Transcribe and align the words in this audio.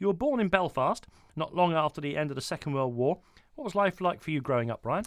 You 0.00 0.06
were 0.06 0.14
born 0.14 0.40
in 0.40 0.48
Belfast, 0.48 1.06
not 1.36 1.54
long 1.54 1.74
after 1.74 2.00
the 2.00 2.16
end 2.16 2.30
of 2.30 2.34
the 2.34 2.40
Second 2.40 2.72
World 2.72 2.96
War. 2.96 3.18
What 3.54 3.64
was 3.64 3.74
life 3.74 4.00
like 4.00 4.22
for 4.22 4.30
you 4.30 4.40
growing 4.40 4.70
up, 4.70 4.82
Brian? 4.82 5.04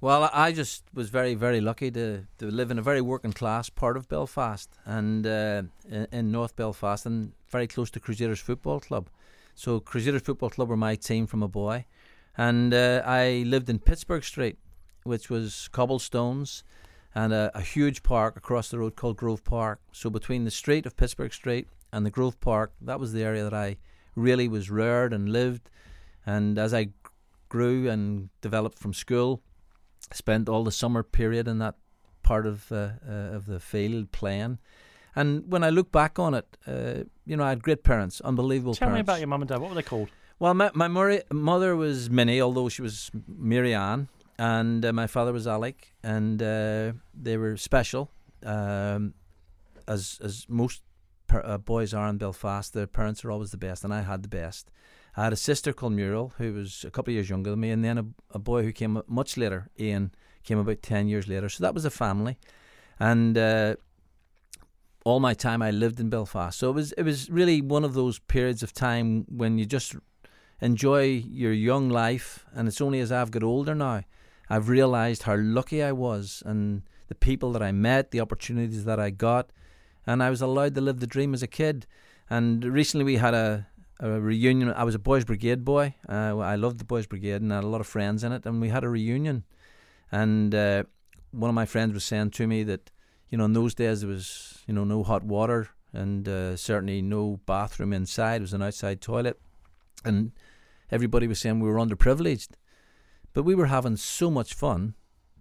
Well, 0.00 0.28
I 0.32 0.50
just 0.50 0.82
was 0.92 1.10
very, 1.10 1.36
very 1.36 1.60
lucky 1.60 1.92
to, 1.92 2.26
to 2.38 2.46
live 2.46 2.72
in 2.72 2.78
a 2.80 2.82
very 2.82 3.00
working 3.00 3.32
class 3.32 3.70
part 3.70 3.96
of 3.96 4.08
Belfast 4.08 4.68
and 4.84 5.24
uh, 5.24 5.62
in, 6.10 6.32
North 6.32 6.56
Belfast 6.56 7.06
and 7.06 7.30
very 7.50 7.68
close 7.68 7.88
to 7.92 8.00
Crusaders 8.00 8.40
Football 8.40 8.80
Club. 8.80 9.08
So, 9.54 9.78
Crusaders 9.78 10.22
Football 10.22 10.50
Club 10.50 10.68
were 10.68 10.76
my 10.76 10.96
team 10.96 11.28
from 11.28 11.44
a 11.44 11.48
boy. 11.48 11.84
And 12.36 12.74
uh, 12.74 13.02
I 13.06 13.44
lived 13.46 13.70
in 13.70 13.78
Pittsburgh 13.78 14.24
Street, 14.24 14.58
which 15.04 15.30
was 15.30 15.68
cobblestones 15.70 16.64
and 17.14 17.32
a, 17.32 17.52
a 17.54 17.60
huge 17.60 18.02
park 18.02 18.36
across 18.36 18.70
the 18.70 18.80
road 18.80 18.96
called 18.96 19.16
Grove 19.16 19.44
Park. 19.44 19.80
So, 19.92 20.10
between 20.10 20.42
the 20.42 20.50
street 20.50 20.84
of 20.84 20.96
Pittsburgh 20.96 21.32
Street 21.32 21.68
and 21.92 22.04
the 22.04 22.10
Grove 22.10 22.40
Park, 22.40 22.72
that 22.80 22.98
was 22.98 23.12
the 23.12 23.22
area 23.22 23.44
that 23.44 23.54
I 23.54 23.76
really 24.14 24.48
was 24.48 24.70
reared 24.70 25.12
and 25.12 25.28
lived. 25.28 25.68
And 26.24 26.58
as 26.58 26.72
I 26.72 26.90
grew 27.48 27.88
and 27.88 28.28
developed 28.40 28.78
from 28.78 28.94
school, 28.94 29.42
spent 30.12 30.48
all 30.48 30.64
the 30.64 30.72
summer 30.72 31.02
period 31.02 31.48
in 31.48 31.58
that 31.58 31.76
part 32.22 32.46
of 32.46 32.70
uh, 32.72 32.90
uh, 33.08 33.36
of 33.36 33.46
the 33.46 33.60
field 33.60 34.12
playing. 34.12 34.58
And 35.14 35.50
when 35.52 35.62
I 35.62 35.70
look 35.70 35.92
back 35.92 36.18
on 36.18 36.34
it, 36.34 36.56
uh, 36.66 37.04
you 37.26 37.36
know, 37.36 37.44
I 37.44 37.50
had 37.50 37.62
great 37.62 37.82
parents, 37.84 38.20
unbelievable 38.22 38.74
Tell 38.74 38.90
me 38.90 39.00
about 39.00 39.18
your 39.18 39.28
mum 39.28 39.42
and 39.42 39.48
dad. 39.48 39.60
What 39.60 39.70
were 39.70 39.74
they 39.74 39.82
called? 39.82 40.08
Well, 40.38 40.54
my 40.54 40.70
my 40.74 40.88
mother, 40.88 41.22
mother 41.30 41.76
was 41.76 42.08
Minnie, 42.10 42.40
although 42.40 42.68
she 42.68 42.82
was 42.82 43.10
Mary 43.28 43.74
Ann, 43.74 44.08
and 44.38 44.84
uh, 44.84 44.92
my 44.92 45.06
father 45.06 45.32
was 45.32 45.46
Alec, 45.46 45.94
and 46.02 46.42
uh, 46.42 46.92
they 47.14 47.36
were 47.36 47.56
special, 47.56 48.10
um, 48.44 49.14
as 49.86 50.18
as 50.22 50.46
most 50.48 50.82
per, 51.32 51.42
uh, 51.44 51.58
boys 51.58 51.94
are 51.94 52.08
in 52.08 52.18
Belfast. 52.18 52.74
Their 52.74 52.86
parents 52.86 53.24
are 53.24 53.30
always 53.30 53.50
the 53.50 53.56
best, 53.56 53.84
and 53.84 53.94
I 53.94 54.02
had 54.02 54.22
the 54.22 54.28
best. 54.28 54.70
I 55.16 55.24
had 55.24 55.32
a 55.32 55.36
sister 55.36 55.72
called 55.72 55.94
Muriel, 55.94 56.32
who 56.38 56.52
was 56.52 56.84
a 56.86 56.90
couple 56.90 57.10
of 57.10 57.14
years 57.14 57.30
younger 57.30 57.50
than 57.50 57.60
me, 57.60 57.70
and 57.70 57.82
then 57.84 57.98
a, 57.98 58.04
a 58.32 58.38
boy 58.38 58.62
who 58.62 58.72
came 58.72 59.02
much 59.06 59.36
later, 59.36 59.70
Ian, 59.80 60.12
came 60.44 60.58
about 60.58 60.82
ten 60.82 61.08
years 61.08 61.26
later. 61.28 61.48
So 61.48 61.64
that 61.64 61.74
was 61.74 61.86
a 61.86 61.90
family, 61.90 62.36
and 63.00 63.38
uh, 63.38 63.76
all 65.04 65.20
my 65.20 65.34
time 65.34 65.62
I 65.62 65.70
lived 65.70 66.00
in 66.00 66.10
Belfast. 66.10 66.58
So 66.58 66.68
it 66.70 66.74
was 66.74 66.92
it 66.92 67.02
was 67.02 67.30
really 67.30 67.62
one 67.62 67.84
of 67.84 67.94
those 67.94 68.18
periods 68.18 68.62
of 68.62 68.72
time 68.74 69.24
when 69.28 69.58
you 69.58 69.64
just 69.64 69.96
enjoy 70.60 71.04
your 71.42 71.52
young 71.52 71.88
life. 71.88 72.44
And 72.54 72.68
it's 72.68 72.80
only 72.80 73.00
as 73.00 73.10
I've 73.10 73.30
got 73.30 73.42
older 73.42 73.74
now, 73.74 74.02
I've 74.50 74.68
realised 74.68 75.22
how 75.22 75.36
lucky 75.36 75.82
I 75.82 75.92
was 75.92 76.42
and 76.44 76.82
the 77.08 77.14
people 77.14 77.52
that 77.52 77.62
I 77.62 77.72
met, 77.72 78.10
the 78.10 78.20
opportunities 78.20 78.84
that 78.84 79.00
I 79.00 79.10
got, 79.10 79.50
and 80.06 80.22
I 80.22 80.30
was 80.30 80.42
allowed 80.42 80.74
to 80.74 80.80
live 80.80 81.00
the 81.00 81.06
dream 81.06 81.34
as 81.34 81.42
a 81.42 81.46
kid. 81.46 81.86
And 82.28 82.64
recently 82.64 83.04
we 83.04 83.16
had 83.16 83.34
a, 83.34 83.66
a 84.00 84.20
reunion. 84.20 84.72
I 84.72 84.84
was 84.84 84.94
a 84.94 84.98
Boys 84.98 85.24
Brigade 85.24 85.64
boy. 85.64 85.94
Uh, 86.08 86.38
I 86.38 86.56
loved 86.56 86.78
the 86.78 86.84
Boys 86.84 87.06
Brigade 87.06 87.42
and 87.42 87.52
I 87.52 87.56
had 87.56 87.64
a 87.64 87.68
lot 87.68 87.80
of 87.80 87.86
friends 87.86 88.24
in 88.24 88.32
it. 88.32 88.44
And 88.46 88.60
we 88.60 88.68
had 88.68 88.84
a 88.84 88.88
reunion. 88.88 89.44
And 90.10 90.54
uh, 90.54 90.84
one 91.30 91.48
of 91.48 91.54
my 91.54 91.66
friends 91.66 91.94
was 91.94 92.04
saying 92.04 92.30
to 92.30 92.46
me 92.46 92.62
that, 92.64 92.90
you 93.28 93.38
know, 93.38 93.44
in 93.44 93.52
those 93.52 93.74
days 93.74 94.00
there 94.00 94.10
was, 94.10 94.62
you 94.66 94.74
know, 94.74 94.84
no 94.84 95.02
hot 95.02 95.24
water 95.24 95.68
and 95.92 96.28
uh, 96.28 96.56
certainly 96.56 97.02
no 97.02 97.40
bathroom 97.46 97.92
inside. 97.92 98.36
It 98.36 98.42
was 98.42 98.54
an 98.54 98.62
outside 98.62 99.00
toilet. 99.00 99.38
And 100.04 100.32
everybody 100.90 101.26
was 101.26 101.38
saying 101.38 101.60
we 101.60 101.68
were 101.68 101.76
underprivileged. 101.76 102.50
But 103.34 103.44
we 103.44 103.54
were 103.54 103.66
having 103.66 103.96
so 103.96 104.30
much 104.30 104.54
fun 104.54 104.94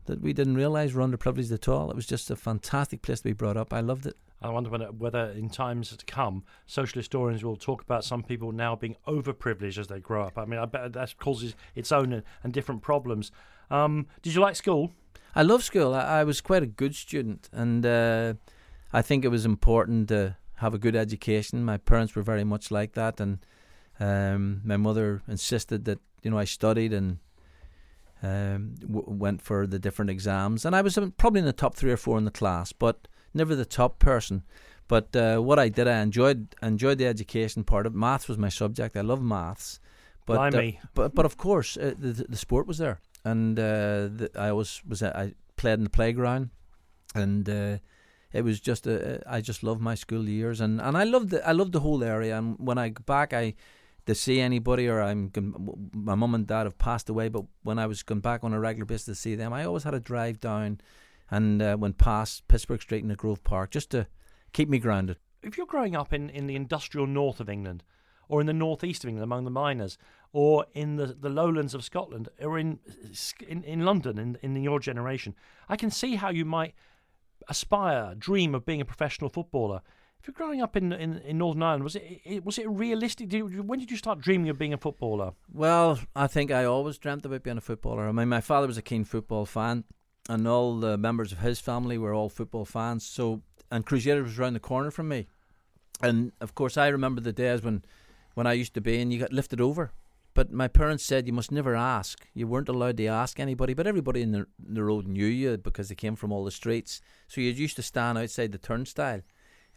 that 0.05 0.21
we 0.21 0.33
didn't 0.33 0.55
realise 0.55 0.93
we're 0.93 1.07
underprivileged 1.07 1.51
at 1.51 1.67
all. 1.67 1.89
It 1.89 1.95
was 1.95 2.05
just 2.05 2.31
a 2.31 2.35
fantastic 2.35 3.01
place 3.01 3.19
to 3.19 3.25
be 3.25 3.33
brought 3.33 3.57
up. 3.57 3.73
I 3.73 3.81
loved 3.81 4.05
it. 4.05 4.17
I 4.41 4.49
wonder 4.49 4.69
whether, 4.69 4.85
whether 4.87 5.31
in 5.31 5.49
times 5.49 5.95
to 5.95 6.05
come, 6.05 6.43
social 6.65 6.99
historians 6.99 7.43
will 7.43 7.55
talk 7.55 7.83
about 7.83 8.03
some 8.03 8.23
people 8.23 8.51
now 8.51 8.75
being 8.75 8.95
overprivileged 9.07 9.77
as 9.77 9.87
they 9.87 9.99
grow 9.99 10.23
up. 10.23 10.37
I 10.37 10.45
mean, 10.45 10.59
I 10.59 10.65
bet 10.65 10.93
that 10.93 11.17
causes 11.17 11.55
its 11.75 11.91
own 11.91 12.11
and, 12.11 12.23
and 12.43 12.51
different 12.51 12.81
problems. 12.81 13.31
Um, 13.69 14.07
did 14.21 14.33
you 14.33 14.41
like 14.41 14.55
school? 14.55 14.91
I 15.35 15.43
love 15.43 15.63
school. 15.63 15.93
I, 15.93 16.21
I 16.21 16.23
was 16.23 16.41
quite 16.41 16.63
a 16.63 16.67
good 16.67 16.95
student, 16.95 17.49
and 17.51 17.85
uh, 17.85 18.33
I 18.91 19.01
think 19.01 19.23
it 19.23 19.29
was 19.29 19.45
important 19.45 20.09
to 20.09 20.35
have 20.55 20.73
a 20.73 20.79
good 20.79 20.95
education. 20.95 21.63
My 21.63 21.77
parents 21.77 22.15
were 22.15 22.23
very 22.23 22.43
much 22.43 22.71
like 22.71 22.93
that, 22.93 23.19
and 23.19 23.39
um, 23.99 24.61
my 24.65 24.77
mother 24.77 25.21
insisted 25.27 25.85
that 25.85 25.99
you 26.23 26.31
know 26.31 26.37
I 26.37 26.45
studied 26.45 26.93
and 26.93 27.19
um, 28.23 28.75
w- 28.81 29.05
went 29.07 29.41
for 29.41 29.65
the 29.67 29.79
different 29.79 30.11
exams, 30.11 30.65
and 30.65 30.75
I 30.75 30.81
was 30.81 30.97
um, 30.97 31.11
probably 31.11 31.39
in 31.39 31.45
the 31.45 31.53
top 31.53 31.75
three 31.75 31.91
or 31.91 31.97
four 31.97 32.17
in 32.17 32.25
the 32.25 32.31
class, 32.31 32.73
but 32.73 33.07
never 33.33 33.55
the 33.55 33.65
top 33.65 33.99
person. 33.99 34.43
But 34.87 35.15
uh, 35.15 35.39
what 35.39 35.57
I 35.57 35.69
did, 35.69 35.87
I 35.87 36.01
enjoyed 36.01 36.53
enjoyed 36.61 36.97
the 36.97 37.07
education 37.07 37.63
part 37.63 37.85
of 37.85 37.93
it. 37.93 37.97
Maths 37.97 38.27
was 38.27 38.37
my 38.37 38.49
subject. 38.49 38.97
I 38.97 39.01
love 39.01 39.21
maths, 39.21 39.79
but 40.25 40.35
uh, 40.75 40.79
but 40.93 41.15
but 41.15 41.25
of 41.25 41.37
course 41.37 41.77
uh, 41.77 41.93
the 41.97 42.25
the 42.27 42.37
sport 42.37 42.67
was 42.67 42.77
there, 42.77 42.99
and 43.23 43.57
uh, 43.57 44.09
the, 44.17 44.29
I 44.35 44.49
always 44.49 44.81
was 44.85 45.01
I 45.01 45.33
played 45.55 45.79
in 45.79 45.85
the 45.85 45.89
playground, 45.89 46.49
and 47.15 47.47
uh, 47.47 47.77
it 48.33 48.43
was 48.43 48.59
just 48.59 48.87
a, 48.87 49.21
I 49.27 49.41
just 49.41 49.63
loved 49.63 49.81
my 49.81 49.95
school 49.95 50.27
years, 50.27 50.61
and, 50.61 50.81
and 50.81 50.97
I 50.97 51.03
loved 51.03 51.29
the 51.29 51.47
I 51.47 51.51
loved 51.53 51.71
the 51.71 51.81
whole 51.81 52.03
area. 52.03 52.37
And 52.37 52.57
when 52.59 52.77
I 52.77 52.89
go 52.89 53.03
back, 53.05 53.33
I 53.33 53.55
to 54.07 54.15
see 54.15 54.39
anybody, 54.39 54.87
or 54.87 55.01
I'm 55.01 55.31
my 55.93 56.15
mum 56.15 56.35
and 56.35 56.47
dad 56.47 56.63
have 56.63 56.77
passed 56.77 57.09
away, 57.09 57.29
but 57.29 57.45
when 57.63 57.79
I 57.79 57.87
was 57.87 58.03
going 58.03 58.21
back 58.21 58.43
on 58.43 58.53
a 58.53 58.59
regular 58.59 58.85
basis 58.85 59.05
to 59.05 59.15
see 59.15 59.35
them, 59.35 59.53
I 59.53 59.63
always 59.65 59.83
had 59.83 59.91
to 59.91 59.99
drive 59.99 60.39
down 60.39 60.81
and 61.31 61.61
uh, 61.61 61.77
went 61.79 61.97
past 61.97 62.47
Pittsburgh 62.47 62.81
Street 62.81 63.01
and 63.01 63.09
the 63.09 63.15
Grove 63.15 63.43
Park 63.43 63.71
just 63.71 63.89
to 63.91 64.05
keep 64.53 64.69
me 64.69 64.77
grounded. 64.77 65.17
If 65.41 65.57
you're 65.57 65.65
growing 65.65 65.95
up 65.95 66.13
in, 66.13 66.29
in 66.29 66.45
the 66.45 66.55
industrial 66.55 67.07
north 67.07 67.39
of 67.39 67.49
England, 67.49 67.83
or 68.27 68.41
in 68.41 68.47
the 68.47 68.53
northeast 68.53 69.03
of 69.03 69.07
England 69.07 69.23
among 69.23 69.45
the 69.45 69.51
miners, 69.51 69.97
or 70.33 70.65
in 70.73 70.97
the, 70.97 71.07
the 71.07 71.29
lowlands 71.29 71.73
of 71.73 71.83
Scotland, 71.83 72.29
or 72.39 72.59
in 72.59 72.79
in, 73.47 73.63
in 73.63 73.85
London 73.85 74.17
in, 74.19 74.37
in 74.41 74.61
your 74.61 74.79
generation, 74.79 75.33
I 75.67 75.77
can 75.77 75.89
see 75.89 76.15
how 76.15 76.29
you 76.29 76.45
might 76.45 76.75
aspire, 77.47 78.13
dream 78.15 78.53
of 78.53 78.65
being 78.65 78.81
a 78.81 78.85
professional 78.85 79.29
footballer. 79.29 79.81
If 80.19 80.27
you're 80.27 80.35
growing 80.35 80.61
up 80.61 80.77
in, 80.77 80.93
in, 80.93 81.17
in 81.17 81.39
Northern 81.39 81.63
Ireland, 81.63 81.83
was 81.83 81.95
it, 81.95 82.21
it 82.23 82.45
was 82.45 82.59
it 82.59 82.69
realistic? 82.69 83.29
Did 83.29 83.37
you, 83.37 83.63
when 83.63 83.79
did 83.79 83.89
you 83.89 83.97
start 83.97 84.19
dreaming 84.19 84.49
of 84.49 84.59
being 84.59 84.73
a 84.73 84.77
footballer? 84.77 85.33
Well, 85.51 85.99
I 86.15 86.27
think 86.27 86.51
I 86.51 86.65
always 86.65 86.99
dreamt 86.99 87.25
about 87.25 87.41
being 87.41 87.57
a 87.57 87.61
footballer. 87.61 88.07
I 88.07 88.11
mean, 88.11 88.29
my 88.29 88.41
father 88.41 88.67
was 88.67 88.77
a 88.77 88.83
keen 88.83 89.03
football 89.03 89.47
fan, 89.47 89.83
and 90.29 90.47
all 90.47 90.79
the 90.79 90.97
members 90.97 91.31
of 91.31 91.39
his 91.39 91.59
family 91.59 91.97
were 91.97 92.13
all 92.13 92.29
football 92.29 92.65
fans. 92.65 93.05
So, 93.05 93.41
and 93.71 93.85
Crusaders 93.85 94.25
was 94.25 94.39
around 94.39 94.53
the 94.53 94.59
corner 94.59 94.91
from 94.91 95.07
me, 95.07 95.27
and 96.01 96.31
of 96.41 96.55
course, 96.55 96.77
I 96.77 96.87
remember 96.87 97.21
the 97.21 97.33
days 97.33 97.61
when, 97.61 97.83
when 98.33 98.47
I 98.47 98.53
used 98.53 98.73
to 98.75 98.81
be, 98.81 98.99
and 98.99 99.11
you 99.11 99.19
got 99.19 99.33
lifted 99.33 99.61
over. 99.61 99.91
But 100.33 100.49
my 100.49 100.69
parents 100.69 101.05
said 101.05 101.27
you 101.27 101.33
must 101.33 101.51
never 101.51 101.75
ask. 101.75 102.25
You 102.33 102.47
weren't 102.47 102.69
allowed 102.69 102.95
to 102.97 103.07
ask 103.07 103.37
anybody, 103.37 103.73
but 103.73 103.85
everybody 103.85 104.21
in 104.21 104.31
the, 104.31 104.47
the 104.57 104.81
road 104.81 105.05
knew 105.05 105.25
you 105.25 105.57
because 105.57 105.89
they 105.89 105.95
came 105.95 106.15
from 106.15 106.31
all 106.31 106.45
the 106.45 106.51
streets. 106.51 107.01
So 107.27 107.41
you 107.41 107.51
used 107.51 107.75
to 107.75 107.81
stand 107.81 108.17
outside 108.17 108.53
the 108.53 108.57
turnstile 108.57 109.23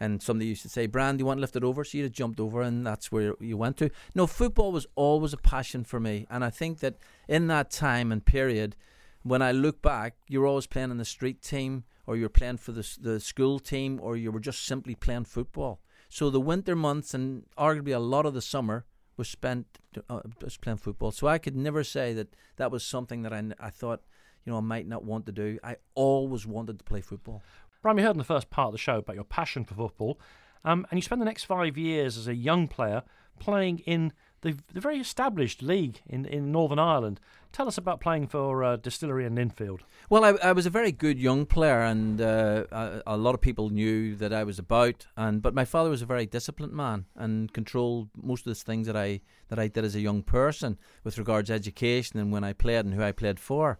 and 0.00 0.22
somebody 0.22 0.48
used 0.48 0.62
to 0.62 0.68
say, 0.68 0.86
Brand, 0.86 1.20
you 1.20 1.26
want 1.26 1.40
lifted 1.40 1.64
over? 1.64 1.84
So 1.84 1.98
you'd 1.98 2.04
have 2.04 2.12
jumped 2.12 2.40
over, 2.40 2.62
and 2.62 2.86
that's 2.86 3.12
where 3.12 3.34
you 3.40 3.56
went 3.56 3.76
to. 3.78 3.90
No, 4.14 4.26
football 4.26 4.72
was 4.72 4.86
always 4.96 5.32
a 5.32 5.38
passion 5.38 5.84
for 5.84 6.00
me, 6.00 6.26
and 6.30 6.44
I 6.44 6.50
think 6.50 6.80
that 6.80 6.96
in 7.28 7.46
that 7.48 7.70
time 7.70 8.10
and 8.10 8.24
period, 8.24 8.76
when 9.24 9.42
I 9.42 9.52
look 9.52 9.82
back, 9.82 10.16
you're 10.28 10.46
always 10.46 10.66
playing 10.66 10.90
in 10.90 10.98
the 10.98 11.04
street 11.04 11.42
team 11.42 11.84
or 12.06 12.16
you're 12.16 12.28
playing 12.28 12.58
for 12.58 12.72
the 12.72 12.86
the 13.00 13.18
school 13.18 13.58
team, 13.58 13.98
or 14.02 14.16
you 14.16 14.30
were 14.30 14.40
just 14.40 14.64
simply 14.64 14.94
playing 14.94 15.24
football. 15.24 15.80
So 16.08 16.30
the 16.30 16.40
winter 16.40 16.76
months 16.76 17.14
and 17.14 17.44
arguably 17.58 17.94
a 17.94 17.98
lot 17.98 18.26
of 18.26 18.34
the 18.34 18.42
summer 18.42 18.84
was 19.16 19.28
spent 19.28 19.66
uh, 20.08 20.20
playing 20.60 20.78
football. 20.78 21.10
So 21.10 21.26
I 21.26 21.38
could 21.38 21.56
never 21.56 21.82
say 21.82 22.12
that 22.12 22.36
that 22.56 22.70
was 22.70 22.84
something 22.84 23.22
that 23.22 23.32
I, 23.32 23.42
I 23.58 23.70
thought, 23.70 24.02
you 24.44 24.52
know, 24.52 24.58
I 24.58 24.60
might 24.60 24.86
not 24.86 25.04
want 25.04 25.26
to 25.26 25.32
do. 25.32 25.58
I 25.64 25.76
always 25.94 26.46
wanted 26.46 26.78
to 26.78 26.84
play 26.84 27.00
football. 27.00 27.42
Brian, 27.80 27.96
we 27.96 28.02
heard 28.02 28.12
in 28.12 28.18
the 28.18 28.24
first 28.24 28.50
part 28.50 28.66
of 28.66 28.72
the 28.72 28.78
show 28.78 28.98
about 28.98 29.16
your 29.16 29.24
passion 29.24 29.64
for 29.64 29.74
football, 29.74 30.20
um, 30.64 30.86
and 30.90 30.98
you 30.98 31.02
spent 31.02 31.20
the 31.20 31.24
next 31.24 31.44
five 31.44 31.76
years 31.76 32.16
as 32.16 32.28
a 32.28 32.34
young 32.34 32.68
player 32.68 33.02
playing 33.38 33.80
in 33.80 34.12
the, 34.44 34.56
the 34.72 34.80
very 34.80 34.98
established 34.98 35.62
league 35.62 36.00
in, 36.06 36.26
in 36.26 36.52
Northern 36.52 36.78
Ireland. 36.78 37.18
Tell 37.50 37.66
us 37.66 37.78
about 37.78 38.00
playing 38.00 38.26
for 38.26 38.62
uh, 38.62 38.76
Distillery 38.76 39.24
and 39.24 39.38
Linfield. 39.38 39.80
Well, 40.10 40.24
I, 40.24 40.30
I 40.42 40.52
was 40.52 40.66
a 40.66 40.70
very 40.70 40.92
good 40.92 41.18
young 41.18 41.46
player, 41.46 41.80
and 41.80 42.20
uh, 42.20 42.64
a, 42.70 43.02
a 43.06 43.16
lot 43.16 43.34
of 43.34 43.40
people 43.40 43.70
knew 43.70 44.14
that 44.16 44.34
I 44.34 44.44
was 44.44 44.58
about. 44.58 45.06
And 45.16 45.40
but 45.40 45.54
my 45.54 45.64
father 45.64 45.88
was 45.88 46.02
a 46.02 46.06
very 46.06 46.26
disciplined 46.26 46.74
man 46.74 47.06
and 47.16 47.52
controlled 47.52 48.10
most 48.20 48.46
of 48.46 48.50
the 48.50 48.54
things 48.54 48.86
that 48.86 48.96
I 48.96 49.20
that 49.48 49.58
I 49.58 49.68
did 49.68 49.84
as 49.84 49.94
a 49.94 50.00
young 50.00 50.22
person 50.22 50.78
with 51.04 51.16
regards 51.16 51.48
to 51.48 51.54
education 51.54 52.18
and 52.18 52.30
when 52.30 52.44
I 52.44 52.52
played 52.52 52.84
and 52.84 52.92
who 52.92 53.02
I 53.02 53.12
played 53.12 53.40
for. 53.40 53.78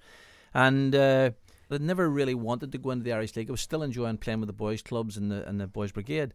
And 0.55 0.95
uh, 0.95 1.31
I 1.71 1.79
never 1.79 2.09
really 2.09 2.35
wanted 2.35 2.73
to 2.73 2.79
go 2.79 2.91
into 2.91 3.05
the 3.05 3.13
Irish 3.13 3.37
League. 3.37 3.51
I 3.51 3.53
was 3.53 3.61
still 3.61 3.83
enjoying 3.83 4.17
playing 4.19 4.41
with 4.41 4.47
the 4.47 4.55
boys' 4.55 4.83
clubs 4.83 5.17
and 5.17 5.31
the 5.31 5.47
and 5.47 5.61
the 5.61 5.67
boys' 5.67 5.93
brigade. 5.93 6.33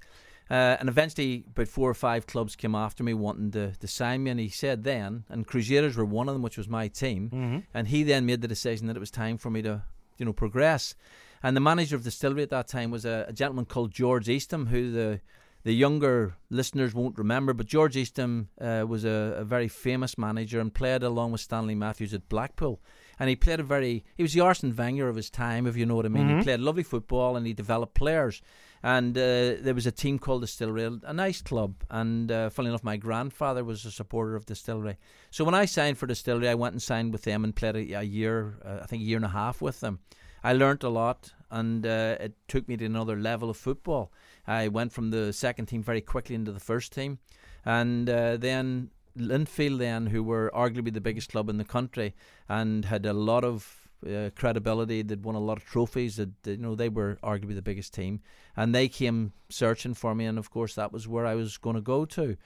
Uh, 0.49 0.77
and 0.79 0.89
eventually, 0.89 1.43
about 1.47 1.67
four 1.67 1.89
or 1.89 1.93
five 1.93 2.25
clubs 2.25 2.55
came 2.55 2.73
after 2.73 3.03
me 3.03 3.13
wanting 3.13 3.51
to, 3.51 3.71
to 3.73 3.87
sign 3.87 4.23
me. 4.23 4.31
And 4.31 4.39
he 4.39 4.49
said 4.49 4.83
then, 4.83 5.23
and 5.29 5.45
Crusaders 5.45 5.95
were 5.95 6.05
one 6.05 6.27
of 6.27 6.33
them, 6.33 6.41
which 6.41 6.57
was 6.57 6.67
my 6.67 6.87
team. 6.87 7.29
Mm-hmm. 7.29 7.59
And 7.73 7.87
he 7.87 8.03
then 8.03 8.25
made 8.25 8.41
the 8.41 8.47
decision 8.47 8.87
that 8.87 8.95
it 8.95 8.99
was 8.99 9.11
time 9.11 9.37
for 9.37 9.49
me 9.49 9.61
to, 9.61 9.83
you 10.17 10.25
know, 10.25 10.33
progress. 10.33 10.95
And 11.43 11.55
the 11.55 11.61
manager 11.61 11.95
of 11.95 12.03
the 12.03 12.09
distillery 12.09 12.43
at 12.43 12.49
that 12.49 12.67
time 12.67 12.91
was 12.91 13.05
a, 13.05 13.25
a 13.27 13.33
gentleman 13.33 13.65
called 13.65 13.91
George 13.91 14.27
Eastham, 14.27 14.67
who 14.67 14.91
the 14.91 15.21
the 15.63 15.73
younger 15.73 16.35
listeners 16.49 16.93
won't 16.93 17.17
remember, 17.17 17.53
but 17.53 17.65
George 17.65 17.97
Eastham 17.97 18.47
uh, 18.61 18.85
was 18.87 19.03
a, 19.03 19.35
a 19.37 19.43
very 19.43 19.67
famous 19.67 20.17
manager 20.17 20.59
and 20.61 20.73
played 20.73 21.03
along 21.03 21.33
with 21.33 21.41
Stanley 21.41 21.75
Matthews 21.75 22.13
at 22.13 22.29
Blackpool. 22.29 22.79
And 23.19 23.29
he 23.29 23.35
played 23.35 23.59
a 23.59 23.63
very, 23.63 24.05
he 24.15 24.23
was 24.23 24.33
the 24.33 24.39
Arsene 24.39 24.73
Wenger 24.73 25.09
of 25.09 25.17
his 25.17 25.29
time, 25.29 25.67
if 25.67 25.75
you 25.75 25.85
know 25.85 25.95
what 25.95 26.05
I 26.05 26.09
mean. 26.09 26.29
Mhm. 26.29 26.37
He 26.37 26.43
played 26.43 26.61
lovely 26.61 26.83
football 26.83 27.35
and 27.35 27.45
he 27.45 27.53
developed 27.53 27.93
players. 27.93 28.41
And 28.81 29.17
uh, 29.17 29.59
there 29.61 29.73
was 29.73 29.85
a 29.85 29.91
team 29.91 30.19
called 30.19 30.41
Distillery, 30.41 30.83
a- 30.83 30.99
a 31.03 31.13
nice 31.13 31.41
club. 31.41 31.83
And 31.89 32.31
uh, 32.31 32.49
funnily 32.49 32.71
enough, 32.71 32.83
my 32.83 32.97
grandfather 32.97 33.63
was 33.63 33.85
a 33.85 33.91
supporter 33.91 34.35
of 34.35 34.45
Distillery. 34.45 34.97
So 35.31 35.43
when 35.43 35.55
I 35.55 35.65
signed 35.65 35.97
for 35.97 36.07
Distillery, 36.07 36.47
I 36.47 36.55
went 36.55 36.73
and 36.73 36.81
signed 36.81 37.11
with 37.11 37.23
them 37.23 37.43
and 37.43 37.55
played 37.55 37.75
a, 37.75 37.99
a 37.99 38.03
year, 38.03 38.57
uh, 38.63 38.79
I 38.81 38.85
think 38.85 39.01
a 39.01 39.05
year 39.05 39.17
and 39.17 39.25
a 39.25 39.29
half 39.29 39.61
with 39.61 39.79
them. 39.81 39.99
I 40.43 40.53
learnt 40.53 40.83
a 40.83 40.89
lot, 40.89 41.33
and 41.51 41.85
uh, 41.85 42.15
it 42.19 42.33
took 42.47 42.67
me 42.69 42.77
to 42.77 42.85
another 42.85 43.17
level 43.17 43.49
of 43.49 43.57
football. 43.57 44.13
I 44.47 44.69
went 44.69 44.93
from 44.93 45.11
the 45.11 45.33
second 45.33 45.65
team 45.65 45.83
very 45.83 46.01
quickly 46.01 46.35
into 46.35 46.53
the 46.53 46.61
first 46.61 46.93
team, 46.93 47.19
and 47.65 48.09
uh, 48.09 48.37
then 48.37 48.91
Linfield, 49.17 49.79
then 49.79 50.07
who 50.07 50.23
were 50.23 50.49
arguably 50.55 50.93
the 50.93 51.01
biggest 51.01 51.31
club 51.31 51.49
in 51.49 51.57
the 51.57 51.65
country 51.65 52.15
and 52.47 52.85
had 52.85 53.05
a 53.05 53.13
lot 53.13 53.43
of 53.43 53.78
uh, 54.07 54.29
credibility. 54.35 55.01
They'd 55.01 55.23
won 55.23 55.35
a 55.35 55.39
lot 55.39 55.57
of 55.57 55.65
trophies. 55.65 56.17
That 56.17 56.29
you 56.45 56.57
know 56.57 56.75
they 56.75 56.89
were 56.89 57.17
arguably 57.23 57.55
the 57.55 57.61
biggest 57.61 57.93
team, 57.93 58.21
and 58.55 58.73
they 58.73 58.87
came 58.87 59.33
searching 59.49 59.93
for 59.93 60.15
me, 60.15 60.25
and 60.25 60.37
of 60.37 60.49
course 60.49 60.75
that 60.75 60.91
was 60.91 61.07
where 61.07 61.25
I 61.25 61.35
was 61.35 61.57
going 61.57 61.75
to 61.75 61.81
go 61.81 62.05
to. 62.05 62.37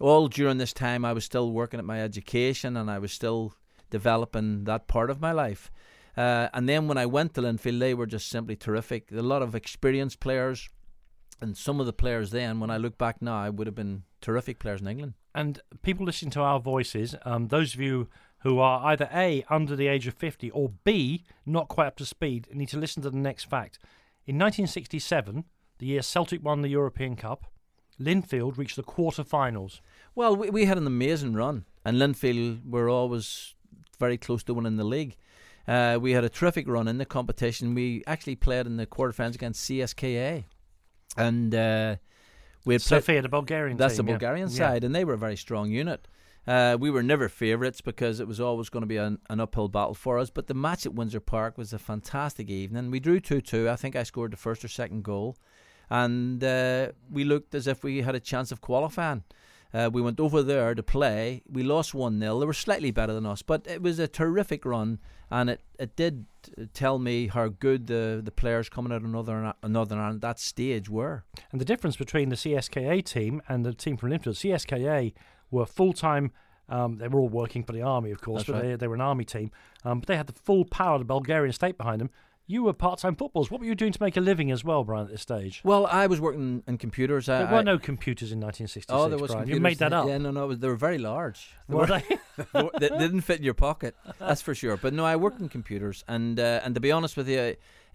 All 0.00 0.28
during 0.28 0.58
this 0.58 0.72
time, 0.72 1.04
I 1.04 1.12
was 1.12 1.24
still 1.24 1.50
working 1.50 1.80
at 1.80 1.86
my 1.86 2.00
education, 2.02 2.76
and 2.76 2.90
I 2.90 2.98
was 2.98 3.12
still 3.12 3.54
developing 3.90 4.64
that 4.64 4.86
part 4.86 5.10
of 5.10 5.20
my 5.20 5.32
life. 5.32 5.70
Uh, 6.16 6.48
and 6.52 6.68
then 6.68 6.88
when 6.88 6.98
I 6.98 7.06
went 7.06 7.34
to 7.34 7.42
Linfield, 7.42 7.78
they 7.78 7.94
were 7.94 8.06
just 8.06 8.28
simply 8.28 8.56
terrific. 8.56 9.10
A 9.12 9.22
lot 9.22 9.42
of 9.42 9.54
experienced 9.54 10.20
players, 10.20 10.68
and 11.40 11.56
some 11.56 11.80
of 11.80 11.86
the 11.86 11.92
players 11.92 12.30
then, 12.30 12.60
when 12.60 12.70
I 12.70 12.76
look 12.76 12.98
back 12.98 13.22
now, 13.22 13.48
would 13.50 13.66
have 13.66 13.76
been 13.76 14.02
terrific 14.20 14.58
players 14.58 14.80
in 14.80 14.88
England. 14.88 15.14
And 15.34 15.60
people 15.82 16.04
listening 16.04 16.32
to 16.32 16.40
our 16.40 16.58
voices, 16.58 17.14
um, 17.24 17.48
those 17.48 17.74
of 17.74 17.80
you 17.80 18.08
who 18.40 18.58
are 18.58 18.84
either 18.86 19.08
A, 19.12 19.44
under 19.50 19.74
the 19.74 19.88
age 19.88 20.06
of 20.06 20.14
50, 20.14 20.50
or 20.52 20.70
B, 20.84 21.24
not 21.44 21.68
quite 21.68 21.86
up 21.88 21.96
to 21.96 22.06
speed, 22.06 22.46
need 22.52 22.68
to 22.68 22.78
listen 22.78 23.02
to 23.02 23.10
the 23.10 23.16
next 23.16 23.44
fact. 23.44 23.78
In 24.26 24.36
1967, 24.38 25.44
the 25.78 25.86
year 25.86 26.02
Celtic 26.02 26.44
won 26.44 26.62
the 26.62 26.68
European 26.68 27.16
Cup, 27.16 27.46
Linfield 28.00 28.56
reached 28.58 28.76
the 28.76 28.82
quarter-finals. 28.84 29.80
Well, 30.14 30.36
we, 30.36 30.50
we 30.50 30.64
had 30.66 30.78
an 30.78 30.86
amazing 30.86 31.34
run, 31.34 31.64
and 31.84 31.96
Linfield 31.96 32.64
were 32.68 32.88
always 32.88 33.54
very 33.98 34.16
close 34.16 34.44
to 34.44 34.54
winning 34.54 34.76
the 34.76 34.84
league. 34.84 35.16
Uh, 35.66 35.98
we 36.00 36.12
had 36.12 36.24
a 36.24 36.28
terrific 36.28 36.68
run 36.68 36.86
in 36.88 36.98
the 36.98 37.04
competition. 37.04 37.74
We 37.74 38.02
actually 38.06 38.36
played 38.36 38.66
in 38.66 38.76
the 38.76 38.86
quarterfinals 38.86 39.34
against 39.34 39.68
CSKA, 39.68 40.44
and 41.16 41.54
uh, 41.54 41.96
we 42.64 42.74
had 42.74 42.82
played- 42.82 43.02
Sofia, 43.02 43.22
the 43.22 43.28
Bulgarian 43.28 43.76
That's 43.76 43.96
team. 43.96 44.06
the. 44.06 44.12
Bulgarian 44.12 44.48
Yeah. 44.48 44.56
side, 44.56 44.84
and 44.84 44.94
they 44.94 45.04
were 45.04 45.14
a 45.14 45.18
very 45.18 45.36
strong 45.36 45.70
unit. 45.70 46.06
Uh, 46.48 46.78
we 46.80 46.90
were 46.90 47.02
never 47.02 47.28
favourites 47.28 47.82
because 47.82 48.20
it 48.20 48.26
was 48.26 48.40
always 48.40 48.70
going 48.70 48.80
to 48.80 48.86
be 48.86 48.96
an, 48.96 49.18
an 49.28 49.38
uphill 49.38 49.68
battle 49.68 49.92
for 49.92 50.18
us. 50.18 50.30
But 50.30 50.46
the 50.46 50.54
match 50.54 50.86
at 50.86 50.94
Windsor 50.94 51.20
Park 51.20 51.58
was 51.58 51.74
a 51.74 51.78
fantastic 51.78 52.48
evening. 52.48 52.90
We 52.90 53.00
drew 53.00 53.20
2 53.20 53.42
2. 53.42 53.68
I 53.68 53.76
think 53.76 53.94
I 53.94 54.02
scored 54.02 54.32
the 54.32 54.38
first 54.38 54.64
or 54.64 54.68
second 54.68 55.04
goal. 55.04 55.36
And 55.90 56.42
uh, 56.42 56.92
we 57.10 57.24
looked 57.24 57.54
as 57.54 57.66
if 57.66 57.84
we 57.84 58.00
had 58.00 58.14
a 58.14 58.20
chance 58.20 58.50
of 58.50 58.62
qualifying. 58.62 59.24
Uh, 59.74 59.90
we 59.92 60.00
went 60.00 60.18
over 60.18 60.42
there 60.42 60.74
to 60.74 60.82
play. 60.82 61.42
We 61.46 61.62
lost 61.62 61.92
1 61.92 62.18
0. 62.18 62.40
They 62.40 62.46
were 62.46 62.54
slightly 62.54 62.92
better 62.92 63.12
than 63.12 63.26
us, 63.26 63.42
but 63.42 63.66
it 63.66 63.82
was 63.82 63.98
a 63.98 64.08
terrific 64.08 64.64
run. 64.64 65.00
And 65.30 65.50
it, 65.50 65.60
it 65.78 65.96
did 65.96 66.24
tell 66.72 66.98
me 66.98 67.26
how 67.26 67.48
good 67.48 67.88
the, 67.88 68.22
the 68.24 68.30
players 68.30 68.70
coming 68.70 68.90
out 68.90 69.02
of 69.02 69.10
Northern, 69.10 69.52
Northern 69.66 69.98
Ireland 69.98 70.24
at 70.24 70.28
that 70.28 70.40
stage 70.40 70.88
were. 70.88 71.24
And 71.52 71.60
the 71.60 71.66
difference 71.66 71.98
between 71.98 72.30
the 72.30 72.36
CSKA 72.36 73.04
team 73.04 73.42
and 73.46 73.66
the 73.66 73.74
team 73.74 73.98
from 73.98 74.08
Linfield, 74.10 74.36
CSKA 74.36 75.12
were 75.50 75.66
full 75.66 75.92
time. 75.92 76.32
Um, 76.70 76.98
they 76.98 77.08
were 77.08 77.20
all 77.20 77.28
working 77.30 77.64
for 77.64 77.72
the 77.72 77.80
army, 77.82 78.10
of 78.10 78.20
course, 78.20 78.40
That's 78.42 78.48
but 78.48 78.54
right. 78.62 78.68
they, 78.70 78.76
they 78.76 78.88
were 78.88 78.94
an 78.94 79.00
army 79.00 79.24
team. 79.24 79.50
Um, 79.84 80.00
but 80.00 80.06
they 80.08 80.16
had 80.16 80.26
the 80.26 80.34
full 80.34 80.64
power 80.66 80.94
of 80.96 81.00
the 81.00 81.06
Bulgarian 81.06 81.52
state 81.52 81.78
behind 81.78 82.00
them. 82.00 82.10
You 82.50 82.62
were 82.62 82.72
part 82.72 82.98
time 82.98 83.14
footballers. 83.14 83.50
What 83.50 83.60
were 83.60 83.66
you 83.66 83.74
doing 83.74 83.92
to 83.92 84.02
make 84.02 84.16
a 84.16 84.20
living 84.22 84.50
as 84.50 84.64
well, 84.64 84.82
Brian, 84.84 85.04
at 85.06 85.10
this 85.12 85.20
stage? 85.22 85.60
Well, 85.64 85.86
I 85.86 86.06
was 86.06 86.18
working 86.20 86.62
in 86.66 86.78
computers. 86.78 87.26
There 87.26 87.46
I, 87.46 87.50
were 87.52 87.58
I- 87.58 87.62
no 87.62 87.78
computers 87.78 88.32
in 88.32 88.40
1966. 88.40 88.86
Oh, 88.90 89.08
there 89.08 89.18
was 89.18 89.30
Brian. 89.30 89.42
computers. 89.44 89.56
You 89.58 89.60
made 89.62 89.78
that 89.78 89.92
up. 89.92 90.08
Yeah, 90.08 90.18
no, 90.18 90.30
no, 90.30 90.46
was- 90.46 90.58
they 90.58 90.68
were 90.68 90.76
very 90.76 90.98
large. 90.98 91.50
They, 91.68 91.74
Were 91.74 91.80
were- 91.80 92.70
they 92.78 92.88
they 92.88 92.98
didn't 92.98 93.22
fit 93.22 93.38
in 93.38 93.44
your 93.44 93.54
pocket. 93.54 93.94
That's 94.18 94.40
for 94.42 94.54
sure. 94.54 94.76
But 94.76 94.92
no, 94.94 95.04
I 95.04 95.16
worked 95.16 95.40
in 95.40 95.48
computers, 95.48 96.04
and 96.08 96.38
uh, 96.40 96.60
and 96.64 96.74
to 96.74 96.80
be 96.80 96.90
honest 96.92 97.16
with 97.16 97.28
you, 97.28 97.38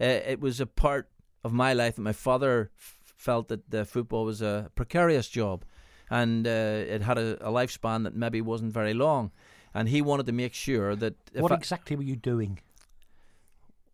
uh, 0.01 0.03
it 0.03 0.39
was 0.39 0.59
a 0.59 0.65
part 0.67 1.09
of 1.43 1.51
my 1.53 1.73
life 1.73 1.95
that 1.95 2.01
my 2.01 2.13
father 2.13 2.71
f- 2.77 2.95
felt 3.17 3.47
that 3.47 3.69
the 3.71 3.85
football 3.85 4.23
was 4.25 4.41
a 4.43 4.69
precarious 4.75 5.29
job, 5.29 5.65
and 6.09 6.45
uh, 6.47 6.49
it 6.95 7.01
had 7.01 7.17
a, 7.17 7.35
a 7.47 7.51
lifespan 7.51 8.03
that 8.03 8.15
maybe 8.15 8.41
wasn't 8.41 8.73
very 8.73 8.93
long, 8.93 9.31
and 9.73 9.89
he 9.89 10.01
wanted 10.01 10.25
to 10.27 10.31
make 10.31 10.53
sure 10.53 10.95
that 10.95 11.15
what 11.35 11.51
I- 11.51 11.55
exactly 11.55 11.95
were 11.95 12.03
you 12.03 12.15
doing? 12.15 12.59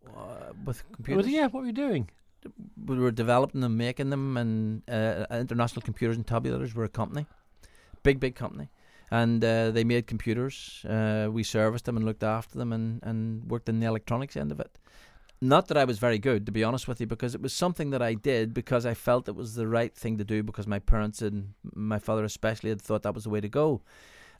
uh, 0.06 0.52
with 0.64 0.82
Well, 0.84 0.94
computers, 0.96 1.28
yeah, 1.28 1.46
what 1.46 1.60
were 1.60 1.66
you 1.66 1.72
doing? 1.72 2.10
we 2.86 2.96
were 2.96 3.10
developing 3.10 3.60
them, 3.60 3.76
making 3.76 4.08
them, 4.08 4.36
and 4.38 4.82
uh, 4.88 5.26
International 5.30 5.82
Computers 5.82 6.16
and 6.16 6.26
Tabulators 6.26 6.72
were 6.74 6.84
a 6.84 6.88
company, 6.88 7.26
big, 8.02 8.18
big 8.18 8.34
company, 8.34 8.70
and 9.10 9.44
uh, 9.44 9.70
they 9.70 9.84
made 9.84 10.06
computers. 10.06 10.82
Uh, 10.88 11.28
we 11.30 11.42
serviced 11.42 11.84
them 11.84 11.96
and 11.98 12.06
looked 12.06 12.22
after 12.22 12.56
them, 12.58 12.72
and, 12.72 13.00
and 13.02 13.44
worked 13.50 13.68
in 13.68 13.78
the 13.80 13.86
electronics 13.86 14.36
end 14.38 14.52
of 14.52 14.58
it. 14.60 14.78
Not 15.42 15.68
that 15.68 15.78
I 15.78 15.84
was 15.84 15.98
very 15.98 16.18
good, 16.18 16.44
to 16.46 16.52
be 16.52 16.62
honest 16.62 16.86
with 16.86 17.00
you, 17.00 17.06
because 17.06 17.34
it 17.34 17.40
was 17.40 17.54
something 17.54 17.90
that 17.90 18.02
I 18.02 18.14
did 18.14 18.52
because 18.52 18.84
I 18.84 18.92
felt 18.92 19.28
it 19.28 19.34
was 19.34 19.54
the 19.54 19.66
right 19.66 19.94
thing 19.94 20.18
to 20.18 20.24
do 20.24 20.42
because 20.42 20.66
my 20.66 20.78
parents 20.78 21.22
and 21.22 21.54
my 21.74 21.98
father 21.98 22.24
especially 22.24 22.68
had 22.70 22.82
thought 22.82 23.02
that 23.04 23.14
was 23.14 23.24
the 23.24 23.30
way 23.30 23.40
to 23.40 23.48
go. 23.48 23.80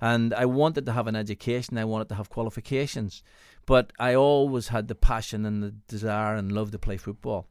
And 0.01 0.35
I 0.35 0.47
wanted 0.47 0.87
to 0.87 0.93
have 0.93 1.07
an 1.07 1.17
education, 1.17 1.79
I 1.79 1.85
wanted 1.85 2.09
to 2.11 2.15
have 2.17 2.29
qualifications, 2.29 3.23
but 3.67 3.93
I 3.99 4.15
always 4.15 4.69
had 4.69 4.89
the 4.89 4.95
passion 4.95 5.47
and 5.47 5.63
the 5.63 5.71
desire 5.89 6.35
and 6.35 6.53
love 6.53 6.71
to 6.73 6.79
play 6.79 6.97
football 6.97 7.47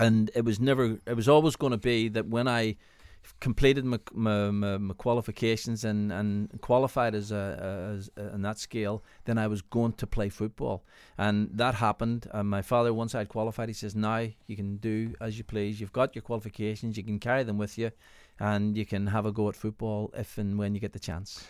and 0.00 0.30
it 0.34 0.44
was 0.44 0.58
never 0.58 0.98
it 1.06 1.14
was 1.14 1.28
always 1.28 1.56
going 1.56 1.72
to 1.72 1.78
be 1.78 2.08
that 2.08 2.26
when 2.26 2.48
I 2.48 2.76
completed 3.40 3.84
my 3.84 3.98
my, 4.12 4.50
my, 4.50 4.78
my 4.78 4.94
qualifications 4.94 5.84
and, 5.84 6.12
and 6.12 6.60
qualified 6.60 7.14
as 7.14 7.32
a 7.32 7.94
as 7.96 8.10
a, 8.16 8.32
on 8.32 8.42
that 8.42 8.58
scale 8.58 9.02
then 9.24 9.38
I 9.38 9.46
was 9.46 9.62
going 9.62 9.92
to 9.94 10.06
play 10.06 10.28
football. 10.28 10.84
And 11.16 11.50
that 11.54 11.74
happened. 11.74 12.28
And 12.32 12.48
my 12.48 12.62
father 12.62 12.92
once 12.92 13.14
I'd 13.14 13.28
qualified 13.28 13.68
he 13.68 13.74
says 13.74 13.94
now 13.94 14.26
you 14.46 14.56
can 14.56 14.76
do 14.76 15.14
as 15.20 15.38
you 15.38 15.44
please. 15.44 15.80
You've 15.80 15.92
got 15.92 16.14
your 16.14 16.22
qualifications. 16.22 16.96
You 16.96 17.04
can 17.04 17.18
carry 17.18 17.42
them 17.42 17.58
with 17.58 17.78
you 17.78 17.92
and 18.38 18.76
you 18.76 18.86
can 18.86 19.08
have 19.08 19.26
a 19.26 19.32
go 19.32 19.48
at 19.48 19.56
football 19.56 20.10
if 20.16 20.38
and 20.38 20.58
when 20.58 20.74
you 20.74 20.80
get 20.80 20.92
the 20.92 20.98
chance. 20.98 21.46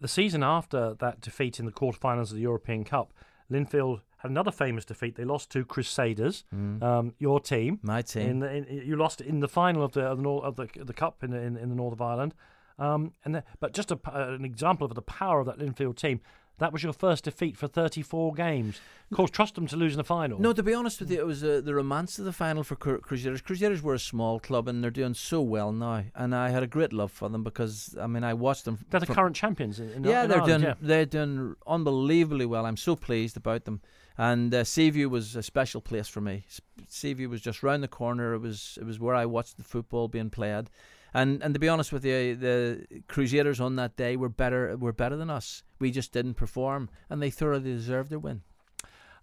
The 0.00 0.08
season 0.08 0.42
after 0.42 0.94
that 0.94 1.20
defeat 1.20 1.60
in 1.60 1.66
the 1.66 1.72
quarterfinals 1.72 2.30
of 2.30 2.36
the 2.36 2.42
European 2.42 2.84
Cup, 2.84 3.12
Linfield 3.54 4.00
had 4.18 4.30
another 4.30 4.50
famous 4.50 4.84
defeat. 4.84 5.14
They 5.16 5.24
lost 5.24 5.50
to 5.52 5.64
Crusaders, 5.64 6.44
um, 6.52 7.14
your 7.18 7.40
team. 7.40 7.78
my 7.82 8.02
team 8.02 8.28
In, 8.30 8.38
the, 8.40 8.50
in 8.56 8.64
you 8.88 8.96
lost 8.96 9.20
in 9.20 9.40
the 9.40 9.48
final 9.48 9.82
of 9.84 9.92
the 9.92 10.02
of 10.12 10.16
the, 10.18 10.22
Nor- 10.22 10.44
of 10.44 10.56
the, 10.56 10.66
the 10.90 10.92
cup 10.94 11.22
in, 11.24 11.30
the- 11.30 11.40
in 11.48 11.56
in 11.56 11.68
the 11.68 11.74
north 11.82 11.92
of 11.92 12.00
Ireland. 12.00 12.34
Um, 12.78 13.12
and 13.24 13.34
the, 13.36 13.44
but 13.60 13.72
just 13.72 13.90
a, 13.92 13.98
uh, 14.06 14.32
an 14.34 14.44
example 14.44 14.84
of 14.86 14.94
the 14.94 15.02
power 15.02 15.38
of 15.40 15.46
that 15.46 15.58
Linfield 15.58 15.96
team. 15.96 16.20
That 16.58 16.72
was 16.72 16.82
your 16.82 16.92
first 16.92 17.24
defeat 17.24 17.56
for 17.56 17.66
34 17.66 18.32
games. 18.34 18.80
Of 19.10 19.16
course, 19.16 19.30
trust 19.30 19.56
them 19.56 19.66
to 19.66 19.76
lose 19.76 19.92
in 19.94 19.98
the 19.98 20.04
final. 20.04 20.40
No, 20.40 20.52
to 20.52 20.62
be 20.62 20.72
honest 20.72 21.00
with 21.00 21.10
you, 21.10 21.18
it 21.18 21.26
was 21.26 21.42
uh, 21.42 21.60
the 21.64 21.74
romance 21.74 22.18
of 22.18 22.24
the 22.24 22.32
final 22.32 22.62
for 22.62 22.76
Cru- 22.76 23.00
Crusaders. 23.00 23.42
Crusaders 23.42 23.82
were 23.82 23.94
a 23.94 23.98
small 23.98 24.38
club 24.38 24.68
and 24.68 24.82
they're 24.82 24.90
doing 24.90 25.14
so 25.14 25.40
well 25.42 25.72
now, 25.72 26.04
and 26.14 26.34
I 26.34 26.50
had 26.50 26.62
a 26.62 26.68
great 26.68 26.92
love 26.92 27.10
for 27.10 27.28
them 27.28 27.42
because 27.42 27.96
I 28.00 28.06
mean 28.06 28.22
I 28.24 28.34
watched 28.34 28.64
them. 28.64 28.78
They're 28.88 29.00
the 29.00 29.06
from- 29.06 29.16
current 29.16 29.36
champions. 29.36 29.80
In, 29.80 29.90
in 29.90 30.04
yeah, 30.04 30.22
in 30.22 30.28
they're 30.28 30.40
Ireland, 30.40 30.62
doing 30.62 30.62
yeah. 30.62 30.74
they're 30.80 31.06
doing 31.06 31.56
unbelievably 31.66 32.46
well. 32.46 32.66
I'm 32.66 32.76
so 32.76 32.94
pleased 32.96 33.36
about 33.36 33.64
them. 33.64 33.80
And 34.16 34.54
uh, 34.54 34.62
Seaview 34.62 35.08
was 35.08 35.34
a 35.34 35.42
special 35.42 35.80
place 35.80 36.06
for 36.06 36.20
me. 36.20 36.44
Seaview 36.86 37.28
was 37.28 37.40
just 37.40 37.64
round 37.64 37.82
the 37.82 37.88
corner. 37.88 38.32
It 38.34 38.38
was 38.38 38.78
it 38.80 38.84
was 38.84 39.00
where 39.00 39.16
I 39.16 39.26
watched 39.26 39.56
the 39.56 39.64
football 39.64 40.06
being 40.06 40.30
played. 40.30 40.70
And 41.12 41.42
and 41.42 41.54
to 41.54 41.60
be 41.60 41.68
honest 41.68 41.92
with 41.92 42.04
you, 42.04 42.34
the 42.36 42.86
Crusaders 43.08 43.60
on 43.60 43.76
that 43.76 43.96
day 43.96 44.16
were 44.16 44.28
better 44.28 44.76
were 44.76 44.92
better 44.92 45.16
than 45.16 45.30
us. 45.30 45.62
We 45.84 45.90
just 45.90 46.12
didn't 46.12 46.32
perform, 46.32 46.88
and 47.10 47.20
they 47.20 47.28
thoroughly 47.28 47.74
deserved 47.74 48.08
their 48.08 48.18
win. 48.18 48.40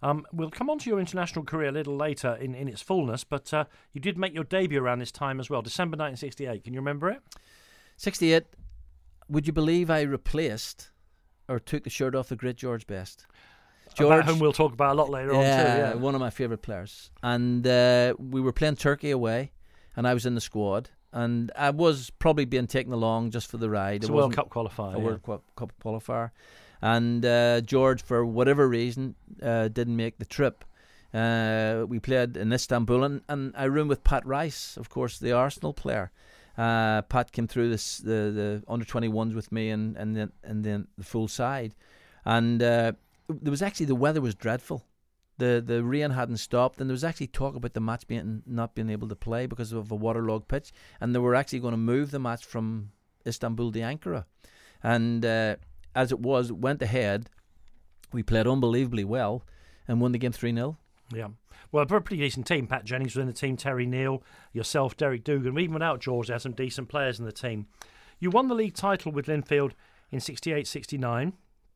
Um, 0.00 0.24
we'll 0.32 0.48
come 0.48 0.70
on 0.70 0.78
to 0.78 0.88
your 0.88 1.00
international 1.00 1.44
career 1.44 1.70
a 1.70 1.72
little 1.72 1.96
later 1.96 2.38
in, 2.40 2.54
in 2.54 2.68
its 2.68 2.80
fullness, 2.80 3.24
but 3.24 3.52
uh, 3.52 3.64
you 3.92 4.00
did 4.00 4.16
make 4.16 4.32
your 4.32 4.44
debut 4.44 4.80
around 4.80 5.00
this 5.00 5.10
time 5.10 5.40
as 5.40 5.50
well, 5.50 5.60
December 5.60 5.96
1968. 5.96 6.62
Can 6.62 6.72
you 6.72 6.78
remember 6.78 7.10
it? 7.10 7.20
68. 7.96 8.44
Would 9.28 9.48
you 9.48 9.52
believe 9.52 9.90
I 9.90 10.02
replaced 10.02 10.92
or 11.48 11.58
took 11.58 11.82
the 11.82 11.90
shirt 11.90 12.14
off 12.14 12.28
the 12.28 12.36
great 12.36 12.58
George 12.58 12.86
Best? 12.86 13.26
George, 13.96 14.20
About 14.20 14.26
whom 14.26 14.38
we'll 14.38 14.52
talk 14.52 14.72
about 14.72 14.92
a 14.92 14.94
lot 14.94 15.10
later 15.10 15.34
on 15.34 15.40
too. 15.42 15.48
Yeah. 15.48 15.94
one 15.94 16.14
of 16.14 16.20
my 16.20 16.30
favourite 16.30 16.62
players. 16.62 17.10
And 17.24 17.66
uh, 17.66 18.14
we 18.20 18.40
were 18.40 18.52
playing 18.52 18.76
Turkey 18.76 19.10
away, 19.10 19.50
and 19.96 20.06
I 20.06 20.14
was 20.14 20.26
in 20.26 20.36
the 20.36 20.40
squad. 20.40 20.90
And 21.12 21.52
I 21.56 21.70
was 21.70 22.10
probably 22.18 22.46
being 22.46 22.66
taken 22.66 22.92
along 22.92 23.30
just 23.30 23.50
for 23.50 23.58
the 23.58 23.68
ride. 23.68 23.96
It's 23.96 24.06
It 24.06 24.10
a 24.10 24.14
World 24.14 24.34
Cup 24.34 24.48
qualifier. 24.48 24.94
a 24.94 24.98
yeah. 24.98 25.04
World 25.04 25.22
Cup, 25.22 25.42
Cup 25.56 25.72
qualifier. 25.84 26.30
And 26.80 27.24
uh, 27.24 27.60
George, 27.60 28.02
for 28.02 28.24
whatever 28.24 28.68
reason, 28.68 29.14
uh, 29.42 29.68
didn't 29.68 29.96
make 29.96 30.18
the 30.18 30.24
trip. 30.24 30.64
Uh, 31.14 31.84
we 31.86 32.00
played 32.00 32.36
in 32.36 32.52
Istanbul, 32.52 33.04
and, 33.04 33.20
and 33.28 33.52
I 33.56 33.64
roomed 33.64 33.90
with 33.90 34.02
Pat 34.02 34.26
Rice, 34.26 34.76
of 34.78 34.88
course, 34.88 35.18
the 35.18 35.32
Arsenal 35.32 35.74
player. 35.74 36.10
Uh, 36.56 37.02
Pat 37.02 37.32
came 37.32 37.46
through 37.46 37.70
this 37.70 37.98
the, 37.98 38.10
the 38.10 38.62
under 38.68 38.84
21s 38.84 39.34
with 39.34 39.50
me 39.50 39.70
and 39.70 39.96
and 39.96 40.14
then 40.14 40.32
and 40.44 40.64
then 40.64 40.86
the 40.98 41.04
full 41.04 41.26
side, 41.28 41.74
and 42.26 42.62
uh, 42.62 42.92
there 43.28 43.50
was 43.50 43.62
actually 43.62 43.86
the 43.86 43.94
weather 43.94 44.20
was 44.20 44.34
dreadful. 44.34 44.84
The 45.42 45.60
the 45.60 45.82
rain 45.82 46.12
hadn't 46.12 46.36
stopped, 46.36 46.80
and 46.80 46.88
there 46.88 46.94
was 46.94 47.02
actually 47.02 47.26
talk 47.26 47.56
about 47.56 47.74
the 47.74 47.80
match 47.80 48.06
being 48.06 48.44
not 48.46 48.76
being 48.76 48.88
able 48.88 49.08
to 49.08 49.16
play 49.16 49.46
because 49.46 49.72
of 49.72 49.90
a 49.90 49.96
waterlogged 49.96 50.46
pitch, 50.46 50.70
and 51.00 51.12
they 51.12 51.18
were 51.18 51.34
actually 51.34 51.58
going 51.58 51.72
to 51.72 51.78
move 51.78 52.12
the 52.12 52.20
match 52.20 52.44
from 52.44 52.92
Istanbul 53.26 53.72
to 53.72 53.80
Ankara, 53.80 54.24
and 54.84 55.24
uh, 55.24 55.56
as 55.96 56.12
it 56.12 56.20
was, 56.20 56.52
went 56.52 56.80
ahead. 56.80 57.28
We 58.12 58.22
played 58.22 58.46
unbelievably 58.46 59.02
well, 59.02 59.42
and 59.88 60.00
won 60.00 60.12
the 60.12 60.18
game 60.18 60.30
three 60.30 60.54
0 60.54 60.78
Yeah. 61.12 61.30
Well, 61.72 61.82
a 61.82 61.86
pretty 61.86 62.18
decent 62.18 62.46
team. 62.46 62.68
Pat 62.68 62.84
Jennings 62.84 63.16
was 63.16 63.22
in 63.22 63.26
the 63.26 63.32
team, 63.32 63.56
Terry 63.56 63.84
Neill, 63.86 64.22
yourself, 64.52 64.96
Derek 64.96 65.24
Dougan. 65.24 65.58
Even 65.58 65.74
without 65.74 66.00
George, 66.00 66.28
they 66.28 66.34
had 66.34 66.42
some 66.42 66.52
decent 66.52 66.88
players 66.88 67.18
in 67.18 67.24
the 67.24 67.32
team. 67.32 67.66
You 68.20 68.30
won 68.30 68.46
the 68.46 68.54
league 68.54 68.76
title 68.76 69.10
with 69.10 69.26
Linfield 69.26 69.72
in 70.12 70.20
68 70.20 70.68
69. 70.68 71.32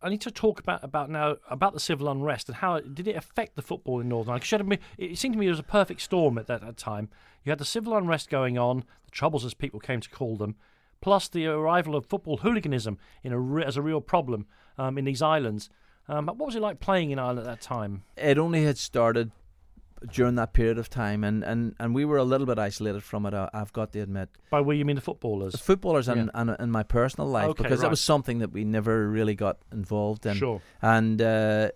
I 0.07 0.09
need 0.09 0.21
to 0.21 0.31
talk 0.31 0.61
about, 0.61 0.85
about 0.85 1.11
now 1.11 1.37
about 1.51 1.75
the 1.75 1.81
civil 1.81 2.09
unrest 2.09 2.49
and 2.49 2.55
how 2.59 2.79
did 2.79 3.09
it 3.09 3.17
affect 3.17 3.57
the 3.57 3.63
football 3.63 3.99
in 3.99 4.09
Northern 4.09 4.31
Ireland? 4.31 4.43
'Cause 4.45 4.53
you 4.53 4.59
had 4.59 4.81
a- 4.99 5.13
It 5.13 5.19
seemed 5.19 5.35
to 5.35 5.39
me 5.41 5.47
it 5.49 5.51
was 5.51 5.59
a 5.59 5.65
perfect 5.65 6.01
storm 6.01 6.39
at 6.39 6.47
that, 6.47 6.61
that 6.61 6.77
time. 6.77 7.09
You 7.43 7.51
had 7.51 7.59
the 7.59 7.65
civil 7.65 7.97
unrest 7.97 8.31
going 8.31 8.57
on, 8.57 8.85
the 9.05 9.11
troubles 9.11 9.45
as 9.45 9.53
people 9.53 9.81
came 9.81 10.01
to 10.01 10.09
call 10.09 10.37
them, 10.37 10.55
plus 11.01 11.29
the 11.29 11.47
arrival 11.49 11.97
of 11.97 12.07
football 12.07 12.37
hooliganism 12.37 12.99
in 13.25 13.33
a 13.33 13.39
re- 13.41 13.65
as 13.65 13.77
a 13.77 13.83
real 13.83 14.01
problem 14.01 14.47
um, 14.79 14.97
in 14.97 15.05
these 15.05 15.23
islands. 15.23 15.71
Um, 16.09 16.27
but 16.27 16.37
what 16.37 16.47
was 16.47 16.55
it 16.55 16.63
like 16.63 16.79
playing 16.79 17.11
in 17.11 17.19
Ireland 17.19 17.41
at 17.41 17.45
that 17.47 17.61
time? 17.61 18.05
It 18.17 18.39
only 18.39 18.63
had 18.65 18.79
started 18.79 19.33
during 20.13 20.35
that 20.37 20.53
period 20.53 20.79
of 20.79 20.89
time, 20.91 21.25
and, 21.25 21.43
and, 21.43 21.75
and 21.79 21.95
we 21.95 22.05
were 22.05 22.19
a 22.19 22.25
little 22.25 22.47
bit 22.47 22.59
isolated 22.59 23.03
from 23.03 23.27
it. 23.27 23.35
I- 23.35 23.51
I've 23.55 23.73
got 23.73 23.93
to 23.93 24.01
admit. 24.01 24.29
By 24.51 24.61
we, 24.61 24.77
you 24.77 24.85
mean 24.85 24.97
the 24.97 25.03
footballers? 25.03 25.53
The 25.53 25.59
footballers 25.59 26.09
and, 26.09 26.31
Yeah. 26.35 26.41
and 26.41 26.57
in 26.61 26.71
my 26.71 26.83
personal 26.83 27.29
life 27.29 27.49
Okay, 27.49 27.63
because 27.63 27.79
right. 27.79 27.85
that 27.87 27.91
was 27.91 28.01
something 28.01 28.39
that 28.41 28.53
we 28.53 28.65
never 28.65 29.09
really 29.09 29.35
got 29.35 29.59
involved 29.73 30.27
in. 30.27 30.37
Sure. 30.37 30.61
And 30.83 31.21
uh, 31.23 31.71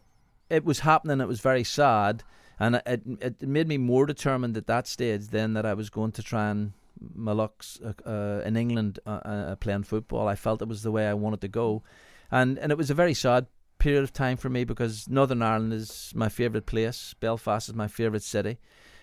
it 0.48 0.64
was 0.64 0.80
happening. 0.80 1.20
It 1.20 1.28
was 1.28 1.40
very 1.40 1.64
sad, 1.64 2.22
and 2.58 2.82
it 2.86 3.02
it 3.20 3.42
made 3.42 3.68
me 3.68 3.78
more 3.78 4.04
determined 4.06 4.56
at 4.56 4.66
that 4.66 4.86
stage 4.86 5.28
then 5.28 5.54
that 5.54 5.64
I 5.64 5.74
was 5.74 5.88
going 5.90 6.12
to 6.12 6.22
try 6.22 6.50
and 6.50 6.72
my 7.14 7.32
lucks 7.32 7.80
uh, 7.82 7.92
uh, 8.06 8.42
in 8.44 8.56
England 8.56 8.98
uh, 9.06 9.10
uh, 9.24 9.56
playing 9.56 9.84
football. 9.84 10.28
I 10.28 10.34
felt 10.34 10.60
it 10.60 10.68
was 10.68 10.82
the 10.82 10.90
way 10.90 11.06
I 11.08 11.14
wanted 11.14 11.40
to 11.40 11.48
go, 11.48 11.82
and 12.30 12.58
and 12.58 12.70
it 12.72 12.76
was 12.78 12.90
a 12.90 12.94
very 12.94 13.14
sad 13.14 13.46
period 13.80 14.04
of 14.04 14.12
time 14.12 14.36
for 14.36 14.48
me 14.48 14.62
because 14.64 15.08
Northern 15.08 15.42
Ireland 15.42 15.72
is 15.72 16.12
my 16.14 16.28
favourite 16.28 16.66
place. 16.66 17.14
Belfast 17.18 17.68
is 17.68 17.74
my 17.74 17.88
favourite 17.88 18.22
city, 18.22 18.58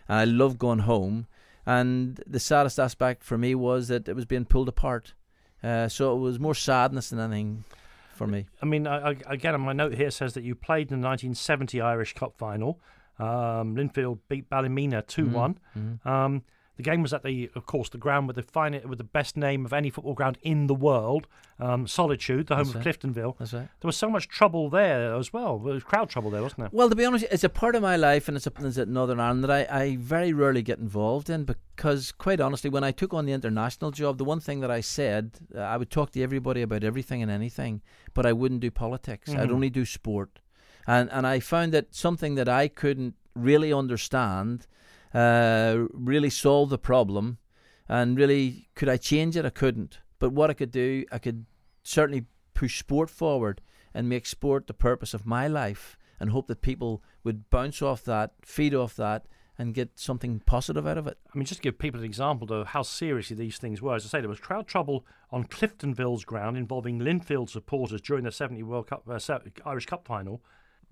and 0.07 0.17
I 0.19 0.24
love 0.24 0.57
going 0.57 0.79
home. 0.79 1.27
And 1.65 2.24
the 2.25 2.39
saddest 2.39 2.79
aspect 2.79 3.24
for 3.24 3.38
me 3.38 3.53
was 3.53 3.89
that 3.89 4.07
it 4.07 4.15
was 4.15 4.25
being 4.25 4.46
pulled 4.46 4.69
apart. 4.69 5.13
Uh, 5.62 5.89
so 5.89 6.15
it 6.15 6.19
was 6.19 6.39
more 6.39 6.55
sadness 6.55 7.10
than 7.10 7.19
anything 7.19 7.65
for 8.13 8.25
me. 8.27 8.46
I 8.62 8.65
mean, 8.65 8.88
I, 8.88 9.10
I, 9.10 9.15
again, 9.25 9.60
my 9.60 9.74
note 9.74 9.96
here 9.96 10.12
says 10.12 10.34
that 10.36 10.43
you 10.43 10.55
played 10.55 10.91
in 10.91 11.01
the 11.01 11.07
1970 11.07 11.81
Irish 11.81 12.13
Cup 12.13 12.38
final. 12.38 12.79
Um, 13.19 13.75
Linfield 13.75 14.19
beat 14.29 14.48
Ballymena 14.50 15.01
2 15.01 15.27
one 15.27 15.60
Mhm. 15.77 16.05
Um, 16.05 16.43
the 16.77 16.84
game 16.84 17.01
was 17.01 17.13
at 17.13 17.24
the, 17.24 17.50
of 17.55 17.65
course, 17.65 17.89
the 17.89 17.98
ground 17.98 18.27
with 18.27 18.36
the 18.38 18.43
fine, 18.43 18.79
with 18.88 18.98
the 18.98 19.03
best 19.03 19.36
name 19.36 19.65
of 19.65 19.74
any 19.74 19.89
football 19.89 20.13
ground 20.13 20.38
in 20.43 20.67
the 20.67 20.74
world, 20.75 21.27
um, 21.60 21.88
Solitude, 21.88 22.48
the 22.48 22.55
home 22.55 22.65
That's 22.72 22.75
of 22.75 22.86
right. 22.86 23.00
Cliftonville. 23.00 23.38
That's 23.39 23.53
right. 23.53 23.67
There 23.81 23.88
was 23.88 23.98
so 23.98 24.10
much 24.10 24.27
trouble 24.27 24.69
there 24.69 25.15
as 25.15 25.34
well. 25.34 25.57
There 25.57 25.74
was 25.74 25.84
crowd 25.84 26.10
trouble 26.10 26.29
there, 26.29 26.43
wasn't 26.43 26.60
there? 26.60 26.69
Well, 26.72 26.88
to 26.89 26.96
be 26.96 27.03
honest, 27.03 27.25
it's 27.31 27.43
a 27.43 27.50
part 27.50 27.75
of 27.75 27.81
my 27.81 27.96
life 27.98 28.27
and 28.27 28.38
it's 28.38 28.43
something 28.43 28.63
that's 28.63 28.77
at 28.77 28.88
Northern 28.88 29.19
Ireland 29.19 29.43
that 29.43 29.51
I, 29.72 29.81
I 29.84 29.96
very 29.98 30.34
rarely 30.34 30.62
get 30.62 30.77
involved 30.79 31.29
in 31.29 31.46
because, 31.46 32.12
quite 32.12 32.39
honestly, 32.39 32.69
when 32.69 32.84
I 32.84 32.91
took 32.91 33.13
on 33.13 33.25
the 33.25 33.34
international 33.34 33.91
job, 33.91 34.17
the 34.19 34.24
one 34.24 34.39
thing 34.39 34.60
that 34.62 34.72
I 34.72 34.81
said, 34.81 35.31
uh, 35.55 35.60
I 35.62 35.77
would 35.77 35.89
talk 35.89 36.12
to 36.12 36.22
everybody 36.22 36.62
about 36.62 36.84
everything 36.84 37.22
and 37.24 37.31
anything, 37.31 37.81
but 38.13 38.25
I 38.25 38.34
wouldn't 38.34 38.62
do 38.62 38.69
politics. 38.72 39.31
I'd 39.31 39.50
Mhm. 39.50 39.53
only 39.53 39.69
do 39.72 39.84
sport. 39.84 40.39
And, 40.86 41.12
and 41.12 41.25
I 41.27 41.39
found 41.39 41.74
that 41.74 41.93
something 41.93 42.36
that 42.36 42.48
I 42.48 42.67
couldn't 42.67 43.15
really 43.36 43.74
understand, 43.74 44.67
uh, 45.17 45.88
really 45.93 46.29
solve 46.29 46.69
the 46.69 46.77
problem, 46.77 47.39
and 47.89 48.17
really, 48.17 48.69
could 48.75 48.88
I 48.88 48.97
change 48.97 49.36
it? 49.36 49.45
I 49.45 49.50
couldn't. 49.50 50.00
But 50.19 50.31
what 50.31 50.51
I 50.51 50.53
could 50.53 50.71
do, 50.71 51.05
I 51.12 51.17
could 51.17 51.45
certainly 51.83 52.25
push 52.53 52.77
sport 52.77 53.09
forward 53.09 53.62
and 53.95 54.07
make 54.07 54.27
sport 54.27 54.67
the 54.67 54.74
purpose 54.75 55.15
of 55.15 55.25
my 55.25 55.47
life 55.47 55.97
and 56.19 56.29
hope 56.29 56.47
that 56.47 56.62
people 56.62 57.01
would 57.24 57.50
bounce 57.50 57.81
off 57.81 58.03
that, 58.03 58.33
feed 58.43 58.75
off 58.75 58.95
that, 58.95 59.25
and 59.57 59.74
get 59.74 59.97
something 59.97 60.39
positive 60.45 60.86
out 60.86 61.00
of 61.00 61.07
it. 61.07 61.17
I 61.33 61.38
mean, 61.38 61.45
just 61.45 61.62
to 61.62 61.63
give 61.63 61.79
people 61.79 62.01
an 62.01 62.05
example 62.05 62.53
of 62.53 62.67
how 62.67 62.83
seriously 62.83 63.36
these 63.36 63.57
things 63.57 63.81
were, 63.81 63.95
as 63.95 64.05
I 64.05 64.09
say, 64.09 64.19
there 64.19 64.29
was 64.29 64.39
crowd 64.39 64.67
trouble 64.67 65.03
on 65.31 65.45
Cliftonville's 65.45 66.25
ground 66.25 66.57
involving 66.57 67.00
Linfield 67.00 67.50
supporters 67.50 68.01
during 68.01 68.24
the 68.24 68.31
70 68.31 68.62
World 68.62 68.88
Cup 68.88 69.09
uh, 69.09 69.39
Irish 69.65 69.88
Cup 69.88 70.05
final. 70.05 70.43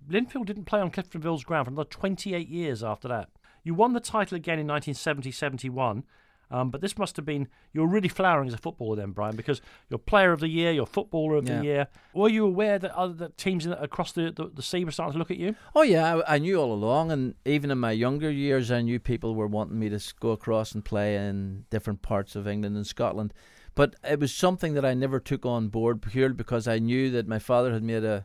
Linfield 0.10 0.48
didn't 0.48 0.66
play 0.66 0.80
on 0.80 0.90
Cliftonville's 0.90 1.44
ground 1.44 1.66
for 1.66 1.72
another 1.72 1.90
28 1.90 2.48
years 2.48 2.84
after 2.84 3.08
that. 3.08 3.30
You 3.66 3.74
won 3.74 3.92
the 3.92 4.00
title 4.00 4.38
again 4.38 4.60
in 4.60 4.68
1970 4.68 5.32
71. 5.32 6.04
Um, 6.52 6.70
but 6.70 6.80
this 6.80 6.96
must 6.96 7.16
have 7.16 7.26
been 7.26 7.48
you 7.74 7.82
were 7.82 7.88
really 7.88 8.08
flowering 8.08 8.48
as 8.48 8.54
a 8.54 8.58
footballer 8.60 8.96
then, 8.96 9.12
Brian, 9.12 9.36
because 9.36 9.62
you're 9.90 9.98
Player 9.98 10.32
of 10.32 10.42
the 10.42 10.48
Year, 10.48 10.72
you're 10.72 10.86
Footballer 10.86 11.38
of 11.38 11.48
Yeah. 11.50 11.58
the 11.58 11.64
Year. 11.66 11.88
Were 12.14 12.30
you 12.30 12.46
aware 12.46 12.78
that 12.78 12.92
other 12.96 13.14
that 13.16 13.36
teams 13.36 13.66
in, 13.66 13.74
across 13.74 14.12
the, 14.12 14.32
the 14.32 14.52
the 14.54 14.62
sea 14.62 14.86
were 14.86 14.92
starting 14.92 15.14
to 15.14 15.18
look 15.18 15.32
at 15.32 15.38
you? 15.38 15.56
Oh 15.74 15.82
yeah, 15.82 16.18
I, 16.18 16.36
I 16.36 16.38
knew 16.38 16.58
all 16.62 16.72
along, 16.72 17.12
and 17.12 17.34
even 17.46 17.72
in 17.72 17.80
my 17.80 17.92
younger 17.92 18.30
years, 18.30 18.70
I 18.70 18.82
knew 18.84 19.00
people 19.00 19.34
were 19.34 19.48
wanting 19.48 19.80
me 19.80 19.90
to 19.90 20.00
go 20.20 20.30
across 20.30 20.74
and 20.74 20.86
play 20.86 21.16
in 21.16 21.66
different 21.72 22.04
parts 22.04 22.36
of 22.36 22.48
England 22.48 22.76
and 22.76 22.86
Scotland. 22.86 23.34
But 23.74 23.96
it 24.04 24.20
was 24.20 24.32
something 24.32 24.76
that 24.76 24.86
I 24.86 24.94
never 24.94 25.20
took 25.20 25.48
on 25.48 25.70
board 25.70 26.02
purely 26.04 26.36
because 26.36 26.68
I 26.68 26.78
knew 26.78 27.10
that 27.10 27.28
my 27.28 27.40
father 27.40 27.74
had 27.74 27.84
made 27.84 28.04
a 28.06 28.24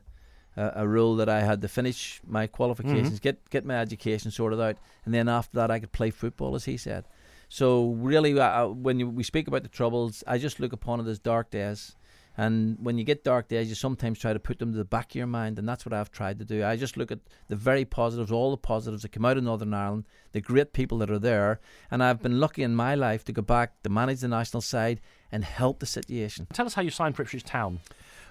a, 0.60 0.82
a 0.82 0.88
rule 0.88 1.16
that 1.16 1.28
I 1.28 1.40
had 1.40 1.60
to 1.62 1.68
finish 1.68 2.20
my 2.26 2.46
qualifications, 2.46 3.20
get 3.20 3.36
get 3.50 3.64
my 3.64 3.76
education 3.76 4.30
sorted 4.30 4.60
out, 4.60 4.76
and 5.04 5.14
then 5.14 5.28
after 5.28 5.56
that 5.56 5.70
I 5.70 5.80
could 5.80 5.92
play 5.92 6.10
football, 6.10 6.54
as 6.54 6.64
he 6.64 6.76
said. 6.76 7.04
So 7.48 7.90
really, 8.10 8.38
uh, 8.38 8.68
when 8.86 9.00
you, 9.00 9.08
we 9.08 9.24
speak 9.24 9.48
about 9.48 9.62
the 9.62 9.68
troubles, 9.68 10.22
I 10.26 10.38
just 10.38 10.60
look 10.60 10.72
upon 10.72 11.00
it 11.00 11.06
as 11.08 11.18
dark 11.18 11.50
days. 11.50 11.96
And 12.36 12.78
when 12.80 12.96
you 12.96 13.04
get 13.04 13.24
dark 13.24 13.48
days, 13.48 13.68
you 13.68 13.74
sometimes 13.74 14.18
try 14.18 14.32
to 14.32 14.38
put 14.38 14.58
them 14.60 14.72
to 14.72 14.78
the 14.78 14.84
back 14.84 15.10
of 15.10 15.14
your 15.16 15.26
mind, 15.26 15.58
and 15.58 15.68
that's 15.68 15.84
what 15.84 15.92
I've 15.92 16.12
tried 16.12 16.38
to 16.38 16.44
do. 16.44 16.64
I 16.64 16.76
just 16.76 16.96
look 16.96 17.10
at 17.10 17.18
the 17.48 17.56
very 17.56 17.84
positives, 17.84 18.30
all 18.30 18.52
the 18.52 18.56
positives 18.56 19.02
that 19.02 19.12
come 19.12 19.24
out 19.24 19.36
of 19.36 19.44
Northern 19.44 19.74
Ireland, 19.74 20.04
the 20.32 20.40
great 20.40 20.72
people 20.72 20.98
that 20.98 21.10
are 21.10 21.18
there, 21.18 21.60
and 21.90 22.02
I've 22.02 22.22
been 22.22 22.40
lucky 22.40 22.62
in 22.62 22.74
my 22.74 22.94
life 22.94 23.24
to 23.24 23.32
go 23.32 23.42
back 23.42 23.82
to 23.82 23.90
manage 23.90 24.20
the 24.20 24.28
national 24.28 24.60
side 24.60 25.00
and 25.32 25.44
help 25.44 25.80
the 25.80 25.86
situation. 25.86 26.46
Tell 26.52 26.66
us 26.66 26.74
how 26.74 26.82
you 26.82 26.90
signed 26.90 27.16
for 27.16 27.22
Ipswich 27.22 27.44
Town. 27.44 27.80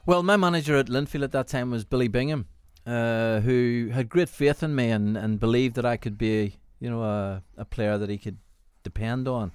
Well, 0.10 0.24
my 0.24 0.38
manager 0.38 0.76
at 0.76 0.88
Linfield 0.88 1.24
at 1.24 1.34
that 1.34 1.50
time 1.50 1.70
was 1.70 1.86
Billy 1.86 2.08
Bingham, 2.08 2.48
uh, 2.84 3.42
who 3.42 3.92
had 3.94 4.10
great 4.10 4.28
faith 4.28 4.64
in 4.64 4.74
me 4.74 4.90
and, 4.90 5.16
and 5.16 5.40
believed 5.40 5.76
that 5.76 5.86
I 5.86 5.98
could 5.98 6.18
be, 6.18 6.56
you 6.80 6.90
know, 6.90 7.04
a, 7.04 7.44
a 7.56 7.64
player 7.64 7.96
that 8.00 8.10
he 8.10 8.18
could 8.18 8.40
depend 8.82 9.28
on. 9.28 9.52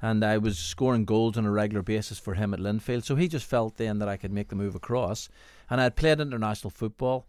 And 0.00 0.24
I 0.24 0.38
was 0.38 0.56
scoring 0.56 1.04
goals 1.04 1.36
on 1.36 1.46
a 1.46 1.50
regular 1.50 1.82
basis 1.82 2.16
for 2.16 2.34
him 2.34 2.54
at 2.54 2.60
Linfield, 2.60 3.02
so 3.02 3.16
he 3.16 3.26
just 3.26 3.44
felt 3.44 3.76
then 3.76 3.98
that 3.98 4.08
I 4.08 4.16
could 4.16 4.30
make 4.30 4.50
the 4.50 4.54
move 4.54 4.76
across. 4.76 5.28
and 5.68 5.80
I 5.80 5.82
had 5.82 5.96
played 5.96 6.20
international 6.20 6.70
football, 6.70 7.26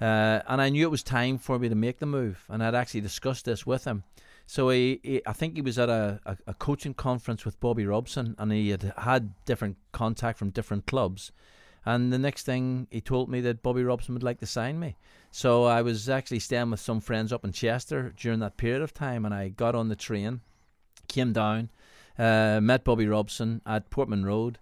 uh, 0.00 0.42
and 0.46 0.62
I 0.62 0.68
knew 0.68 0.86
it 0.86 0.92
was 0.92 1.02
time 1.02 1.38
for 1.38 1.58
me 1.58 1.68
to 1.68 1.74
make 1.74 1.98
the 1.98 2.06
move, 2.06 2.44
and 2.48 2.62
I'd 2.62 2.76
actually 2.76 3.00
discussed 3.00 3.46
this 3.46 3.66
with 3.66 3.84
him. 3.84 4.04
So 4.46 4.68
he, 4.68 5.00
he 5.02 5.22
I 5.26 5.32
think 5.32 5.56
he 5.56 5.60
was 5.60 5.76
at 5.76 5.88
a, 5.88 6.20
a, 6.24 6.36
a, 6.46 6.54
coaching 6.54 6.94
conference 6.94 7.44
with 7.44 7.58
Bobby 7.58 7.84
Robson, 7.84 8.36
and 8.38 8.52
he 8.52 8.70
had 8.70 8.92
had 8.98 9.34
different 9.44 9.76
contact 9.90 10.38
from 10.38 10.50
different 10.50 10.86
clubs. 10.86 11.32
And 11.84 12.12
the 12.12 12.18
next 12.18 12.44
thing 12.46 12.86
he 12.90 13.00
told 13.00 13.28
me 13.28 13.40
that 13.40 13.62
Bobby 13.62 13.82
Robson 13.82 14.14
would 14.14 14.22
like 14.22 14.38
to 14.40 14.46
sign 14.46 14.78
me. 14.78 14.96
So 15.30 15.64
I 15.64 15.82
was 15.82 16.08
actually 16.08 16.38
staying 16.38 16.70
with 16.70 16.80
some 16.80 17.00
friends 17.00 17.32
up 17.32 17.44
in 17.44 17.52
Chester 17.52 18.14
during 18.16 18.40
that 18.40 18.56
period 18.56 18.82
of 18.82 18.94
time, 18.94 19.24
and 19.24 19.34
I 19.34 19.48
got 19.48 19.74
on 19.74 19.88
the 19.88 19.96
train, 19.96 20.40
came 21.08 21.32
down, 21.32 21.70
uh, 22.18 22.60
met 22.62 22.84
Bobby 22.84 23.06
Robson 23.06 23.62
at 23.66 23.90
Portman 23.90 24.24
Road, 24.24 24.58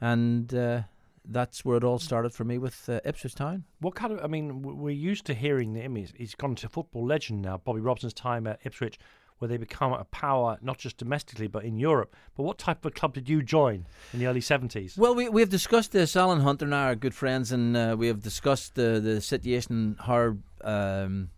and 0.00 0.54
uh, 0.54 0.82
that's 1.24 1.64
where 1.64 1.76
it 1.76 1.84
all 1.84 1.98
started 1.98 2.32
for 2.32 2.44
me 2.44 2.58
with 2.58 2.88
uh, 2.88 3.00
Ipswich 3.04 3.34
Town. 3.34 3.64
What 3.80 3.94
kind 3.94 4.12
of? 4.12 4.24
I 4.24 4.28
mean, 4.28 4.62
we're 4.62 4.90
used 4.90 5.24
to 5.26 5.34
hearing 5.34 5.74
him. 5.74 5.96
He's, 5.96 6.12
he's 6.16 6.34
gone 6.34 6.54
to 6.56 6.68
football 6.68 7.04
legend 7.04 7.42
now. 7.42 7.58
Bobby 7.58 7.80
Robson's 7.80 8.14
time 8.14 8.46
at 8.46 8.60
Ipswich 8.64 8.98
where 9.42 9.48
they 9.48 9.56
become 9.56 9.92
a 9.92 10.04
power 10.04 10.56
not 10.62 10.78
just 10.78 10.96
domestically 10.98 11.48
but 11.48 11.64
in 11.64 11.76
Europe. 11.76 12.14
But 12.36 12.44
what 12.44 12.58
type 12.58 12.84
of 12.84 12.94
club 12.94 13.14
did 13.14 13.28
you 13.28 13.42
join 13.42 13.86
in 14.12 14.20
the 14.20 14.28
early 14.28 14.40
70s? 14.40 14.96
Well, 14.96 15.16
we, 15.16 15.28
we 15.28 15.40
have 15.40 15.50
discussed 15.50 15.90
this. 15.90 16.14
Alan 16.14 16.42
Hunter 16.42 16.64
and 16.64 16.72
I 16.72 16.90
are 16.90 16.94
good 16.94 17.12
friends, 17.12 17.50
and 17.50 17.76
uh, 17.76 17.96
we 17.98 18.06
have 18.06 18.22
discussed 18.22 18.76
the, 18.76 19.00
the 19.00 19.20
situation, 19.20 19.96
how 19.98 20.36
um, 20.62 21.30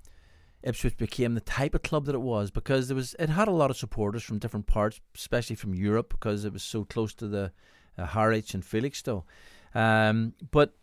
Ipswich 0.63 0.99
became 0.99 1.33
the 1.33 1.41
type 1.41 1.75
of 1.75 1.83
club 1.83 2.05
that 2.05 2.15
it 2.15 2.21
was 2.21 2.51
because 2.51 2.89
there 2.89 2.95
was 2.95 3.17
it 3.19 3.31
had 3.31 3.49
a 3.49 3.53
lot 3.53 3.71
of 3.71 3.79
supporters 3.79 4.23
from 4.23 4.39
different 4.39 4.67
parts, 4.67 5.01
especially 5.15 5.57
from 5.57 5.75
Europe 5.75 6.11
because 6.11 6.45
it 6.45 6.53
was 6.53 6.63
so 6.63 6.85
close 6.85 7.15
to 7.15 7.27
the 7.27 7.53
uh, 7.97 8.05
Harwich 8.05 8.53
and 8.53 8.63
Felixstowe. 8.63 9.25
Um, 9.75 10.35
but 10.51 10.75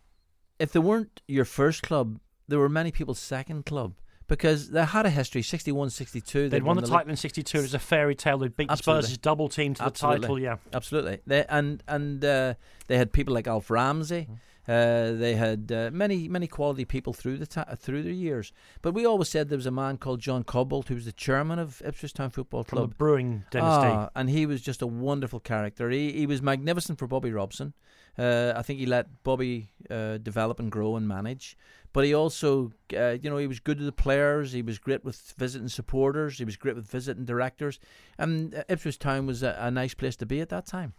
if 0.58 0.72
they 0.72 0.80
weren't 0.80 1.22
your 1.28 1.44
first 1.44 1.84
club, 1.84 2.18
there 2.48 2.58
were 2.58 2.68
many 2.68 2.90
people's 2.90 3.20
second 3.20 3.64
club 3.64 3.94
because 4.32 4.70
they 4.70 4.82
had 4.82 5.04
a 5.04 5.10
history 5.10 5.42
61 5.42 5.90
62 5.90 6.48
they'd, 6.48 6.48
they'd 6.48 6.62
won, 6.62 6.76
won, 6.76 6.84
the, 6.84 6.88
title 6.88 7.10
in 7.10 7.16
62 7.16 7.58
it 7.58 7.60
was 7.60 7.74
a 7.74 7.78
fairy 7.78 8.14
tale. 8.14 8.38
They'd 8.38 8.56
beaten 8.56 8.72
Absolutely. 8.72 9.02
Spurs 9.02 9.18
double 9.18 9.50
team 9.50 9.74
to 9.74 9.82
Absolutely. 9.82 10.20
the 10.20 10.22
title 10.22 10.38
yeah. 10.38 10.56
Absolutely. 10.72 11.18
They, 11.26 11.44
and 11.50 11.82
and 11.86 12.24
uh, 12.24 12.54
they 12.86 12.96
had 12.96 13.12
people 13.12 13.34
like 13.34 13.46
Alf 13.46 13.70
Ramsey. 13.70 14.28
Mm-hmm. 14.30 14.70
uh, 14.70 15.18
they 15.18 15.34
had 15.34 15.70
uh, 15.70 15.90
many 15.92 16.28
many 16.28 16.46
quality 16.46 16.86
people 16.86 17.12
through 17.12 17.36
the 17.36 17.46
ta- 17.46 17.74
through 17.76 18.02
their 18.04 18.12
years. 18.12 18.54
But 18.80 18.94
we 18.94 19.04
always 19.04 19.28
said 19.28 19.50
there 19.50 19.58
was 19.58 19.66
a 19.66 19.70
man 19.70 19.98
called 19.98 20.20
John 20.20 20.44
Cobbold 20.44 20.88
who 20.88 20.94
was 20.94 21.04
the 21.04 21.12
chairman 21.12 21.58
of 21.58 21.82
Ipswich 21.84 22.14
Town 22.14 22.30
Football 22.30 22.64
Club 22.64 22.84
From 22.84 22.88
the 22.88 22.96
brewing 22.96 23.44
dynasty. 23.50 23.88
Ah, 23.88 24.08
and 24.16 24.30
he 24.30 24.46
was 24.46 24.62
just 24.62 24.80
a 24.80 24.86
wonderful 24.86 25.40
character. 25.40 25.90
He, 25.90 26.12
he 26.12 26.26
was 26.26 26.40
magnificent 26.40 26.98
for 26.98 27.06
Bobby 27.06 27.32
Robson. 27.32 27.74
Uh, 28.18 28.52
I 28.56 28.62
think 28.62 28.78
he 28.78 28.86
let 28.86 29.22
Bobby 29.24 29.72
uh, 29.90 30.18
develop 30.18 30.58
and 30.58 30.70
grow 30.70 30.96
and 30.96 31.06
manage 31.08 31.56
but 31.92 32.04
he 32.04 32.14
also, 32.14 32.72
uh, 32.96 33.16
you 33.22 33.28
know, 33.28 33.36
he 33.36 33.46
was 33.46 33.60
good 33.60 33.78
to 33.78 33.84
the 33.84 33.92
players. 33.92 34.52
He 34.52 34.62
was 34.62 34.78
great 34.78 35.04
with 35.04 35.34
visiting 35.36 35.68
supporters. 35.68 36.38
He 36.38 36.44
was 36.44 36.56
great 36.56 36.74
with 36.74 36.86
visiting 36.86 37.24
directors. 37.24 37.78
And 38.18 38.54
uh, 38.54 38.64
Ipswich 38.68 38.98
Town 38.98 39.26
was 39.26 39.42
a, 39.42 39.56
a 39.58 39.70
nice 39.70 39.94
place 39.94 40.16
to 40.16 40.26
be 40.26 40.40
at 40.40 40.48
that 40.48 40.66
time. 40.66 40.94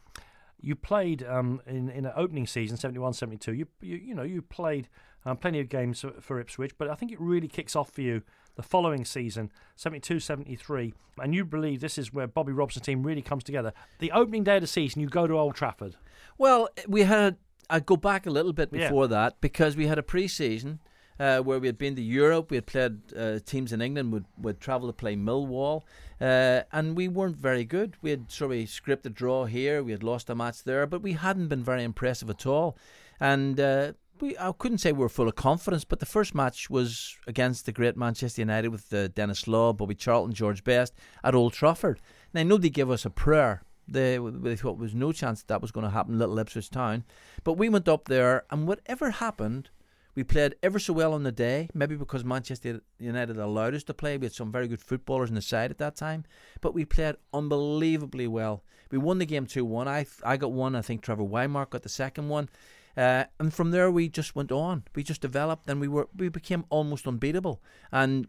You 0.62 0.76
played 0.76 1.24
um, 1.24 1.62
in 1.66 1.90
in 1.90 2.06
an 2.06 2.14
opening 2.16 2.48
season, 2.48 2.78
71-72. 2.78 3.58
You, 3.58 3.68
you 3.82 3.98
you 3.98 4.16
know 4.16 4.24
you 4.24 4.42
played 4.42 4.88
um, 5.26 5.38
plenty 5.38 5.60
of 5.60 5.68
games 5.68 6.02
for, 6.02 6.12
for 6.22 6.40
Ipswich, 6.40 6.78
but 6.78 6.90
I 6.90 6.96
think 6.96 7.12
it 7.12 7.20
really 7.20 7.48
kicks 7.48 7.76
off 7.76 7.92
for 7.92 8.02
you 8.02 8.22
the 8.56 8.64
following 8.64 9.04
season, 9.04 9.52
72-73, 9.78 10.94
and 11.18 11.34
you 11.34 11.44
believe 11.44 11.82
this 11.82 11.98
is 11.98 12.14
where 12.14 12.28
Bobby 12.28 12.52
Robson's 12.52 12.86
team 12.86 13.04
really 13.04 13.22
comes 13.24 13.44
together. 13.44 13.74
The 14.00 14.12
opening 14.12 14.44
day 14.44 14.56
of 14.56 14.62
the 14.62 14.68
season, 14.68 15.02
you 15.02 15.10
go 15.10 15.26
to 15.26 15.38
Old 15.38 15.56
Trafford. 15.56 15.96
Well, 16.38 16.70
we 16.88 17.02
had 17.02 17.38
I'd 17.74 17.88
go 17.88 17.98
back 17.98 18.28
a 18.28 18.30
little 18.30 18.54
bit 18.54 18.72
before 18.72 19.06
yeah. 19.06 19.16
that 19.18 19.42
because 19.42 19.76
we 19.76 19.88
had 19.88 19.98
a 19.98 20.04
pre-season 20.04 20.80
uh, 21.20 21.40
where 21.40 21.60
we 21.60 21.66
had 21.68 21.80
been 21.80 21.96
to 21.96 22.04
Europe. 22.04 22.52
We 22.52 22.58
had 22.58 22.68
played 22.68 23.00
uh, 23.18 23.40
teams 23.44 23.74
in 23.74 23.82
England. 23.82 24.14
Would 24.14 24.26
would 24.38 24.60
travel 24.60 24.88
to 24.90 24.94
play 24.94 25.16
Millwall, 25.16 25.82
uh, 26.22 26.62
and 26.72 26.96
we 26.96 27.08
weren't 27.08 27.36
very 27.36 27.66
good. 27.66 27.96
We 28.04 28.12
had 28.12 28.32
sort 28.32 28.52
of 28.52 28.58
scripted 28.60 29.08
a 29.08 29.10
draw 29.10 29.46
here. 29.46 29.82
We 29.82 29.92
had 29.92 30.04
lost 30.04 30.30
a 30.30 30.36
match 30.36 30.64
there, 30.64 30.86
but 30.86 31.02
we 31.02 31.14
hadn't 31.14 31.48
been 31.48 31.64
very 31.64 31.84
impressive 31.84 32.30
at 32.30 32.46
all. 32.46 32.78
And 33.20 33.60
uh, 33.60 33.94
we 34.22 34.38
I 34.38 34.52
couldn't 34.52 34.78
say 34.78 34.92
we 34.92 35.00
were 35.00 35.10
full 35.10 35.28
of 35.28 35.36
confidence, 35.36 35.84
but 35.84 36.00
the 36.00 36.06
first 36.06 36.36
match 36.36 36.70
was 36.70 37.18
against 37.26 37.66
the 37.66 37.72
great 37.72 37.98
Manchester 37.98 38.42
United 38.42 38.70
with 38.70 38.94
uh, 38.94 39.08
Denis 39.08 39.48
Law, 39.48 39.74
Bobby 39.74 39.96
Charlton, 39.96 40.36
George 40.36 40.64
Best 40.64 40.94
at 41.24 41.34
Old 41.34 41.54
Trafford. 41.54 42.00
Now 42.36 42.44
nobody 42.44 42.70
gave 42.70 42.92
us 42.92 43.04
a 43.04 43.10
prayer 43.10 43.64
they, 43.88 44.18
they 44.18 44.56
thought 44.56 44.78
there 44.78 44.84
was 44.84 44.96
no 44.96 45.12
chance 45.12 45.42
that, 45.42 45.48
that 45.48 45.62
was 45.62 45.72
going 45.72 45.86
to 45.86 45.92
happen 45.92 46.14
in 46.14 46.20
Little 46.20 46.40
Ipswich 46.40 46.70
Town. 46.70 47.04
But 47.44 47.54
we 47.54 47.70
went 47.70 47.88
up 47.88 48.06
there, 48.06 48.46
and 48.50 48.68
whatever 48.68 49.12
happened, 49.12 49.70
we 50.16 50.24
played 50.24 50.56
ever 50.62 50.80
so 50.80 50.94
well 50.94 51.14
on 51.14 51.24
the 51.24 51.32
day, 51.32 51.70
maybe 51.74 51.96
because 51.96 52.24
Manchester 52.24 52.82
United 53.00 53.38
allowed 53.38 53.74
us 53.74 53.84
to 53.86 53.94
play. 53.94 54.18
We 54.18 54.26
had 54.26 54.34
some 54.34 54.52
very 54.52 54.68
good 54.68 54.82
footballers 54.82 55.30
on 55.30 55.36
the 55.36 55.42
side 55.42 55.72
at 55.72 55.80
that 55.80 55.96
time, 55.96 56.26
but 56.62 56.74
we 56.74 56.86
played 56.86 57.16
unbelievably 57.34 58.28
well. 58.28 58.64
We 58.92 59.00
won 59.00 59.18
the 59.18 59.26
game 59.26 59.48
2 59.48 59.66
1. 59.66 59.88
I, 59.88 60.06
I 60.24 60.38
got 60.38 60.52
one, 60.52 60.76
I 60.76 60.82
think 60.82 61.02
Trevor 61.02 61.24
Whymark 61.24 61.72
got 61.72 61.82
the 61.82 61.90
second 61.90 62.30
one. 62.30 62.48
Uh, 62.96 63.24
and 63.40 63.52
from 63.52 63.72
there, 63.72 63.90
we 63.90 64.08
just 64.08 64.36
went 64.36 64.52
on. 64.52 64.84
We 64.94 65.04
just 65.04 65.22
developed, 65.22 65.68
and 65.68 65.82
we 65.82 65.88
were 65.88 66.08
we 66.16 66.30
became 66.30 66.66
almost 66.70 67.08
unbeatable. 67.08 67.60
And 67.92 68.28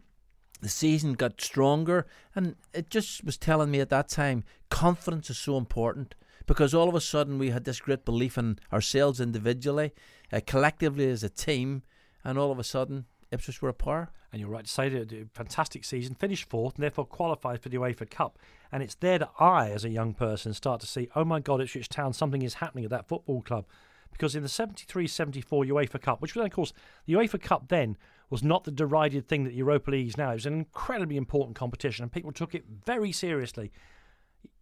the 0.65 0.69
season 0.69 1.13
got 1.13 1.39
stronger, 1.39 2.07
and 2.33 2.55
it 2.73 2.89
just 2.89 3.23
was 3.23 3.37
telling 3.37 3.69
me 3.69 3.79
at 3.79 3.89
that 3.89 4.09
time 4.09 4.43
confidence 4.71 5.29
is 5.29 5.37
so 5.37 5.57
important 5.57 6.15
because 6.47 6.73
all 6.73 6.89
of 6.89 6.95
a 6.95 7.01
sudden 7.01 7.37
we 7.37 7.51
had 7.51 7.65
this 7.65 7.79
great 7.79 8.03
belief 8.03 8.35
in 8.35 8.57
ourselves 8.73 9.21
individually, 9.21 9.93
uh, 10.33 10.39
collectively 10.47 11.07
as 11.07 11.23
a 11.23 11.29
team, 11.29 11.83
and 12.23 12.39
all 12.39 12.51
of 12.51 12.57
a 12.57 12.63
sudden 12.63 13.05
Ipswich 13.31 13.61
were 13.61 13.69
a 13.69 13.75
power. 13.75 14.09
And 14.31 14.39
you're 14.39 14.49
right 14.49 14.65
to 14.65 14.71
say 14.71 14.89
that 14.89 15.13
a 15.13 15.27
fantastic 15.35 15.85
season, 15.85 16.15
finished 16.15 16.49
fourth, 16.49 16.73
and 16.73 16.83
therefore 16.83 17.05
qualified 17.05 17.61
for 17.61 17.69
the 17.69 17.77
UEFA 17.77 18.09
Cup. 18.09 18.39
And 18.71 18.81
it's 18.81 18.95
there 18.95 19.19
that 19.19 19.33
I, 19.39 19.69
as 19.69 19.85
a 19.85 19.89
young 19.89 20.15
person, 20.15 20.55
start 20.55 20.81
to 20.81 20.87
see, 20.87 21.09
oh 21.15 21.25
my 21.25 21.39
God, 21.41 21.61
Ipswich 21.61 21.89
Town, 21.89 22.11
something 22.11 22.41
is 22.41 22.55
happening 22.55 22.85
at 22.85 22.89
that 22.89 23.07
football 23.07 23.43
club. 23.43 23.65
Because 24.11 24.35
in 24.35 24.41
the 24.41 24.49
73 24.49 25.05
74 25.05 25.65
UEFA 25.65 26.01
Cup, 26.01 26.23
which 26.23 26.33
was, 26.33 26.43
of 26.43 26.51
course, 26.51 26.73
the 27.05 27.13
UEFA 27.13 27.39
Cup 27.39 27.67
then 27.67 27.97
was 28.29 28.43
not 28.43 28.63
the 28.63 28.71
derided 28.71 29.27
thing 29.27 29.43
that 29.43 29.53
Europa 29.53 29.91
League 29.91 30.07
is 30.07 30.17
now. 30.17 30.31
It 30.31 30.35
was 30.35 30.45
an 30.45 30.53
incredibly 30.53 31.17
important 31.17 31.55
competition, 31.55 32.03
and 32.03 32.11
people 32.11 32.31
took 32.31 32.55
it 32.55 32.65
very 32.85 33.11
seriously. 33.11 33.71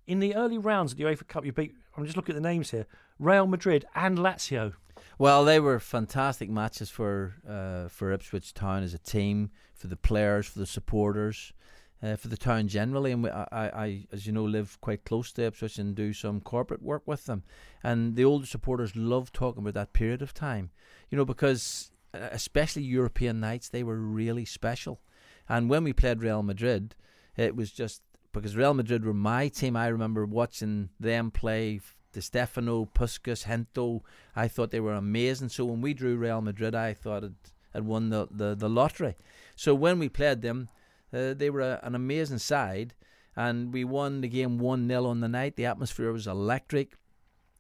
In 0.05 0.19
the 0.19 0.35
early 0.35 0.57
rounds 0.57 0.91
of 0.91 0.97
the 0.97 1.05
UEFA 1.05 1.27
Cup, 1.27 1.45
you 1.45 1.53
beat, 1.53 1.73
I'm 1.95 2.03
just 2.03 2.17
looking 2.17 2.35
at 2.35 2.41
the 2.41 2.47
names 2.47 2.71
here, 2.71 2.87
Real 3.19 3.47
Madrid 3.47 3.85
and 3.95 4.17
Lazio. 4.17 4.73
Well, 5.17 5.45
they 5.45 5.59
were 5.59 5.79
fantastic 5.79 6.49
matches 6.49 6.89
for 6.89 7.35
uh, 7.47 7.87
for 7.87 8.11
Ipswich 8.11 8.53
Town 8.53 8.83
as 8.83 8.93
a 8.93 8.99
team, 8.99 9.51
for 9.73 9.87
the 9.87 9.95
players, 9.95 10.47
for 10.47 10.59
the 10.59 10.65
supporters, 10.65 11.53
uh, 12.01 12.15
for 12.15 12.27
the 12.27 12.37
town 12.37 12.67
generally. 12.67 13.11
And 13.11 13.23
we, 13.23 13.29
I, 13.29 13.45
I, 13.51 14.07
as 14.11 14.25
you 14.27 14.33
know, 14.33 14.43
live 14.43 14.79
quite 14.81 15.05
close 15.05 15.31
to 15.33 15.43
Ipswich 15.43 15.77
and 15.77 15.95
do 15.95 16.13
some 16.13 16.41
corporate 16.41 16.81
work 16.81 17.03
with 17.05 17.25
them. 17.25 17.43
And 17.83 18.15
the 18.15 18.25
older 18.25 18.45
supporters 18.45 18.95
love 18.95 19.31
talking 19.31 19.61
about 19.61 19.75
that 19.75 19.93
period 19.93 20.21
of 20.21 20.33
time, 20.33 20.71
you 21.09 21.17
know, 21.17 21.25
because 21.25 21.91
especially 22.13 22.83
European 22.83 23.39
nights, 23.39 23.69
they 23.69 23.83
were 23.83 23.97
really 23.97 24.45
special. 24.45 25.01
And 25.49 25.69
when 25.69 25.83
we 25.83 25.93
played 25.93 26.21
Real 26.21 26.43
Madrid, 26.43 26.95
it 27.35 27.55
was 27.55 27.71
just 27.71 28.01
because 28.31 28.55
Real 28.55 28.73
Madrid 28.73 29.05
were 29.05 29.13
my 29.13 29.47
team. 29.47 29.75
I 29.75 29.87
remember 29.87 30.25
watching 30.25 30.89
them 30.99 31.31
play 31.31 31.79
Di 32.13 32.21
Stefano, 32.21 32.85
Puskas, 32.85 33.45
Gento. 33.45 34.01
I 34.35 34.47
thought 34.47 34.71
they 34.71 34.79
were 34.79 34.93
amazing. 34.93 35.49
So 35.49 35.65
when 35.65 35.81
we 35.81 35.93
drew 35.93 36.15
Real 36.15 36.41
Madrid, 36.41 36.75
I 36.75 36.93
thought 36.93 37.23
it 37.23 37.33
had 37.73 37.85
won 37.85 38.09
the, 38.09 38.27
the, 38.29 38.55
the 38.55 38.69
lottery. 38.69 39.15
So 39.55 39.73
when 39.73 39.99
we 39.99 40.09
played 40.09 40.41
them, 40.41 40.69
uh, 41.13 41.33
they 41.33 41.49
were 41.49 41.61
a, 41.61 41.79
an 41.83 41.95
amazing 41.95 42.39
side. 42.39 42.93
And 43.35 43.73
we 43.73 43.83
won 43.83 44.21
the 44.21 44.27
game 44.27 44.59
1 44.59 44.87
0 44.87 45.05
on 45.05 45.19
the 45.19 45.27
night. 45.27 45.55
The 45.55 45.65
atmosphere 45.65 46.11
was 46.11 46.27
electric. 46.27 46.93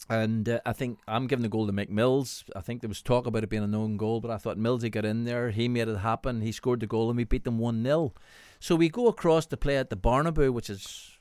And 0.09 0.49
uh, 0.49 0.59
I 0.65 0.73
think 0.73 0.99
I'm 1.07 1.27
giving 1.27 1.43
the 1.43 1.49
goal 1.49 1.65
to 1.65 1.73
Mick 1.73 1.89
Mills. 1.89 2.43
I 2.55 2.59
think 2.59 2.81
there 2.81 2.89
was 2.89 3.01
talk 3.01 3.25
about 3.25 3.43
it 3.43 3.49
being 3.49 3.63
a 3.63 3.67
known 3.67 3.95
goal, 3.97 4.19
but 4.19 4.31
I 4.31 4.37
thought 4.37 4.57
Millsy 4.57 4.91
got 4.91 5.05
in 5.05 5.23
there. 5.23 5.51
He 5.51 5.69
made 5.69 5.87
it 5.87 5.97
happen. 5.97 6.41
He 6.41 6.51
scored 6.51 6.81
the 6.81 6.87
goal, 6.87 7.09
and 7.09 7.17
we 7.17 7.23
beat 7.23 7.45
them 7.45 7.57
1 7.57 7.83
0. 7.83 8.13
So 8.59 8.75
we 8.75 8.89
go 8.89 9.07
across 9.07 9.45
to 9.47 9.57
play 9.57 9.77
at 9.77 9.89
the 9.89 9.95
Bernabeu, 9.95 10.51
which 10.51 10.69
is 10.69 11.17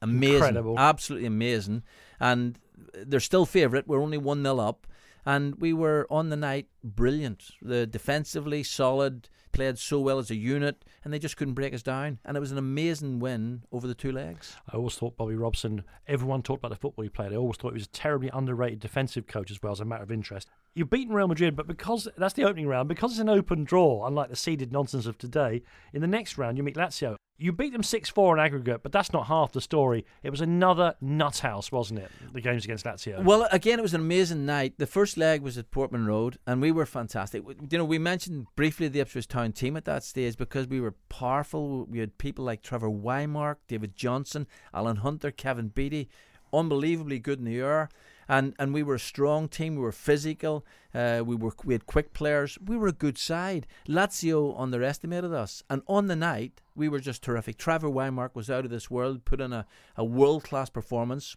amazing. 0.00 0.36
Incredible. 0.36 0.78
Absolutely 0.78 1.26
amazing. 1.26 1.82
And 2.20 2.58
they're 2.94 3.20
still 3.20 3.46
favourite. 3.46 3.88
We're 3.88 4.02
only 4.02 4.18
1 4.18 4.42
0 4.42 4.58
up. 4.58 4.86
And 5.26 5.56
we 5.56 5.72
were 5.72 6.06
on 6.10 6.30
the 6.30 6.36
night 6.36 6.68
brilliant. 6.82 7.50
The 7.60 7.86
defensively 7.86 8.62
solid, 8.62 9.28
played 9.52 9.78
so 9.78 10.00
well 10.00 10.18
as 10.18 10.30
a 10.30 10.36
unit, 10.36 10.84
and 11.04 11.12
they 11.12 11.18
just 11.18 11.36
couldn't 11.36 11.54
break 11.54 11.74
us 11.74 11.82
down. 11.82 12.18
And 12.24 12.36
it 12.36 12.40
was 12.40 12.52
an 12.52 12.58
amazing 12.58 13.18
win 13.18 13.62
over 13.72 13.86
the 13.86 13.94
two 13.94 14.12
legs. 14.12 14.56
I 14.72 14.76
always 14.76 14.94
thought 14.94 15.16
Bobby 15.16 15.34
Robson, 15.34 15.84
everyone 16.06 16.42
talked 16.42 16.60
about 16.60 16.70
the 16.70 16.76
football 16.76 17.02
he 17.02 17.08
played. 17.08 17.32
I 17.32 17.36
always 17.36 17.56
thought 17.56 17.72
he 17.72 17.74
was 17.74 17.86
a 17.86 17.88
terribly 17.88 18.30
underrated 18.32 18.80
defensive 18.80 19.26
coach 19.26 19.50
as 19.50 19.62
well, 19.62 19.72
as 19.72 19.80
a 19.80 19.84
matter 19.84 20.02
of 20.02 20.12
interest. 20.12 20.48
You've 20.74 20.90
beaten 20.90 21.14
Real 21.14 21.26
Madrid, 21.26 21.56
but 21.56 21.66
because 21.66 22.06
that's 22.16 22.34
the 22.34 22.44
opening 22.44 22.68
round, 22.68 22.88
because 22.88 23.10
it's 23.12 23.20
an 23.20 23.28
open 23.28 23.64
draw, 23.64 24.06
unlike 24.06 24.30
the 24.30 24.36
seeded 24.36 24.70
nonsense 24.70 25.06
of 25.06 25.18
today, 25.18 25.62
in 25.92 26.00
the 26.00 26.06
next 26.06 26.38
round 26.38 26.56
you 26.56 26.62
meet 26.62 26.76
Lazio. 26.76 27.16
You 27.38 27.52
beat 27.52 27.72
them 27.72 27.82
6 27.82 28.10
4 28.10 28.36
in 28.36 28.44
aggregate, 28.44 28.82
but 28.82 28.92
that's 28.92 29.12
not 29.12 29.26
half 29.26 29.50
the 29.50 29.62
story. 29.62 30.04
It 30.22 30.28
was 30.28 30.42
another 30.42 30.94
nut 31.00 31.38
house, 31.38 31.72
wasn't 31.72 32.00
it? 32.00 32.10
The 32.32 32.42
games 32.42 32.66
against 32.66 32.84
Lazio. 32.84 33.24
Well, 33.24 33.48
again, 33.50 33.78
it 33.78 33.82
was 33.82 33.94
an 33.94 34.02
amazing 34.02 34.44
night. 34.44 34.74
The 34.76 34.86
first 34.86 35.16
leg 35.16 35.40
was 35.40 35.56
at 35.56 35.70
Portman 35.70 36.06
Road, 36.06 36.38
and 36.46 36.60
we 36.60 36.70
were 36.70 36.84
fantastic. 36.84 37.42
You 37.70 37.78
know, 37.78 37.84
we 37.84 37.98
mentioned 37.98 38.46
briefly 38.56 38.88
the 38.88 39.00
Ipswich 39.00 39.26
Town 39.26 39.52
team 39.52 39.76
at 39.76 39.86
that 39.86 40.04
stage 40.04 40.36
because 40.36 40.68
we 40.68 40.82
were 40.82 40.94
powerful. 41.08 41.86
We 41.86 41.98
had 41.98 42.18
people 42.18 42.44
like 42.44 42.62
Trevor 42.62 42.90
Whymark, 42.90 43.56
David 43.66 43.96
Johnson, 43.96 44.46
Alan 44.74 44.96
Hunter, 44.96 45.30
Kevin 45.30 45.68
Beattie, 45.68 46.10
unbelievably 46.52 47.20
good 47.20 47.38
in 47.38 47.46
the 47.46 47.58
air 47.58 47.88
and 48.30 48.54
and 48.60 48.72
we 48.72 48.84
were 48.84 48.94
a 48.94 49.00
strong 49.00 49.48
team. 49.48 49.74
We 49.74 49.82
were 49.82 49.92
physical. 49.92 50.64
Uh, 50.94 51.22
we 51.26 51.34
were 51.34 51.52
we 51.64 51.74
had 51.74 51.84
quick 51.86 52.12
players. 52.12 52.56
We 52.64 52.76
were 52.76 52.86
a 52.86 52.92
good 52.92 53.18
side. 53.18 53.66
Lazio 53.88 54.54
underestimated 54.56 55.34
us, 55.34 55.64
and 55.68 55.82
on 55.88 56.06
the 56.06 56.16
night 56.16 56.62
we 56.76 56.88
were 56.88 57.00
just 57.00 57.22
terrific. 57.22 57.58
Trevor 57.58 57.90
Whymark 57.90 58.30
was 58.34 58.48
out 58.48 58.64
of 58.64 58.70
this 58.70 58.88
world. 58.88 59.24
Put 59.24 59.40
in 59.40 59.52
a, 59.52 59.66
a 59.96 60.04
world 60.04 60.44
class 60.44 60.70
performance. 60.70 61.36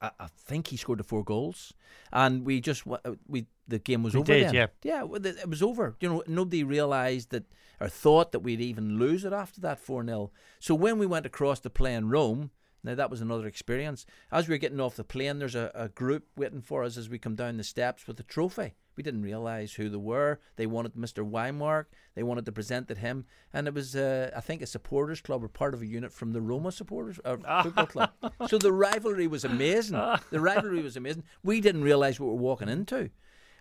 I, 0.00 0.12
I, 0.18 0.28
think 0.28 0.68
he 0.68 0.78
scored 0.78 1.00
the 1.00 1.04
four 1.04 1.22
goals, 1.22 1.74
and 2.10 2.46
we 2.46 2.60
just 2.60 2.84
uh, 2.86 2.98
we 3.26 3.46
the 3.66 3.80
game 3.80 4.04
was 4.04 4.14
we 4.14 4.20
over. 4.20 4.32
Did, 4.32 4.46
then. 4.46 4.54
yeah, 4.54 4.66
yeah, 4.82 5.02
it 5.02 5.48
was 5.48 5.62
over. 5.62 5.96
You 6.00 6.08
know, 6.08 6.22
nobody 6.28 6.62
realised 6.62 7.30
that 7.30 7.44
or 7.80 7.88
thought 7.88 8.30
that 8.32 8.38
we'd 8.38 8.60
even 8.60 8.98
lose 8.98 9.24
it 9.24 9.32
after 9.32 9.60
that 9.62 9.80
four 9.80 10.04
0 10.06 10.30
So 10.60 10.76
when 10.76 10.96
we 10.96 11.06
went 11.06 11.26
across 11.26 11.58
to 11.60 11.70
play 11.70 11.94
in 11.94 12.08
Rome, 12.08 12.50
now 12.84 12.94
that 12.94 13.10
was 13.10 13.22
another 13.22 13.46
experience. 13.46 14.04
As 14.30 14.46
we 14.46 14.54
were 14.54 14.58
getting 14.58 14.80
off 14.80 14.96
the 14.96 15.04
plane, 15.04 15.38
there's 15.38 15.54
a, 15.54 15.70
a 15.74 15.88
group 15.88 16.24
waiting 16.36 16.60
for 16.60 16.84
us 16.84 16.96
as 16.96 17.08
we 17.08 17.18
come 17.18 17.34
down 17.34 17.56
the 17.56 17.64
steps 17.64 18.06
with 18.06 18.20
a 18.20 18.22
trophy. 18.22 18.74
We 18.96 19.02
didn't 19.02 19.22
realise 19.22 19.74
who 19.74 19.88
they 19.88 19.96
were. 19.96 20.38
They 20.56 20.66
wanted 20.66 20.94
Mr. 20.94 21.28
Whymark. 21.28 21.86
They 22.14 22.22
wanted 22.22 22.46
to 22.46 22.52
present 22.52 22.90
it 22.90 22.98
him, 22.98 23.24
and 23.52 23.66
it 23.66 23.74
was, 23.74 23.96
uh, 23.96 24.30
I 24.36 24.40
think, 24.40 24.62
a 24.62 24.66
supporters 24.66 25.20
club 25.20 25.42
or 25.42 25.48
part 25.48 25.74
of 25.74 25.82
a 25.82 25.86
unit 25.86 26.12
from 26.12 26.32
the 26.32 26.40
Roma 26.40 26.70
supporters 26.70 27.18
uh, 27.24 27.36
football 27.62 27.86
club. 27.86 28.10
So 28.46 28.58
the 28.58 28.72
rivalry 28.72 29.26
was 29.26 29.44
amazing. 29.44 29.96
The 30.30 30.40
rivalry 30.40 30.82
was 30.82 30.96
amazing. 30.96 31.24
We 31.42 31.60
didn't 31.60 31.82
realise 31.82 32.20
what 32.20 32.26
we 32.26 32.34
were 32.34 32.42
walking 32.42 32.68
into. 32.68 33.10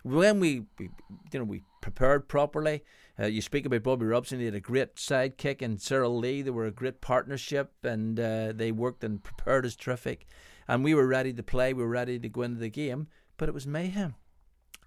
When 0.04 0.40
we, 0.40 0.66
we 0.78 0.90
you 1.32 1.40
know, 1.40 1.46
we 1.46 1.64
prepared 1.82 2.28
properly. 2.28 2.84
Uh, 3.20 3.28
you 3.28 3.42
speak 3.42 3.66
about 3.66 3.84
Bobby 3.84 4.06
Robson. 4.06 4.40
He 4.40 4.46
had 4.46 4.56
a 4.56 4.60
great 4.60 4.96
sidekick, 4.96 5.62
and 5.62 5.80
Cyril 5.80 6.18
Lea. 6.18 6.42
They 6.42 6.50
were 6.50 6.66
a 6.66 6.72
great 6.72 7.00
partnership, 7.00 7.74
and 7.84 8.20
uh, 8.20 8.54
they 8.54 8.72
worked 8.72 9.04
and 9.04 9.24
prepared 9.24 9.66
as 9.66 9.76
terrific. 9.76 10.26
And 10.68 10.84
we 10.84 10.96
were 10.96 11.08
ready 11.08 11.34
to 11.34 11.44
play. 11.44 11.74
We 11.74 11.84
were 11.84 11.90
ready 11.90 12.18
to 12.18 12.30
go 12.30 12.42
into 12.42 12.60
the 12.60 12.70
game, 12.70 13.08
but 13.38 13.50
it 13.50 13.54
was 13.54 13.68
mayhem, 13.68 14.16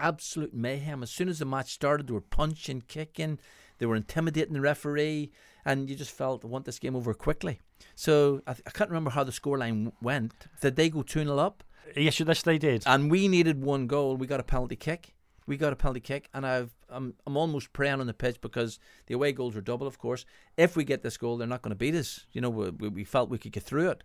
absolute 0.01 0.55
mayhem. 0.55 1.03
As 1.03 1.11
soon 1.11 1.29
as 1.29 1.39
the 1.39 1.45
match 1.45 1.73
started, 1.73 2.09
they 2.09 2.15
were 2.15 2.21
punching, 2.21 2.83
kicking, 2.89 3.39
they 3.79 3.87
were 3.87 3.97
intimidating 3.97 4.55
the 4.55 4.61
referee, 4.61 5.31
and 5.65 5.89
you 5.89 5.95
just 5.95 6.11
felt 6.11 6.45
I 6.45 6.49
want 6.49 6.65
this 6.65 6.81
game 6.81 6.97
over 6.97 7.15
quickly. 7.15 7.61
So 7.95 8.41
I, 8.47 8.55
th- 8.55 8.65
I 8.67 8.71
can't 8.71 8.91
remember 8.91 9.11
how 9.11 9.23
the 9.23 9.33
scoreline 9.33 9.93
went. 10.01 10.33
Did 10.63 10.77
they 10.77 10.89
go 10.89 11.03
two 11.03 11.23
0 11.23 11.39
up? 11.39 11.63
Yes, 11.95 12.19
yes, 12.19 12.43
they 12.43 12.59
did. 12.59 12.83
And 12.87 13.11
we 13.11 13.29
needed 13.29 13.63
one 13.63 13.87
goal. 13.87 14.17
We 14.17 14.27
got 14.27 14.41
a 14.41 14.45
penalty 14.45 14.75
kick 14.75 15.15
we 15.47 15.57
got 15.57 15.73
a 15.73 15.77
penalty 15.77 16.01
kick, 16.01 16.29
and 16.35 16.47
I've 16.47 16.75
I'm 16.89 17.15
I'm 17.27 17.37
almost 17.37 17.73
praying 17.73 18.01
on 18.01 18.07
the 18.07 18.15
pitch 18.15 18.41
because 18.41 18.79
the 19.07 19.15
away 19.15 19.33
goals 19.33 19.55
were 19.55 19.61
double, 19.61 19.87
of 19.87 19.99
course. 19.99 20.25
If 20.57 20.77
we 20.77 20.85
get 20.85 21.03
this 21.03 21.17
goal, 21.17 21.37
they're 21.37 21.47
not 21.47 21.63
going 21.63 21.71
to 21.71 21.77
beat 21.77 21.95
us. 21.95 22.27
You 22.33 22.41
know, 22.41 22.51
we, 22.51 22.89
we 22.89 23.05
felt 23.05 23.31
we 23.31 23.39
could 23.39 23.53
get 23.53 23.63
through 23.63 23.91
it. 23.91 24.03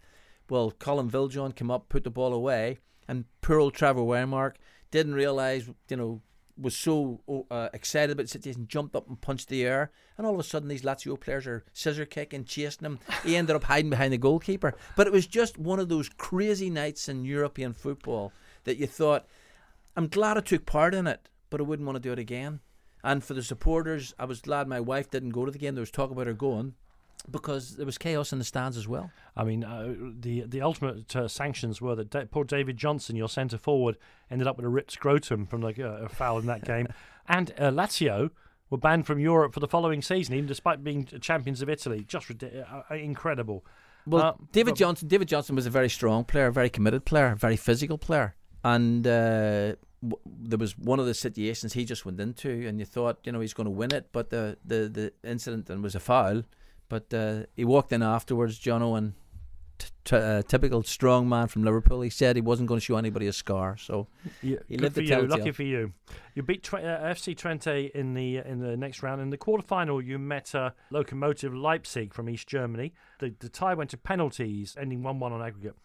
Well, 0.50 0.72
Colin 0.72 1.10
Viljoen 1.10 1.56
came 1.56 1.72
up, 1.72 1.90
put 1.90 2.04
the 2.04 2.10
ball 2.10 2.34
away, 2.34 2.80
and 3.08 3.26
poor 3.42 3.60
old 3.60 3.74
Trevor 3.74 4.02
Whymark 4.02 4.56
didn't 4.92 5.14
realise, 5.14 5.70
you 5.90 5.98
know, 5.98 6.22
was 6.58 6.76
so 6.76 7.22
uh, 7.50 7.70
excited 7.74 8.12
about 8.12 8.24
the 8.24 8.30
situation, 8.30 8.68
jumped 8.68 8.96
up 8.96 9.08
and 9.08 9.20
punched 9.20 9.50
the 9.50 9.64
air, 9.66 9.92
and 10.18 10.28
all 10.28 10.34
of 10.34 10.40
a 10.40 10.44
sudden 10.44 10.70
these 10.70 10.84
Lazio 10.84 11.20
players 11.20 11.48
are 11.48 11.64
scissor 11.74 12.06
kicking, 12.06 12.44
chasing 12.46 12.86
him. 12.86 13.00
He 13.24 13.36
ended 13.38 13.56
up 13.56 13.64
hiding 13.64 13.90
behind 13.90 14.14
the 14.14 14.18
goalkeeper. 14.18 14.76
But 14.96 15.08
it 15.08 15.14
was 15.14 15.28
just 15.28 15.58
one 15.58 15.80
of 15.80 15.90
those 15.90 16.10
crazy 16.10 16.70
nights 16.70 17.10
in 17.10 17.26
European 17.26 17.74
football 17.74 18.32
that 18.66 18.78
you 18.78 18.88
thought, 18.88 19.26
I'm 19.96 20.08
glad 20.08 20.38
I 20.38 20.42
took 20.42 20.66
part 20.66 20.94
in 20.94 21.08
it 21.08 21.30
but 21.52 21.60
I 21.60 21.64
wouldn't 21.64 21.86
want 21.86 21.98
to 21.98 22.00
do 22.00 22.12
it 22.12 22.18
again. 22.18 22.62
And 23.04 23.24
for 23.24 23.36
the 23.36 23.44
supporters, 23.44 24.16
I 24.18 24.26
was 24.26 24.42
glad 24.42 24.68
my 24.68 24.80
wife 24.80 25.12
didn't 25.12 25.32
go 25.32 25.46
to 25.46 25.52
the 25.52 25.60
game. 25.60 25.76
There 25.76 25.82
was 25.82 25.92
talk 25.92 26.10
about 26.10 26.28
her 26.28 26.34
going 26.34 26.74
because 27.30 27.76
there 27.76 27.86
was 27.86 28.00
chaos 28.00 28.32
in 28.32 28.40
the 28.40 28.46
stands 28.46 28.78
as 28.78 28.88
well. 28.88 29.12
I 29.36 29.44
mean, 29.44 29.64
uh, 29.64 29.94
the 30.20 30.42
the 30.42 30.62
ultimate 30.62 31.16
uh, 31.16 31.28
sanctions 31.28 31.82
were 31.82 31.96
that 31.96 32.10
da- 32.10 32.26
poor 32.26 32.44
David 32.44 32.78
Johnson, 32.78 33.16
your 33.16 33.30
centre 33.30 33.58
forward, 33.58 33.98
ended 34.32 34.48
up 34.48 34.56
with 34.56 34.66
a 34.66 34.70
ripped 34.70 34.92
scrotum 34.92 35.46
from 35.46 35.62
like 35.62 35.80
uh, 35.80 36.04
a 36.04 36.10
foul 36.10 36.40
in 36.40 36.46
that 36.48 36.64
game, 36.64 36.88
and 37.28 37.54
uh, 37.58 37.70
Lazio 37.70 38.32
were 38.70 38.78
banned 38.78 39.06
from 39.06 39.20
Europe 39.20 39.54
for 39.54 39.60
the 39.60 39.68
following 39.68 40.02
season, 40.02 40.36
even 40.36 40.48
despite 40.48 40.84
being 40.84 41.06
champions 41.22 41.62
of 41.62 41.70
Italy. 41.70 42.06
Just 42.08 42.32
uh, 42.44 42.94
incredible. 42.94 43.66
Well, 44.06 44.24
uh, 44.24 44.34
David 44.52 44.76
Johnson. 44.76 45.08
David 45.08 45.28
Johnson 45.28 45.56
was 45.56 45.66
a 45.66 45.72
very 45.72 45.90
strong 45.90 46.24
player, 46.24 46.48
a 46.48 46.54
very 46.54 46.70
committed 46.70 47.06
player, 47.06 47.28
a 47.28 47.36
very 47.36 47.58
physical 47.58 47.98
player, 47.98 48.36
and 48.64 49.04
there 49.04 50.58
was 50.58 50.78
one 50.78 51.00
of 51.00 51.06
the 51.06 51.14
situations 51.14 51.74
he 51.74 51.86
just 51.86 52.06
went 52.06 52.20
into, 52.20 52.68
and 52.68 52.80
you 52.80 52.86
thought, 52.86 53.20
you 53.24 53.32
know, 53.32 53.40
he's 53.40 53.54
going 53.54 53.66
to 53.66 53.72
win 53.72 53.94
it, 53.94 54.10
but 54.12 54.30
the 54.30 54.58
the 54.66 54.90
the 54.90 55.14
incident 55.30 55.70
and 55.70 55.84
was 55.84 55.96
a 55.96 56.00
foul. 56.00 56.44
But 56.90 57.14
uh, 57.14 57.44
he 57.56 57.64
walked 57.64 57.94
in 57.94 58.04
afterwards, 58.04 58.60
Jono, 58.60 58.98
and 58.98 59.14
t- 59.78 59.88
t- 60.04 60.16
uh, 60.16 60.42
typical 60.42 60.84
strong 60.84 61.30
man 61.30 61.48
from 61.48 61.64
Liverpool. 61.64 62.02
He 62.02 62.10
said 62.10 62.36
he 62.36 62.42
wasn't 62.42 62.68
going 62.68 62.80
to 62.80 62.86
show 62.86 62.98
anybody 62.98 63.28
a 63.28 63.34
scar, 63.34 63.78
so 63.78 64.08
yeah, 64.42 64.58
he 64.68 64.78
lived 64.78 64.96
for 64.96 65.02
you. 65.02 65.28
Lucky 65.28 65.52
for 65.52 65.64
you. 65.64 65.94
You 66.36 66.44
beat 66.44 66.68
uh, 66.74 66.78
FC 66.78 67.36
Twente 67.36 67.92
in 67.92 68.14
the 68.14 68.38
in 68.38 68.60
the 68.60 68.76
next 68.76 69.04
round. 69.04 69.22
In 69.22 69.30
the 69.30 69.38
quarterfinal, 69.38 70.04
you 70.04 70.20
met 70.20 70.54
uh, 70.56 70.72
Lokomotiv 70.92 71.56
Leipzig 71.56 72.14
from 72.14 72.30
East 72.30 72.48
Germany. 72.48 72.94
The 73.20 73.34
the 73.40 73.50
tie 73.50 73.74
went 73.76 73.92
to 73.92 73.98
penalties, 73.98 74.76
ending 74.80 75.04
one 75.04 75.20
one 75.20 75.32
on 75.32 75.42
aggregate. 75.42 75.76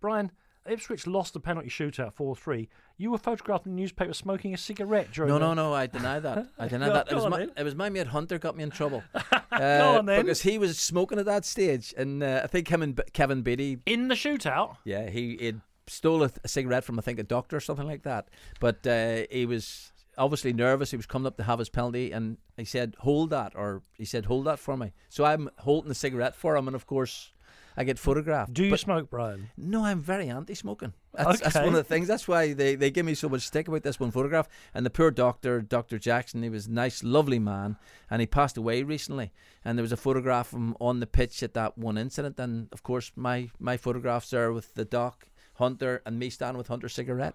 Brian, 0.00 0.30
Ipswich 0.66 1.06
lost 1.06 1.32
the 1.32 1.40
penalty 1.40 1.68
shootout 1.68 2.12
4 2.14 2.36
3. 2.36 2.68
You 2.96 3.10
were 3.10 3.18
photographed 3.18 3.66
in 3.66 3.74
the 3.74 3.80
newspaper 3.82 4.12
smoking 4.12 4.52
a 4.52 4.56
cigarette 4.56 5.12
during 5.12 5.28
No, 5.28 5.38
the... 5.38 5.46
no, 5.46 5.54
no, 5.54 5.74
I 5.74 5.86
deny 5.86 6.18
that. 6.20 6.46
I 6.58 6.68
deny 6.68 6.86
Go- 6.88 6.92
that. 6.94 7.10
It 7.12 7.14
was, 7.14 7.26
my, 7.26 7.38
then. 7.38 7.50
it 7.56 7.62
was 7.62 7.74
my 7.74 7.88
mate 7.88 8.08
Hunter 8.08 8.38
got 8.38 8.56
me 8.56 8.64
in 8.64 8.70
trouble. 8.70 9.02
Go 9.56 9.98
on 9.98 10.06
then. 10.06 10.22
Because 10.22 10.42
he 10.42 10.58
was 10.58 10.78
smoking 10.78 11.18
at 11.18 11.26
that 11.26 11.44
stage. 11.44 11.94
And 11.96 12.22
uh, 12.22 12.40
I 12.44 12.46
think 12.48 12.68
him 12.68 12.82
and 12.82 12.94
B- 12.94 13.02
Kevin 13.12 13.42
Beattie, 13.42 13.78
In 13.86 14.08
the 14.08 14.14
shootout? 14.14 14.76
yeah, 14.84 15.08
he 15.08 15.36
he'd 15.40 15.60
stole 15.86 16.22
a, 16.22 16.30
a 16.44 16.48
cigarette 16.48 16.84
from, 16.84 16.98
I 16.98 17.02
think, 17.02 17.18
a 17.18 17.22
doctor 17.22 17.56
or 17.56 17.60
something 17.60 17.86
like 17.86 18.02
that. 18.02 18.28
But 18.60 18.86
uh, 18.86 19.22
he 19.30 19.46
was 19.46 19.92
obviously 20.18 20.52
nervous. 20.52 20.90
He 20.90 20.96
was 20.96 21.06
coming 21.06 21.26
up 21.26 21.36
to 21.38 21.44
have 21.44 21.60
his 21.60 21.68
penalty. 21.70 22.12
And 22.12 22.36
he 22.56 22.64
said, 22.64 22.94
hold 22.98 23.30
that. 23.30 23.52
Or 23.54 23.82
he 23.96 24.04
said, 24.04 24.26
hold 24.26 24.44
that 24.46 24.58
for 24.58 24.76
me. 24.76 24.92
So 25.08 25.24
I'm 25.24 25.48
holding 25.60 25.88
the 25.88 25.94
cigarette 25.94 26.34
for 26.34 26.56
him. 26.56 26.66
And 26.66 26.74
of 26.74 26.86
course, 26.86 27.32
I 27.78 27.84
get 27.84 27.96
photographed. 27.96 28.52
Do 28.52 28.64
you 28.64 28.70
But- 28.70 28.80
smoke, 28.80 29.08
Brian? 29.08 29.50
No, 29.56 29.84
I'm 29.84 30.00
very 30.00 30.28
anti-smoking. 30.28 30.94
That's, 31.14 31.40
that's 31.40 31.54
one 31.54 31.68
of 31.68 31.74
the 31.74 31.84
things. 31.84 32.08
That's 32.08 32.26
why 32.26 32.52
they, 32.52 32.74
they 32.74 32.90
give 32.90 33.06
me 33.06 33.14
so 33.14 33.28
much 33.28 33.42
stick 33.42 33.68
about 33.68 33.84
this 33.84 34.00
one 34.00 34.10
photograph. 34.10 34.48
And 34.74 34.84
the 34.84 34.90
poor 34.90 35.12
doctor, 35.12 35.60
Dr. 35.62 35.96
Jackson, 35.96 36.42
he 36.42 36.48
was 36.48 36.66
a 36.66 36.72
nice, 36.72 37.04
lovely 37.04 37.38
man, 37.38 37.76
and 38.10 38.20
he 38.20 38.26
passed 38.26 38.56
away 38.56 38.82
recently. 38.82 39.30
And 39.64 39.78
there 39.78 39.82
was 39.84 39.92
a 39.92 39.96
photograph 39.96 40.52
of 40.52 40.58
him 40.58 40.76
on 40.80 40.98
the 40.98 41.06
pitch 41.06 41.40
at 41.44 41.54
that 41.54 41.78
one 41.78 41.96
incident. 41.96 42.40
And 42.40 42.66
of 42.72 42.82
course, 42.82 43.12
my 43.14 43.48
my 43.60 43.76
photographs 43.76 44.30
there 44.30 44.52
with 44.52 44.74
the 44.74 44.84
doc, 44.84 45.28
Hunter, 45.54 46.02
and 46.04 46.18
me 46.18 46.30
standing 46.30 46.58
with 46.58 46.66
Hunter's 46.66 46.94
cigarette. 46.94 47.34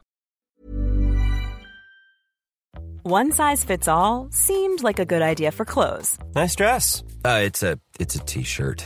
One 3.03 3.31
size 3.31 3.63
fits 3.63 3.87
all 3.87 4.27
seemed 4.31 4.83
like 4.83 4.99
a 4.99 5.05
good 5.05 5.21
idea 5.21 5.51
for 5.51 5.65
clothes 5.65 6.17
Nice 6.35 6.55
dress. 6.55 7.03
Uh, 7.23 7.41
it's 7.43 7.63
a 7.63 7.79
it's 7.97 8.15
a 8.15 8.19
t-shirt. 8.19 8.85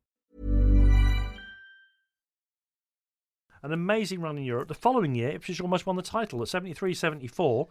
An 3.63 3.71
amazing 3.71 4.21
run 4.21 4.37
in 4.37 4.43
Europe. 4.43 4.67
The 4.67 4.73
following 4.73 5.15
year, 5.15 5.29
Ipswich 5.29 5.61
almost 5.61 5.85
won 5.85 5.95
the 5.95 6.01
title 6.01 6.41
at 6.41 6.47
73 6.47 6.93
74. 6.93 7.67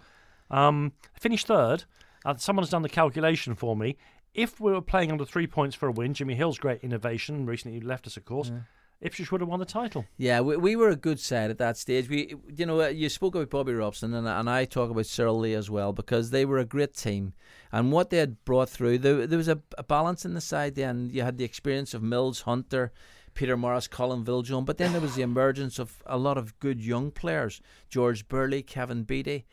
Um, 0.51 0.93
finished 1.15 1.47
third. 1.47 1.85
Uh, 2.25 2.37
someone's 2.37 2.71
done 2.71 2.83
the 2.83 2.89
calculation 2.89 3.55
for 3.55 3.77
me. 3.77 3.97
If 4.35 4.61
we 4.61 4.73
were 4.73 4.83
playing 4.83 5.11
under 5.11 5.25
three 5.25 5.47
points 5.47 5.75
for 5.75 5.89
a 5.89 5.93
win, 5.93 6.15
Jimmy 6.15 6.35
Hill's 6.35 6.59
great 6.59 6.83
innovation, 6.83 7.47
recently 7.47 7.81
left 7.81 8.07
us, 8.07 8.17
of 8.17 8.25
course, 8.25 8.53
Ipswich 9.01 9.33
would 9.33 9.41
have 9.41 9.49
won 9.49 9.59
the 9.59 9.65
title. 9.65 10.05
Yeah, 10.19 10.41
we, 10.41 10.57
we 10.57 10.77
were 10.77 10.91
a 10.91 10.97
good 10.97 11.19
side 11.19 11.51
at 11.51 11.59
that 11.59 11.79
stage. 11.79 12.09
We, 12.09 12.35
you 12.55 12.67
know, 12.67 12.87
you 12.87 13.09
spoke 13.09 13.35
about 13.35 13.51
Bobby 13.51 13.73
Robson, 13.73 14.13
and, 14.13 14.29
and 14.29 14.51
I 14.51 14.67
talk 14.67 14.91
about 14.91 15.07
Cyril 15.07 15.39
Lea 15.39 15.55
as 15.55 15.71
well 15.71 15.93
because 15.93 16.31
they 16.31 16.45
were 16.45 16.59
a 16.59 16.67
great 16.67 16.95
team, 16.95 17.33
and 17.73 17.93
what 17.93 18.11
they 18.11 18.19
had 18.19 18.45
brought 18.45 18.69
through, 18.69 18.99
there, 18.99 19.27
there 19.27 19.39
was 19.39 19.49
a, 19.49 19.61
a 19.79 19.83
balance 19.83 20.25
in 20.25 20.35
the 20.35 20.41
side. 20.41 20.75
Then 20.75 21.09
you 21.11 21.23
had 21.23 21.39
the 21.39 21.45
experience 21.45 21.95
of 21.95 22.03
Mills, 22.03 22.43
Hunter, 22.43 22.93
Peter 23.35 23.57
Morris, 23.57 23.89
Colin 23.89 24.25
Viljoen, 24.25 24.65
but 24.65 24.79
then 24.79 24.93
there 24.93 25.01
was 25.01 25.15
the 25.15 25.23
emergence 25.23 25.79
of 25.79 26.03
a 26.07 26.19
lot 26.19 26.39
of 26.39 26.59
good 26.61 26.81
young 26.81 27.11
players: 27.11 27.61
George 27.89 28.29
Burley, 28.29 28.63
Kevin 28.63 29.05
Beattie. 29.05 29.47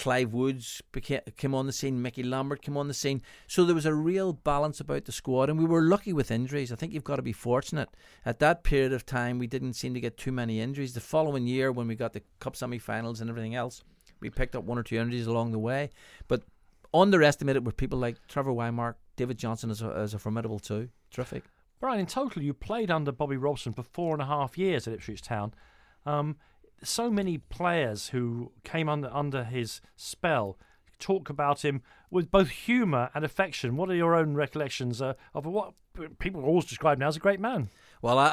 Clive 0.00 0.32
Woods 0.32 0.80
became, 0.92 1.20
came 1.36 1.54
on 1.54 1.66
the 1.66 1.74
scene, 1.74 2.00
Mickey 2.00 2.22
Lambert 2.22 2.62
came 2.62 2.78
on 2.78 2.88
the 2.88 2.94
scene. 2.94 3.20
So 3.46 3.64
there 3.66 3.74
was 3.74 3.84
a 3.84 3.92
real 3.92 4.32
balance 4.32 4.80
about 4.80 5.04
the 5.04 5.12
squad, 5.12 5.50
and 5.50 5.58
we 5.58 5.66
were 5.66 5.82
lucky 5.82 6.14
with 6.14 6.30
injuries. 6.30 6.72
I 6.72 6.76
think 6.76 6.94
you've 6.94 7.04
got 7.04 7.16
to 7.16 7.22
be 7.22 7.34
fortunate. 7.34 7.90
At 8.24 8.38
that 8.38 8.64
period 8.64 8.94
of 8.94 9.04
time, 9.04 9.38
we 9.38 9.46
didn't 9.46 9.74
seem 9.74 9.92
to 9.92 10.00
get 10.00 10.16
too 10.16 10.32
many 10.32 10.58
injuries. 10.58 10.94
The 10.94 11.00
following 11.00 11.46
year, 11.46 11.70
when 11.70 11.86
we 11.86 11.96
got 11.96 12.14
the 12.14 12.22
Cup 12.38 12.56
semi 12.56 12.78
finals 12.78 13.20
and 13.20 13.28
everything 13.28 13.54
else, 13.54 13.84
we 14.20 14.30
picked 14.30 14.56
up 14.56 14.64
one 14.64 14.78
or 14.78 14.82
two 14.82 14.96
injuries 14.96 15.26
along 15.26 15.52
the 15.52 15.58
way. 15.58 15.90
But 16.28 16.44
underestimated 16.94 17.66
were 17.66 17.72
people 17.72 17.98
like 17.98 18.26
Trevor 18.26 18.52
Whymark, 18.52 18.94
David 19.16 19.36
Johnson 19.36 19.70
as 19.70 19.82
a, 19.82 19.88
as 19.90 20.14
a 20.14 20.18
formidable 20.18 20.58
too. 20.58 20.88
Terrific. 21.10 21.44
Brian, 21.80 22.00
in 22.00 22.06
total, 22.06 22.42
you 22.42 22.52
played 22.52 22.90
under 22.90 23.10
Bobby 23.10 23.38
Robson 23.38 23.72
for 23.72 23.82
four 23.82 24.12
and 24.12 24.20
a 24.20 24.26
half 24.26 24.58
years 24.58 24.86
at 24.86 24.92
Ipswich 24.92 25.22
Town. 25.22 25.54
Um, 26.04 26.36
so 26.82 27.10
many 27.10 27.38
players 27.38 28.08
who 28.08 28.52
came 28.64 28.88
under 28.88 29.10
under 29.12 29.44
his 29.44 29.80
spell 29.96 30.58
talk 30.98 31.30
about 31.30 31.64
him 31.64 31.82
with 32.10 32.30
both 32.30 32.50
humour 32.50 33.10
and 33.14 33.24
affection. 33.24 33.76
What 33.76 33.88
are 33.88 33.94
your 33.94 34.14
own 34.14 34.34
recollections 34.34 35.00
uh, 35.00 35.14
of 35.34 35.46
what 35.46 35.72
people 36.18 36.44
always 36.44 36.66
describe 36.66 36.98
now 36.98 37.08
as 37.08 37.16
a 37.16 37.20
great 37.20 37.40
man? 37.40 37.70
Well, 38.02 38.18
I, 38.18 38.28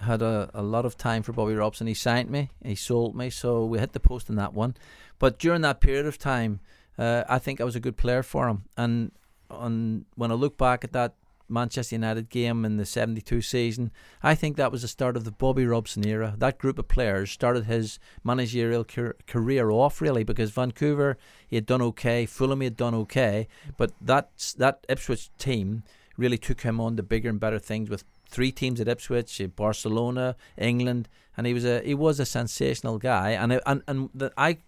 I 0.00 0.04
had 0.04 0.22
a, 0.22 0.50
a 0.54 0.62
lot 0.62 0.84
of 0.84 0.96
time 0.96 1.22
for 1.24 1.32
Bobby 1.32 1.54
Robson. 1.54 1.88
He 1.88 1.94
signed 1.94 2.30
me, 2.30 2.50
he 2.64 2.76
sold 2.76 3.16
me, 3.16 3.30
so 3.30 3.64
we 3.64 3.80
hit 3.80 3.92
the 3.92 4.00
post 4.00 4.28
in 4.28 4.36
that 4.36 4.54
one. 4.54 4.76
But 5.18 5.38
during 5.38 5.62
that 5.62 5.80
period 5.80 6.06
of 6.06 6.18
time, 6.18 6.60
uh, 6.98 7.24
I 7.28 7.38
think 7.38 7.60
I 7.60 7.64
was 7.64 7.76
a 7.76 7.80
good 7.80 7.96
player 7.96 8.22
for 8.22 8.48
him. 8.48 8.64
And 8.76 9.12
on, 9.50 10.06
when 10.14 10.30
I 10.30 10.34
look 10.34 10.56
back 10.56 10.84
at 10.84 10.92
that 10.92 11.14
Manchester 11.52 11.94
United 11.94 12.30
game 12.30 12.64
in 12.64 12.76
the 12.76 12.86
72 12.86 13.42
season, 13.42 13.90
I 14.22 14.34
think 14.34 14.56
that 14.56 14.72
was 14.72 14.82
the 14.82 14.88
start 14.88 15.16
of 15.16 15.24
the 15.24 15.30
Bobby 15.30 15.66
Robson 15.66 16.06
era. 16.06 16.34
That 16.38 16.58
group 16.58 16.78
of 16.78 16.88
players 16.88 17.30
started 17.30 17.64
his 17.64 17.98
managerial 18.24 18.84
car- 18.84 19.16
career 19.26 19.70
off, 19.70 20.00
really, 20.00 20.24
because 20.24 20.50
Vancouver, 20.50 21.18
he 21.46 21.56
had 21.56 21.66
done 21.66 21.82
okay, 21.82 22.26
Fulham, 22.26 22.60
he 22.60 22.66
had 22.66 22.76
done 22.76 22.94
okay, 22.94 23.48
but 23.76 23.92
that, 24.00 24.54
that 24.58 24.84
Ipswich 24.88 25.30
team 25.38 25.82
really 26.16 26.38
took 26.38 26.62
him 26.62 26.80
on 26.80 26.96
to 26.96 27.02
bigger 27.02 27.28
and 27.28 27.40
better 27.40 27.58
things 27.58 27.90
with 27.90 28.04
three 28.32 28.50
teams 28.50 28.80
at 28.80 28.88
Ipswich, 28.88 29.40
uh, 29.40 29.46
Barcelona, 29.48 30.36
England, 30.56 31.08
and 31.36 31.46
he 31.46 31.54
was 31.54 31.64
a 31.64 31.80
he 31.82 31.94
was 31.94 32.18
a 32.18 32.26
sensational 32.26 32.98
guy. 32.98 33.30
And 33.30 33.60
and 33.66 33.82
and 33.86 34.10
the, 34.14 34.32
I 34.36 34.58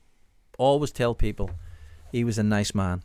always 0.59 0.93
tell 0.93 1.15
people 1.15 1.51
he 2.13 2.25
was 2.25 2.39
a 2.39 2.43
nice 2.43 2.75
man. 2.75 3.03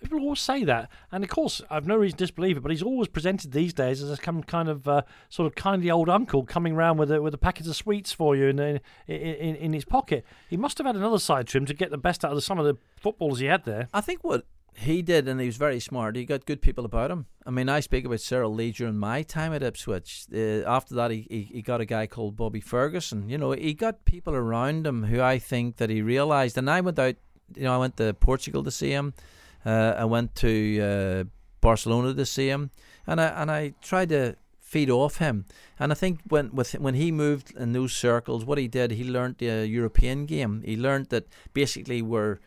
People 0.00 0.20
always 0.20 0.40
say 0.40 0.64
that, 0.64 0.90
and 1.10 1.24
of 1.24 1.30
course, 1.30 1.60
I've 1.68 1.86
no 1.86 1.96
reason 1.96 2.18
to 2.18 2.24
disbelieve 2.24 2.56
it. 2.56 2.60
But 2.60 2.70
he's 2.70 2.82
always 2.82 3.08
presented 3.08 3.52
these 3.52 3.72
days 3.72 4.02
as 4.02 4.20
some 4.22 4.42
kind 4.44 4.68
of 4.68 4.86
uh, 4.86 5.02
sort 5.28 5.46
of 5.46 5.54
kindly 5.54 5.90
old 5.90 6.08
uncle 6.08 6.44
coming 6.44 6.74
round 6.74 6.98
with 6.98 7.10
a, 7.10 7.20
with 7.20 7.34
a 7.34 7.38
packet 7.38 7.66
of 7.66 7.74
sweets 7.74 8.12
for 8.12 8.36
you 8.36 8.46
in, 8.46 8.58
in 8.58 8.80
in 9.08 9.56
in 9.56 9.72
his 9.72 9.84
pocket. 9.84 10.24
He 10.48 10.56
must 10.56 10.78
have 10.78 10.86
had 10.86 10.96
another 10.96 11.18
side 11.18 11.48
to 11.48 11.58
him 11.58 11.66
to 11.66 11.74
get 11.74 11.90
the 11.90 11.98
best 11.98 12.24
out 12.24 12.32
of 12.32 12.44
some 12.44 12.58
of 12.58 12.64
the 12.64 12.76
footballers 13.00 13.40
he 13.40 13.46
had 13.46 13.64
there. 13.64 13.88
I 13.92 14.00
think 14.00 14.22
what 14.22 14.46
he 14.78 15.02
did, 15.02 15.26
and 15.26 15.40
he 15.40 15.46
was 15.46 15.56
very 15.56 15.80
smart. 15.80 16.14
He 16.14 16.24
got 16.24 16.46
good 16.46 16.62
people 16.62 16.84
about 16.84 17.10
him. 17.10 17.26
I 17.44 17.50
mean, 17.50 17.68
I 17.68 17.80
speak 17.80 18.04
about 18.04 18.20
Cyril 18.20 18.54
Lea 18.54 18.70
during 18.70 18.96
my 18.96 19.22
time 19.22 19.52
at 19.52 19.62
Ipswich. 19.62 20.26
Uh, 20.32 20.62
after 20.66 20.94
that, 20.94 21.10
he, 21.10 21.26
he, 21.28 21.42
he 21.42 21.62
got 21.62 21.80
a 21.80 21.84
guy 21.84 22.06
called 22.06 22.36
Bobby 22.36 22.60
Ferguson. 22.60 23.28
You 23.28 23.38
know, 23.38 23.52
he 23.52 23.74
got 23.74 24.04
people 24.04 24.34
around 24.34 24.86
him 24.86 25.04
who 25.04 25.20
I 25.20 25.38
think 25.38 25.76
that 25.78 25.90
he 25.90 26.00
realised. 26.00 26.56
And 26.56 26.70
I 26.70 26.80
went 26.80 26.98
out, 26.98 27.16
you 27.56 27.64
know, 27.64 27.74
I 27.74 27.78
went 27.78 27.96
to 27.96 28.14
Portugal 28.14 28.62
to 28.62 28.70
see 28.70 28.90
him. 28.90 29.14
Uh, 29.64 29.94
I 29.96 30.04
went 30.04 30.34
to 30.36 30.80
uh, 30.80 31.24
Barcelona 31.60 32.14
to 32.14 32.26
see 32.26 32.48
him, 32.48 32.70
and 33.06 33.20
I 33.20 33.26
and 33.26 33.50
I 33.50 33.74
tried 33.82 34.10
to 34.10 34.36
feed 34.68 34.90
off 34.90 35.16
him. 35.16 35.46
And 35.78 35.92
I 35.92 35.94
think 35.94 36.20
when 36.28 36.54
with 36.54 36.72
when 36.72 36.94
he 36.94 37.10
moved 37.10 37.56
in 37.56 37.72
those 37.72 37.92
circles, 37.92 38.44
what 38.44 38.58
he 38.58 38.68
did, 38.68 38.92
he 38.92 39.04
learned 39.04 39.36
the 39.38 39.66
European 39.66 40.26
game. 40.26 40.62
He 40.64 40.76
learned 40.76 41.08
that 41.08 41.26
basically 41.54 42.02
we're 42.02 42.38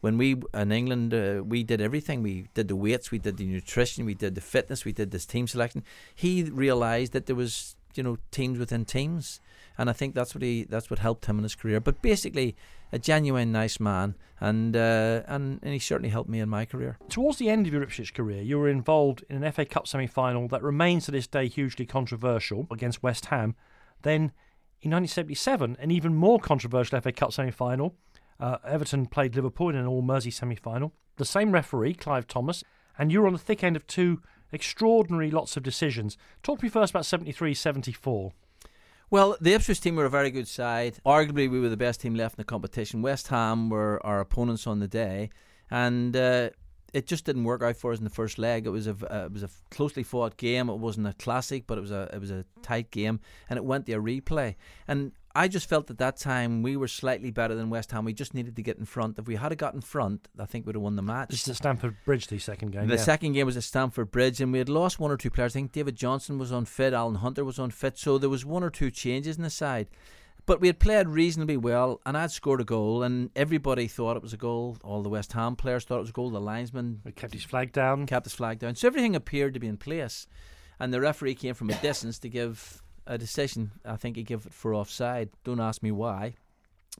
when 0.00 0.18
we 0.18 0.36
in 0.54 0.72
England 0.72 1.14
uh, 1.14 1.42
we 1.44 1.62
did 1.62 1.80
everything. 1.80 2.22
We 2.22 2.46
did 2.54 2.68
the 2.68 2.76
weights, 2.76 3.10
we 3.10 3.18
did 3.18 3.36
the 3.36 3.46
nutrition, 3.46 4.04
we 4.04 4.14
did 4.14 4.34
the 4.34 4.40
fitness, 4.40 4.84
we 4.84 4.92
did 4.92 5.10
this 5.10 5.26
team 5.26 5.46
selection. 5.46 5.82
He 6.14 6.42
realised 6.42 7.12
that 7.12 7.26
there 7.26 7.36
was 7.36 7.76
you 7.94 8.02
know 8.02 8.18
teams 8.30 8.58
within 8.58 8.84
teams, 8.84 9.40
and 9.80 9.88
I 9.88 9.94
think 9.94 10.14
that's 10.14 10.34
what 10.34 10.42
he 10.42 10.64
that's 10.64 10.90
what 10.90 10.98
helped 10.98 11.24
him 11.24 11.38
in 11.38 11.42
his 11.42 11.54
career. 11.54 11.80
But 11.80 12.02
basically, 12.02 12.54
a 12.92 12.98
genuine 12.98 13.50
nice 13.50 13.80
man, 13.80 14.14
and 14.38 14.76
uh, 14.76 15.22
and 15.26 15.58
and 15.62 15.72
he 15.72 15.78
certainly 15.78 16.10
helped 16.10 16.28
me 16.28 16.38
in 16.38 16.50
my 16.50 16.66
career. 16.66 16.98
Towards 17.08 17.38
the 17.38 17.48
end 17.48 17.66
of 17.66 17.72
your 17.72 17.82
Ipswich 17.82 18.12
career, 18.12 18.42
you 18.42 18.58
were 18.58 18.68
involved 18.68 19.24
in 19.30 19.42
an 19.42 19.52
FA 19.52 19.64
Cup 19.64 19.88
semi-final 19.88 20.48
that 20.48 20.62
remains 20.62 21.06
to 21.06 21.12
this 21.12 21.26
day 21.26 21.48
hugely 21.48 21.86
controversial 21.86 22.66
against 22.70 23.02
West 23.02 23.26
Ham. 23.26 23.54
Then, 24.02 24.32
in 24.82 24.90
1977, 24.90 25.78
an 25.80 25.90
even 25.90 26.14
more 26.14 26.38
controversial 26.38 27.00
FA 27.00 27.12
Cup 27.12 27.32
semi-final. 27.32 27.96
Uh, 28.38 28.58
Everton 28.66 29.06
played 29.06 29.34
Liverpool 29.34 29.70
in 29.70 29.76
an 29.76 29.86
All 29.86 30.02
Mersey 30.02 30.30
semi-final. 30.30 30.92
The 31.16 31.24
same 31.24 31.52
referee, 31.52 31.94
Clive 31.94 32.26
Thomas, 32.26 32.62
and 32.98 33.10
you 33.10 33.22
were 33.22 33.26
on 33.26 33.32
the 33.32 33.38
thick 33.38 33.64
end 33.64 33.76
of 33.76 33.86
two 33.86 34.20
extraordinary 34.52 35.30
lots 35.30 35.56
of 35.56 35.62
decisions. 35.62 36.18
Talk 36.42 36.58
to 36.58 36.66
me 36.66 36.68
first 36.68 36.90
about 36.90 37.04
73-74. 37.04 38.32
Well, 39.12 39.36
the 39.40 39.54
Ipswich 39.54 39.80
team 39.80 39.96
were 39.96 40.04
a 40.04 40.10
very 40.10 40.30
good 40.30 40.46
side. 40.46 41.00
Arguably, 41.04 41.50
we 41.50 41.58
were 41.58 41.68
the 41.68 41.76
best 41.76 42.00
team 42.00 42.14
left 42.14 42.36
in 42.36 42.42
the 42.42 42.44
competition. 42.44 43.02
West 43.02 43.26
Ham 43.26 43.68
were 43.68 44.00
our 44.06 44.20
opponents 44.20 44.68
on 44.68 44.78
the 44.78 44.86
day, 44.86 45.30
and 45.68 46.14
uh, 46.14 46.50
it 46.92 47.08
just 47.08 47.24
didn't 47.24 47.42
work 47.42 47.60
out 47.60 47.76
for 47.76 47.90
us 47.90 47.98
in 47.98 48.04
the 48.04 48.10
first 48.10 48.38
leg. 48.38 48.66
It 48.66 48.70
was 48.70 48.86
a 48.86 48.92
uh, 48.92 49.26
it 49.26 49.32
was 49.32 49.42
a 49.42 49.50
closely 49.72 50.04
fought 50.04 50.36
game. 50.36 50.68
It 50.68 50.78
wasn't 50.78 51.08
a 51.08 51.12
classic, 51.14 51.66
but 51.66 51.76
it 51.76 51.80
was 51.80 51.90
a 51.90 52.08
it 52.12 52.20
was 52.20 52.30
a 52.30 52.44
tight 52.62 52.92
game, 52.92 53.18
and 53.48 53.56
it 53.56 53.64
went 53.64 53.86
to 53.86 53.94
a 53.94 54.00
replay. 54.00 54.54
And 54.86 55.10
I 55.34 55.46
just 55.46 55.68
felt 55.68 55.88
at 55.90 55.98
that 55.98 56.16
time 56.16 56.62
we 56.62 56.76
were 56.76 56.88
slightly 56.88 57.30
better 57.30 57.54
than 57.54 57.70
West 57.70 57.92
Ham. 57.92 58.04
We 58.04 58.12
just 58.12 58.34
needed 58.34 58.56
to 58.56 58.62
get 58.62 58.78
in 58.78 58.84
front. 58.84 59.18
If 59.18 59.28
we 59.28 59.36
had 59.36 59.56
got 59.58 59.74
in 59.74 59.80
front, 59.80 60.28
I 60.38 60.44
think 60.44 60.66
we'd 60.66 60.74
have 60.74 60.82
won 60.82 60.96
the 60.96 61.02
match. 61.02 61.28
This 61.28 61.42
is 61.42 61.50
at 61.50 61.56
Stamford 61.56 61.96
Bridge, 62.04 62.26
the 62.26 62.38
second 62.38 62.72
game. 62.72 62.88
The 62.88 62.96
yeah. 62.96 63.00
second 63.00 63.34
game 63.34 63.46
was 63.46 63.56
at 63.56 63.62
Stamford 63.62 64.10
Bridge, 64.10 64.40
and 64.40 64.52
we 64.52 64.58
had 64.58 64.68
lost 64.68 64.98
one 64.98 65.12
or 65.12 65.16
two 65.16 65.30
players. 65.30 65.52
I 65.52 65.60
think 65.60 65.72
David 65.72 65.94
Johnson 65.94 66.38
was 66.38 66.50
unfit, 66.50 66.92
Alan 66.92 67.16
Hunter 67.16 67.44
was 67.44 67.60
unfit, 67.60 67.96
so 67.96 68.18
there 68.18 68.28
was 68.28 68.44
one 68.44 68.64
or 68.64 68.70
two 68.70 68.90
changes 68.90 69.36
in 69.36 69.44
the 69.44 69.50
side. 69.50 69.88
But 70.46 70.60
we 70.60 70.66
had 70.66 70.80
played 70.80 71.06
reasonably 71.08 71.56
well, 71.56 72.00
and 72.04 72.16
I'd 72.16 72.32
scored 72.32 72.60
a 72.60 72.64
goal, 72.64 73.04
and 73.04 73.30
everybody 73.36 73.86
thought 73.86 74.16
it 74.16 74.22
was 74.22 74.32
a 74.32 74.38
goal. 74.38 74.78
All 74.82 75.02
the 75.02 75.08
West 75.08 75.32
Ham 75.34 75.54
players 75.54 75.84
thought 75.84 75.98
it 75.98 76.00
was 76.00 76.10
a 76.10 76.14
goal. 76.14 76.30
The 76.30 76.40
linesman 76.40 77.02
He 77.04 77.12
kept 77.12 77.34
his 77.34 77.44
flag 77.44 77.72
down. 77.72 78.06
kept 78.06 78.26
his 78.26 78.34
flag 78.34 78.58
down, 78.58 78.74
so 78.74 78.88
everything 78.88 79.14
appeared 79.14 79.54
to 79.54 79.60
be 79.60 79.68
in 79.68 79.76
place. 79.76 80.26
And 80.80 80.92
the 80.92 81.00
referee 81.00 81.34
came 81.36 81.54
from 81.54 81.70
a 81.70 81.74
distance 81.74 82.18
to 82.20 82.28
give 82.28 82.82
a 83.06 83.18
decision. 83.18 83.72
I 83.84 83.96
think 83.96 84.16
he 84.16 84.22
gave 84.22 84.46
it 84.46 84.52
for 84.52 84.74
offside. 84.74 85.30
Don't 85.44 85.60
ask 85.60 85.82
me 85.82 85.90
why. 85.90 86.34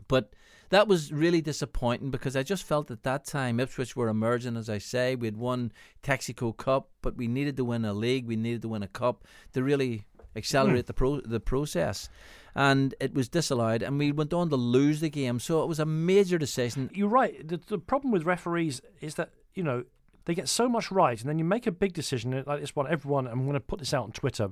But 0.09 0.33
that 0.71 0.87
was 0.87 1.13
really 1.13 1.41
disappointing 1.41 2.11
because 2.11 2.37
I 2.37 2.43
just 2.43 2.63
felt 2.63 2.91
at 2.91 3.03
that 3.03 3.25
time 3.25 3.61
Ipswich 3.61 3.97
were 3.97 4.09
emerging, 4.09 4.57
as 4.57 4.71
I 4.71 4.79
say. 4.79 5.17
We 5.17 5.27
had 5.27 5.37
won 5.37 5.73
Texaco 6.03 6.57
Cup, 6.57 6.91
but 7.03 7.17
we 7.17 7.27
needed 7.27 7.57
to 7.57 7.65
win 7.65 7.85
a 7.85 7.93
league. 7.93 8.27
We 8.27 8.37
needed 8.37 8.63
to 8.63 8.69
win 8.69 8.83
a 8.83 8.89
cup 8.89 9.25
to 9.53 9.63
really 9.63 10.07
accelerate 10.37 10.85
hmm. 10.85 10.87
the 10.87 10.95
pro- 10.95 11.21
the 11.21 11.41
process. 11.41 12.09
And 12.55 12.95
it 13.01 13.15
was 13.15 13.29
disallowed, 13.29 13.83
and 13.83 13.99
we 13.99 14.11
went 14.11 14.33
on 14.33 14.51
to 14.51 14.57
lose 14.57 15.01
the 15.01 15.11
game. 15.11 15.39
So 15.39 15.63
it 15.63 15.69
was 15.69 15.79
a 15.79 15.87
major 15.87 16.39
decision. 16.39 16.91
You're 16.93 17.09
right. 17.09 17.47
The, 17.47 17.59
the 17.59 17.79
problem 17.79 18.13
with 18.13 18.25
referees 18.25 18.81
is 19.01 19.15
that 19.17 19.31
you 19.55 19.63
know 19.63 19.85
they 20.25 20.35
get 20.35 20.49
so 20.49 20.69
much 20.69 20.91
right, 20.91 21.19
and 21.21 21.29
then 21.29 21.39
you 21.39 21.45
make 21.45 21.67
a 21.67 21.73
big 21.73 21.93
decision 21.93 22.45
like 22.47 22.61
this 22.61 22.75
one. 22.75 22.89
Everyone, 22.89 23.27
I'm 23.27 23.43
going 23.43 23.55
to 23.55 23.61
put 23.61 23.79
this 23.79 23.95
out 23.95 24.05
on 24.05 24.13
Twitter. 24.13 24.49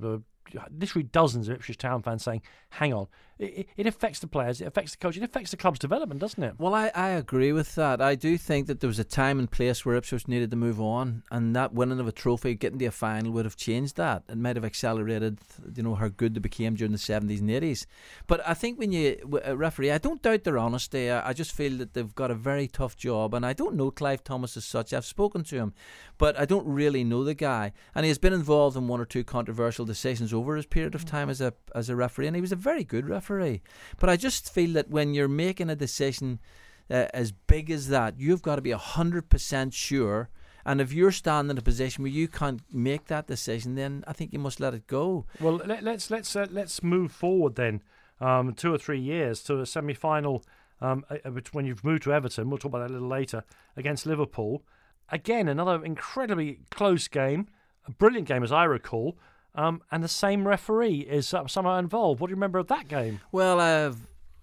Literally 0.77 1.03
dozens 1.03 1.47
of 1.47 1.55
Ipswich 1.55 1.77
Town 1.77 2.01
fans 2.01 2.23
saying, 2.23 2.41
"Hang 2.71 2.93
on, 2.93 3.07
it, 3.37 3.69
it 3.77 3.87
affects 3.87 4.19
the 4.19 4.27
players, 4.27 4.61
it 4.61 4.67
affects 4.67 4.91
the 4.91 4.97
coach, 4.97 5.15
it 5.17 5.23
affects 5.23 5.51
the 5.51 5.57
club's 5.57 5.79
development, 5.79 6.19
doesn't 6.19 6.43
it?" 6.43 6.55
Well, 6.57 6.73
I, 6.73 6.91
I 6.95 7.09
agree 7.09 7.51
with 7.51 7.75
that. 7.75 8.01
I 8.01 8.15
do 8.15 8.37
think 8.37 8.67
that 8.67 8.79
there 8.79 8.87
was 8.87 8.99
a 8.99 9.03
time 9.03 9.39
and 9.39 9.49
place 9.49 9.85
where 9.85 9.95
Ipswich 9.95 10.27
needed 10.27 10.51
to 10.51 10.57
move 10.57 10.81
on, 10.81 11.23
and 11.31 11.55
that 11.55 11.73
winning 11.73 11.99
of 11.99 12.07
a 12.07 12.11
trophy, 12.11 12.55
getting 12.55 12.79
to 12.79 12.85
a 12.85 12.91
final, 12.91 13.31
would 13.31 13.45
have 13.45 13.55
changed 13.55 13.95
that. 13.97 14.23
It 14.27 14.37
might 14.37 14.55
have 14.55 14.65
accelerated, 14.65 15.39
you 15.75 15.83
know, 15.83 15.95
how 15.95 16.07
good 16.07 16.33
they 16.33 16.39
became 16.39 16.75
during 16.75 16.91
the 16.91 16.97
seventies 16.97 17.41
and 17.41 17.51
eighties. 17.51 17.87
But 18.27 18.47
I 18.47 18.53
think 18.53 18.79
when 18.79 18.91
you 18.91 19.39
a 19.43 19.55
referee, 19.55 19.91
I 19.91 19.97
don't 19.97 20.21
doubt 20.21 20.43
their 20.43 20.57
honesty. 20.57 21.09
I, 21.09 21.29
I 21.29 21.33
just 21.33 21.51
feel 21.51 21.77
that 21.77 21.93
they've 21.93 22.15
got 22.15 22.31
a 22.31 22.35
very 22.35 22.67
tough 22.67 22.97
job, 22.97 23.33
and 23.33 23.45
I 23.45 23.53
don't 23.53 23.75
know 23.75 23.91
Clive 23.91 24.23
Thomas 24.23 24.57
as 24.57 24.65
such. 24.65 24.93
I've 24.93 25.05
spoken 25.05 25.43
to 25.45 25.55
him, 25.55 25.73
but 26.17 26.39
I 26.39 26.45
don't 26.45 26.67
really 26.67 27.03
know 27.03 27.23
the 27.23 27.33
guy, 27.33 27.73
and 27.95 28.05
he 28.05 28.09
has 28.09 28.17
been 28.17 28.33
involved 28.33 28.75
in 28.75 28.87
one 28.87 28.99
or 28.99 29.05
two 29.05 29.23
controversial 29.23 29.85
decisions 29.85 30.33
over 30.39 30.55
his 30.55 30.65
period 30.65 30.95
of 30.95 31.05
time 31.05 31.29
as 31.29 31.41
a 31.41 31.53
as 31.75 31.89
a 31.89 31.95
referee, 31.95 32.27
and 32.27 32.35
he 32.35 32.41
was 32.41 32.51
a 32.51 32.55
very 32.55 32.83
good 32.83 33.07
referee. 33.07 33.61
But 33.99 34.09
I 34.09 34.15
just 34.15 34.53
feel 34.53 34.73
that 34.73 34.89
when 34.89 35.13
you're 35.13 35.27
making 35.27 35.69
a 35.69 35.75
decision 35.75 36.39
uh, 36.89 37.05
as 37.13 37.31
big 37.31 37.69
as 37.69 37.89
that, 37.89 38.19
you've 38.19 38.41
got 38.41 38.55
to 38.55 38.61
be 38.61 38.71
hundred 38.71 39.29
percent 39.29 39.73
sure. 39.73 40.29
And 40.65 40.81
if 40.81 40.91
you're 40.93 41.11
standing 41.11 41.51
in 41.51 41.57
a 41.57 41.61
position 41.61 42.03
where 42.03 42.11
you 42.11 42.27
can't 42.27 42.61
make 42.71 43.05
that 43.05 43.27
decision, 43.27 43.75
then 43.75 44.03
I 44.07 44.13
think 44.13 44.33
you 44.33 44.39
must 44.39 44.59
let 44.59 44.73
it 44.73 44.87
go. 44.87 45.25
Well, 45.39 45.61
let, 45.65 45.87
us 45.87 46.11
let's 46.11 46.35
uh, 46.35 46.47
let's 46.51 46.83
move 46.83 47.11
forward 47.11 47.55
then, 47.55 47.81
um, 48.19 48.53
two 48.53 48.73
or 48.73 48.77
three 48.77 48.99
years 48.99 49.41
to 49.43 49.61
a 49.61 49.65
semi-final. 49.65 50.43
Um, 50.81 51.05
when 51.51 51.65
you've 51.65 51.83
moved 51.83 52.03
to 52.03 52.13
Everton, 52.13 52.49
we'll 52.49 52.57
talk 52.57 52.69
about 52.69 52.87
that 52.87 52.91
a 52.91 52.93
little 52.93 53.07
later 53.07 53.43
against 53.75 54.05
Liverpool. 54.05 54.63
Again, 55.11 55.47
another 55.47 55.83
incredibly 55.83 56.59
close 56.69 57.07
game, 57.07 57.47
a 57.87 57.91
brilliant 57.91 58.27
game 58.27 58.43
as 58.43 58.51
I 58.51 58.65
recall. 58.65 59.17
Um, 59.55 59.81
and 59.91 60.03
the 60.03 60.07
same 60.07 60.47
referee 60.47 60.99
is 60.99 61.27
somehow 61.27 61.77
involved. 61.77 62.21
What 62.21 62.27
do 62.27 62.31
you 62.31 62.35
remember 62.35 62.59
of 62.59 62.67
that 62.67 62.87
game? 62.87 63.19
Well, 63.31 63.59
I 63.59 63.69
have 63.69 63.97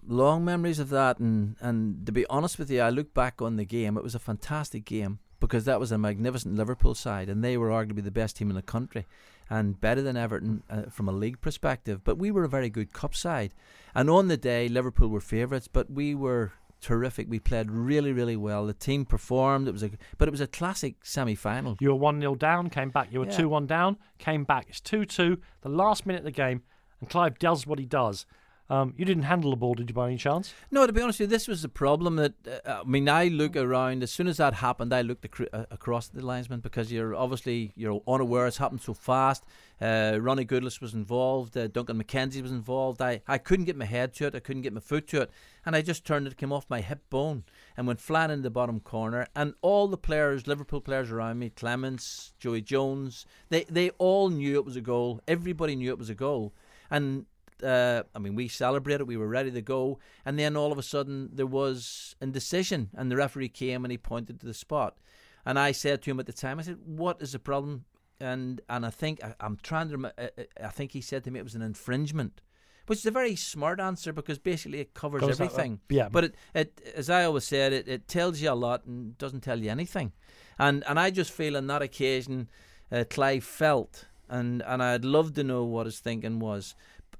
long 0.06 0.44
memories 0.44 0.78
of 0.78 0.90
that, 0.90 1.18
and, 1.18 1.56
and 1.60 2.04
to 2.06 2.12
be 2.12 2.26
honest 2.26 2.58
with 2.58 2.70
you, 2.70 2.80
I 2.80 2.90
look 2.90 3.14
back 3.14 3.40
on 3.40 3.56
the 3.56 3.64
game. 3.64 3.96
It 3.96 4.02
was 4.02 4.14
a 4.14 4.20
fantastic 4.20 4.84
game 4.84 5.20
because 5.40 5.64
that 5.64 5.80
was 5.80 5.92
a 5.92 5.98
magnificent 5.98 6.56
Liverpool 6.56 6.94
side, 6.94 7.28
and 7.28 7.42
they 7.42 7.56
were 7.56 7.68
arguably 7.68 8.04
the 8.04 8.10
best 8.10 8.36
team 8.36 8.50
in 8.50 8.56
the 8.56 8.62
country 8.62 9.06
and 9.48 9.80
better 9.80 10.02
than 10.02 10.16
Everton 10.16 10.62
uh, 10.68 10.82
from 10.90 11.08
a 11.08 11.12
league 11.12 11.40
perspective. 11.40 12.02
But 12.02 12.18
we 12.18 12.30
were 12.30 12.44
a 12.44 12.48
very 12.48 12.70
good 12.70 12.92
cup 12.92 13.14
side, 13.14 13.54
and 13.94 14.10
on 14.10 14.28
the 14.28 14.36
day, 14.36 14.68
Liverpool 14.68 15.08
were 15.08 15.20
favourites, 15.20 15.68
but 15.68 15.90
we 15.90 16.14
were 16.14 16.52
terrific. 16.80 17.28
We 17.28 17.38
played 17.38 17.70
really, 17.70 18.12
really 18.12 18.36
well. 18.36 18.66
The 18.66 18.74
team 18.74 19.04
performed. 19.04 19.68
It 19.68 19.72
was 19.72 19.82
a, 19.82 19.90
but 20.18 20.28
it 20.28 20.30
was 20.30 20.40
a 20.40 20.46
classic 20.46 21.04
semi-final. 21.04 21.76
You 21.80 21.88
were 21.90 21.96
one 21.96 22.20
0 22.20 22.34
down, 22.36 22.70
came 22.70 22.90
back. 22.90 23.12
You 23.12 23.20
were 23.20 23.26
two 23.26 23.42
yeah. 23.42 23.48
one 23.48 23.66
down, 23.66 23.98
came 24.18 24.44
back. 24.44 24.66
It's 24.68 24.80
two 24.80 25.04
two. 25.04 25.38
The 25.62 25.68
last 25.68 26.06
minute 26.06 26.20
of 26.20 26.24
the 26.24 26.30
game, 26.30 26.62
and 27.00 27.10
Clive 27.10 27.38
does 27.38 27.66
what 27.66 27.78
he 27.78 27.86
does. 27.86 28.26
Um, 28.68 28.94
you 28.96 29.04
didn't 29.04 29.22
handle 29.24 29.50
the 29.50 29.56
ball, 29.56 29.74
did 29.74 29.88
you, 29.88 29.94
by 29.94 30.08
any 30.08 30.16
chance? 30.16 30.52
No, 30.72 30.86
to 30.86 30.92
be 30.92 31.00
honest 31.00 31.20
with 31.20 31.30
you, 31.30 31.36
this 31.36 31.46
was 31.46 31.62
the 31.62 31.68
problem. 31.68 32.16
That 32.16 32.34
uh, 32.46 32.80
I 32.80 32.84
mean, 32.84 33.08
I 33.08 33.28
look 33.28 33.54
around 33.56 34.02
as 34.02 34.10
soon 34.10 34.26
as 34.26 34.38
that 34.38 34.54
happened. 34.54 34.92
I 34.92 35.02
looked 35.02 35.24
ac- 35.24 35.48
uh, 35.52 35.66
across 35.70 36.08
the 36.08 36.24
linesman 36.24 36.60
because 36.60 36.90
you're 36.90 37.14
obviously 37.14 37.72
you're 37.76 38.02
unaware 38.08 38.46
it's 38.46 38.56
happened 38.56 38.80
so 38.80 38.92
fast. 38.92 39.44
Uh, 39.80 40.18
Ronny 40.20 40.44
Goodlass 40.44 40.80
was 40.80 40.94
involved. 40.94 41.56
Uh, 41.56 41.68
Duncan 41.68 42.02
McKenzie 42.02 42.42
was 42.42 42.50
involved. 42.50 43.00
I, 43.00 43.22
I 43.28 43.38
couldn't 43.38 43.66
get 43.66 43.76
my 43.76 43.84
head 43.84 44.14
to 44.14 44.26
it. 44.26 44.34
I 44.34 44.40
couldn't 44.40 44.62
get 44.62 44.72
my 44.72 44.80
foot 44.80 45.06
to 45.08 45.22
it, 45.22 45.30
and 45.64 45.76
I 45.76 45.82
just 45.82 46.04
turned 46.04 46.26
it, 46.26 46.36
came 46.36 46.52
off 46.52 46.66
my 46.68 46.80
hip 46.80 47.08
bone, 47.08 47.44
and 47.76 47.86
went 47.86 48.00
flat 48.00 48.30
in 48.30 48.42
the 48.42 48.50
bottom 48.50 48.80
corner. 48.80 49.28
And 49.36 49.54
all 49.62 49.86
the 49.86 49.96
players, 49.96 50.48
Liverpool 50.48 50.80
players 50.80 51.12
around 51.12 51.38
me, 51.38 51.50
Clemence, 51.50 52.32
Joey 52.40 52.62
Jones, 52.62 53.26
they 53.48 53.64
they 53.64 53.90
all 53.90 54.28
knew 54.28 54.54
it 54.54 54.64
was 54.64 54.76
a 54.76 54.80
goal. 54.80 55.20
Everybody 55.28 55.76
knew 55.76 55.90
it 55.90 55.98
was 55.98 56.10
a 56.10 56.14
goal, 56.14 56.52
and 56.90 57.26
uh, 57.62 58.02
I 58.14 58.18
mean, 58.18 58.34
we 58.34 58.48
celebrated, 58.48 59.04
we 59.04 59.16
were 59.16 59.28
ready 59.28 59.50
to 59.50 59.62
go, 59.62 59.98
and 60.24 60.38
then 60.38 60.56
all 60.56 60.72
of 60.72 60.78
a 60.78 60.82
sudden 60.82 61.30
there 61.32 61.46
was 61.46 62.16
indecision, 62.20 62.90
and 62.94 63.10
the 63.10 63.16
referee 63.16 63.48
came 63.48 63.84
and 63.84 63.92
he 63.92 63.98
pointed 63.98 64.40
to 64.40 64.46
the 64.46 64.54
spot, 64.54 64.96
and 65.44 65.58
I 65.58 65.72
said 65.72 66.02
to 66.02 66.10
him 66.10 66.20
at 66.20 66.26
the 66.26 66.32
time, 66.32 66.58
I 66.58 66.62
said, 66.62 66.78
"What 66.84 67.22
is 67.22 67.32
the 67.32 67.38
problem?" 67.38 67.84
And 68.18 68.60
and 68.68 68.84
I 68.84 68.90
think 68.90 69.22
I, 69.22 69.34
am 69.40 69.58
trying 69.62 69.90
to, 69.90 70.06
uh, 70.06 70.10
uh, 70.18 70.42
I 70.62 70.68
think 70.68 70.92
he 70.92 71.00
said 71.00 71.22
to 71.24 71.30
me 71.30 71.38
it 71.38 71.44
was 71.44 71.54
an 71.54 71.62
infringement, 71.62 72.40
which 72.86 72.98
is 72.98 73.06
a 73.06 73.10
very 73.10 73.36
smart 73.36 73.78
answer 73.78 74.12
because 74.12 74.38
basically 74.38 74.80
it 74.80 74.92
covers 74.92 75.22
everything. 75.22 75.80
That, 75.88 75.94
uh, 75.94 75.98
yeah, 75.98 76.08
but 76.08 76.24
it, 76.24 76.34
it, 76.54 76.92
as 76.96 77.08
I 77.08 77.24
always 77.24 77.44
said, 77.44 77.72
it, 77.72 77.88
it 77.88 78.08
tells 78.08 78.40
you 78.40 78.50
a 78.50 78.54
lot 78.54 78.84
and 78.86 79.16
doesn't 79.18 79.42
tell 79.42 79.60
you 79.60 79.70
anything, 79.70 80.12
and 80.58 80.82
and 80.88 80.98
I 80.98 81.10
just 81.10 81.30
feel 81.30 81.56
on 81.56 81.68
that 81.68 81.82
occasion, 81.82 82.50
uh, 82.90 83.04
Clive 83.08 83.44
felt. 83.44 84.06
And 84.28 84.60
and 84.62 84.82
I'd 84.82 85.04
love 85.04 85.34
to 85.34 85.44
know 85.44 85.62
what 85.62 85.86
his 85.86 86.00
thinking 86.00 86.40
was 86.40 86.74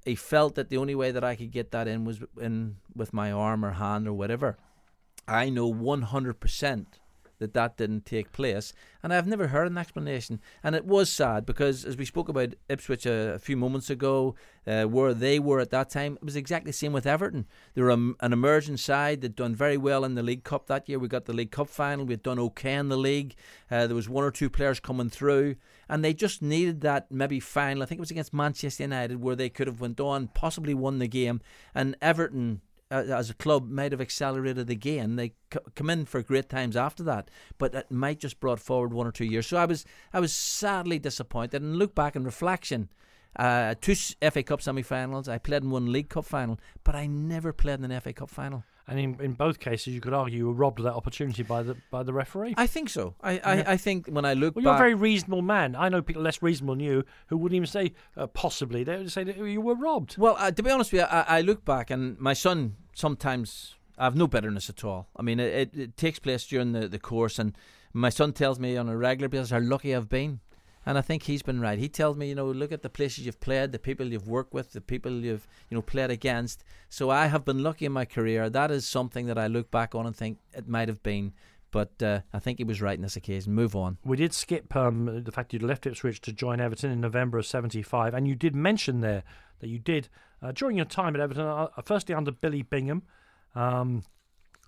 he 0.07 0.15
felt 0.15 0.55
that 0.55 0.71
the 0.71 0.77
only 0.77 0.95
way 0.95 1.11
that 1.11 1.25
I 1.25 1.35
could 1.35 1.51
get 1.51 1.73
that 1.73 1.89
in 1.89 2.05
was 2.05 2.21
in 2.41 2.77
with 2.95 3.13
my 3.13 3.33
arm 3.33 3.65
or 3.65 3.73
hand 3.73 4.07
or 4.07 4.13
whatever. 4.13 4.57
I 5.27 5.49
know 5.51 5.73
100% 5.73 6.87
that 7.39 7.55
that 7.55 7.77
didn't 7.77 8.05
take 8.05 8.33
place, 8.33 8.73
and 9.03 9.13
I've 9.13 9.27
never 9.27 9.49
heard 9.49 9.67
an 9.67 9.79
explanation. 9.79 10.41
And 10.63 10.75
it 10.75 10.85
was 10.85 11.11
sad 11.11 11.47
because, 11.47 11.85
as 11.85 11.97
we 11.97 12.05
spoke 12.05 12.29
about 12.29 12.55
Ipswich 12.69 13.07
a, 13.07 13.35
a 13.35 13.39
few 13.39 13.57
moments 13.57 13.91
ago, 13.91 14.35
uh, 14.67 14.85
where 14.85 15.15
they 15.15 15.39
were 15.39 15.61
at 15.61 15.71
that 15.71 15.91
time, 15.91 16.15
it 16.15 16.25
was 16.25 16.37
exactly 16.37 16.71
the 16.71 16.77
same 16.77 16.93
with 16.93 17.07
Everton. 17.07 17.47
They 17.75 17.83
were 17.83 17.91
a, 17.91 18.15
an 18.21 18.33
emerging 18.33 18.79
side 18.79 19.21
that 19.21 19.37
done 19.37 19.55
very 19.55 19.77
well 19.77 20.05
in 20.05 20.15
the 20.15 20.23
League 20.23 20.45
Cup 20.45 20.67
that 20.67 20.89
year. 20.89 20.99
We 20.99 21.09
got 21.09 21.27
the 21.27 21.33
League 21.33 21.51
Cup 21.51 21.69
final. 21.69 22.05
We 22.05 22.15
had 22.15 22.23
done 22.23 22.39
okay 22.39 22.75
in 22.75 22.89
the 22.89 22.97
league. 22.97 23.35
Uh, 23.71 23.87
there 23.87 23.97
was 23.97 24.09
one 24.09 24.25
or 24.25 24.31
two 24.31 24.51
players 24.51 24.81
coming 24.81 25.11
through, 25.11 25.57
and 25.89 26.05
they 26.05 26.15
just 26.15 26.43
needed 26.43 26.81
that 26.81 27.11
maybe 27.11 27.41
final. 27.41 27.83
I 27.83 27.87
think 27.87 27.99
it 27.99 28.01
was 28.01 28.11
against 28.11 28.35
Manchester 28.35 28.83
United 28.83 29.23
where 29.23 29.37
they 29.37 29.49
could 29.49 29.67
have 29.67 29.81
went 29.81 30.01
on, 30.01 30.29
possibly 30.29 30.75
won 30.75 30.99
the 30.99 31.09
game, 31.09 31.41
and 31.75 31.97
Everton 32.01 32.61
uh, 32.91 33.05
as 33.09 33.31
a 33.31 33.35
club 33.35 33.69
might 33.69 33.93
have 33.93 34.01
accelerated 34.01 34.71
again. 34.71 35.17
They 35.17 35.35
c- 35.53 35.59
come 35.75 35.91
in 35.91 36.05
for 36.05 36.23
great 36.23 36.49
times 36.49 36.77
after 36.77 37.03
that, 37.05 37.31
but 37.59 37.75
it 37.75 37.91
might 37.91 38.21
just 38.21 38.41
brought 38.41 38.61
forward 38.61 38.93
one 38.93 39.07
or 39.07 39.13
two 39.13 39.25
years. 39.25 39.47
So 39.47 39.57
I 39.57 39.65
was 39.65 39.85
I 40.13 40.21
was 40.21 40.33
sadly 40.33 40.99
disappointed. 40.99 41.63
And 41.63 41.77
look 41.77 41.95
back 41.95 42.17
in 42.17 42.25
reflection, 42.25 42.89
uh, 43.37 43.75
two 43.81 43.95
FA 43.95 44.43
Cup 44.43 44.63
semi-finals. 44.63 45.29
I 45.29 45.39
played 45.39 45.63
in 45.63 45.71
one 45.71 45.93
League 45.93 46.09
Cup 46.09 46.25
final, 46.25 46.61
but 46.85 46.95
I 46.95 47.07
never 47.07 47.53
played 47.53 47.81
in 47.81 47.91
an 47.91 48.01
FA 48.01 48.13
Cup 48.13 48.31
final. 48.31 48.65
And 48.89 49.01
in, 49.01 49.21
in 49.21 49.33
both 49.33 49.59
cases, 49.59 49.95
you 49.95 50.01
could 50.01 50.15
argue 50.15 50.39
you 50.39 50.47
were 50.47 50.53
robbed 50.53 50.79
of 50.79 50.85
that 50.85 50.95
opportunity 50.95 51.43
by 51.43 51.65
the 51.65 51.77
by 51.91 52.05
the 52.05 52.13
referee. 52.13 52.55
I 52.57 52.69
think 52.69 52.89
so. 52.89 53.17
I, 53.21 53.39
I, 53.39 53.73
I 53.73 53.77
think 53.77 54.07
when 54.07 54.25
I 54.25 54.35
look 54.35 54.55
well, 54.55 54.63
you're 54.65 54.75
a 54.75 54.79
very 54.79 54.95
reasonable 54.95 55.43
man. 55.43 55.75
I 55.75 55.89
know 55.89 56.03
people 56.03 56.23
less 56.23 56.41
reasonable 56.41 56.75
than 56.75 56.85
you 56.85 57.05
who 57.27 57.37
wouldn't 57.37 57.57
even 57.57 57.67
say 57.67 57.95
uh, 58.17 58.29
possibly. 58.29 58.85
They 58.85 58.97
would 58.97 59.11
say 59.11 59.25
that 59.25 59.37
you 59.37 59.61
were 59.61 59.75
robbed. 59.75 60.17
Well, 60.17 60.37
uh, 60.39 60.53
to 60.53 60.63
be 60.63 60.71
honest 60.71 60.93
with 60.93 61.01
you, 61.01 61.07
I, 61.07 61.39
I 61.39 61.41
look 61.41 61.65
back 61.65 61.91
and 61.91 62.17
my 62.21 62.33
son 62.33 62.77
sometimes 62.95 63.75
I 63.99 64.05
have 64.05 64.17
no 64.17 64.27
bitterness 64.27 64.71
at 64.71 64.85
all. 64.85 65.09
I 65.17 65.23
mean, 65.23 65.41
it, 65.41 65.73
it, 65.75 65.79
it 65.79 65.97
takes 65.97 66.19
place 66.19 66.47
during 66.47 66.73
the, 66.73 66.87
the 66.87 66.99
course, 66.99 67.39
and 67.39 67.57
my 67.93 68.11
son 68.11 68.33
tells 68.33 68.61
me 68.61 68.77
on 68.77 68.89
a 68.89 68.97
regular 68.97 69.29
basis 69.29 69.51
how 69.51 69.61
lucky 69.61 69.95
I've 69.95 70.09
been. 70.09 70.41
And 70.87 70.97
I 70.97 71.01
think 71.01 71.25
he's 71.25 71.43
been 71.43 71.61
right. 71.61 71.79
He 71.79 71.89
tells 71.89 72.17
me, 72.17 72.29
you 72.29 72.37
know, 72.37 72.47
look 72.47 72.71
at 72.71 72.83
the 72.83 72.89
places 72.89 73.27
you've 73.27 73.41
played, 73.41 73.73
the 73.73 73.79
people 73.79 74.07
you've 74.07 74.29
worked 74.29 74.55
with, 74.55 74.73
the 74.73 74.81
people 74.81 75.11
you've, 75.11 75.47
you 75.69 75.75
know, 75.75 75.83
played 75.83 76.11
against. 76.11 76.63
So 76.89 77.11
I 77.11 77.27
have 77.27 77.45
been 77.45 77.65
lucky 77.65 77.87
in 77.87 77.93
my 77.93 78.05
career. 78.05 78.49
That 78.49 78.71
is 78.71 78.87
something 78.87 79.27
that 79.27 79.37
I 79.37 79.49
look 79.49 79.73
back 79.73 79.97
on 79.97 80.07
and 80.07 80.15
think 80.15 80.39
it 80.55 80.69
might 80.69 80.87
have 80.89 81.03
been. 81.03 81.33
But 81.73 82.01
uh, 82.01 82.21
I 82.33 82.39
think 82.39 82.59
he 82.59 82.65
was 82.65 82.81
right 82.81 82.97
in 82.97 83.03
this 83.03 83.17
occasion. 83.17 83.53
Move 83.53 83.75
on. 83.75 83.99
We 84.05 84.17
did 84.17 84.33
skip 84.33 84.75
um, 84.77 85.25
the 85.25 85.33
fact 85.33 85.53
you'd 85.53 85.63
left 85.63 85.87
Ipswich 85.87 86.21
to 86.23 86.33
join 86.33 86.61
Everton 86.61 86.93
in 86.93 87.01
November 87.01 87.39
of 87.39 87.47
75. 87.47 88.15
And 88.15 88.29
you 88.29 88.37
did 88.37 88.55
mention 88.55 89.01
there 89.01 89.25
that 89.59 89.69
you 89.69 89.81
did, 89.81 90.09
uh, 90.41 90.53
during 90.53 90.77
your 90.77 90.87
time 90.87 91.17
at 91.17 91.21
Everton, 91.21 91.45
uh, 91.45 91.69
firstly 91.85 92.15
under 92.15 92.31
Billy 92.31 92.63
Bingham 92.63 93.03
um, 93.57 94.05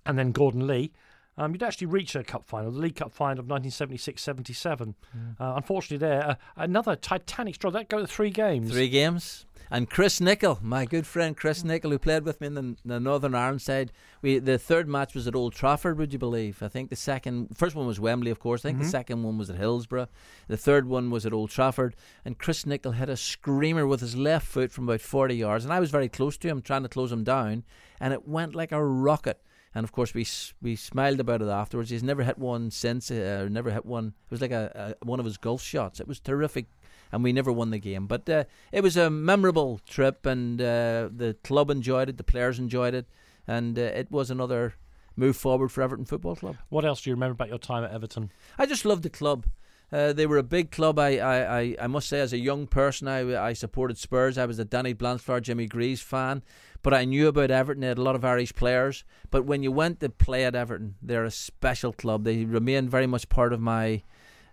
and 0.05 0.19
then 0.19 0.33
Gordon 0.33 0.67
Lee, 0.67 0.93
um, 1.39 1.53
you'd 1.53 1.63
actually 1.63 1.87
reached 1.87 2.17
a 2.17 2.25
cup 2.25 2.45
final, 2.47 2.71
the 2.73 2.79
League 2.79 2.97
Cup 2.97 3.13
final 3.13 3.39
of 3.39 3.47
1976-77. 3.47 4.95
Uh, 5.39 5.53
unfortunately, 5.57 5.97
there 6.07 6.31
uh, 6.31 6.35
another 6.57 6.97
titanic 6.97 7.55
struggle. 7.55 7.79
That 7.79 7.89
go 7.89 8.01
to 8.01 8.07
three 8.07 8.31
games. 8.31 8.73
Three 8.73 8.89
games. 8.89 9.47
And 9.71 9.89
Chris 9.89 10.19
Nicholl, 10.19 10.63
my 10.63 10.87
good 10.87 11.07
friend 11.07 11.37
Chris 11.37 11.63
Nicholl, 11.63 11.91
who 11.91 11.99
played 11.99 12.25
with 12.25 12.41
me 12.41 12.47
in 12.47 12.55
the, 12.55 12.77
the, 12.85 12.99
Northern 12.99 13.35
Ireland 13.35 13.61
side, 13.61 13.93
we 14.23 14.39
the 14.39 14.59
third 14.59 14.89
match 14.89 15.15
was 15.15 15.29
at 15.29 15.35
Old 15.35 15.53
Trafford. 15.53 15.99
Would 15.99 16.13
you 16.13 16.19
believe? 16.19 16.63
I 16.63 16.69
think 16.69 16.89
the 16.91 16.97
second, 16.97 17.57
first 17.57 17.77
one 17.77 17.87
was 17.87 18.01
Wembley, 18.01 18.31
of 18.31 18.41
course. 18.41 18.63
I 18.63 18.69
think 18.69 18.79
mm-hmm. 18.79 18.85
the 18.85 18.91
second 18.91 19.23
one 19.23 19.37
was 19.37 19.51
at 19.51 19.57
Hillsborough. 19.57 20.09
The 20.49 20.57
third 20.57 20.89
one 20.89 21.11
was 21.11 21.27
at 21.27 21.35
Old 21.35 21.51
Trafford. 21.51 21.95
And 22.25 22.39
Chris 22.39 22.65
Nicholl 22.65 22.95
hit 22.95 23.11
a 23.11 23.17
screamer 23.17 23.87
with 23.87 24.01
his 24.01 24.17
left 24.17 24.47
foot 24.47 24.73
from 24.73 24.89
about 24.89 25.03
forty 25.03 25.37
yards, 25.37 25.65
and 25.65 25.73
I 25.73 25.81
was 25.81 25.91
very 25.91 26.09
close 26.09 26.39
to 26.39 26.49
him, 26.49 26.63
trying 26.63 26.83
to 26.83 26.89
close 26.89 27.13
him 27.13 27.23
down, 27.23 27.65
and 28.01 28.15
it 28.15 28.27
went 28.27 28.55
like 28.55 28.73
a 28.73 28.83
rocket 28.83 29.43
and 29.75 29.85
of 29.85 29.93
course 29.93 30.15
we 30.15 30.27
we 30.63 30.77
smiled 30.77 31.21
about 31.21 31.43
it 31.43 31.49
afterwards. 31.49 31.91
He's 31.91 32.03
never 32.03 32.23
hit 32.23 32.39
one 32.39 32.71
since, 32.71 33.11
uh, 33.11 33.49
never 33.51 33.71
hit 33.71 33.87
one. 33.87 34.15
It 34.27 34.31
was 34.31 34.41
like 34.41 34.51
a, 34.51 34.95
a, 35.01 35.05
one 35.05 35.21
of 35.21 35.27
his 35.27 35.37
golf 35.37 35.63
shots. 35.63 36.01
It 36.01 36.09
was 36.09 36.21
terrific, 36.21 36.67
and 37.13 37.23
we 37.23 37.33
never 37.33 37.53
won 37.53 37.71
the 37.71 37.79
game. 37.79 38.07
But 38.07 38.29
uh, 38.29 38.45
it 38.73 38.83
was 38.83 38.97
a 38.97 39.11
memorable 39.11 39.81
trip, 39.87 40.27
and 40.27 40.61
uh, 40.61 41.09
the 41.15 41.37
club 41.45 41.71
enjoyed 41.71 42.09
it, 42.09 42.17
the 42.17 42.25
players 42.25 42.59
enjoyed 42.59 42.95
it, 42.95 43.07
and 43.47 43.79
uh, 43.79 43.83
it 43.83 44.11
was 44.11 44.31
another 44.31 44.75
move 45.17 45.37
forward 45.37 45.71
for 45.71 45.83
Everton 45.83 46.05
Football 46.05 46.37
Club. 46.37 46.57
What 46.69 46.85
else 46.85 47.03
do 47.03 47.11
you 47.11 47.15
remember 47.17 47.33
about 47.33 47.49
your 47.49 47.59
time 47.59 47.85
at 47.85 47.91
Everton? 47.91 48.31
I 48.59 48.67
just 48.67 48.85
loved 48.85 49.03
the 49.03 49.11
club. 49.11 49.47
Uh, 49.91 50.13
they 50.13 50.27
were 50.27 50.37
a 50.37 50.43
big 50.43 50.71
club. 50.71 50.99
I, 50.99 51.19
I, 51.19 51.77
I, 51.81 51.87
must 51.87 52.09
say, 52.09 52.21
as 52.21 52.35
a 52.35 52.39
young 52.39 52.67
person, 52.67 53.09
I, 53.09 53.49
I 53.49 53.53
supported 53.55 53.97
Spurs. 53.97 54.37
I 54.37 54.45
was 54.45 54.59
a 54.59 54.65
Danny 54.65 54.93
Blanchflower, 54.93 55.41
Jimmy 55.41 55.67
Greaves 55.67 56.03
fan. 56.03 56.43
But 56.83 56.93
I 56.93 57.05
knew 57.05 57.29
about 57.29 57.51
Everton. 57.51 57.81
They 57.81 57.89
had 57.89 57.99
a 57.99 58.03
lot 58.03 58.15
of 58.15 58.25
Irish 58.25 58.55
players. 58.55 59.05
But 59.31 59.47
when 59.47 59.63
you 59.63 59.73
went 59.73 60.01
to 60.01 60.11
play 60.11 60.45
at 60.45 60.55
Everton, 60.55 60.97
they're 61.01 61.25
a 61.25 61.31
special 61.31 61.93
club. 61.93 62.25
They 62.25 62.45
remain 62.45 62.89
very 62.89 63.07
much 63.07 63.29
part 63.31 63.53
of 63.53 63.61
my 63.61 64.03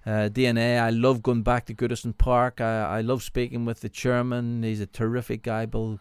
uh, 0.06 0.30
DNA. 0.32 0.80
I 0.80 0.90
love 0.92 1.22
going 1.22 1.44
back 1.44 1.66
to 1.66 1.74
Goodison 1.74 2.18
Park. 2.18 2.62
I, 2.62 2.98
I 2.98 3.02
love 3.02 3.22
speaking 3.22 3.66
with 3.66 3.82
the 3.82 3.90
chairman. 3.90 4.64
He's 4.64 4.80
a 4.80 4.86
terrific 4.86 5.44
guy, 5.44 5.66
Bill 5.66 6.00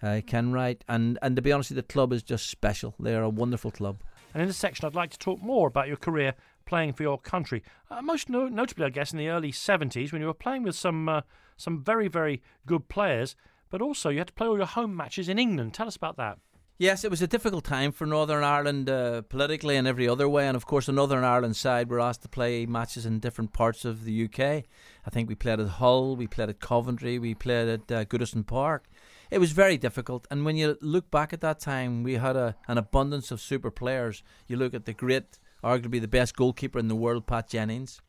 uh, 0.00 0.20
Kenwright. 0.26 0.82
And, 0.88 1.18
and 1.22 1.34
to 1.34 1.42
be 1.42 1.50
honest, 1.50 1.74
the 1.74 1.82
club 1.82 2.12
is 2.12 2.22
just 2.22 2.48
special. 2.48 2.94
They 3.00 3.16
are 3.16 3.22
a 3.22 3.28
wonderful 3.28 3.72
club. 3.72 4.02
And 4.32 4.42
in 4.42 4.48
this 4.48 4.58
section, 4.58 4.86
I'd 4.86 4.94
like 4.94 5.10
to 5.10 5.18
talk 5.18 5.42
more 5.42 5.68
about 5.68 5.88
your 5.88 5.96
career 5.96 6.34
playing 6.66 6.92
for 6.92 7.02
your 7.02 7.18
country. 7.18 7.62
Uh, 7.90 8.02
most 8.02 8.28
no- 8.28 8.48
notably, 8.48 8.84
I 8.84 8.90
guess, 8.90 9.12
in 9.12 9.18
the 9.18 9.28
early 9.28 9.52
70s 9.52 10.12
when 10.12 10.20
you 10.20 10.26
were 10.26 10.34
playing 10.34 10.64
with 10.64 10.76
some 10.76 11.08
uh, 11.08 11.22
some 11.56 11.82
very, 11.82 12.08
very 12.08 12.42
good 12.66 12.88
players, 12.88 13.34
but 13.70 13.80
also 13.80 14.10
you 14.10 14.18
had 14.18 14.28
to 14.28 14.34
play 14.34 14.46
all 14.46 14.58
your 14.58 14.66
home 14.66 14.94
matches 14.94 15.28
in 15.28 15.38
England. 15.38 15.72
Tell 15.72 15.86
us 15.86 15.96
about 15.96 16.16
that. 16.18 16.38
Yes, 16.78 17.04
it 17.04 17.10
was 17.10 17.22
a 17.22 17.26
difficult 17.26 17.64
time 17.64 17.90
for 17.90 18.06
Northern 18.06 18.44
Ireland 18.44 18.90
uh, 18.90 19.22
politically 19.22 19.76
and 19.76 19.88
every 19.88 20.06
other 20.06 20.28
way. 20.28 20.46
And 20.46 20.54
of 20.54 20.66
course, 20.66 20.84
the 20.84 20.92
Northern 20.92 21.24
Ireland 21.24 21.56
side 21.56 21.88
were 21.88 22.00
asked 22.00 22.20
to 22.22 22.28
play 22.28 22.66
matches 22.66 23.06
in 23.06 23.18
different 23.18 23.54
parts 23.54 23.86
of 23.86 24.04
the 24.04 24.24
UK. 24.26 24.40
I 24.40 25.10
think 25.10 25.30
we 25.30 25.34
played 25.34 25.58
at 25.58 25.68
Hull, 25.68 26.16
we 26.16 26.26
played 26.26 26.50
at 26.50 26.60
Coventry, 26.60 27.18
we 27.18 27.34
played 27.34 27.68
at 27.68 27.90
uh, 27.90 28.04
Goodison 28.04 28.46
Park. 28.46 28.88
It 29.30 29.38
was 29.38 29.52
very 29.52 29.78
difficult. 29.78 30.26
And 30.30 30.44
when 30.44 30.56
you 30.56 30.76
look 30.82 31.10
back 31.10 31.32
at 31.32 31.40
that 31.40 31.60
time, 31.60 32.02
we 32.02 32.14
had 32.14 32.36
a, 32.36 32.56
an 32.68 32.76
abundance 32.76 33.30
of 33.30 33.40
super 33.40 33.70
players. 33.70 34.22
You 34.46 34.58
look 34.58 34.74
at 34.74 34.84
the 34.84 34.92
great 34.92 35.38
arguably 35.62 36.00
the 36.00 36.08
best 36.08 36.36
goalkeeper 36.36 36.78
in 36.78 36.88
the 36.88 36.96
world, 36.96 37.26
Pat 37.26 37.48
Jennings. 37.48 38.00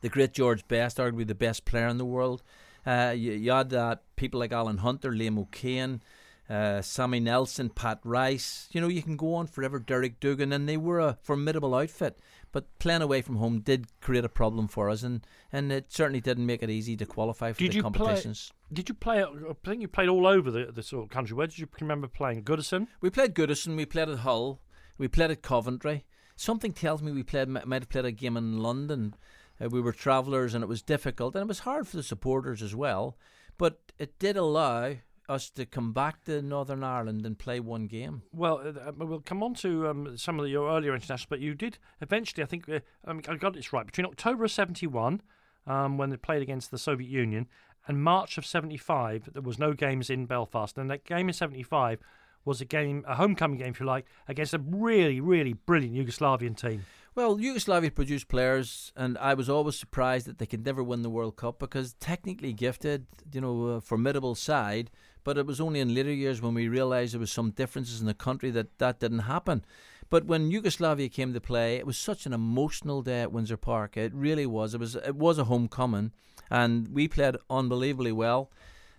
The 0.00 0.08
great 0.08 0.32
George 0.32 0.66
Best, 0.68 0.98
arguably 0.98 1.26
the 1.26 1.34
best 1.34 1.64
player 1.64 1.88
in 1.88 1.98
the 1.98 2.04
world. 2.04 2.42
Uh, 2.86 3.14
you, 3.16 3.32
you, 3.32 3.50
had 3.50 3.72
uh, 3.72 3.96
people 4.14 4.38
like 4.38 4.52
Alan 4.52 4.78
Hunter, 4.78 5.10
Liam 5.10 5.38
O'Kane, 5.38 6.02
uh, 6.48 6.80
Sammy 6.82 7.18
Nelson, 7.18 7.70
Pat 7.70 7.98
Rice. 8.04 8.68
You 8.70 8.80
know, 8.80 8.88
you 8.88 9.02
can 9.02 9.16
go 9.16 9.34
on 9.34 9.46
forever. 9.46 9.78
Derek 9.80 10.20
Dougan, 10.20 10.54
and 10.54 10.68
they 10.68 10.76
were 10.76 11.00
a 11.00 11.18
formidable 11.22 11.74
outfit. 11.74 12.18
But 12.52 12.78
playing 12.78 13.02
away 13.02 13.22
from 13.22 13.36
home 13.36 13.60
did 13.60 13.86
create 14.00 14.24
a 14.24 14.28
problem 14.28 14.68
for 14.68 14.88
us, 14.88 15.02
and, 15.02 15.26
and 15.52 15.72
it 15.72 15.92
certainly 15.92 16.20
didn't 16.20 16.46
make 16.46 16.62
it 16.62 16.70
easy 16.70 16.96
to 16.96 17.06
qualify 17.06 17.52
for 17.52 17.58
did 17.58 17.72
the 17.72 17.82
competitions. 17.82 18.52
Play, 18.68 18.74
did 18.74 18.88
you 18.88 18.94
play? 18.94 19.22
I 19.22 19.52
think 19.64 19.80
you 19.80 19.88
played 19.88 20.08
all 20.08 20.26
over 20.26 20.50
the, 20.50 20.70
the 20.72 20.82
sort 20.82 21.04
of 21.04 21.10
country. 21.10 21.34
Where 21.34 21.48
did 21.48 21.58
you 21.58 21.68
remember 21.80 22.06
playing? 22.06 22.44
Goodison. 22.44 22.86
We 23.00 23.10
played 23.10 23.34
Goodison. 23.34 23.76
We 23.76 23.84
played 23.84 24.08
at 24.08 24.18
Hull. 24.18 24.60
We 24.96 25.08
played 25.08 25.30
at 25.30 25.42
Coventry. 25.42 26.04
Something 26.36 26.72
tells 26.72 27.02
me 27.02 27.12
we 27.12 27.22
played 27.22 27.48
might 27.48 27.82
have 27.82 27.88
played 27.88 28.04
a 28.04 28.12
game 28.12 28.36
in 28.36 28.58
London. 28.58 29.14
Uh, 29.60 29.68
we 29.68 29.80
were 29.80 29.92
travellers 29.92 30.54
and 30.54 30.62
it 30.62 30.68
was 30.68 30.82
difficult 30.82 31.34
and 31.34 31.42
it 31.42 31.48
was 31.48 31.60
hard 31.60 31.88
for 31.88 31.96
the 31.96 32.02
supporters 32.02 32.62
as 32.62 32.74
well. 32.74 33.16
But 33.58 33.80
it 33.98 34.18
did 34.18 34.36
allow 34.36 34.96
us 35.28 35.50
to 35.50 35.66
come 35.66 35.92
back 35.92 36.24
to 36.24 36.42
Northern 36.42 36.84
Ireland 36.84 37.26
and 37.26 37.38
play 37.38 37.58
one 37.58 37.86
game. 37.86 38.22
Well, 38.32 38.58
uh, 38.58 38.92
we'll 38.96 39.20
come 39.20 39.42
on 39.42 39.54
to 39.54 39.88
um, 39.88 40.16
some 40.16 40.38
of 40.38 40.46
your 40.48 40.70
earlier 40.70 40.94
internationals, 40.94 41.26
but 41.28 41.40
you 41.40 41.54
did 41.54 41.78
eventually, 42.00 42.42
I 42.42 42.46
think, 42.46 42.68
uh, 42.68 42.80
um, 43.04 43.22
I 43.28 43.34
got 43.36 43.54
this 43.54 43.72
right, 43.72 43.86
between 43.86 44.06
October 44.06 44.44
of 44.44 44.52
71, 44.52 45.22
um, 45.66 45.98
when 45.98 46.10
they 46.10 46.16
played 46.16 46.42
against 46.42 46.70
the 46.70 46.78
Soviet 46.78 47.10
Union, 47.10 47.48
and 47.88 48.02
March 48.02 48.38
of 48.38 48.46
75, 48.46 49.30
there 49.32 49.42
was 49.42 49.58
no 49.58 49.72
games 49.72 50.10
in 50.10 50.26
Belfast. 50.26 50.76
And 50.78 50.90
that 50.90 51.04
game 51.04 51.28
in 51.28 51.34
75 51.34 51.98
was 52.46 52.62
a 52.62 52.64
game, 52.64 53.04
a 53.06 53.16
homecoming 53.16 53.58
game, 53.58 53.72
if 53.72 53.80
you 53.80 53.84
like, 53.84 54.06
against 54.28 54.54
a 54.54 54.58
really, 54.58 55.20
really 55.20 55.52
brilliant 55.52 55.94
Yugoslavian 55.94 56.56
team. 56.56 56.86
Well, 57.14 57.40
Yugoslavia 57.40 57.90
produced 57.90 58.28
players, 58.28 58.92
and 58.94 59.16
I 59.18 59.34
was 59.34 59.48
always 59.48 59.78
surprised 59.78 60.26
that 60.26 60.38
they 60.38 60.46
could 60.46 60.64
never 60.64 60.82
win 60.82 61.02
the 61.02 61.10
World 61.10 61.36
Cup 61.36 61.58
because 61.58 61.94
technically 61.94 62.52
gifted, 62.52 63.06
you 63.32 63.40
know, 63.40 63.62
a 63.68 63.80
formidable 63.80 64.34
side. 64.34 64.90
But 65.24 65.38
it 65.38 65.46
was 65.46 65.60
only 65.60 65.80
in 65.80 65.94
later 65.94 66.12
years 66.12 66.40
when 66.40 66.54
we 66.54 66.68
realised 66.68 67.14
there 67.14 67.20
was 67.20 67.32
some 67.32 67.50
differences 67.50 68.00
in 68.00 68.06
the 68.06 68.14
country 68.14 68.50
that 68.50 68.78
that 68.78 69.00
didn't 69.00 69.20
happen. 69.20 69.64
But 70.08 70.26
when 70.26 70.50
Yugoslavia 70.50 71.08
came 71.08 71.32
to 71.32 71.40
play, 71.40 71.76
it 71.76 71.86
was 71.86 71.96
such 71.96 72.26
an 72.26 72.32
emotional 72.32 73.02
day 73.02 73.22
at 73.22 73.32
Windsor 73.32 73.56
Park. 73.56 73.96
It 73.96 74.14
really 74.14 74.46
was. 74.46 74.74
It 74.74 74.78
was 74.78 74.94
it 74.94 75.16
was 75.16 75.38
a 75.38 75.44
homecoming, 75.44 76.12
and 76.50 76.86
we 76.88 77.08
played 77.08 77.36
unbelievably 77.50 78.12
well. 78.12 78.50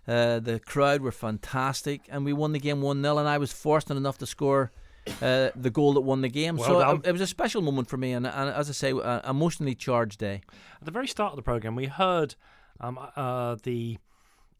Uh, 0.08 0.40
the 0.40 0.58
crowd 0.58 1.02
were 1.02 1.12
fantastic, 1.12 2.00
and 2.08 2.24
we 2.24 2.32
won 2.32 2.52
the 2.52 2.58
game 2.58 2.80
1 2.80 3.02
0. 3.02 3.18
And 3.18 3.28
I 3.28 3.36
was 3.36 3.52
fortunate 3.52 3.96
enough 3.96 4.16
to 4.18 4.26
score 4.26 4.72
uh, 5.20 5.50
the 5.54 5.70
goal 5.70 5.92
that 5.94 6.00
won 6.00 6.22
the 6.22 6.28
game. 6.28 6.56
Well 6.56 6.66
so 6.66 6.90
it, 6.92 7.06
it, 7.06 7.12
was 7.12 7.20
a 7.20 7.26
special 7.26 7.60
moment 7.60 7.88
for 7.88 7.98
me, 7.98 8.12
and, 8.12 8.26
and 8.26 8.50
as 8.50 8.70
I 8.70 8.72
say, 8.72 8.90
an 8.90 9.20
emotionally 9.28 9.74
charged 9.74 10.18
day. 10.18 10.40
At 10.80 10.86
the 10.86 10.90
very 10.90 11.06
start 11.06 11.32
of 11.32 11.36
the 11.36 11.42
program, 11.42 11.74
we 11.74 11.86
heard 11.86 12.34
um, 12.80 12.98
uh, 13.16 13.56
the 13.62 13.98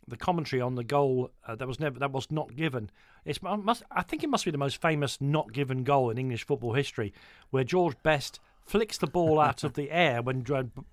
the 0.07 0.17
commentary 0.17 0.63
on 0.63 0.75
the 0.75 0.85
goal 0.85 1.31
uh, 1.47 1.55
that 1.55 1.69
was 1.69 1.79
never 1.79 1.99
that 1.99 2.13
was 2.13 2.31
not 2.31 2.55
given. 2.55 2.91
It's 3.25 3.43
must, 3.43 3.83
I 3.91 4.03
think 4.03 4.23
it 4.23 4.29
must 4.29 4.45
be 4.45 4.51
the 4.51 4.59
most 4.59 4.81
famous 4.81 5.21
not 5.21 5.53
given 5.53 5.85
goal 5.85 6.11
in 6.11 6.19
English 6.19 6.47
football 6.47 6.75
history, 6.75 7.13
where 7.51 7.65
George 7.65 7.97
Best 8.03 8.41
flicks 8.65 8.99
the 8.99 9.07
ball 9.07 9.41
out 9.41 9.65
of 9.65 9.75
the 9.75 9.91
air 9.91 10.21
when, 10.21 10.45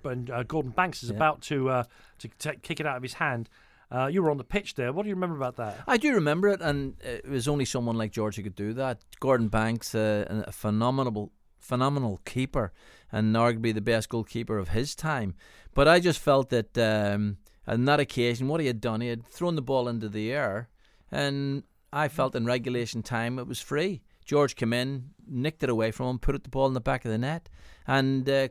when 0.01 0.29
uh, 0.31 0.43
Gordon 0.43 0.71
Banks 0.71 1.03
is 1.03 1.09
yeah. 1.09 1.15
about 1.15 1.41
to 1.43 1.69
uh, 1.69 1.83
to 2.19 2.29
t- 2.39 2.59
kick 2.61 2.79
it 2.79 2.85
out 2.85 2.97
of 2.97 3.03
his 3.03 3.15
hand. 3.15 3.49
Uh, 3.91 4.07
you 4.07 4.21
were 4.21 4.31
on 4.31 4.37
the 4.37 4.43
pitch 4.43 4.75
there. 4.75 4.91
What 4.91 5.03
do 5.03 5.09
you 5.09 5.15
remember 5.15 5.35
about 5.35 5.57
that? 5.57 5.77
I 5.87 5.97
do 5.97 6.13
remember 6.13 6.47
it, 6.49 6.61
and 6.61 6.95
it 7.01 7.27
was 7.27 7.47
only 7.47 7.65
someone 7.65 7.97
like 7.97 8.11
George 8.11 8.35
who 8.35 8.43
could 8.43 8.55
do 8.55 8.73
that. 8.73 8.99
Gordon 9.19 9.47
Banks, 9.47 9.93
uh, 9.93 10.43
a 10.47 10.51
phenomenal, 10.51 11.31
phenomenal 11.59 12.19
keeper, 12.25 12.73
and 13.11 13.35
arguably 13.35 13.73
the 13.73 13.81
best 13.81 14.09
goalkeeper 14.09 14.57
of 14.57 14.69
his 14.69 14.95
time. 14.95 15.35
But 15.73 15.87
I 15.87 15.99
just 15.99 16.19
felt 16.19 16.49
that 16.49 16.77
um, 16.77 17.37
on 17.67 17.85
that 17.85 17.99
occasion, 17.99 18.47
what 18.47 18.61
he 18.61 18.67
had 18.67 18.81
done, 18.81 19.01
he 19.01 19.07
had 19.07 19.25
thrown 19.25 19.55
the 19.55 19.61
ball 19.61 19.87
into 19.87 20.09
the 20.09 20.31
air, 20.31 20.69
and 21.11 21.63
I 21.93 22.07
felt 22.07 22.35
in 22.35 22.45
regulation 22.45 23.03
time 23.03 23.39
it 23.39 23.47
was 23.47 23.61
free. 23.61 24.01
George 24.25 24.55
came 24.55 24.73
in, 24.73 25.11
nicked 25.27 25.61
it 25.63 25.69
away 25.69 25.91
from 25.91 26.07
him, 26.07 26.19
put 26.19 26.43
the 26.43 26.49
ball 26.49 26.67
in 26.67 26.73
the 26.73 26.81
back 26.81 27.05
of 27.05 27.11
the 27.11 27.17
net, 27.17 27.47
and 27.85 28.27
uh, 28.27 28.47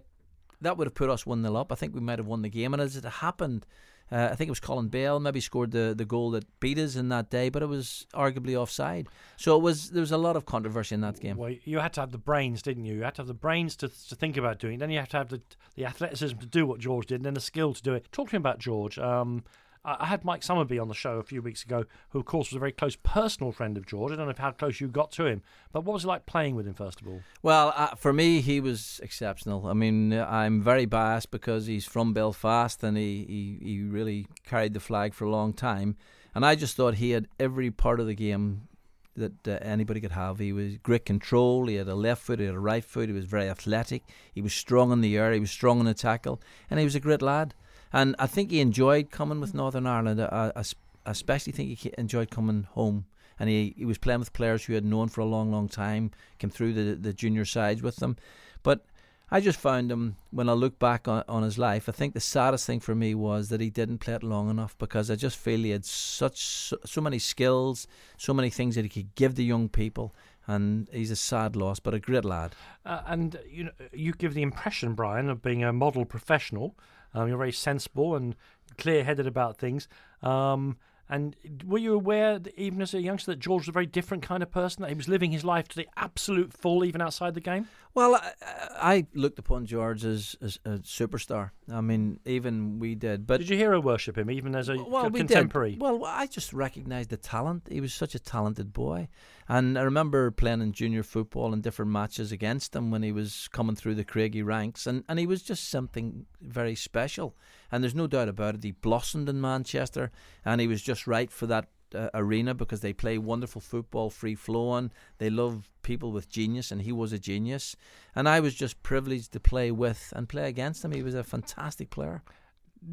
that 0.60 0.76
would 0.76 0.86
have 0.86 0.94
put 0.94 1.10
us 1.10 1.26
1 1.26 1.42
0 1.42 1.54
up. 1.54 1.70
I 1.70 1.74
think 1.74 1.94
we 1.94 2.00
might 2.00 2.18
have 2.18 2.26
won 2.26 2.42
the 2.42 2.48
game. 2.48 2.72
And 2.72 2.82
as 2.82 2.96
it 2.96 3.04
happened, 3.04 3.66
uh, 4.12 4.28
I 4.30 4.34
think 4.34 4.48
it 4.48 4.50
was 4.50 4.60
Colin 4.60 4.88
Bale 4.88 5.18
maybe 5.18 5.40
scored 5.40 5.70
the, 5.70 5.94
the 5.96 6.04
goal 6.04 6.30
that 6.32 6.44
beat 6.60 6.78
us 6.78 6.94
in 6.94 7.08
that 7.08 7.30
day, 7.30 7.48
but 7.48 7.62
it 7.62 7.68
was 7.68 8.06
arguably 8.14 8.54
offside. 8.54 9.08
So 9.36 9.56
it 9.56 9.62
was 9.62 9.90
there 9.90 10.00
was 10.00 10.12
a 10.12 10.18
lot 10.18 10.36
of 10.36 10.46
controversy 10.46 10.94
in 10.94 11.00
that 11.00 11.20
game. 11.20 11.36
Well, 11.36 11.54
you 11.64 11.78
had 11.78 11.92
to 11.94 12.00
have 12.00 12.12
the 12.12 12.18
brains, 12.18 12.62
didn't 12.62 12.84
you? 12.84 12.94
You 12.94 13.02
had 13.02 13.14
to 13.16 13.22
have 13.22 13.28
the 13.28 13.34
brains 13.34 13.76
to, 13.76 13.88
to 13.88 14.14
think 14.14 14.36
about 14.36 14.58
doing. 14.58 14.74
It. 14.74 14.78
Then 14.78 14.90
you 14.90 14.98
have 14.98 15.08
to 15.10 15.16
have 15.16 15.28
the 15.30 15.40
the 15.74 15.86
athleticism 15.86 16.38
to 16.38 16.46
do 16.46 16.66
what 16.66 16.80
George 16.80 17.06
did, 17.06 17.16
and 17.16 17.24
then 17.24 17.34
the 17.34 17.40
skill 17.40 17.74
to 17.74 17.82
do 17.82 17.94
it. 17.94 18.10
Talk 18.12 18.30
to 18.30 18.36
me 18.36 18.38
about 18.38 18.58
George. 18.58 18.98
Um, 18.98 19.42
I 19.84 20.06
had 20.06 20.24
Mike 20.24 20.40
Summerbee 20.40 20.80
on 20.80 20.88
the 20.88 20.94
show 20.94 21.18
a 21.18 21.22
few 21.22 21.42
weeks 21.42 21.62
ago, 21.62 21.84
who 22.10 22.18
of 22.18 22.24
course 22.24 22.50
was 22.50 22.56
a 22.56 22.58
very 22.58 22.72
close 22.72 22.96
personal 22.96 23.52
friend 23.52 23.76
of 23.76 23.86
George. 23.86 24.12
I 24.12 24.16
don't 24.16 24.26
know 24.26 24.34
how 24.36 24.50
close 24.50 24.80
you 24.80 24.88
got 24.88 25.10
to 25.12 25.26
him, 25.26 25.42
but 25.72 25.84
what 25.84 25.92
was 25.92 26.04
it 26.04 26.08
like 26.08 26.24
playing 26.24 26.54
with 26.54 26.66
him 26.66 26.72
first 26.74 27.02
of 27.02 27.08
all? 27.08 27.20
Well, 27.42 27.74
uh, 27.76 27.94
for 27.94 28.12
me, 28.12 28.40
he 28.40 28.60
was 28.60 28.98
exceptional. 29.02 29.66
I 29.66 29.74
mean, 29.74 30.12
I'm 30.14 30.62
very 30.62 30.86
biased 30.86 31.30
because 31.30 31.66
he's 31.66 31.84
from 31.84 32.14
Belfast 32.14 32.82
and 32.82 32.96
he, 32.96 33.58
he, 33.60 33.66
he 33.66 33.82
really 33.82 34.26
carried 34.46 34.72
the 34.72 34.80
flag 34.80 35.12
for 35.12 35.24
a 35.26 35.30
long 35.30 35.52
time, 35.52 35.96
and 36.34 36.46
I 36.46 36.54
just 36.54 36.76
thought 36.76 36.94
he 36.94 37.10
had 37.10 37.28
every 37.38 37.70
part 37.70 38.00
of 38.00 38.06
the 38.06 38.14
game 38.14 38.68
that 39.16 39.46
uh, 39.46 39.58
anybody 39.62 40.00
could 40.00 40.12
have. 40.12 40.38
He 40.38 40.52
was 40.52 40.76
great 40.78 41.04
control. 41.04 41.66
He 41.66 41.76
had 41.76 41.88
a 41.88 41.94
left 41.94 42.22
foot. 42.22 42.40
He 42.40 42.46
had 42.46 42.54
a 42.54 42.58
right 42.58 42.84
foot. 42.84 43.08
He 43.08 43.14
was 43.14 43.26
very 43.26 43.48
athletic. 43.48 44.02
He 44.34 44.42
was 44.42 44.52
strong 44.52 44.90
in 44.92 45.02
the 45.02 45.16
air. 45.16 45.32
He 45.32 45.40
was 45.40 45.50
strong 45.50 45.78
in 45.78 45.86
the 45.86 45.94
tackle, 45.94 46.40
and 46.70 46.80
he 46.80 46.84
was 46.84 46.94
a 46.94 47.00
great 47.00 47.22
lad. 47.22 47.54
And 47.94 48.16
I 48.18 48.26
think 48.26 48.50
he 48.50 48.58
enjoyed 48.58 49.12
coming 49.12 49.40
with 49.40 49.54
Northern 49.54 49.86
Ireland. 49.86 50.20
I, 50.20 50.50
I, 50.56 50.64
especially 51.06 51.52
think 51.52 51.78
he 51.78 51.92
enjoyed 51.96 52.28
coming 52.28 52.64
home. 52.72 53.06
And 53.38 53.48
he, 53.48 53.72
he 53.78 53.84
was 53.84 53.98
playing 53.98 54.18
with 54.18 54.32
players 54.32 54.64
who 54.64 54.72
he 54.72 54.74
had 54.74 54.84
known 54.84 55.08
for 55.08 55.20
a 55.20 55.24
long, 55.24 55.52
long 55.52 55.68
time, 55.68 56.10
came 56.38 56.50
through 56.50 56.72
the, 56.72 56.96
the 56.96 57.12
junior 57.12 57.44
sides 57.44 57.82
with 57.82 57.96
them. 57.96 58.16
But 58.64 58.84
I 59.30 59.40
just 59.40 59.60
found 59.60 59.92
him, 59.92 60.16
when 60.32 60.48
I 60.48 60.54
look 60.54 60.80
back 60.80 61.06
on, 61.06 61.22
on 61.28 61.44
his 61.44 61.56
life, 61.56 61.88
I 61.88 61.92
think 61.92 62.14
the 62.14 62.20
saddest 62.20 62.66
thing 62.66 62.80
for 62.80 62.96
me 62.96 63.14
was 63.14 63.48
that 63.50 63.60
he 63.60 63.70
didn't 63.70 63.98
play 63.98 64.14
it 64.14 64.24
long 64.24 64.50
enough 64.50 64.76
because 64.78 65.08
I 65.08 65.14
just 65.14 65.36
feel 65.36 65.60
he 65.60 65.70
had 65.70 65.84
such 65.84 66.44
so, 66.44 66.76
so 66.84 67.00
many 67.00 67.20
skills, 67.20 67.86
so 68.16 68.34
many 68.34 68.50
things 68.50 68.74
that 68.74 68.84
he 68.84 68.88
could 68.88 69.14
give 69.14 69.36
the 69.36 69.44
young 69.44 69.68
people 69.68 70.14
and 70.48 70.88
he's 70.92 71.12
a 71.12 71.16
sad 71.16 71.54
loss, 71.54 71.78
but 71.78 71.94
a 71.94 72.00
great 72.00 72.24
lad. 72.24 72.56
Uh, 72.84 73.02
and 73.06 73.38
you 73.48 73.64
know, 73.64 73.72
you 73.92 74.12
give 74.12 74.34
the 74.34 74.42
impression, 74.42 74.94
Brian, 74.94 75.30
of 75.30 75.42
being 75.42 75.62
a 75.62 75.72
model 75.72 76.04
professional. 76.04 76.74
Um, 77.14 77.28
you're 77.28 77.38
very 77.38 77.52
sensible 77.52 78.16
and 78.16 78.34
clear-headed 78.76 79.26
about 79.26 79.56
things. 79.56 79.88
Um, 80.22 80.76
and 81.08 81.36
were 81.64 81.78
you 81.78 81.94
aware, 81.94 82.38
that 82.38 82.58
even 82.58 82.80
as 82.82 82.94
a 82.94 83.00
youngster, 83.00 83.32
that 83.32 83.38
George 83.38 83.62
was 83.62 83.68
a 83.68 83.72
very 83.72 83.86
different 83.86 84.22
kind 84.22 84.42
of 84.42 84.50
person? 84.50 84.82
That 84.82 84.88
he 84.88 84.96
was 84.96 85.08
living 85.08 85.32
his 85.32 85.44
life 85.44 85.68
to 85.68 85.76
the 85.76 85.86
absolute 85.96 86.52
full, 86.52 86.84
even 86.84 87.00
outside 87.00 87.34
the 87.34 87.40
game. 87.40 87.68
Well, 87.94 88.16
I, 88.16 88.32
I 88.76 89.06
looked 89.14 89.38
upon 89.38 89.66
George 89.66 90.04
as, 90.04 90.34
as 90.42 90.58
a 90.64 90.78
superstar. 90.78 91.50
I 91.72 91.80
mean, 91.80 92.18
even 92.24 92.80
we 92.80 92.96
did. 92.96 93.24
But 93.24 93.38
did 93.38 93.48
you 93.48 93.56
hero 93.56 93.80
worship 93.80 94.18
him, 94.18 94.30
even 94.32 94.56
as 94.56 94.68
a 94.68 94.82
well, 94.82 95.08
we 95.08 95.20
contemporary? 95.20 95.72
Did. 95.72 95.80
Well, 95.80 96.04
I 96.04 96.26
just 96.26 96.52
recognised 96.52 97.10
the 97.10 97.16
talent. 97.16 97.68
He 97.70 97.80
was 97.80 97.94
such 97.94 98.16
a 98.16 98.18
talented 98.18 98.72
boy, 98.72 99.08
and 99.48 99.78
I 99.78 99.82
remember 99.82 100.32
playing 100.32 100.60
in 100.60 100.72
junior 100.72 101.04
football 101.04 101.52
in 101.52 101.60
different 101.60 101.92
matches 101.92 102.32
against 102.32 102.74
him 102.74 102.90
when 102.90 103.04
he 103.04 103.12
was 103.12 103.48
coming 103.52 103.76
through 103.76 103.94
the 103.94 104.04
Cregagh 104.04 104.44
ranks, 104.44 104.88
and, 104.88 105.04
and 105.08 105.20
he 105.20 105.26
was 105.26 105.42
just 105.42 105.68
something 105.70 106.26
very 106.40 106.74
special. 106.74 107.36
And 107.70 107.82
there's 107.82 107.94
no 107.94 108.08
doubt 108.08 108.28
about 108.28 108.56
it. 108.56 108.64
He 108.64 108.72
blossomed 108.72 109.28
in 109.28 109.40
Manchester, 109.40 110.10
and 110.44 110.60
he 110.60 110.66
was 110.66 110.82
just 110.82 111.06
right 111.06 111.30
for 111.30 111.46
that 111.46 111.68
uh, 111.94 112.10
arena 112.14 112.54
because 112.54 112.80
they 112.80 112.92
play 112.92 113.18
wonderful 113.18 113.60
football, 113.60 114.10
free 114.10 114.34
flowing. 114.34 114.90
They 115.18 115.30
love 115.30 115.70
people 115.82 116.12
with 116.12 116.28
genius, 116.28 116.70
and 116.70 116.82
he 116.82 116.92
was 116.92 117.12
a 117.12 117.18
genius. 117.18 117.76
And 118.14 118.28
I 118.28 118.40
was 118.40 118.54
just 118.54 118.82
privileged 118.82 119.32
to 119.32 119.40
play 119.40 119.70
with 119.70 120.12
and 120.16 120.28
play 120.28 120.48
against 120.48 120.84
him. 120.84 120.92
He 120.92 121.02
was 121.02 121.14
a 121.14 121.24
fantastic 121.24 121.90
player. 121.90 122.22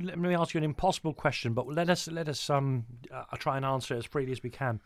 Let 0.02 0.20
me 0.20 0.36
ask 0.36 0.54
you 0.54 0.60
an 0.60 0.64
impossible 0.64 1.14
question, 1.14 1.54
but 1.54 1.68
let 1.68 1.90
us 1.90 2.08
let 2.08 2.30
us 2.30 2.50
um 2.50 2.86
uh, 3.12 3.24
try 3.38 3.58
and 3.58 3.66
answer 3.66 3.96
it 3.96 4.00
as 4.00 4.06
freely 4.06 4.32
as 4.32 4.42
we 4.44 4.50
can. 4.50 4.82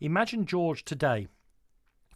Imagine 0.00 0.46
George 0.46 0.84
today, 0.84 1.28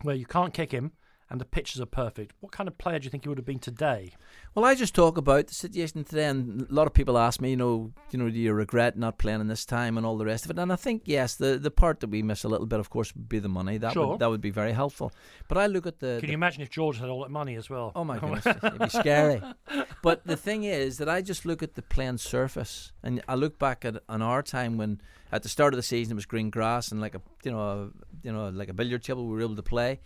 where 0.02 0.14
you 0.14 0.26
can't 0.26 0.54
kick 0.54 0.70
him, 0.72 0.92
and 1.30 1.40
the 1.40 1.44
pitches 1.44 1.80
are 1.80 1.86
perfect. 1.86 2.34
What 2.40 2.52
kind 2.52 2.68
of 2.68 2.78
player 2.78 2.98
do 2.98 3.04
you 3.04 3.10
think 3.10 3.24
he 3.24 3.28
would 3.28 3.38
have 3.38 3.44
been 3.44 3.58
today? 3.58 4.12
Well, 4.54 4.64
I 4.64 4.74
just 4.74 4.94
talk 4.94 5.18
about 5.18 5.48
the 5.48 5.54
situation 5.54 6.04
today, 6.04 6.26
and 6.26 6.62
a 6.68 6.74
lot 6.74 6.86
of 6.86 6.94
people 6.94 7.18
ask 7.18 7.40
me, 7.40 7.50
you 7.50 7.56
know, 7.56 7.92
you 8.10 8.18
know, 8.18 8.30
do 8.30 8.38
you 8.38 8.52
regret 8.52 8.96
not 8.96 9.18
playing 9.18 9.40
in 9.40 9.48
this 9.48 9.64
time 9.64 9.96
and 9.96 10.06
all 10.06 10.16
the 10.16 10.24
rest 10.24 10.44
of 10.44 10.50
it? 10.50 10.58
And 10.58 10.72
I 10.72 10.76
think 10.76 11.02
yes, 11.04 11.34
the 11.34 11.58
the 11.58 11.70
part 11.70 12.00
that 12.00 12.10
we 12.10 12.22
miss 12.22 12.44
a 12.44 12.48
little 12.48 12.66
bit, 12.66 12.80
of 12.80 12.90
course, 12.90 13.14
would 13.14 13.28
be 13.28 13.38
the 13.38 13.48
money. 13.48 13.78
That 13.78 13.92
sure. 13.92 14.06
would 14.08 14.18
that 14.20 14.30
would 14.30 14.40
be 14.40 14.50
very 14.50 14.72
helpful. 14.72 15.12
But 15.48 15.58
I 15.58 15.66
look 15.66 15.86
at 15.86 16.00
the. 16.00 16.16
Can 16.20 16.26
the, 16.26 16.26
you 16.28 16.34
imagine 16.34 16.62
if 16.62 16.70
George 16.70 16.98
had 16.98 17.08
all 17.08 17.22
that 17.22 17.30
money 17.30 17.56
as 17.56 17.68
well? 17.68 17.92
Oh 17.94 18.04
my 18.04 18.18
goodness, 18.20 18.46
it'd 18.46 18.78
be 18.78 18.88
scary. 18.88 19.42
But 20.02 20.26
the 20.26 20.36
thing 20.36 20.64
is 20.64 20.98
that 20.98 21.08
I 21.08 21.20
just 21.20 21.44
look 21.44 21.62
at 21.62 21.74
the 21.74 21.82
playing 21.82 22.18
surface, 22.18 22.92
and 23.02 23.22
I 23.28 23.34
look 23.34 23.58
back 23.58 23.84
at 23.84 24.02
on 24.08 24.22
our 24.22 24.42
time 24.42 24.76
when 24.78 25.00
at 25.30 25.42
the 25.42 25.48
start 25.48 25.74
of 25.74 25.76
the 25.76 25.82
season 25.82 26.12
it 26.12 26.14
was 26.14 26.26
green 26.26 26.50
grass 26.50 26.90
and 26.90 27.00
like 27.00 27.14
a 27.14 27.20
you 27.44 27.50
know 27.50 27.60
a, 27.60 27.76
you 28.22 28.32
know 28.32 28.48
like 28.48 28.68
a 28.68 28.74
billiard 28.74 29.02
table 29.02 29.26
we 29.26 29.34
were 29.34 29.42
able 29.42 29.56
to 29.56 29.62
play. 29.62 30.00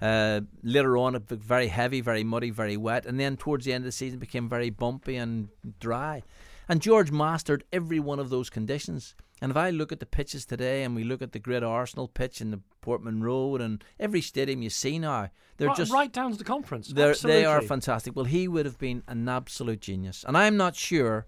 Uh, 0.00 0.42
later 0.62 0.96
on, 0.96 1.14
it 1.14 1.26
became 1.26 1.40
very 1.40 1.68
heavy, 1.68 2.00
very 2.00 2.24
muddy, 2.24 2.50
very 2.50 2.76
wet, 2.76 3.06
and 3.06 3.18
then 3.18 3.36
towards 3.36 3.64
the 3.64 3.72
end 3.72 3.82
of 3.82 3.86
the 3.86 3.92
season, 3.92 4.18
became 4.18 4.48
very 4.48 4.70
bumpy 4.70 5.16
and 5.16 5.48
dry. 5.80 6.22
And 6.68 6.80
George 6.80 7.10
mastered 7.10 7.64
every 7.72 7.98
one 7.98 8.18
of 8.18 8.30
those 8.30 8.50
conditions. 8.50 9.14
And 9.40 9.50
if 9.50 9.56
I 9.56 9.70
look 9.70 9.92
at 9.92 10.00
the 10.00 10.06
pitches 10.06 10.44
today, 10.44 10.82
and 10.82 10.94
we 10.94 11.04
look 11.04 11.22
at 11.22 11.32
the 11.32 11.38
great 11.38 11.62
Arsenal 11.62 12.08
pitch 12.08 12.40
and 12.40 12.52
the 12.52 12.60
Portman 12.80 13.22
Road 13.22 13.60
and 13.60 13.82
every 13.98 14.20
stadium 14.20 14.62
you 14.62 14.70
see 14.70 14.98
now, 14.98 15.30
they're 15.56 15.68
right, 15.68 15.76
just 15.76 15.92
right 15.92 16.12
down 16.12 16.32
to 16.32 16.38
the 16.38 16.44
conference. 16.44 16.88
They 16.88 17.44
are 17.44 17.62
fantastic. 17.62 18.14
Well, 18.14 18.24
he 18.24 18.48
would 18.48 18.66
have 18.66 18.78
been 18.78 19.02
an 19.08 19.28
absolute 19.28 19.80
genius, 19.80 20.24
and 20.26 20.36
I'm 20.36 20.56
not 20.56 20.76
sure 20.76 21.26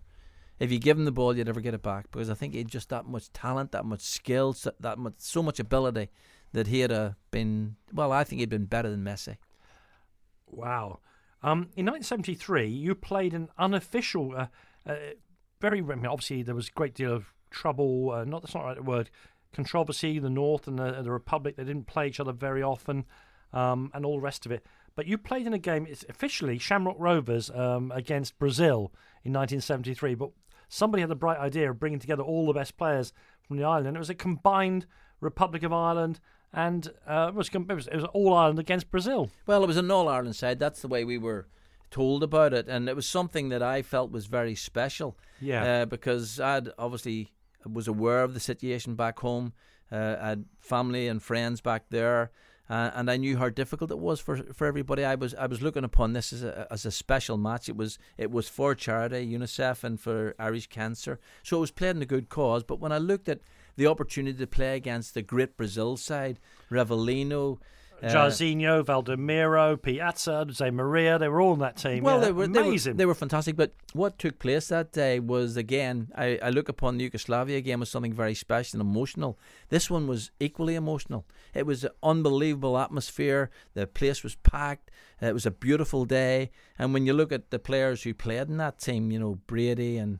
if 0.58 0.70
you 0.70 0.78
give 0.78 0.98
him 0.98 1.06
the 1.06 1.12
ball, 1.12 1.36
you'd 1.36 1.48
ever 1.48 1.60
get 1.60 1.74
it 1.74 1.82
back 1.82 2.10
because 2.10 2.28
I 2.28 2.34
think 2.34 2.52
he 2.52 2.58
had 2.58 2.68
just 2.68 2.90
that 2.90 3.06
much 3.06 3.32
talent, 3.32 3.72
that 3.72 3.86
much 3.86 4.02
skill, 4.02 4.54
that 4.80 4.98
much, 4.98 5.14
so 5.16 5.42
much 5.42 5.58
ability 5.58 6.10
that 6.52 6.66
he 6.66 6.80
had 6.80 6.92
uh, 6.92 7.12
been. 7.30 7.76
Well, 7.92 8.12
I 8.12 8.24
think 8.24 8.40
he'd 8.40 8.50
been 8.50 8.66
better 8.66 8.90
than 8.90 9.04
Messi. 9.04 9.36
Wow. 10.46 11.00
Um, 11.42 11.70
in 11.76 11.86
1973, 11.86 12.66
you 12.66 12.94
played 12.94 13.32
an 13.32 13.48
unofficial, 13.56 14.34
uh, 14.36 14.46
uh, 14.86 14.96
very 15.60 15.78
I 15.78 15.82
mean, 15.82 16.06
obviously 16.06 16.42
there 16.42 16.54
was 16.54 16.68
a 16.68 16.72
great 16.72 16.94
deal 16.94 17.12
of 17.12 17.32
trouble. 17.50 18.10
Uh, 18.10 18.24
not 18.24 18.42
that's 18.42 18.54
not 18.54 18.62
the 18.62 18.80
right 18.80 18.84
word. 18.84 19.10
Controversy. 19.52 20.18
The 20.18 20.30
North 20.30 20.68
and 20.68 20.78
the, 20.78 21.02
the 21.02 21.10
Republic 21.10 21.56
they 21.56 21.64
didn't 21.64 21.86
play 21.86 22.06
each 22.06 22.20
other 22.20 22.32
very 22.32 22.62
often, 22.62 23.04
um, 23.52 23.90
and 23.94 24.04
all 24.04 24.16
the 24.16 24.22
rest 24.22 24.44
of 24.46 24.52
it. 24.52 24.64
But 24.94 25.06
you 25.06 25.16
played 25.16 25.46
in 25.46 25.54
a 25.54 25.58
game. 25.58 25.86
It's 25.88 26.04
officially 26.08 26.58
Shamrock 26.58 26.96
Rovers 26.98 27.50
um, 27.50 27.90
against 27.92 28.38
Brazil 28.38 28.92
in 29.24 29.32
1973. 29.32 30.14
But 30.14 30.30
somebody 30.68 31.00
had 31.00 31.10
the 31.10 31.16
bright 31.16 31.38
idea 31.38 31.70
of 31.70 31.80
bringing 31.80 31.98
together 31.98 32.22
all 32.22 32.46
the 32.46 32.52
best 32.52 32.76
players 32.76 33.12
from 33.46 33.56
the 33.56 33.64
island, 33.64 33.88
and 33.88 33.96
it 33.96 34.00
was 34.00 34.10
a 34.10 34.14
combined 34.14 34.86
Republic 35.20 35.62
of 35.62 35.72
Ireland 35.72 36.20
and 36.52 36.88
uh, 37.06 37.26
it, 37.28 37.34
was, 37.34 37.48
it 37.48 37.68
was 37.68 37.86
it 37.86 37.96
was 37.96 38.04
all 38.12 38.34
Ireland 38.34 38.58
against 38.58 38.90
Brazil. 38.90 39.30
Well, 39.46 39.62
it 39.62 39.66
was 39.66 39.76
an 39.76 39.90
All 39.90 40.08
Ireland 40.08 40.36
side. 40.36 40.58
That's 40.58 40.82
the 40.82 40.88
way 40.88 41.04
we 41.04 41.18
were 41.18 41.46
told 41.90 42.22
about 42.22 42.52
it, 42.52 42.68
and 42.68 42.88
it 42.88 42.96
was 42.96 43.06
something 43.06 43.48
that 43.50 43.62
I 43.62 43.82
felt 43.82 44.10
was 44.10 44.26
very 44.26 44.54
special. 44.54 45.16
Yeah. 45.40 45.82
Uh, 45.82 45.86
because 45.86 46.40
I'd 46.40 46.70
obviously 46.78 47.32
was 47.70 47.88
aware 47.88 48.22
of 48.22 48.34
the 48.34 48.40
situation 48.40 48.94
back 48.94 49.20
home. 49.20 49.52
Uh, 49.92 50.16
I 50.20 50.28
had 50.30 50.44
family 50.60 51.08
and 51.08 51.22
friends 51.22 51.60
back 51.60 51.84
there. 51.90 52.30
Uh, 52.68 52.88
and 52.94 53.10
I 53.10 53.16
knew 53.16 53.36
how 53.36 53.48
difficult 53.48 53.90
it 53.90 53.98
was 53.98 54.20
for 54.20 54.36
for 54.54 54.64
everybody. 54.64 55.04
I 55.04 55.16
was 55.16 55.34
I 55.34 55.46
was 55.46 55.60
looking 55.60 55.82
upon 55.82 56.12
this 56.12 56.32
as 56.32 56.44
a 56.44 56.68
as 56.70 56.86
a 56.86 56.92
special 56.92 57.36
match. 57.36 57.68
It 57.68 57.76
was 57.76 57.98
it 58.16 58.30
was 58.30 58.48
for 58.48 58.76
charity, 58.76 59.26
UNICEF, 59.26 59.82
and 59.82 59.98
for 60.00 60.36
Irish 60.38 60.68
Cancer. 60.68 61.18
So 61.42 61.56
it 61.56 61.60
was 61.60 61.72
played 61.72 61.96
in 61.96 62.02
a 62.02 62.06
good 62.06 62.28
cause. 62.28 62.62
But 62.62 62.78
when 62.78 62.92
I 62.92 62.98
looked 62.98 63.28
at 63.28 63.40
the 63.80 63.86
opportunity 63.86 64.36
to 64.36 64.46
play 64.46 64.76
against 64.76 65.14
the 65.14 65.22
great 65.22 65.56
Brazil 65.56 65.96
side, 65.96 66.38
Rivelino, 66.70 67.58
uh, 68.02 68.08
Jairzinho, 68.08 68.84
Valdomiro, 68.84 69.80
Piazza, 69.80 70.44
Jose 70.46 70.70
Maria, 70.70 71.18
they 71.18 71.28
were 71.28 71.40
all 71.40 71.54
in 71.54 71.60
that 71.60 71.78
team. 71.78 72.04
Well, 72.04 72.18
yeah. 72.18 72.26
they 72.26 72.32
were 72.32 72.44
amazing. 72.44 72.92
They 72.92 72.92
were, 72.92 72.96
they 72.98 73.06
were 73.06 73.14
fantastic. 73.14 73.56
But 73.56 73.72
what 73.94 74.18
took 74.18 74.38
place 74.38 74.68
that 74.68 74.92
day 74.92 75.18
was 75.18 75.56
again, 75.56 76.12
I, 76.14 76.38
I 76.42 76.50
look 76.50 76.68
upon 76.68 76.98
the 76.98 77.04
Yugoslavia 77.04 77.62
game 77.62 77.80
as 77.80 77.88
something 77.88 78.12
very 78.12 78.34
special 78.34 78.80
and 78.80 78.86
emotional. 78.86 79.38
This 79.70 79.88
one 79.88 80.06
was 80.06 80.30
equally 80.40 80.74
emotional. 80.74 81.24
It 81.54 81.64
was 81.64 81.82
an 81.82 81.92
unbelievable 82.02 82.76
atmosphere. 82.76 83.50
The 83.72 83.86
place 83.86 84.22
was 84.22 84.34
packed. 84.36 84.90
It 85.22 85.32
was 85.32 85.46
a 85.46 85.50
beautiful 85.50 86.04
day. 86.04 86.50
And 86.78 86.92
when 86.92 87.06
you 87.06 87.14
look 87.14 87.32
at 87.32 87.50
the 87.50 87.58
players 87.58 88.02
who 88.02 88.12
played 88.12 88.48
in 88.48 88.58
that 88.58 88.78
team, 88.78 89.10
you 89.10 89.18
know 89.18 89.38
Brady 89.46 89.96
and 89.96 90.18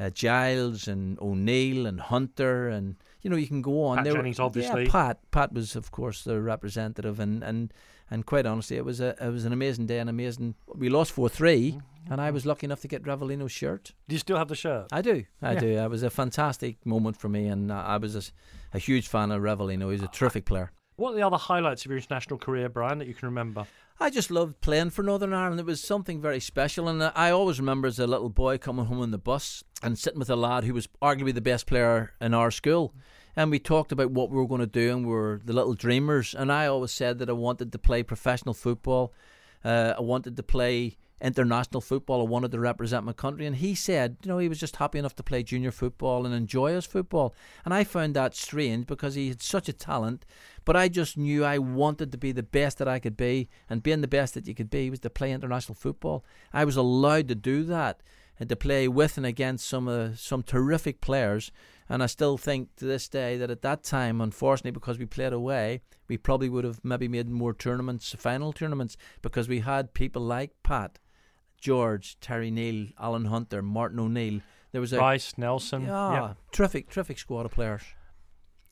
uh, 0.00 0.10
Giles 0.10 0.88
and 0.88 1.18
O'Neill 1.20 1.86
and 1.86 2.00
Hunter 2.00 2.68
and 2.68 2.96
you 3.22 3.28
know 3.30 3.36
you 3.36 3.46
can 3.46 3.60
go 3.62 3.84
on. 3.84 3.96
Pat 3.98 4.04
They 4.04 4.10
were- 4.12 4.16
Jennings, 4.16 4.40
obviously. 4.40 4.84
Yeah, 4.84 4.90
Pat. 4.90 5.18
Pat 5.30 5.52
was 5.52 5.76
of 5.76 5.90
course 5.90 6.24
the 6.24 6.40
representative, 6.40 7.20
and 7.20 7.44
and 7.44 7.72
and 8.10 8.24
quite 8.26 8.46
honestly, 8.46 8.76
it 8.78 8.84
was 8.84 9.00
a 9.00 9.10
it 9.24 9.30
was 9.30 9.44
an 9.44 9.52
amazing 9.52 9.86
day, 9.86 9.98
and 9.98 10.08
amazing. 10.10 10.54
We 10.74 10.88
lost 10.88 11.12
four 11.12 11.28
three, 11.28 11.72
Mm-hmm. 11.72 12.12
and 12.12 12.20
I 12.20 12.30
was 12.30 12.46
lucky 12.46 12.64
enough 12.66 12.80
to 12.80 12.88
get 12.88 13.02
Rivelino's 13.04 13.52
shirt. 13.52 13.92
Do 14.08 14.14
you 14.14 14.18
still 14.18 14.38
have 14.38 14.48
the 14.48 14.56
shirt? 14.56 14.86
I 14.90 15.02
do, 15.02 15.24
I 15.42 15.52
Yeah. 15.52 15.60
do. 15.60 15.68
It 15.68 15.90
was 15.90 16.02
a 16.02 16.08
fantastic 16.10 16.84
moment 16.86 17.16
for 17.18 17.28
me, 17.28 17.46
and 17.46 17.70
I 17.70 17.94
I 17.94 17.96
was 17.98 18.32
a 18.72 18.78
huge 18.78 19.06
fan 19.06 19.30
of 19.30 19.42
Ravelino. 19.42 19.90
He's 19.92 20.02
a 20.02 20.08
terrific 20.08 20.44
player. 20.46 20.72
What 20.96 21.12
are 21.12 21.16
the 21.16 21.22
other 21.26 21.36
highlights 21.36 21.84
of 21.84 21.90
your 21.90 21.98
international 21.98 22.38
career, 22.38 22.68
Brian, 22.68 22.98
that 22.98 23.08
you 23.08 23.14
can 23.14 23.28
remember? 23.28 23.66
I 24.02 24.08
just 24.08 24.30
loved 24.30 24.62
playing 24.62 24.90
for 24.90 25.02
Northern 25.02 25.34
Ireland. 25.34 25.60
It 25.60 25.66
was 25.66 25.82
something 25.82 26.22
very 26.22 26.40
special, 26.40 26.88
and 26.88 27.02
I 27.14 27.30
always 27.30 27.60
remember 27.60 27.86
as 27.86 27.98
a 27.98 28.06
little 28.06 28.30
boy 28.30 28.56
coming 28.56 28.86
home 28.86 29.00
on 29.00 29.10
the 29.10 29.18
bus 29.18 29.62
and 29.82 29.98
sitting 29.98 30.18
with 30.18 30.30
a 30.30 30.36
lad 30.36 30.64
who 30.64 30.72
was 30.72 30.88
arguably 31.02 31.34
the 31.34 31.42
best 31.42 31.66
player 31.66 32.14
in 32.18 32.32
our 32.32 32.50
school. 32.50 32.94
And 33.36 33.50
we 33.50 33.58
talked 33.58 33.92
about 33.92 34.10
what 34.10 34.30
we 34.30 34.38
were 34.38 34.46
going 34.46 34.62
to 34.62 34.66
do, 34.66 34.90
and 34.90 35.04
we 35.04 35.12
were 35.12 35.42
the 35.44 35.52
little 35.52 35.74
dreamers. 35.74 36.34
And 36.34 36.50
I 36.50 36.64
always 36.64 36.92
said 36.92 37.18
that 37.18 37.28
I 37.28 37.34
wanted 37.34 37.72
to 37.72 37.78
play 37.78 38.02
professional 38.02 38.54
football. 38.54 39.12
Uh, 39.62 39.92
I 39.98 40.00
wanted 40.00 40.34
to 40.38 40.42
play 40.42 40.96
international 41.20 41.80
football. 41.80 42.20
I 42.20 42.24
wanted 42.24 42.52
to 42.52 42.60
represent 42.60 43.04
my 43.04 43.12
country. 43.12 43.46
And 43.46 43.56
he 43.56 43.74
said, 43.74 44.16
you 44.22 44.28
know, 44.28 44.38
he 44.38 44.48
was 44.48 44.60
just 44.60 44.76
happy 44.76 44.98
enough 44.98 45.14
to 45.16 45.22
play 45.22 45.42
junior 45.42 45.70
football 45.70 46.24
and 46.24 46.34
enjoy 46.34 46.72
his 46.72 46.86
football. 46.86 47.34
And 47.64 47.74
I 47.74 47.84
found 47.84 48.14
that 48.14 48.34
strange 48.34 48.86
because 48.86 49.14
he 49.14 49.28
had 49.28 49.42
such 49.42 49.68
a 49.68 49.72
talent. 49.72 50.24
But 50.64 50.76
I 50.76 50.88
just 50.88 51.16
knew 51.16 51.44
I 51.44 51.58
wanted 51.58 52.12
to 52.12 52.18
be 52.18 52.32
the 52.32 52.42
best 52.42 52.78
that 52.78 52.88
I 52.88 52.98
could 52.98 53.16
be. 53.16 53.48
And 53.68 53.82
being 53.82 54.00
the 54.00 54.08
best 54.08 54.34
that 54.34 54.46
you 54.46 54.54
could 54.54 54.70
be 54.70 54.90
was 54.90 55.00
to 55.00 55.10
play 55.10 55.32
international 55.32 55.74
football. 55.74 56.24
I 56.52 56.64
was 56.64 56.76
allowed 56.76 57.28
to 57.28 57.34
do 57.34 57.64
that 57.64 58.02
and 58.40 58.48
to 58.48 58.56
play 58.56 58.88
with 58.88 59.18
and 59.18 59.26
against 59.26 59.68
some 59.68 59.86
uh, 59.86 60.14
some 60.16 60.42
terrific 60.42 61.00
players. 61.02 61.52
And 61.90 62.02
I 62.02 62.06
still 62.06 62.38
think 62.38 62.74
to 62.76 62.84
this 62.84 63.08
day 63.08 63.36
that 63.36 63.50
at 63.50 63.62
that 63.62 63.82
time, 63.82 64.20
unfortunately, 64.20 64.70
because 64.70 64.98
we 64.98 65.06
played 65.06 65.32
away, 65.32 65.82
we 66.08 66.16
probably 66.16 66.48
would 66.48 66.64
have 66.64 66.84
maybe 66.84 67.08
made 67.08 67.28
more 67.28 67.52
tournaments, 67.52 68.14
final 68.16 68.52
tournaments, 68.52 68.96
because 69.22 69.48
we 69.48 69.60
had 69.60 69.92
people 69.92 70.22
like 70.22 70.52
Pat, 70.62 70.98
George, 71.60 72.18
Terry 72.20 72.50
Neill, 72.50 72.88
Alan 72.98 73.26
Hunter, 73.26 73.62
Martin 73.62 74.00
O'Neill. 74.00 74.40
There 74.72 74.80
was 74.80 74.92
a 74.92 74.96
Bryce, 74.96 75.36
Nelson. 75.36 75.82
yeah, 76.12 76.34
terrific, 76.52 76.90
terrific 76.90 77.18
squad 77.18 77.46
of 77.46 77.52
players. 77.52 77.82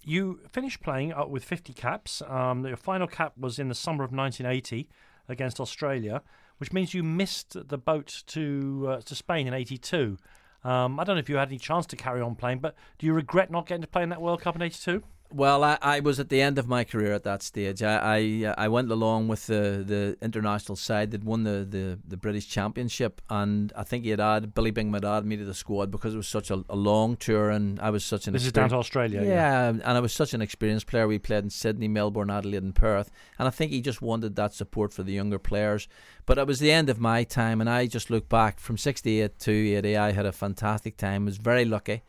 You 0.05 0.41
finished 0.51 0.81
playing 0.81 1.13
uh, 1.13 1.27
with 1.27 1.45
50 1.45 1.73
caps. 1.75 2.23
Um, 2.27 2.65
your 2.67 2.77
final 2.77 3.07
cap 3.07 3.33
was 3.37 3.59
in 3.59 3.69
the 3.69 3.75
summer 3.75 4.05
of 4.05 4.13
1980 4.13 4.89
against 5.29 5.61
Australia, 5.61 6.23
which 6.59 6.73
means 6.73 6.95
you 6.95 7.03
missed 7.03 7.57
the 7.69 7.79
boat 7.79 8.23
to 8.29 8.87
uh, 8.89 9.01
to 9.03 9.15
Spain 9.15 9.47
in 9.47 9.55
82. 9.55 10.17
Um, 10.65 10.99
I 10.99 11.05
don't 11.05 11.17
know 11.17 11.21
if 11.21 11.29
you 11.29 11.37
had 11.37 11.49
any 11.49 11.59
chance 11.59 11.87
to 11.87 11.97
carry 11.97 12.21
on 12.21 12.35
playing, 12.35 12.59
but 12.61 12.75
do 12.99 13.07
you 13.07 13.13
regret 13.13 13.51
not 13.51 13.67
getting 13.67 13.83
to 13.83 13.89
play 13.89 14.03
in 14.03 14.09
that 14.09 14.21
World 14.23 14.41
Cup 14.41 14.57
in 14.57 14.63
82? 14.63 15.03
Well, 15.31 15.63
I, 15.63 15.77
I 15.83 16.01
was 16.01 16.19
at 16.19 16.31
the 16.31 16.41
end 16.41 16.57
of 16.59 16.67
my 16.67 16.85
career 16.85 17.13
at 17.13 17.23
that 17.25 17.43
stage. 17.43 17.83
I 17.83 17.97
I, 18.19 18.47
uh, 18.47 18.55
I 18.57 18.69
went 18.69 18.91
along 18.91 19.29
with 19.29 19.47
the, 19.47 19.85
the 19.87 20.17
international 20.23 20.75
side 20.77 21.11
that 21.11 21.23
won 21.23 21.43
the, 21.45 21.67
the, 21.69 21.99
the 22.09 22.17
British 22.17 22.49
Championship, 22.49 23.21
and 23.29 23.71
I 23.77 23.85
think 23.85 24.05
he 24.05 24.11
had 24.11 24.21
added 24.21 24.55
Billy 24.55 24.71
Bingham 24.71 24.95
had 24.95 25.05
added 25.05 25.27
me 25.27 25.37
to 25.37 25.45
the 25.45 25.53
squad 25.53 25.91
because 25.91 26.15
it 26.15 26.17
was 26.17 26.29
such 26.29 26.51
a, 26.51 26.65
a 26.71 26.77
long 26.77 27.15
tour, 27.17 27.51
and 27.51 27.79
I 27.81 27.91
was 27.91 28.07
such 28.07 28.27
an 28.27 28.33
This 28.33 28.47
is 28.47 28.53
down 28.53 28.71
to 28.71 28.77
Australia. 28.77 29.21
yeah, 29.23 29.29
Yeah. 29.29 29.69
and 29.69 29.83
I 29.83 30.01
was 30.01 30.15
such 30.15 30.33
an 30.33 30.41
experienced 30.41 30.87
player. 30.87 31.07
We 31.07 31.19
played 31.19 31.45
in 31.45 31.51
Sydney, 31.51 31.89
Melbourne, 31.89 32.31
Adelaide, 32.31 32.63
and 32.63 32.75
Perth, 32.75 33.11
and 33.39 33.47
I 33.47 33.51
think 33.51 33.71
he 33.71 33.83
just 33.83 34.01
wanted 34.01 34.35
that 34.37 34.55
support 34.55 34.95
for 34.95 35.03
the 35.03 35.13
younger 35.13 35.39
players. 35.39 35.89
But 36.25 36.39
it 36.39 36.47
was 36.47 36.59
the 36.59 36.73
end 36.73 36.89
of 36.89 36.99
my 37.01 37.25
time, 37.25 37.61
and 37.61 37.69
I 37.69 37.87
just 37.87 38.09
look 38.09 38.31
back 38.31 38.61
from 38.61 38.79
'68 38.79 39.39
to 39.41 39.53
'80. 39.53 39.95
I 39.97 40.13
had 40.13 40.25
a 40.25 40.33
fantastic 40.33 40.97
time. 40.97 41.27
Was 41.27 41.37
very 41.37 41.67
lucky. 41.67 42.03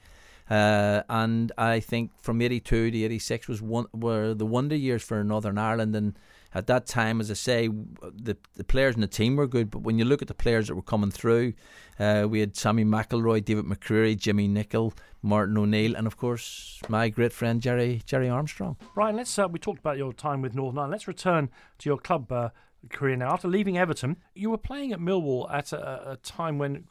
Uh, 0.50 1.04
and 1.10 1.52
I 1.58 1.80
think 1.80 2.12
from 2.22 2.42
'82 2.42 2.92
to 2.92 3.04
'86 3.04 3.48
was 3.48 3.62
one 3.62 3.86
were 3.94 4.34
the 4.34 4.46
wonder 4.46 4.76
years 4.76 5.04
for 5.04 5.24
Northern 5.24 5.58
Ireland. 5.58 5.96
And 5.96 6.18
at 6.56 6.66
that 6.68 6.88
time, 6.88 7.22
as 7.22 7.30
I 7.30 7.36
say, 7.36 7.68
the 7.68 8.36
the 8.56 8.64
players 8.64 8.96
in 8.96 9.02
the 9.02 9.08
team 9.08 9.36
were 9.36 9.48
good. 9.48 9.70
But 9.70 9.80
when 9.80 10.00
you 10.00 10.06
look 10.06 10.22
at 10.22 10.28
the 10.28 10.34
players 10.34 10.68
that 10.68 10.76
were 10.76 10.82
coming 10.82 11.12
through, 11.12 11.54
uh, 12.00 12.26
we 12.28 12.40
had 12.40 12.56
Sammy 12.56 12.84
McElroy, 12.84 13.46
David 13.46 13.66
McCreary, 13.66 14.18
Jimmy 14.18 14.48
Nicholl, 14.48 14.94
Martin 15.22 15.58
O'Neill, 15.58 15.96
and 15.96 16.08
of 16.08 16.18
course 16.18 16.82
my 16.90 17.10
great 17.10 17.34
friend 17.34 17.62
Gerry 17.62 18.02
Gerry 18.06 18.30
Armstrong. 18.30 18.76
Brian, 18.96 19.16
let's. 19.16 19.38
Uh, 19.38 19.48
we 19.48 19.60
talked 19.60 19.80
about 19.80 19.98
your 19.98 20.14
time 20.14 20.42
with 20.42 20.56
Northern 20.56 20.80
Ireland. 20.80 20.94
Let's 20.94 21.08
return 21.08 21.50
to 21.78 21.90
your 21.90 22.00
club 22.00 22.32
uh, 22.32 22.50
career 22.90 23.16
now. 23.16 23.34
After 23.34 23.48
leaving 23.48 23.78
Everton, 23.78 24.18
you 24.34 24.50
were 24.50 24.58
playing 24.58 24.94
at 24.94 25.00
Millwall 25.00 25.54
at 25.54 25.74
a, 25.74 26.12
a 26.12 26.18
time 26.18 26.58
when 26.58 26.86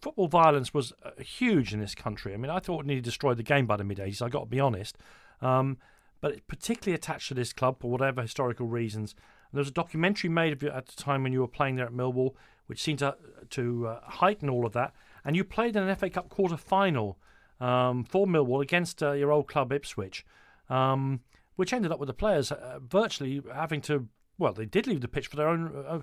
football 0.00 0.28
violence 0.28 0.74
was 0.74 0.92
uh, 1.02 1.10
huge 1.22 1.72
in 1.72 1.80
this 1.80 1.94
country. 1.94 2.34
I 2.34 2.36
mean, 2.36 2.50
I 2.50 2.58
thought 2.58 2.80
it 2.80 2.86
nearly 2.86 3.00
destroyed 3.00 3.36
the 3.36 3.42
game 3.42 3.66
by 3.66 3.76
the 3.76 3.84
mid 3.84 3.98
80s. 3.98 4.22
I 4.22 4.28
got 4.28 4.40
to 4.40 4.46
be 4.46 4.60
honest. 4.60 4.96
Um, 5.40 5.78
but 6.20 6.46
particularly 6.46 6.94
attached 6.94 7.28
to 7.28 7.34
this 7.34 7.52
club 7.52 7.80
for 7.80 7.90
whatever 7.90 8.22
historical 8.22 8.66
reasons. 8.66 9.12
And 9.12 9.58
there 9.58 9.60
was 9.60 9.68
a 9.68 9.72
documentary 9.72 10.30
made 10.30 10.64
at 10.64 10.86
the 10.86 10.96
time 10.96 11.22
when 11.22 11.32
you 11.32 11.40
were 11.40 11.48
playing 11.48 11.76
there 11.76 11.84
at 11.84 11.92
Millwall, 11.92 12.34
which 12.66 12.82
seemed 12.82 13.00
to 13.00 13.16
to 13.50 13.86
uh, 13.86 14.00
heighten 14.04 14.48
all 14.48 14.64
of 14.64 14.72
that. 14.72 14.94
And 15.24 15.36
you 15.36 15.44
played 15.44 15.76
in 15.76 15.82
an 15.82 15.94
FA 15.96 16.08
Cup 16.08 16.30
quarter 16.30 16.56
final 16.56 17.18
um, 17.60 18.04
for 18.04 18.26
Millwall 18.26 18.62
against 18.62 19.02
uh, 19.02 19.12
your 19.12 19.30
old 19.30 19.48
club 19.48 19.70
Ipswich, 19.70 20.24
um, 20.70 21.20
which 21.56 21.72
ended 21.72 21.92
up 21.92 21.98
with 21.98 22.06
the 22.06 22.14
players 22.14 22.50
uh, 22.50 22.78
virtually 22.80 23.42
having 23.52 23.80
to. 23.82 24.08
Well, 24.38 24.54
they 24.54 24.66
did 24.66 24.86
leave 24.86 25.02
the 25.02 25.08
pitch 25.08 25.28
for 25.28 25.36
their 25.36 25.48
own 25.48 25.84
uh, 25.86 25.90
uh, 25.90 26.00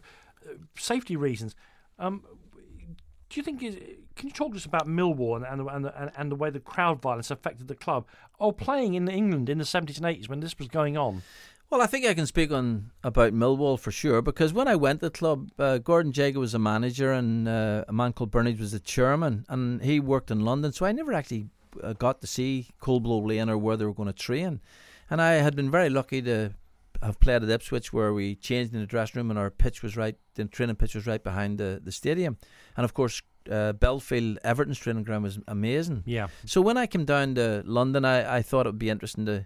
safety 0.77 1.15
reasons. 1.15 1.55
Um, 1.99 2.23
do 3.31 3.39
you 3.39 3.43
think? 3.43 3.63
Is, 3.63 3.75
can 4.15 4.27
you 4.27 4.33
talk 4.33 4.51
to 4.51 4.57
us 4.57 4.65
about 4.65 4.87
Millwall 4.87 5.49
and 5.49 5.61
the, 5.61 5.65
and, 5.65 5.85
the, 5.85 6.19
and 6.19 6.31
the 6.31 6.35
way 6.35 6.49
the 6.49 6.59
crowd 6.59 7.01
violence 7.01 7.31
affected 7.31 7.67
the 7.67 7.75
club? 7.75 8.05
Oh, 8.39 8.51
playing 8.51 8.93
in 8.93 9.07
England 9.07 9.49
in 9.49 9.57
the 9.57 9.65
seventies 9.65 9.97
and 9.97 10.05
eighties 10.05 10.29
when 10.29 10.41
this 10.41 10.57
was 10.59 10.67
going 10.67 10.97
on. 10.97 11.23
Well, 11.69 11.81
I 11.81 11.87
think 11.87 12.05
I 12.05 12.13
can 12.13 12.25
speak 12.25 12.51
on 12.51 12.91
about 13.01 13.31
Millwall 13.31 13.79
for 13.79 13.91
sure 13.91 14.21
because 14.21 14.51
when 14.51 14.67
I 14.67 14.75
went 14.75 14.99
to 14.99 15.05
the 15.05 15.11
club, 15.11 15.51
uh, 15.57 15.77
Gordon 15.77 16.11
Jago 16.13 16.41
was 16.41 16.53
a 16.53 16.59
manager 16.59 17.13
and 17.13 17.47
uh, 17.47 17.85
a 17.87 17.93
man 17.93 18.11
called 18.11 18.29
Burnage 18.29 18.59
was 18.59 18.73
the 18.73 18.79
chairman, 18.79 19.45
and 19.47 19.81
he 19.81 20.01
worked 20.01 20.29
in 20.31 20.41
London, 20.41 20.73
so 20.73 20.85
I 20.85 20.91
never 20.91 21.13
actually 21.13 21.47
uh, 21.81 21.93
got 21.93 22.19
to 22.19 22.27
see 22.27 22.67
Coldblow 22.81 23.25
Lane 23.25 23.49
or 23.49 23.57
where 23.57 23.77
they 23.77 23.85
were 23.85 23.93
going 23.93 24.11
to 24.11 24.13
train. 24.13 24.59
And 25.09 25.21
I 25.21 25.35
had 25.35 25.55
been 25.55 25.71
very 25.71 25.89
lucky 25.89 26.21
to 26.23 26.53
have 27.01 27.19
played 27.19 27.43
at 27.43 27.49
Ipswich 27.49 27.91
where 27.91 28.13
we 28.13 28.35
changed 28.35 28.73
in 28.73 28.79
the 28.79 28.85
dressing 28.85 29.19
room 29.19 29.29
and 29.29 29.39
our 29.39 29.49
pitch 29.49 29.81
was 29.81 29.97
right, 29.97 30.15
the 30.35 30.45
training 30.45 30.75
pitch 30.75 30.95
was 30.95 31.07
right 31.07 31.23
behind 31.23 31.57
the, 31.57 31.81
the 31.83 31.91
stadium. 31.91 32.37
And 32.77 32.85
of 32.85 32.93
course, 32.93 33.21
uh, 33.49 33.73
Bellefield, 33.73 34.37
Everton's 34.43 34.77
training 34.77 35.03
ground 35.03 35.23
was 35.23 35.39
amazing. 35.47 36.03
Yeah. 36.05 36.27
So 36.45 36.61
when 36.61 36.77
I 36.77 36.85
came 36.85 37.05
down 37.05 37.35
to 37.35 37.63
London, 37.65 38.05
I, 38.05 38.37
I 38.37 38.41
thought 38.41 38.65
it 38.65 38.69
would 38.69 38.79
be 38.79 38.89
interesting 38.89 39.25
to, 39.25 39.45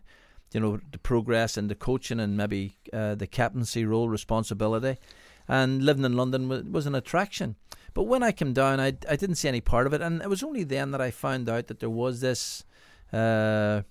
you 0.53 0.59
know, 0.59 0.79
the 0.91 0.97
progress 0.97 1.57
and 1.57 1.69
the 1.69 1.75
coaching 1.75 2.19
and 2.19 2.35
maybe 2.35 2.77
uh, 2.91 3.15
the 3.15 3.27
captaincy 3.27 3.85
role 3.85 4.09
responsibility. 4.09 4.99
And 5.47 5.83
living 5.83 6.05
in 6.05 6.13
London 6.17 6.49
was, 6.49 6.63
was 6.63 6.85
an 6.85 6.95
attraction. 6.95 7.55
But 7.93 8.03
when 8.03 8.23
I 8.23 8.31
came 8.31 8.51
down, 8.51 8.79
I, 8.79 8.87
I 9.09 9.15
didn't 9.15 9.35
see 9.35 9.47
any 9.47 9.61
part 9.61 9.87
of 9.87 9.93
it. 9.93 10.01
And 10.01 10.21
it 10.21 10.29
was 10.29 10.43
only 10.43 10.63
then 10.63 10.91
that 10.91 11.01
I 11.01 11.11
found 11.11 11.47
out 11.47 11.67
that 11.67 11.79
there 11.79 11.89
was 11.89 12.19
this. 12.19 12.65
Uh, 13.13 13.83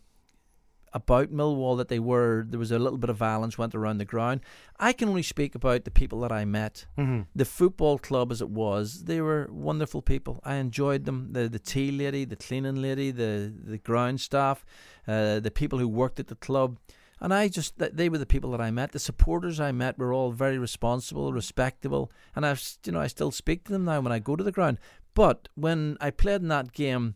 about 0.95 1.33
Millwall 1.33 1.77
that 1.77 1.89
they 1.89 1.99
were 1.99 2.47
there 2.49 2.59
was 2.59 2.71
a 2.71 2.79
little 2.79 2.99
bit 2.99 3.11
of 3.11 3.17
violence 3.17 3.59
went 3.59 3.75
around 3.75 3.99
the 3.99 4.05
ground. 4.05 4.41
I 4.79 4.93
can 4.93 5.09
only 5.09 5.25
speak 5.25 5.55
about 5.55 5.85
the 5.85 5.91
people 5.91 6.21
that 6.21 6.33
I 6.33 6.45
met. 6.45 6.87
Mm-hmm. 6.97 7.23
The 7.35 7.45
football 7.45 7.99
club 7.99 8.31
as 8.31 8.41
it 8.41 8.49
was, 8.49 9.05
they 9.05 9.21
were 9.21 9.49
wonderful 9.51 10.03
people. 10.03 10.41
I 10.45 10.55
enjoyed 10.55 11.05
them. 11.05 11.33
The 11.33 11.49
the 11.49 11.59
tea 11.59 11.91
lady, 11.91 12.25
the 12.25 12.37
cleaning 12.37 12.81
lady, 12.81 13.11
the 13.11 13.53
the 13.53 13.79
ground 13.79 14.21
staff, 14.21 14.65
uh, 15.09 15.41
the 15.41 15.51
people 15.51 15.79
who 15.79 15.89
worked 15.89 16.21
at 16.21 16.29
the 16.29 16.37
club. 16.37 16.79
And 17.21 17.33
I 17.33 17.49
just, 17.49 17.79
they 17.79 18.09
were 18.11 18.19
the 18.19 18.27
people 18.27 18.51
that 18.51 18.61
I 18.61 18.71
met. 18.71 18.93
The 18.93 18.99
supporters 18.99 19.59
I 19.59 19.73
met 19.73 19.97
were 19.97 20.13
all 20.13 20.33
very 20.33 20.59
responsible, 20.59 21.33
respectable, 21.33 22.13
and 22.35 22.45
I've, 22.45 22.63
you 22.85 22.93
know, 22.93 23.01
I 23.01 23.07
still 23.07 23.31
speak 23.31 23.65
to 23.65 23.73
them 23.73 23.85
now 23.85 24.01
when 24.01 24.13
I 24.13 24.19
go 24.19 24.37
to 24.37 24.45
the 24.45 24.53
ground. 24.53 24.79
But 25.15 25.49
when 25.55 25.97
I 26.01 26.11
played 26.11 26.43
in 26.43 26.49
that 26.49 26.73
game, 26.73 27.15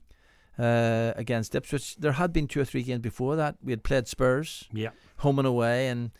uh, 0.58 1.12
against 1.16 1.54
Ipswich. 1.54 1.96
There 1.96 2.12
had 2.12 2.32
been 2.32 2.48
two 2.48 2.60
or 2.60 2.64
three 2.64 2.82
games 2.82 3.00
before 3.02 3.36
that. 3.36 3.56
We 3.62 3.72
had 3.72 3.82
played 3.84 4.08
Spurs, 4.08 4.68
Yeah. 4.72 4.90
home 5.18 5.38
and 5.38 5.46
away, 5.48 5.88
and 5.88 6.10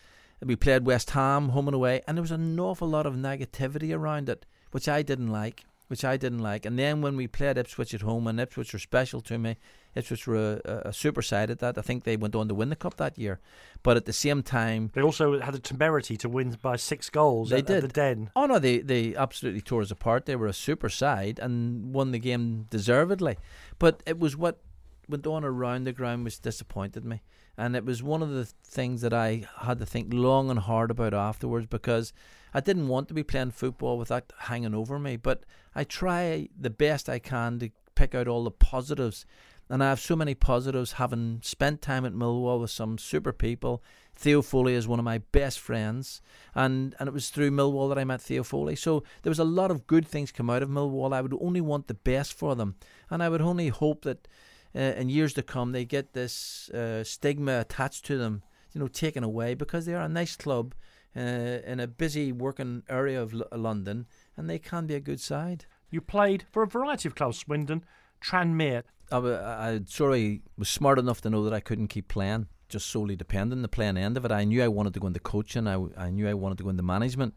we 0.44 0.56
played 0.56 0.86
West 0.86 1.10
Ham, 1.10 1.50
home 1.50 1.68
and 1.68 1.74
away, 1.74 2.02
and 2.06 2.16
there 2.16 2.22
was 2.22 2.30
an 2.30 2.58
awful 2.60 2.88
lot 2.88 3.06
of 3.06 3.14
negativity 3.14 3.94
around 3.94 4.28
it, 4.28 4.46
which 4.70 4.88
I 4.88 5.02
didn't 5.02 5.30
like. 5.32 5.64
Which 5.88 6.04
I 6.04 6.18
didn't 6.18 6.40
like. 6.40 6.66
And 6.66 6.78
then 6.78 7.00
when 7.00 7.16
we 7.16 7.26
played 7.26 7.56
Ipswich 7.56 7.94
at 7.94 8.02
home, 8.02 8.26
and 8.26 8.38
Ipswich 8.38 8.74
were 8.74 8.78
special 8.78 9.22
to 9.22 9.38
me, 9.38 9.56
Ipswich 9.98 10.26
were 10.26 10.60
uh, 10.64 10.70
uh, 10.70 10.82
a, 10.86 10.88
a 10.88 10.92
super 10.92 11.22
side 11.22 11.50
at 11.50 11.58
that. 11.58 11.76
I 11.76 11.82
think 11.82 12.04
they 12.04 12.16
went 12.16 12.34
on 12.34 12.48
to 12.48 12.54
win 12.54 12.70
the 12.70 12.76
cup 12.76 12.96
that 12.96 13.18
year. 13.18 13.40
But 13.82 13.96
at 13.96 14.04
the 14.04 14.12
same 14.12 14.42
time, 14.42 14.90
They 14.94 15.02
also 15.02 15.40
had 15.40 15.54
the 15.54 15.58
temerity 15.58 16.16
to 16.18 16.28
win 16.28 16.56
by 16.62 16.76
six 16.76 17.10
goals. 17.10 17.50
They 17.50 17.58
at, 17.58 17.66
did. 17.66 17.76
at 17.78 17.82
the 17.82 17.88
Den. 17.88 18.30
Oh 18.34 18.46
no, 18.46 18.58
they 18.58 18.78
they 18.78 19.14
absolutely 19.14 19.60
tore 19.60 19.82
us 19.82 19.90
apart. 19.90 20.26
They 20.26 20.36
were 20.36 20.46
a 20.46 20.52
super 20.52 20.88
side 20.88 21.38
and 21.38 21.92
won 21.92 22.12
the 22.12 22.18
game 22.18 22.66
deservedly. 22.70 23.36
But 23.78 24.02
it 24.06 24.18
was 24.18 24.36
what 24.36 24.60
went 25.08 25.26
on 25.26 25.44
around 25.44 25.84
the 25.84 25.92
ground 25.92 26.24
which 26.24 26.40
disappointed 26.40 27.04
me. 27.04 27.22
And 27.56 27.74
it 27.74 27.84
was 27.84 28.02
one 28.02 28.22
of 28.22 28.30
the 28.30 28.44
things 28.44 29.00
that 29.00 29.12
I 29.12 29.44
had 29.62 29.78
to 29.80 29.86
think 29.86 30.12
long 30.12 30.48
and 30.48 30.60
hard 30.60 30.90
about 30.92 31.12
afterwards 31.12 31.66
because 31.66 32.12
I 32.54 32.60
didn't 32.60 32.88
want 32.88 33.08
to 33.08 33.14
be 33.14 33.24
playing 33.24 33.50
football 33.50 33.98
with 33.98 34.08
that 34.08 34.32
hanging 34.38 34.74
over 34.74 34.98
me. 34.98 35.16
But 35.16 35.44
I 35.74 35.82
try 35.84 36.48
the 36.56 36.70
best 36.70 37.08
I 37.08 37.18
can 37.18 37.58
to 37.58 37.70
pick 37.96 38.14
out 38.14 38.28
all 38.28 38.44
the 38.44 38.52
positives. 38.52 39.26
And 39.70 39.84
I 39.84 39.88
have 39.90 40.00
so 40.00 40.16
many 40.16 40.34
positives 40.34 40.92
having 40.92 41.40
spent 41.42 41.82
time 41.82 42.06
at 42.06 42.14
Millwall 42.14 42.60
with 42.60 42.70
some 42.70 42.96
super 42.96 43.32
people. 43.32 43.82
Theo 44.14 44.42
Foley 44.42 44.74
is 44.74 44.88
one 44.88 44.98
of 44.98 45.04
my 45.04 45.18
best 45.18 45.60
friends, 45.60 46.20
and, 46.54 46.96
and 46.98 47.06
it 47.06 47.12
was 47.12 47.28
through 47.28 47.50
Millwall 47.50 47.88
that 47.88 47.98
I 47.98 48.04
met 48.04 48.20
Theo 48.20 48.42
Foley. 48.42 48.74
So 48.74 49.04
there 49.22 49.30
was 49.30 49.38
a 49.38 49.44
lot 49.44 49.70
of 49.70 49.86
good 49.86 50.06
things 50.06 50.32
come 50.32 50.50
out 50.50 50.62
of 50.62 50.68
Millwall. 50.68 51.12
I 51.12 51.20
would 51.20 51.34
only 51.40 51.60
want 51.60 51.86
the 51.86 51.94
best 51.94 52.32
for 52.32 52.56
them, 52.56 52.76
and 53.10 53.22
I 53.22 53.28
would 53.28 53.42
only 53.42 53.68
hope 53.68 54.02
that 54.02 54.26
uh, 54.74 54.80
in 54.80 55.08
years 55.08 55.34
to 55.34 55.42
come 55.42 55.72
they 55.72 55.84
get 55.84 56.14
this 56.14 56.68
uh, 56.70 57.04
stigma 57.04 57.60
attached 57.60 58.06
to 58.06 58.18
them, 58.18 58.42
you 58.72 58.80
know, 58.80 58.88
taken 58.88 59.22
away 59.22 59.54
because 59.54 59.86
they 59.86 59.94
are 59.94 60.02
a 60.02 60.08
nice 60.08 60.34
club 60.34 60.74
uh, 61.16 61.20
in 61.20 61.78
a 61.78 61.86
busy 61.86 62.32
working 62.32 62.82
area 62.88 63.22
of 63.22 63.34
L- 63.34 63.46
London, 63.52 64.06
and 64.36 64.48
they 64.48 64.58
can 64.58 64.86
be 64.86 64.94
a 64.94 65.00
good 65.00 65.20
side. 65.20 65.66
You 65.90 66.00
played 66.00 66.44
for 66.50 66.62
a 66.62 66.66
variety 66.66 67.08
of 67.08 67.14
clubs: 67.14 67.38
Swindon, 67.38 67.84
Tranmere. 68.20 68.82
I, 69.10 69.16
I 69.16 69.80
sort 69.86 70.18
of 70.18 70.38
was 70.56 70.68
smart 70.68 70.98
enough 70.98 71.20
to 71.22 71.30
know 71.30 71.44
that 71.44 71.54
I 71.54 71.60
couldn't 71.60 71.88
keep 71.88 72.08
playing, 72.08 72.46
just 72.68 72.86
solely 72.86 73.16
dependent 73.16 73.58
on 73.58 73.62
the 73.62 73.68
playing 73.68 73.96
end 73.96 74.16
of 74.16 74.24
it. 74.24 74.32
I 74.32 74.44
knew 74.44 74.62
I 74.62 74.68
wanted 74.68 74.94
to 74.94 75.00
go 75.00 75.06
into 75.06 75.20
coaching. 75.20 75.66
I, 75.66 75.82
I 75.96 76.10
knew 76.10 76.28
I 76.28 76.34
wanted 76.34 76.58
to 76.58 76.64
go 76.64 76.70
into 76.70 76.82
management. 76.82 77.34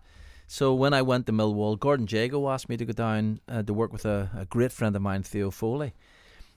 So 0.48 0.74
when 0.74 0.94
I 0.94 1.02
went 1.02 1.28
to 1.28 1.32
Millwall, 1.32 1.80
Gordon 1.80 2.08
Jago 2.10 2.50
asked 2.50 2.68
me 2.68 2.76
to 2.76 2.86
go 2.86 2.92
down 2.92 3.40
uh, 3.48 3.64
to 3.64 3.74
work 3.74 3.94
with 3.94 4.06
a, 4.06 4.30
a 4.38 4.46
great 4.46 4.74
friend 4.74 4.94
of 4.96 5.02
mine, 5.02 5.24
Theo 5.24 5.50
Foley. 5.50 5.94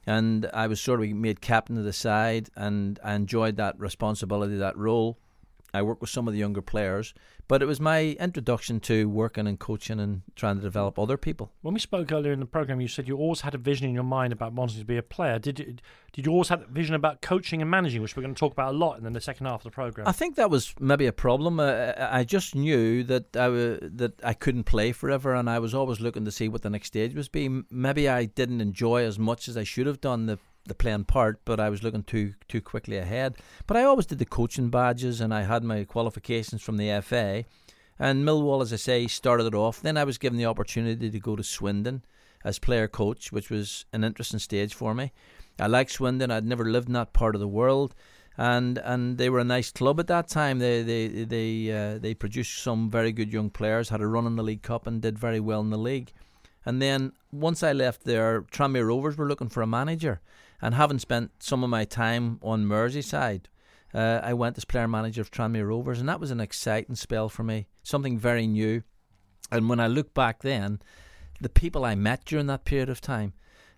And 0.06 0.50
I 0.52 0.66
was 0.66 0.80
sort 0.80 1.00
of 1.00 1.08
made 1.10 1.40
captain 1.40 1.78
of 1.78 1.84
the 1.84 1.92
side, 1.92 2.50
and 2.56 2.98
I 3.04 3.14
enjoyed 3.14 3.56
that 3.56 3.78
responsibility, 3.78 4.56
that 4.56 4.76
role. 4.76 5.18
I 5.74 5.82
worked 5.82 6.00
with 6.00 6.10
some 6.10 6.28
of 6.28 6.32
the 6.32 6.38
younger 6.38 6.62
players, 6.62 7.12
but 7.48 7.60
it 7.60 7.66
was 7.66 7.80
my 7.80 8.16
introduction 8.20 8.78
to 8.80 9.08
working 9.08 9.48
and 9.48 9.58
coaching 9.58 9.98
and 9.98 10.22
trying 10.36 10.56
to 10.56 10.62
develop 10.62 10.98
other 10.98 11.16
people. 11.16 11.50
When 11.62 11.74
we 11.74 11.80
spoke 11.80 12.12
earlier 12.12 12.32
in 12.32 12.38
the 12.38 12.46
program, 12.46 12.80
you 12.80 12.86
said 12.86 13.08
you 13.08 13.16
always 13.16 13.40
had 13.40 13.56
a 13.56 13.58
vision 13.58 13.88
in 13.88 13.94
your 13.94 14.04
mind 14.04 14.32
about 14.32 14.52
wanting 14.52 14.78
to 14.78 14.84
be 14.84 14.96
a 14.96 15.02
player. 15.02 15.40
Did 15.40 15.58
you, 15.58 15.76
did 16.12 16.26
you 16.26 16.32
always 16.32 16.48
have 16.48 16.62
a 16.62 16.66
vision 16.66 16.94
about 16.94 17.22
coaching 17.22 17.60
and 17.60 17.68
managing, 17.68 18.02
which 18.02 18.16
we're 18.16 18.22
going 18.22 18.34
to 18.34 18.38
talk 18.38 18.52
about 18.52 18.72
a 18.72 18.78
lot 18.78 18.98
in 18.98 19.12
the 19.12 19.20
second 19.20 19.46
half 19.46 19.60
of 19.60 19.64
the 19.64 19.70
program? 19.70 20.06
I 20.06 20.12
think 20.12 20.36
that 20.36 20.48
was 20.48 20.74
maybe 20.78 21.06
a 21.06 21.12
problem. 21.12 21.58
Uh, 21.58 21.92
I 21.98 22.22
just 22.22 22.54
knew 22.54 23.02
that 23.04 23.36
I 23.36 23.46
w- 23.46 23.80
that 23.82 24.12
I 24.22 24.32
couldn't 24.32 24.64
play 24.64 24.92
forever, 24.92 25.34
and 25.34 25.50
I 25.50 25.58
was 25.58 25.74
always 25.74 26.00
looking 26.00 26.24
to 26.24 26.30
see 26.30 26.48
what 26.48 26.62
the 26.62 26.70
next 26.70 26.86
stage 26.86 27.14
was 27.14 27.28
be. 27.28 27.62
Maybe 27.68 28.08
I 28.08 28.26
didn't 28.26 28.60
enjoy 28.60 29.04
as 29.04 29.18
much 29.18 29.48
as 29.48 29.56
I 29.56 29.64
should 29.64 29.88
have 29.88 30.00
done 30.00 30.26
the 30.26 30.38
the 30.66 30.74
playing 30.74 31.04
part, 31.04 31.40
but 31.44 31.60
I 31.60 31.68
was 31.68 31.82
looking 31.82 32.02
too 32.02 32.34
too 32.48 32.60
quickly 32.60 32.96
ahead. 32.96 33.36
But 33.66 33.76
I 33.76 33.84
always 33.84 34.06
did 34.06 34.18
the 34.18 34.24
coaching 34.24 34.70
badges, 34.70 35.20
and 35.20 35.32
I 35.32 35.42
had 35.42 35.62
my 35.64 35.84
qualifications 35.84 36.62
from 36.62 36.76
the 36.76 37.00
FA. 37.02 37.44
And 37.98 38.24
Millwall, 38.24 38.62
as 38.62 38.72
I 38.72 38.76
say, 38.76 39.06
started 39.06 39.46
it 39.46 39.54
off. 39.54 39.80
Then 39.80 39.96
I 39.96 40.04
was 40.04 40.18
given 40.18 40.38
the 40.38 40.46
opportunity 40.46 41.10
to 41.10 41.20
go 41.20 41.36
to 41.36 41.44
Swindon 41.44 42.04
as 42.42 42.58
player 42.58 42.88
coach, 42.88 43.30
which 43.30 43.50
was 43.50 43.86
an 43.92 44.04
interesting 44.04 44.40
stage 44.40 44.74
for 44.74 44.94
me. 44.94 45.12
I 45.58 45.68
liked 45.68 45.92
Swindon. 45.92 46.30
I'd 46.30 46.44
never 46.44 46.64
lived 46.64 46.88
in 46.88 46.94
that 46.94 47.12
part 47.12 47.34
of 47.34 47.40
the 47.40 47.48
world. 47.48 47.94
and 48.36 48.78
and 48.78 49.16
they 49.18 49.30
were 49.30 49.38
a 49.38 49.44
nice 49.44 49.70
club 49.70 50.00
at 50.00 50.08
that 50.08 50.28
time. 50.28 50.58
They 50.58 50.82
they 50.82 51.08
they 51.24 51.70
uh, 51.70 51.98
they 51.98 52.14
produced 52.14 52.62
some 52.62 52.90
very 52.90 53.12
good 53.12 53.32
young 53.32 53.50
players, 53.50 53.88
had 53.88 54.00
a 54.00 54.06
run 54.06 54.26
in 54.26 54.36
the 54.36 54.42
League 54.42 54.62
Cup, 54.62 54.86
and 54.86 55.00
did 55.00 55.18
very 55.18 55.40
well 55.40 55.60
in 55.60 55.70
the 55.70 55.78
league. 55.78 56.12
And 56.66 56.80
then 56.80 57.12
once 57.30 57.62
I 57.62 57.72
left 57.72 58.04
there, 58.04 58.42
Tranmere 58.42 58.86
Rovers 58.86 59.16
were 59.16 59.28
looking 59.28 59.50
for 59.50 59.62
a 59.62 59.66
manager, 59.66 60.20
and 60.62 60.74
having 60.74 60.98
spent 60.98 61.30
some 61.42 61.62
of 61.64 61.70
my 61.70 61.84
time 61.84 62.38
on 62.42 62.64
Merseyside, 62.64 63.46
uh, 63.92 64.20
I 64.22 64.34
went 64.34 64.56
as 64.58 64.64
player 64.64 64.88
manager 64.88 65.20
of 65.20 65.30
Tranmere 65.30 65.66
Rovers, 65.68 66.00
and 66.00 66.08
that 66.08 66.20
was 66.20 66.30
an 66.30 66.40
exciting 66.40 66.96
spell 66.96 67.28
for 67.28 67.42
me, 67.44 67.68
something 67.82 68.18
very 68.18 68.46
new. 68.46 68.82
And 69.52 69.68
when 69.68 69.78
I 69.78 69.86
look 69.86 70.14
back 70.14 70.42
then, 70.42 70.80
the 71.40 71.48
people 71.48 71.84
I 71.84 71.94
met 71.94 72.24
during 72.24 72.46
that 72.46 72.64
period 72.64 72.88
of 72.88 73.00
time, 73.00 73.34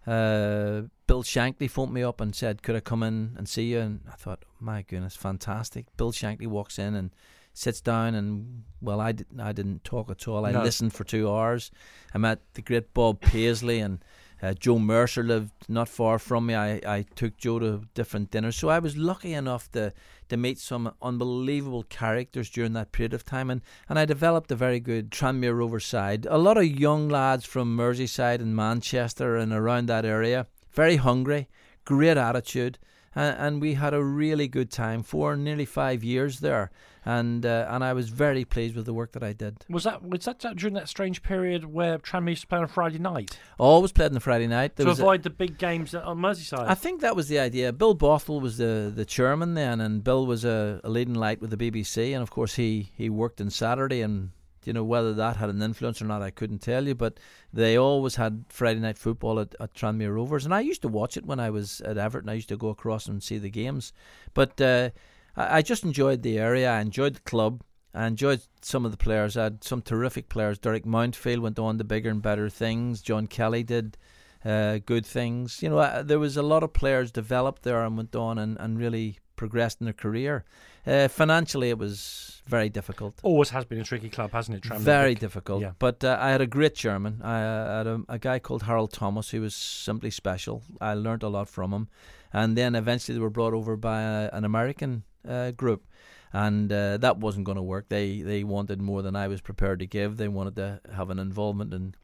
uh, 0.06 0.82
Bill 1.06 1.22
Shankly 1.22 1.68
phoned 1.68 1.92
me 1.92 2.02
up 2.02 2.20
and 2.20 2.34
said, 2.34 2.62
"Could 2.62 2.76
I 2.76 2.80
come 2.80 3.02
in 3.02 3.34
and 3.36 3.48
see 3.48 3.72
you?" 3.72 3.80
And 3.80 4.00
I 4.10 4.14
thought, 4.16 4.44
"My 4.60 4.82
goodness, 4.82 5.16
fantastic!" 5.16 5.86
Bill 5.96 6.12
Shankly 6.12 6.46
walks 6.46 6.78
in 6.78 6.94
and 6.94 7.10
sits 7.52 7.80
down, 7.80 8.14
and 8.14 8.64
well, 8.80 9.00
I 9.00 9.12
didn't, 9.12 9.40
I 9.40 9.52
didn't 9.52 9.82
talk 9.84 10.10
at 10.10 10.28
all. 10.28 10.44
I 10.46 10.52
No. 10.52 10.62
listened 10.62 10.92
for 10.92 11.04
two 11.04 11.30
hours. 11.30 11.70
I 12.14 12.18
met 12.18 12.40
the 12.54 12.62
great 12.62 12.92
Bob 12.94 13.20
Paisley 13.20 13.80
and 13.80 13.98
uh, 14.42 14.54
Joe 14.54 14.78
Mercer 14.78 15.22
lived 15.22 15.52
not 15.68 15.88
far 15.88 16.18
from 16.18 16.46
me. 16.46 16.54
I, 16.54 16.80
I 16.86 17.04
took 17.14 17.36
Joe 17.36 17.58
to 17.58 17.82
different 17.94 18.30
dinners, 18.30 18.56
so 18.56 18.68
I 18.68 18.78
was 18.78 18.96
lucky 18.96 19.32
enough 19.32 19.70
to 19.72 19.92
to 20.28 20.36
meet 20.36 20.58
some 20.58 20.92
unbelievable 21.00 21.84
characters 21.84 22.50
during 22.50 22.72
that 22.72 22.92
period 22.92 23.14
of 23.14 23.24
time, 23.24 23.48
and, 23.48 23.60
and 23.88 23.98
I 23.98 24.04
developed 24.04 24.50
a 24.50 24.56
very 24.56 24.80
good 24.80 25.10
Tranmere 25.10 25.56
Rovers 25.56 25.86
side. 25.86 26.26
A 26.28 26.38
lot 26.38 26.58
of 26.58 26.66
young 26.66 27.08
lads 27.08 27.44
from 27.44 27.76
Merseyside 27.76 28.40
and 28.40 28.56
Manchester 28.56 29.36
and 29.36 29.52
around 29.52 29.86
that 29.86 30.04
area, 30.04 30.48
very 30.72 30.96
hungry, 30.96 31.48
great 31.84 32.16
attitude, 32.16 32.78
and, 33.14 33.36
and 33.38 33.62
we 33.62 33.74
had 33.74 33.94
a 33.94 34.02
really 34.02 34.48
good 34.48 34.70
time 34.70 35.02
for 35.02 35.36
nearly 35.36 35.64
five 35.64 36.02
years 36.02 36.40
there, 36.40 36.70
and 37.06 37.46
uh, 37.46 37.68
and 37.70 37.84
I 37.84 37.92
was 37.92 38.08
very 38.08 38.44
pleased 38.44 38.74
with 38.74 38.84
the 38.84 38.92
work 38.92 39.12
that 39.12 39.22
I 39.22 39.32
did. 39.32 39.64
Was 39.70 39.84
that 39.84 40.02
was 40.02 40.24
that 40.24 40.40
during 40.56 40.74
that 40.74 40.88
strange 40.88 41.22
period 41.22 41.64
where 41.64 41.98
Tranmere 41.98 42.30
used 42.30 42.42
to 42.42 42.46
play 42.48 42.58
on 42.58 42.66
Friday 42.66 42.98
night 42.98 43.38
Always 43.58 43.92
played 43.92 44.06
on 44.06 44.14
the 44.14 44.20
Friday 44.20 44.48
night. 44.48 44.74
There 44.74 44.84
to 44.84 44.90
was 44.90 44.98
a- 44.98 45.02
avoid 45.02 45.22
the 45.22 45.30
big 45.30 45.56
games 45.56 45.94
on 45.94 46.18
Merseyside? 46.18 46.66
I 46.66 46.74
think 46.74 47.00
that 47.02 47.14
was 47.14 47.28
the 47.28 47.38
idea. 47.38 47.72
Bill 47.72 47.94
Bothell 47.96 48.40
was 48.40 48.58
the, 48.58 48.92
the 48.94 49.04
chairman 49.04 49.54
then, 49.54 49.80
and 49.80 50.02
Bill 50.02 50.26
was 50.26 50.44
a, 50.44 50.80
a 50.82 50.90
leading 50.90 51.14
light 51.14 51.40
with 51.40 51.50
the 51.50 51.56
BBC, 51.56 52.12
and 52.12 52.22
of 52.22 52.30
course 52.30 52.56
he, 52.56 52.90
he 52.96 53.08
worked 53.08 53.40
on 53.40 53.50
Saturday, 53.50 54.00
and 54.02 54.30
you 54.64 54.72
know 54.72 54.82
whether 54.82 55.14
that 55.14 55.36
had 55.36 55.48
an 55.48 55.62
influence 55.62 56.02
or 56.02 56.06
not, 56.06 56.22
I 56.22 56.30
couldn't 56.30 56.58
tell 56.58 56.88
you. 56.88 56.96
But 56.96 57.20
they 57.52 57.78
always 57.78 58.16
had 58.16 58.46
Friday 58.48 58.80
night 58.80 58.98
football 58.98 59.38
at, 59.38 59.54
at 59.60 59.74
Tranmere 59.74 60.12
Rovers, 60.12 60.44
and 60.44 60.52
I 60.52 60.60
used 60.60 60.82
to 60.82 60.88
watch 60.88 61.16
it 61.16 61.24
when 61.24 61.38
I 61.38 61.50
was 61.50 61.80
at 61.82 61.98
Everton. 61.98 62.28
I 62.28 62.34
used 62.34 62.48
to 62.48 62.56
go 62.56 62.70
across 62.70 63.06
and 63.06 63.22
see 63.22 63.38
the 63.38 63.48
games, 63.50 63.92
but 64.34 64.60
uh, 64.60 64.90
I, 65.36 65.58
I 65.58 65.62
just 65.62 65.84
enjoyed 65.84 66.22
the 66.22 66.38
area. 66.38 66.70
I 66.70 66.80
enjoyed 66.80 67.14
the 67.14 67.20
club. 67.20 67.62
I 67.94 68.06
enjoyed 68.06 68.42
some 68.60 68.84
of 68.84 68.90
the 68.90 68.98
players. 68.98 69.36
I 69.36 69.44
had 69.44 69.64
some 69.64 69.80
terrific 69.80 70.28
players. 70.28 70.58
Derek 70.58 70.84
Mountfield 70.84 71.40
went 71.40 71.58
on 71.58 71.78
to 71.78 71.84
bigger 71.84 72.10
and 72.10 72.20
better 72.20 72.50
things. 72.50 73.00
John 73.00 73.26
Kelly 73.26 73.62
did 73.62 73.96
uh, 74.44 74.78
good 74.84 75.06
things. 75.06 75.62
You 75.62 75.70
know, 75.70 75.78
uh, 75.78 76.02
there 76.02 76.18
was 76.18 76.36
a 76.36 76.42
lot 76.42 76.62
of 76.62 76.72
players 76.72 77.10
developed 77.10 77.62
there 77.62 77.82
and 77.82 77.96
went 77.96 78.14
on 78.14 78.38
and, 78.38 78.58
and 78.60 78.78
really 78.78 79.18
progressed 79.36 79.80
in 79.80 79.86
their 79.86 79.94
career. 79.94 80.44
Uh, 80.86 81.08
financially, 81.08 81.70
it 81.70 81.78
was 81.78 82.42
very 82.46 82.68
difficult. 82.68 83.18
Always 83.22 83.50
has 83.50 83.64
been 83.64 83.80
a 83.80 83.84
tricky 83.84 84.08
club, 84.08 84.30
hasn't 84.32 84.58
it? 84.58 84.62
Tranmere? 84.62 84.78
Very 84.78 85.14
difficult. 85.14 85.62
Yeah. 85.62 85.72
But 85.78 86.04
uh, 86.04 86.18
I 86.20 86.30
had 86.30 86.40
a 86.40 86.46
great 86.46 86.74
chairman. 86.74 87.20
I 87.22 87.42
uh, 87.42 87.78
had 87.78 87.86
a, 87.86 88.02
a 88.08 88.18
guy 88.18 88.38
called 88.38 88.64
Harold 88.64 88.92
Thomas 88.92 89.30
who 89.30 89.40
was 89.40 89.54
simply 89.54 90.10
special. 90.10 90.62
I 90.80 90.94
learned 90.94 91.22
a 91.22 91.28
lot 91.28 91.48
from 91.48 91.72
him. 91.72 91.88
And 92.32 92.56
then 92.56 92.74
eventually 92.74 93.16
they 93.16 93.22
were 93.22 93.30
brought 93.30 93.54
over 93.54 93.76
by 93.76 94.02
a, 94.02 94.30
an 94.32 94.44
American 94.44 95.04
uh, 95.28 95.50
group. 95.52 95.86
And 96.32 96.70
uh, 96.70 96.98
that 96.98 97.18
wasn't 97.18 97.46
going 97.46 97.56
to 97.56 97.62
work. 97.62 97.88
They 97.88 98.20
they 98.20 98.44
wanted 98.44 98.82
more 98.82 99.00
than 99.00 99.16
I 99.16 99.28
was 99.28 99.40
prepared 99.40 99.78
to 99.78 99.86
give. 99.86 100.16
They 100.16 100.28
wanted 100.28 100.56
to 100.56 100.80
have 100.94 101.08
an 101.08 101.18
involvement 101.18 101.72
in 101.72 101.94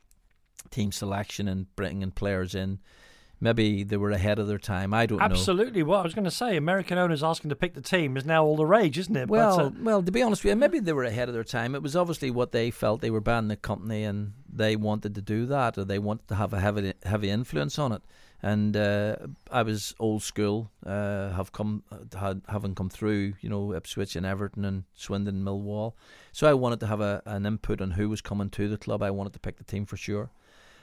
team 0.70 0.92
selection 0.92 1.48
and 1.48 1.74
bringing 1.76 2.12
players 2.12 2.54
in. 2.54 2.78
Maybe 3.40 3.82
they 3.82 3.96
were 3.96 4.12
ahead 4.12 4.38
of 4.38 4.46
their 4.46 4.58
time. 4.58 4.94
I 4.94 5.04
don't 5.04 5.18
know. 5.18 5.24
Absolutely. 5.24 5.82
Well, 5.82 5.98
I 5.98 6.04
was 6.04 6.14
going 6.14 6.24
to 6.24 6.30
say, 6.30 6.56
American 6.56 6.96
owners 6.96 7.24
asking 7.24 7.48
to 7.48 7.56
pick 7.56 7.74
the 7.74 7.80
team 7.80 8.16
is 8.16 8.24
now 8.24 8.44
all 8.44 8.56
the 8.56 8.64
rage, 8.64 8.96
isn't 8.98 9.16
it? 9.16 9.28
Well, 9.28 9.56
but, 9.56 9.64
uh, 9.64 9.70
well, 9.82 10.02
to 10.02 10.12
be 10.12 10.22
honest 10.22 10.44
with 10.44 10.50
you, 10.50 10.56
maybe 10.56 10.78
they 10.78 10.92
were 10.92 11.02
ahead 11.02 11.28
of 11.28 11.34
their 11.34 11.42
time. 11.42 11.74
It 11.74 11.82
was 11.82 11.96
obviously 11.96 12.30
what 12.30 12.52
they 12.52 12.70
felt. 12.70 13.00
They 13.00 13.10
were 13.10 13.20
buying 13.20 13.48
the 13.48 13.56
company, 13.56 14.04
and 14.04 14.34
they 14.50 14.76
wanted 14.76 15.16
to 15.16 15.20
do 15.20 15.44
that, 15.46 15.76
or 15.76 15.84
they 15.84 15.98
wanted 15.98 16.28
to 16.28 16.36
have 16.36 16.52
a 16.52 16.60
heavy, 16.60 16.92
heavy 17.02 17.30
influence 17.30 17.80
on 17.80 17.90
it. 17.90 18.02
And 18.45 18.76
uh, 18.76 19.16
I 19.53 19.62
was 19.62 19.95
old 20.01 20.24
school, 20.24 20.72
uh, 20.84 21.30
have 21.30 21.53
come, 21.53 21.84
had, 22.12 22.43
having 22.49 22.74
come 22.74 22.90
through, 22.90 23.34
you 23.40 23.49
know, 23.49 23.72
Ipswich 23.72 24.16
and 24.16 24.26
Everton 24.26 24.64
and 24.64 24.82
Swindon, 24.95 25.36
and 25.36 25.47
Millwall. 25.47 25.93
So 26.32 26.49
I 26.49 26.55
wanted 26.55 26.80
to 26.80 26.88
have 26.88 27.01
a, 27.01 27.22
an 27.24 27.47
input 27.47 27.80
on 27.80 27.93
who 27.93 28.09
was 28.09 28.20
coming 28.20 28.51
to 28.51 28.68
the 28.68 28.76
club. 28.76 29.01
I 29.01 29.12
wanted 29.12 29.32
to 29.34 29.38
pick 29.38 29.59
the 29.59 29.64
team 29.64 29.86
for 29.86 29.97
sure, 29.97 30.30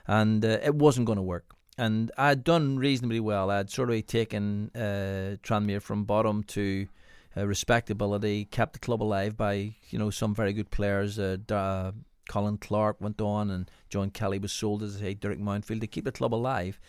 and 0.07 0.45
uh, 0.45 0.60
it 0.64 0.76
wasn't 0.76 1.05
going 1.05 1.18
to 1.18 1.22
work. 1.22 1.53
And 1.78 2.12
I'd 2.18 2.45
done 2.45 2.78
reasonably 2.78 3.20
well. 3.20 3.51
I'd 3.51 3.70
sort 3.70 3.89
of 3.89 4.05
taken 4.05 4.72
uh, 4.74 5.36
Tranmere 5.43 5.82
from 5.82 6.05
bottom 6.05 6.43
to 6.43 6.88
uh, 7.36 7.45
respectability, 7.45 8.45
kept 8.45 8.74
the 8.74 8.80
club 8.80 9.03
alive 9.03 9.36
by 9.36 9.76
you 9.89 9.99
know 9.99 10.10
some 10.10 10.34
very 10.34 10.53
good 10.53 10.72
players. 10.72 11.20
Uh, 11.20 11.91
Colin 12.30 12.57
Clark 12.57 13.01
went 13.01 13.20
on, 13.20 13.49
and 13.49 13.70
John 13.89 14.12
Kelly 14.12 14.39
was 14.39 14.53
sold 14.53 14.84
as 14.84 14.99
say 14.99 15.14
Derek 15.14 15.39
Mountfield 15.39 15.82
to 15.82 15.88
keep 15.88 16.05
the 16.05 16.12
club 16.12 16.34
alive. 16.34 16.80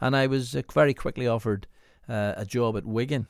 And 0.00 0.16
I 0.16 0.26
was 0.26 0.54
uh, 0.56 0.62
very 0.72 0.94
quickly 0.94 1.26
offered 1.26 1.66
uh, 2.08 2.34
a 2.36 2.44
job 2.44 2.76
at 2.76 2.84
Wigan, 2.84 3.26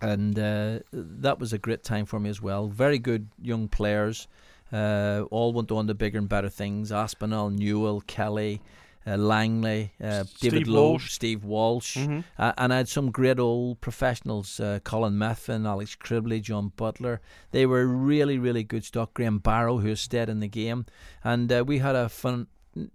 and 0.00 0.38
uh, 0.38 0.80
that 0.92 1.38
was 1.38 1.52
a 1.52 1.58
great 1.58 1.84
time 1.84 2.06
for 2.06 2.18
me 2.20 2.28
as 2.30 2.42
well. 2.42 2.68
Very 2.68 2.98
good 2.98 3.28
young 3.40 3.68
players, 3.68 4.26
uh, 4.72 5.22
all 5.30 5.52
went 5.52 5.70
on 5.70 5.86
to 5.86 5.94
bigger 5.94 6.18
and 6.18 6.28
better 6.28 6.48
things. 6.48 6.90
Aspinall, 6.92 7.50
Newell, 7.50 8.00
Kelly. 8.02 8.60
Uh, 9.04 9.16
Langley, 9.16 9.90
uh, 10.00 10.22
David 10.38 10.68
Lowe. 10.68 10.96
Steve 10.98 11.42
Walsh, 11.44 11.96
Mhm. 11.96 12.22
uh, 12.38 12.52
and 12.56 12.72
I 12.72 12.76
had 12.76 12.88
some 12.88 13.10
great 13.10 13.40
old 13.40 13.80
professionals: 13.80 14.60
uh, 14.60 14.78
Colin 14.84 15.14
Methven, 15.18 15.66
Alex 15.66 15.96
Cribley, 15.96 16.40
John 16.40 16.70
Butler. 16.76 17.20
They 17.50 17.66
were 17.66 17.84
really, 17.84 18.38
really 18.38 18.62
good 18.62 18.84
stock. 18.84 19.12
Graham 19.12 19.40
Barrow, 19.40 19.78
who 19.78 19.96
stayed 19.96 20.28
in 20.28 20.38
the 20.38 20.46
game, 20.46 20.86
and 21.24 21.50
uh, 21.52 21.64
we 21.66 21.78
had 21.78 21.96
a 21.96 22.08
fun, 22.08 22.46
you 22.76 22.90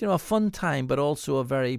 know, 0.00 0.10
a 0.14 0.18
fun 0.18 0.50
time, 0.50 0.88
but 0.88 0.98
also 0.98 1.36
a 1.36 1.44
very 1.44 1.78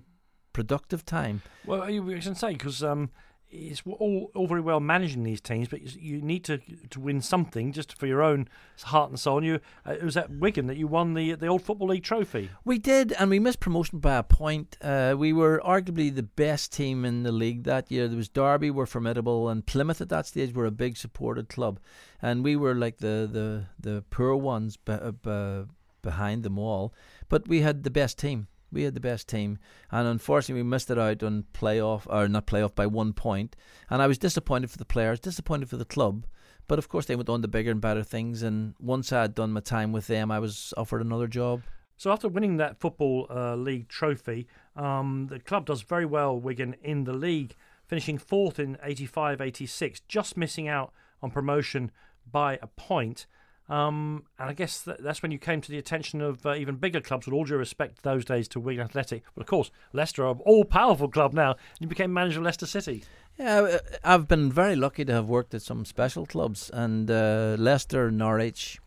productive 0.53 1.05
time. 1.05 1.41
Well, 1.65 1.89
you 1.89 2.01
going 2.03 2.21
to 2.21 2.35
say 2.35 2.53
because 2.53 2.83
um, 2.83 3.09
it's 3.53 3.83
all 3.85 4.31
all 4.33 4.47
very 4.47 4.61
well 4.61 4.79
managing 4.79 5.23
these 5.23 5.39
teams, 5.39 5.67
but 5.67 5.95
you, 5.95 6.21
need 6.21 6.43
to 6.45 6.59
to 6.89 6.99
win 6.99 7.21
something 7.21 7.71
just 7.71 7.97
for 7.97 8.07
your 8.07 8.21
own 8.21 8.47
heart 8.83 9.09
and 9.09 9.19
soul. 9.19 9.37
And 9.37 9.45
you, 9.45 9.59
uh, 9.87 9.91
it 9.91 10.03
was 10.03 10.17
at 10.17 10.29
Wigan 10.31 10.67
that 10.67 10.77
you 10.77 10.87
won 10.87 11.13
the 11.13 11.35
the 11.35 11.47
old 11.47 11.61
football 11.61 11.89
league 11.89 12.03
trophy. 12.03 12.49
We 12.65 12.79
did, 12.79 13.13
and 13.13 13.29
we 13.29 13.39
missed 13.39 13.59
promotion 13.59 13.99
by 13.99 14.17
a 14.17 14.23
point. 14.23 14.77
Uh, 14.81 15.15
we 15.17 15.33
were 15.33 15.61
arguably 15.63 16.13
the 16.13 16.23
best 16.23 16.73
team 16.73 17.05
in 17.05 17.23
the 17.23 17.31
league 17.31 17.63
that 17.63 17.91
year. 17.91 18.07
There 18.07 18.17
was 18.17 18.29
Derby 18.29 18.71
were 18.71 18.87
formidable, 18.87 19.49
and 19.49 19.65
Plymouth 19.65 20.01
at 20.01 20.09
that 20.09 20.25
stage 20.27 20.53
were 20.53 20.65
a 20.65 20.71
big 20.71 20.97
supported 20.97 21.49
club, 21.49 21.79
and 22.21 22.43
we 22.43 22.55
were 22.55 22.73
like 22.73 22.97
the 22.97 23.29
the 23.31 23.65
the 23.79 24.03
poor 24.09 24.35
ones 24.35 24.77
be, 24.77 24.97
be, 25.21 25.65
behind 26.01 26.43
them 26.43 26.57
all. 26.57 26.93
But 27.29 27.47
we 27.47 27.61
had 27.61 27.83
the 27.83 27.91
best 27.91 28.17
team. 28.17 28.47
We 28.73 28.83
had 28.83 28.95
the 28.95 28.99
best 28.99 29.27
team, 29.27 29.59
and 29.91 30.07
unfortunately, 30.07 30.63
we 30.63 30.69
missed 30.69 30.89
it 30.89 30.99
out 30.99 31.23
on 31.23 31.45
playoff 31.53 32.03
or 32.07 32.27
not 32.27 32.47
playoff 32.47 32.75
by 32.75 32.87
one 32.87 33.13
point. 33.13 33.55
And 33.89 34.01
I 34.01 34.07
was 34.07 34.17
disappointed 34.17 34.71
for 34.71 34.77
the 34.77 34.85
players, 34.85 35.19
disappointed 35.19 35.69
for 35.69 35.77
the 35.77 35.85
club. 35.85 36.25
But 36.67 36.79
of 36.79 36.89
course, 36.89 37.05
they 37.05 37.15
went 37.15 37.29
on 37.29 37.41
to 37.41 37.47
bigger 37.47 37.71
and 37.71 37.81
better 37.81 38.03
things. 38.03 38.41
And 38.41 38.75
once 38.79 39.11
I 39.11 39.21
had 39.21 39.35
done 39.35 39.51
my 39.51 39.59
time 39.59 39.91
with 39.91 40.07
them, 40.07 40.31
I 40.31 40.39
was 40.39 40.73
offered 40.77 41.01
another 41.01 41.27
job. 41.27 41.63
So 41.97 42.11
after 42.11 42.27
winning 42.27 42.57
that 42.57 42.79
football 42.79 43.27
uh, 43.29 43.55
league 43.55 43.87
trophy, 43.87 44.47
um, 44.75 45.27
the 45.29 45.39
club 45.39 45.65
does 45.65 45.81
very 45.81 46.05
well. 46.05 46.37
Wigan 46.37 46.75
in 46.81 47.03
the 47.03 47.13
league, 47.13 47.55
finishing 47.85 48.17
fourth 48.17 48.59
in 48.59 48.77
85-86, 48.77 50.01
just 50.07 50.35
missing 50.35 50.67
out 50.67 50.91
on 51.21 51.31
promotion 51.31 51.91
by 52.29 52.57
a 52.61 52.67
point. 52.67 53.25
Um, 53.69 54.23
and 54.37 54.49
I 54.49 54.53
guess 54.53 54.81
that, 54.81 55.01
that's 55.01 55.21
when 55.21 55.31
you 55.31 55.39
came 55.39 55.61
to 55.61 55.71
the 55.71 55.77
attention 55.77 56.21
of 56.21 56.45
uh, 56.45 56.55
even 56.55 56.75
bigger 56.75 56.99
clubs, 56.99 57.25
with 57.25 57.33
all 57.33 57.45
due 57.45 57.55
respect 57.55 58.03
those 58.03 58.25
days 58.25 58.47
to 58.49 58.59
Wigan 58.59 58.83
Athletic. 58.83 59.23
But 59.35 59.41
of 59.41 59.47
course, 59.47 59.71
Leicester 59.93 60.25
are 60.25 60.33
an 60.33 60.41
all-powerful 60.45 61.09
club 61.09 61.33
now. 61.33 61.51
And 61.51 61.79
you 61.79 61.87
became 61.87 62.11
manager 62.11 62.39
of 62.39 62.45
Leicester 62.45 62.65
City. 62.65 63.03
Yeah, 63.37 63.61
uh, 63.61 63.79
I've 64.03 64.27
been 64.27 64.51
very 64.51 64.75
lucky 64.75 65.05
to 65.05 65.13
have 65.13 65.27
worked 65.27 65.53
at 65.53 65.61
some 65.61 65.85
special 65.85 66.25
clubs, 66.25 66.69
and 66.71 67.09
uh, 67.09 67.55
Leicester, 67.57 68.11
Norwich, 68.11 68.79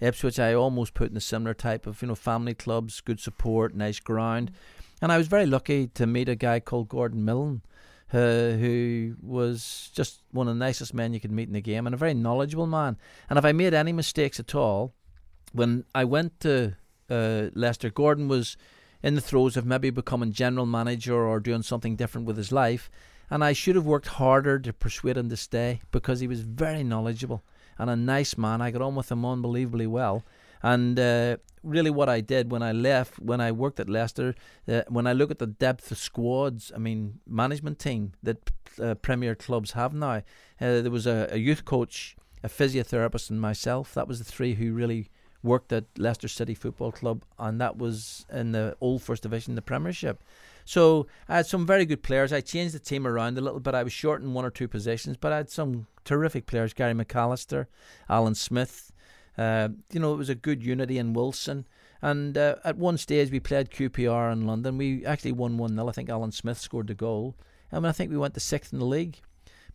Ipswich. 0.00 0.38
I 0.38 0.52
almost 0.52 0.92
put 0.92 1.10
in 1.10 1.16
a 1.16 1.20
similar 1.20 1.54
type 1.54 1.86
of 1.86 2.02
you 2.02 2.08
know 2.08 2.14
family 2.14 2.52
clubs, 2.52 3.00
good 3.00 3.20
support, 3.20 3.74
nice 3.74 3.98
ground, 3.98 4.50
and 5.00 5.10
I 5.10 5.16
was 5.16 5.28
very 5.28 5.46
lucky 5.46 5.86
to 5.94 6.06
meet 6.06 6.28
a 6.28 6.34
guy 6.34 6.60
called 6.60 6.90
Gordon 6.90 7.24
Milne, 7.24 7.62
uh, 8.12 8.52
who 8.52 9.16
was 9.22 9.90
just 9.94 10.22
one 10.30 10.48
of 10.48 10.54
the 10.54 10.64
nicest 10.64 10.94
men 10.94 11.12
you 11.12 11.20
could 11.20 11.32
meet 11.32 11.48
in 11.48 11.54
the 11.54 11.60
game, 11.60 11.86
and 11.86 11.94
a 11.94 11.98
very 11.98 12.14
knowledgeable 12.14 12.66
man. 12.66 12.96
And 13.28 13.38
if 13.38 13.44
I 13.44 13.52
made 13.52 13.74
any 13.74 13.92
mistakes 13.92 14.38
at 14.38 14.54
all, 14.54 14.94
when 15.52 15.84
I 15.94 16.04
went 16.04 16.40
to 16.40 16.76
uh, 17.10 17.46
Leicester, 17.54 17.90
Gordon 17.90 18.28
was 18.28 18.56
in 19.02 19.14
the 19.14 19.20
throes 19.20 19.56
of 19.56 19.66
maybe 19.66 19.90
becoming 19.90 20.32
general 20.32 20.66
manager 20.66 21.14
or 21.14 21.40
doing 21.40 21.62
something 21.62 21.96
different 21.96 22.26
with 22.26 22.36
his 22.36 22.52
life. 22.52 22.90
And 23.30 23.42
I 23.42 23.52
should 23.52 23.74
have 23.74 23.86
worked 23.86 24.06
harder 24.06 24.58
to 24.60 24.72
persuade 24.72 25.16
him 25.16 25.28
to 25.30 25.36
stay 25.36 25.80
because 25.90 26.20
he 26.20 26.28
was 26.28 26.40
very 26.40 26.84
knowledgeable 26.84 27.42
and 27.78 27.90
a 27.90 27.96
nice 27.96 28.38
man. 28.38 28.60
I 28.60 28.70
got 28.70 28.82
on 28.82 28.94
with 28.94 29.10
him 29.10 29.24
unbelievably 29.24 29.86
well. 29.86 30.24
And 30.66 30.98
uh, 30.98 31.36
really, 31.62 31.90
what 31.90 32.08
I 32.08 32.20
did 32.20 32.50
when 32.50 32.60
I 32.60 32.72
left, 32.72 33.20
when 33.20 33.40
I 33.40 33.52
worked 33.52 33.78
at 33.78 33.88
Leicester, 33.88 34.34
uh, 34.66 34.82
when 34.88 35.06
I 35.06 35.12
look 35.12 35.30
at 35.30 35.38
the 35.38 35.46
depth 35.46 35.92
of 35.92 35.98
squads, 35.98 36.72
I 36.74 36.78
mean, 36.78 37.20
management 37.24 37.78
team 37.78 38.14
that 38.24 38.50
uh, 38.82 38.96
Premier 38.96 39.36
clubs 39.36 39.72
have 39.72 39.94
now, 39.94 40.16
uh, 40.60 40.82
there 40.82 40.90
was 40.90 41.06
a, 41.06 41.28
a 41.30 41.36
youth 41.36 41.64
coach, 41.64 42.16
a 42.42 42.48
physiotherapist, 42.48 43.30
and 43.30 43.40
myself. 43.40 43.94
That 43.94 44.08
was 44.08 44.18
the 44.18 44.24
three 44.24 44.54
who 44.54 44.72
really 44.72 45.08
worked 45.40 45.72
at 45.72 45.84
Leicester 45.96 46.26
City 46.26 46.54
Football 46.54 46.90
Club, 46.90 47.22
and 47.38 47.60
that 47.60 47.78
was 47.78 48.26
in 48.32 48.50
the 48.50 48.76
old 48.80 49.02
First 49.02 49.22
Division, 49.22 49.54
the 49.54 49.62
Premiership. 49.62 50.20
So 50.64 51.06
I 51.28 51.36
had 51.36 51.46
some 51.46 51.64
very 51.64 51.86
good 51.86 52.02
players. 52.02 52.32
I 52.32 52.40
changed 52.40 52.74
the 52.74 52.80
team 52.80 53.06
around 53.06 53.38
a 53.38 53.40
little 53.40 53.60
bit. 53.60 53.76
I 53.76 53.84
was 53.84 53.92
short 53.92 54.20
in 54.20 54.34
one 54.34 54.44
or 54.44 54.50
two 54.50 54.66
positions, 54.66 55.16
but 55.16 55.32
I 55.32 55.36
had 55.36 55.48
some 55.48 55.86
terrific 56.04 56.46
players: 56.46 56.74
Gary 56.74 56.92
McAllister, 56.92 57.66
Alan 58.08 58.34
Smith. 58.34 58.90
Uh, 59.38 59.68
you 59.92 60.00
know, 60.00 60.14
it 60.14 60.18
was 60.18 60.28
a 60.28 60.34
good 60.34 60.62
unity 60.62 60.98
in 60.98 61.12
Wilson. 61.12 61.66
And 62.02 62.36
uh, 62.36 62.56
at 62.64 62.76
one 62.76 62.98
stage, 62.98 63.30
we 63.30 63.40
played 63.40 63.70
QPR 63.70 64.32
in 64.32 64.46
London. 64.46 64.78
We 64.78 65.04
actually 65.04 65.32
won 65.32 65.58
1 65.58 65.74
0. 65.74 65.88
I 65.88 65.92
think 65.92 66.08
Alan 66.08 66.32
Smith 66.32 66.58
scored 66.58 66.86
the 66.88 66.94
goal. 66.94 67.36
I 67.72 67.76
mean, 67.76 67.86
I 67.86 67.92
think 67.92 68.10
we 68.10 68.18
went 68.18 68.34
to 68.34 68.40
sixth 68.40 68.72
in 68.72 68.78
the 68.78 68.84
league. 68.84 69.20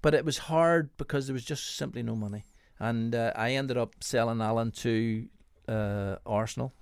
But 0.01 0.13
it 0.13 0.25
was 0.25 0.37
hard 0.37 0.89
because 0.97 1.27
there 1.27 1.33
was 1.33 1.45
just 1.45 1.75
simply 1.75 2.01
no 2.01 2.15
money. 2.15 2.45
And 2.79 3.13
uh, 3.13 3.33
I 3.35 3.51
ended 3.51 3.77
up 3.77 3.95
selling 4.03 4.41
Alan 4.41 4.71
to 4.71 5.27
uh, 5.67 6.15
Arsenal 6.25 6.73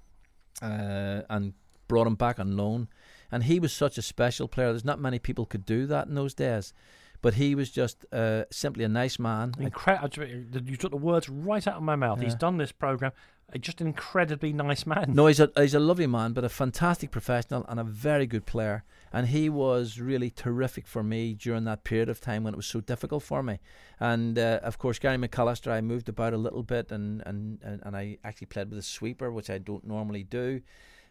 uh, 0.62 1.22
and 1.30 1.54
brought 1.88 2.08
him 2.08 2.16
back 2.16 2.40
on 2.40 2.56
loan. 2.56 2.88
And 3.32 3.44
he 3.44 3.60
was 3.60 3.74
such 3.74 3.98
a 3.98 4.02
special 4.02 4.48
player. 4.48 4.72
There's 4.72 4.86
not 4.86 5.00
many 5.00 5.20
people 5.20 5.46
could 5.46 5.66
do 5.66 5.86
that 5.88 6.08
in 6.08 6.16
those 6.16 6.34
days. 6.34 6.74
But 7.22 7.34
he 7.34 7.54
was 7.54 7.70
just 7.70 8.06
uh, 8.14 8.46
simply 8.52 8.84
a 8.86 8.90
nice 8.90 9.20
man. 9.20 9.54
Incredible! 9.60 10.26
You 10.26 10.78
took 10.78 10.92
the 10.92 10.98
words 10.98 11.28
right 11.28 11.66
out 11.68 11.76
of 11.76 11.84
my 11.84 11.96
mouth. 11.96 12.20
Yeah. 12.20 12.26
He's 12.26 12.36
done 12.36 12.58
this 12.58 12.72
program. 12.72 13.12
Just 13.60 13.82
an 13.82 13.88
incredibly 13.88 14.54
nice 14.54 14.86
man. 14.86 15.14
No, 15.14 15.26
he's 15.26 15.40
a 15.40 15.52
he's 15.58 15.74
a 15.74 15.80
lovely 15.80 16.06
man, 16.06 16.34
but 16.34 16.44
a 16.44 16.50
fantastic 16.50 17.10
professional 17.10 17.66
and 17.68 17.80
a 17.80 17.84
very 17.84 18.28
good 18.28 18.46
player. 18.46 18.84
And 19.12 19.28
he 19.28 19.50
was 19.50 20.00
really 20.00 20.30
terrific 20.30 20.86
for 20.86 21.02
me 21.02 21.34
during 21.34 21.64
that 21.64 21.84
period 21.84 22.10
of 22.10 22.22
time 22.22 22.44
when 22.44 22.54
it 22.54 22.58
was 22.58 22.68
so 22.68 22.80
difficult 22.80 23.24
for 23.24 23.42
me. 23.42 23.60
And 24.00 24.38
uh, 24.38 24.60
of 24.62 24.78
course, 24.78 25.00
Gary 25.00 25.18
McAllister, 25.18 25.72
I 25.72 25.82
moved 25.82 26.10
about 26.10 26.34
a 26.34 26.38
little 26.38 26.62
bit, 26.62 26.92
and, 26.92 27.24
and, 27.26 27.60
and, 27.64 27.82
and 27.84 27.98
I 27.98 28.20
actually 28.24 28.48
played 28.48 28.70
with 28.70 28.78
a 28.78 28.84
sweeper, 28.84 29.32
which 29.32 29.50
I 29.50 29.58
don't 29.58 29.86
normally 29.86 30.24
do. 30.24 30.62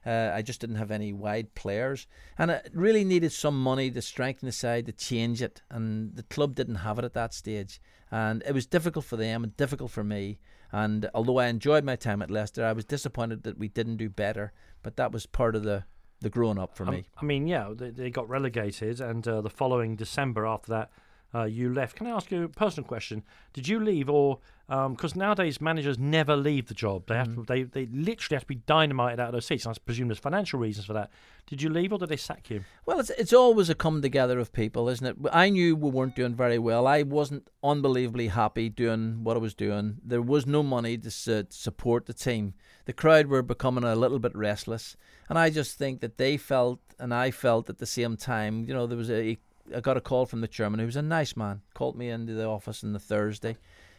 Uh, 0.06 0.30
I 0.34 0.42
just 0.42 0.60
didn't 0.60 0.76
have 0.76 0.90
any 0.90 1.12
wide 1.12 1.54
players, 1.54 2.06
and 2.38 2.50
it 2.50 2.70
really 2.72 3.04
needed 3.04 3.32
some 3.32 3.60
money 3.60 3.90
to 3.90 4.00
strengthen 4.00 4.46
the 4.46 4.52
side 4.52 4.86
to 4.86 4.92
change 4.92 5.42
it. 5.42 5.62
And 5.70 6.14
the 6.16 6.22
club 6.22 6.54
didn't 6.54 6.76
have 6.76 6.98
it 6.98 7.04
at 7.04 7.14
that 7.14 7.34
stage, 7.34 7.80
and 8.10 8.42
it 8.46 8.52
was 8.52 8.66
difficult 8.66 9.04
for 9.04 9.16
them 9.16 9.44
and 9.44 9.56
difficult 9.56 9.90
for 9.90 10.04
me. 10.04 10.38
And 10.70 11.08
although 11.14 11.38
I 11.38 11.46
enjoyed 11.46 11.84
my 11.84 11.96
time 11.96 12.22
at 12.22 12.30
Leicester, 12.30 12.64
I 12.64 12.72
was 12.72 12.84
disappointed 12.84 13.42
that 13.42 13.58
we 13.58 13.68
didn't 13.68 13.96
do 13.96 14.08
better. 14.08 14.52
But 14.82 14.96
that 14.96 15.12
was 15.12 15.26
part 15.26 15.56
of 15.56 15.62
the 15.64 15.84
the 16.20 16.30
growing 16.30 16.58
up 16.58 16.74
for 16.74 16.84
um, 16.84 16.94
me. 16.94 17.06
I 17.20 17.24
mean, 17.24 17.46
yeah, 17.46 17.72
they, 17.74 17.90
they 17.90 18.10
got 18.10 18.28
relegated, 18.28 19.00
and 19.00 19.26
uh, 19.26 19.40
the 19.40 19.50
following 19.50 19.96
December 19.96 20.46
after 20.46 20.70
that, 20.72 20.90
uh, 21.34 21.44
you 21.44 21.72
left. 21.72 21.96
Can 21.96 22.06
I 22.06 22.10
ask 22.10 22.30
you 22.30 22.44
a 22.44 22.48
personal 22.48 22.86
question? 22.86 23.22
Did 23.52 23.68
you 23.68 23.80
leave, 23.80 24.08
or 24.08 24.38
because 24.68 25.14
um, 25.14 25.18
nowadays 25.18 25.62
managers 25.62 25.98
never 25.98 26.36
leave 26.36 26.66
the 26.66 26.74
job, 26.74 27.06
they 27.06 27.14
have 27.14 27.28
mm. 27.28 27.36
to, 27.36 27.42
they 27.44 27.62
they 27.62 27.86
literally 27.86 28.36
have 28.36 28.42
to 28.42 28.48
be 28.48 28.56
dynamited 28.56 29.18
out 29.18 29.28
of 29.28 29.32
their 29.32 29.40
seats. 29.40 29.64
And 29.64 29.74
I 29.74 29.78
presume 29.84 30.08
there's 30.08 30.18
financial 30.18 30.58
reasons 30.58 30.86
for 30.86 30.92
that. 30.92 31.10
Did 31.46 31.62
you 31.62 31.70
leave, 31.70 31.92
or 31.92 31.98
did 31.98 32.10
they 32.10 32.16
sack 32.16 32.50
you? 32.50 32.64
Well, 32.84 33.00
it's 33.00 33.10
it's 33.10 33.32
always 33.32 33.70
a 33.70 33.74
come 33.74 34.02
together 34.02 34.38
of 34.38 34.52
people, 34.52 34.88
isn't 34.88 35.06
it? 35.06 35.16
I 35.32 35.48
knew 35.48 35.74
we 35.74 35.90
weren't 35.90 36.16
doing 36.16 36.34
very 36.34 36.58
well. 36.58 36.86
I 36.86 37.02
wasn't 37.02 37.48
unbelievably 37.62 38.28
happy 38.28 38.68
doing 38.68 39.24
what 39.24 39.36
I 39.36 39.40
was 39.40 39.54
doing. 39.54 39.98
There 40.04 40.22
was 40.22 40.46
no 40.46 40.62
money 40.62 40.98
to 40.98 41.10
su- 41.10 41.46
support 41.48 42.06
the 42.06 42.14
team. 42.14 42.54
The 42.84 42.92
crowd 42.92 43.26
were 43.26 43.42
becoming 43.42 43.84
a 43.84 43.96
little 43.96 44.18
bit 44.18 44.36
restless, 44.36 44.96
and 45.28 45.38
I 45.38 45.48
just 45.50 45.78
think 45.78 46.00
that 46.00 46.18
they 46.18 46.36
felt 46.36 46.80
and 46.98 47.14
I 47.14 47.30
felt 47.30 47.70
at 47.70 47.78
the 47.78 47.86
same 47.86 48.16
time. 48.16 48.64
You 48.64 48.74
know, 48.74 48.86
there 48.86 48.98
was 48.98 49.10
a 49.10 49.38
I 49.74 49.80
got 49.80 49.96
a 49.96 50.00
call 50.00 50.26
from 50.26 50.40
the 50.40 50.48
chairman, 50.48 50.80
who 50.80 50.86
was 50.86 50.96
a 50.96 51.02
nice 51.02 51.36
man, 51.36 51.62
called 51.74 51.96
me 51.96 52.08
into 52.10 52.34
the 52.34 52.46
office 52.46 52.82
on 52.84 52.92
the 52.92 52.98
Thursday, 52.98 53.56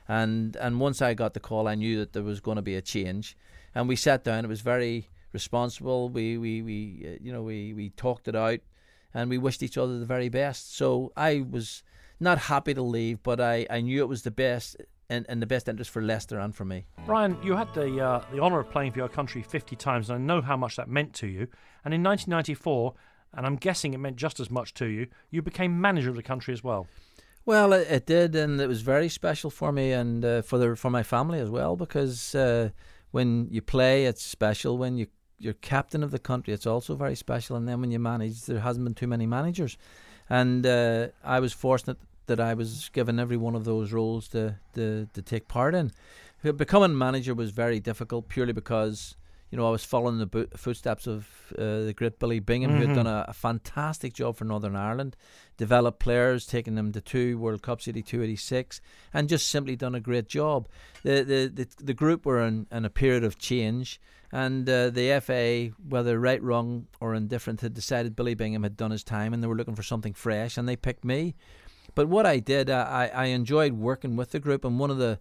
and 0.07 0.55
and 0.55 0.79
once 0.79 1.01
I 1.01 1.13
got 1.13 1.33
the 1.33 1.39
call, 1.39 1.67
I 1.67 1.75
knew 1.75 1.97
that 1.99 2.13
there 2.13 2.23
was 2.23 2.39
going 2.39 2.57
to 2.57 2.61
be 2.61 2.75
a 2.75 2.81
change, 2.81 3.37
and 3.75 3.87
we 3.87 3.95
sat 3.95 4.23
down. 4.23 4.45
It 4.45 4.49
was 4.49 4.61
very 4.61 5.09
responsible. 5.33 6.09
We 6.09 6.37
we 6.37 6.61
we 6.61 7.05
uh, 7.07 7.17
you 7.21 7.31
know 7.31 7.43
we 7.43 7.73
we 7.73 7.89
talked 7.91 8.27
it 8.27 8.35
out, 8.35 8.59
and 9.13 9.29
we 9.29 9.37
wished 9.37 9.63
each 9.63 9.77
other 9.77 9.99
the 9.99 10.05
very 10.05 10.29
best. 10.29 10.75
So 10.75 11.11
I 11.15 11.45
was 11.49 11.83
not 12.19 12.37
happy 12.37 12.73
to 12.73 12.81
leave, 12.81 13.21
but 13.23 13.39
I 13.39 13.67
I 13.69 13.81
knew 13.81 14.01
it 14.01 14.09
was 14.09 14.23
the 14.23 14.31
best. 14.31 14.77
and, 15.11 15.25
in 15.27 15.39
the 15.39 15.47
best 15.47 15.67
interest 15.67 15.89
for 15.89 16.03
Leicester 16.03 16.37
and 16.37 16.53
for 16.55 16.65
me. 16.65 16.85
Brian, 17.07 17.35
you 17.41 17.55
had 17.55 17.73
the 17.73 17.99
uh, 17.99 18.23
the 18.31 18.39
honour 18.39 18.59
of 18.59 18.69
playing 18.69 18.91
for 18.91 18.99
your 18.99 19.09
country 19.09 19.41
50 19.41 19.75
times, 19.75 20.09
and 20.09 20.17
I 20.19 20.21
know 20.21 20.39
how 20.39 20.55
much 20.55 20.75
that 20.75 20.87
meant 20.87 21.13
to 21.15 21.27
you. 21.27 21.47
And 21.83 21.93
in 21.95 22.03
1994, 22.03 22.93
and 23.33 23.45
I'm 23.45 23.55
guessing 23.55 23.93
it 23.93 23.99
meant 23.99 24.15
just 24.15 24.39
as 24.39 24.49
much 24.49 24.73
to 24.75 24.85
you. 24.85 25.07
You 25.29 25.41
became 25.41 25.79
manager 25.79 26.09
of 26.09 26.15
the 26.15 26.23
country 26.23 26.53
as 26.53 26.63
well. 26.63 26.87
Well, 27.45 27.73
it, 27.73 27.87
it 27.89 28.05
did, 28.05 28.35
and 28.35 28.59
it 28.59 28.67
was 28.67 28.81
very 28.81 29.09
special 29.09 29.49
for 29.49 29.71
me 29.71 29.91
and 29.91 30.23
uh, 30.23 30.41
for 30.41 30.57
the 30.57 30.75
for 30.75 30.89
my 30.89 31.03
family 31.03 31.39
as 31.39 31.49
well 31.49 31.75
because 31.75 32.35
uh, 32.35 32.69
when 33.11 33.47
you 33.49 33.61
play, 33.61 34.05
it's 34.05 34.23
special. 34.23 34.77
When 34.77 34.97
you 34.97 35.07
you're 35.39 35.53
captain 35.53 36.03
of 36.03 36.11
the 36.11 36.19
country, 36.19 36.53
it's 36.53 36.67
also 36.67 36.95
very 36.95 37.15
special. 37.15 37.55
And 37.55 37.67
then 37.67 37.81
when 37.81 37.91
you 37.91 37.99
manage, 37.99 38.43
there 38.43 38.59
hasn't 38.59 38.85
been 38.85 38.93
too 38.93 39.07
many 39.07 39.25
managers, 39.25 39.77
and 40.29 40.65
uh, 40.65 41.07
I 41.23 41.39
was 41.39 41.53
fortunate 41.53 41.97
that 42.27 42.39
I 42.39 42.53
was 42.53 42.89
given 42.93 43.19
every 43.19 43.37
one 43.37 43.55
of 43.55 43.65
those 43.65 43.91
roles 43.91 44.27
to 44.29 44.55
to, 44.75 45.07
to 45.13 45.21
take 45.21 45.47
part 45.47 45.73
in. 45.75 45.91
Becoming 46.41 46.97
manager 46.97 47.33
was 47.33 47.51
very 47.51 47.79
difficult 47.79 48.29
purely 48.29 48.53
because 48.53 49.17
you 49.51 49.57
know, 49.57 49.67
I 49.67 49.71
was 49.71 49.83
following 49.83 50.19
the 50.19 50.25
bo- 50.25 50.47
footsteps 50.55 51.07
of 51.07 51.27
uh, 51.57 51.81
the 51.81 51.93
great 51.95 52.19
Billy 52.19 52.39
Bingham, 52.39 52.71
mm-hmm. 52.71 52.81
who 52.81 52.87
had 52.87 52.95
done 52.95 53.07
a, 53.07 53.25
a, 53.27 53.33
fantastic 53.33 54.13
job 54.13 54.35
for 54.35 54.45
Northern 54.45 54.75
Ireland, 54.75 55.15
developed 55.57 55.99
players, 55.99 56.45
taking 56.45 56.75
them 56.75 56.91
to 56.91 57.01
two 57.01 57.37
World 57.39 57.63
Cups, 57.63 57.87
82, 57.87 58.21
86, 58.21 58.81
and 59.13 59.27
just 59.27 59.47
simply 59.47 59.75
done 59.75 59.95
a 59.95 59.99
great 59.99 60.27
job. 60.27 60.67
The 61.03 61.23
the, 61.23 61.51
the, 61.53 61.83
the 61.83 61.93
group 61.93 62.25
were 62.25 62.41
in, 62.41 62.67
in 62.71 62.85
a 62.85 62.89
period 62.89 63.23
of 63.23 63.39
change, 63.39 63.99
and 64.31 64.69
uh, 64.69 64.91
the 64.91 65.19
FA, 65.21 65.71
whether 65.87 66.19
right, 66.19 66.41
wrong, 66.41 66.87
or 67.01 67.15
indifferent, 67.15 67.61
had 67.61 67.73
decided 67.73 68.15
Billy 68.15 68.35
Bingham 68.35 68.63
had 68.63 68.77
done 68.77 68.91
his 68.91 69.03
time 69.03 69.33
and 69.33 69.41
they 69.41 69.47
were 69.47 69.55
looking 69.55 69.75
for 69.75 69.83
something 69.83 70.13
fresh, 70.13 70.57
and 70.57 70.69
they 70.69 70.75
picked 70.75 71.03
me. 71.03 71.35
But 71.95 72.07
what 72.07 72.27
I 72.27 72.37
did, 72.37 72.69
I, 72.69 73.09
I 73.13 73.25
enjoyed 73.25 73.73
working 73.73 74.15
with 74.15 74.29
the 74.31 74.39
group, 74.39 74.63
and 74.63 74.77
one 74.77 74.91
of 74.91 74.99
the 74.99 75.19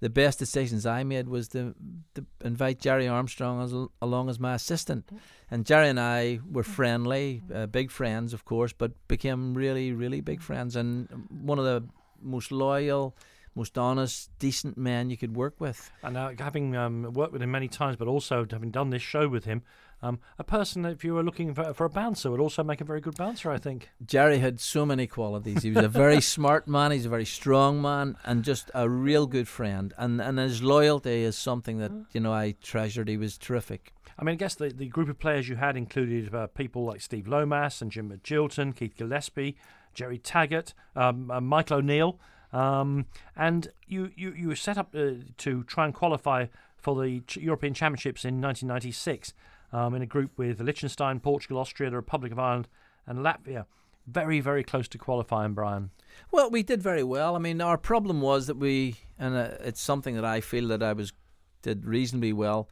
the 0.00 0.10
best 0.10 0.38
decisions 0.38 0.84
I 0.86 1.02
made 1.04 1.28
was 1.28 1.48
to, 1.48 1.74
to 2.14 2.26
invite 2.44 2.80
Gerry 2.80 3.08
Armstrong 3.08 3.62
as, 3.62 3.72
along 4.02 4.28
as 4.28 4.38
my 4.38 4.54
assistant. 4.54 5.08
And 5.50 5.64
Gerry 5.64 5.88
and 5.88 6.00
I 6.00 6.40
were 6.50 6.62
friendly, 6.62 7.42
uh, 7.54 7.66
big 7.66 7.90
friends, 7.90 8.32
of 8.32 8.44
course, 8.44 8.72
but 8.72 8.92
became 9.08 9.54
really, 9.54 9.92
really 9.92 10.20
big 10.20 10.42
friends. 10.42 10.76
And 10.76 11.08
one 11.30 11.58
of 11.58 11.64
the 11.64 11.84
most 12.20 12.50
loyal, 12.52 13.16
most 13.54 13.78
honest, 13.78 14.30
decent 14.38 14.76
men 14.76 15.10
you 15.10 15.16
could 15.16 15.36
work 15.36 15.60
with. 15.60 15.90
And 16.02 16.16
uh, 16.16 16.32
having 16.38 16.76
um, 16.76 17.12
worked 17.12 17.32
with 17.32 17.42
him 17.42 17.50
many 17.50 17.68
times, 17.68 17.96
but 17.96 18.08
also 18.08 18.46
having 18.50 18.70
done 18.70 18.90
this 18.90 19.02
show 19.02 19.28
with 19.28 19.44
him, 19.44 19.62
um, 20.04 20.20
a 20.38 20.44
person, 20.44 20.84
if 20.84 21.02
you 21.02 21.14
were 21.14 21.22
looking 21.22 21.54
for, 21.54 21.72
for, 21.72 21.86
a 21.86 21.88
bouncer, 21.88 22.30
would 22.30 22.40
also 22.40 22.62
make 22.62 22.82
a 22.82 22.84
very 22.84 23.00
good 23.00 23.16
bouncer, 23.16 23.50
I 23.50 23.56
think. 23.56 23.88
Gerry 24.04 24.38
had 24.38 24.60
so 24.60 24.84
many 24.84 25.06
qualities. 25.06 25.62
He 25.62 25.70
was 25.70 25.82
a 25.82 25.88
very 25.88 26.20
smart 26.34 26.68
man, 26.68 26.90
he's 26.90 27.06
a 27.06 27.08
very 27.08 27.24
strong 27.24 27.80
man, 27.80 28.18
and 28.24 28.44
just 28.44 28.70
a 28.74 28.86
real 28.86 29.26
good 29.26 29.48
friend. 29.48 29.94
And, 29.96 30.20
and 30.20 30.38
his 30.38 30.62
loyalty 30.62 31.22
is 31.22 31.38
something 31.38 31.78
that, 31.78 31.90
you 32.12 32.20
know, 32.20 32.34
I 32.34 32.54
treasured. 32.62 33.08
He 33.08 33.16
was 33.16 33.38
terrific. 33.38 33.94
I 34.18 34.24
mean, 34.24 34.34
I 34.34 34.36
guess 34.36 34.54
the, 34.54 34.68
the 34.68 34.88
group 34.88 35.08
of 35.08 35.18
players 35.18 35.48
you 35.48 35.56
had 35.56 35.74
included 35.74 36.34
uh, 36.34 36.48
people 36.48 36.84
like 36.84 37.00
Steve 37.00 37.26
Lomas 37.26 37.80
and 37.80 37.90
Jim 37.90 38.10
Magilton, 38.10 38.76
Keith 38.76 38.96
Gillespie, 38.98 39.56
Gerry 39.94 40.18
Taggart, 40.18 40.74
um, 40.94 41.30
uh, 41.30 41.40
Michael 41.40 41.78
O'Neill. 41.78 42.20
Um, 42.52 43.06
and 43.36 43.68
you, 43.86 44.10
you, 44.14 44.34
you 44.34 44.48
were 44.48 44.56
set 44.56 44.76
up 44.76 44.94
uh, 44.94 45.12
to 45.38 45.64
try 45.64 45.86
and 45.86 45.94
qualify 45.94 46.46
for 46.76 46.94
the 46.94 47.22
European 47.40 47.72
Championships 47.72 48.26
in 48.26 48.42
1996 48.42 49.32
um, 49.74 49.94
in 49.94 50.02
a 50.02 50.06
group 50.06 50.30
with 50.38 50.60
Liechtenstein, 50.60 51.18
Portugal, 51.18 51.58
Austria, 51.58 51.90
the 51.90 51.96
Republic 51.96 52.30
of 52.30 52.38
Ireland, 52.38 52.68
and 53.06 53.18
Latvia. 53.18 53.66
Very, 54.06 54.38
very 54.38 54.62
close 54.62 54.86
to 54.88 54.98
qualifying, 54.98 55.52
Brian. 55.52 55.90
Well, 56.30 56.48
we 56.48 56.62
did 56.62 56.80
very 56.80 57.02
well. 57.02 57.34
I 57.34 57.40
mean, 57.40 57.60
our 57.60 57.76
problem 57.76 58.20
was 58.20 58.46
that 58.46 58.56
we, 58.56 58.96
and 59.18 59.34
uh, 59.34 59.48
it's 59.60 59.80
something 59.80 60.14
that 60.14 60.24
I 60.24 60.40
feel 60.40 60.68
that 60.68 60.82
I 60.82 60.92
was 60.92 61.12
did 61.62 61.86
reasonably 61.86 62.32
well, 62.32 62.68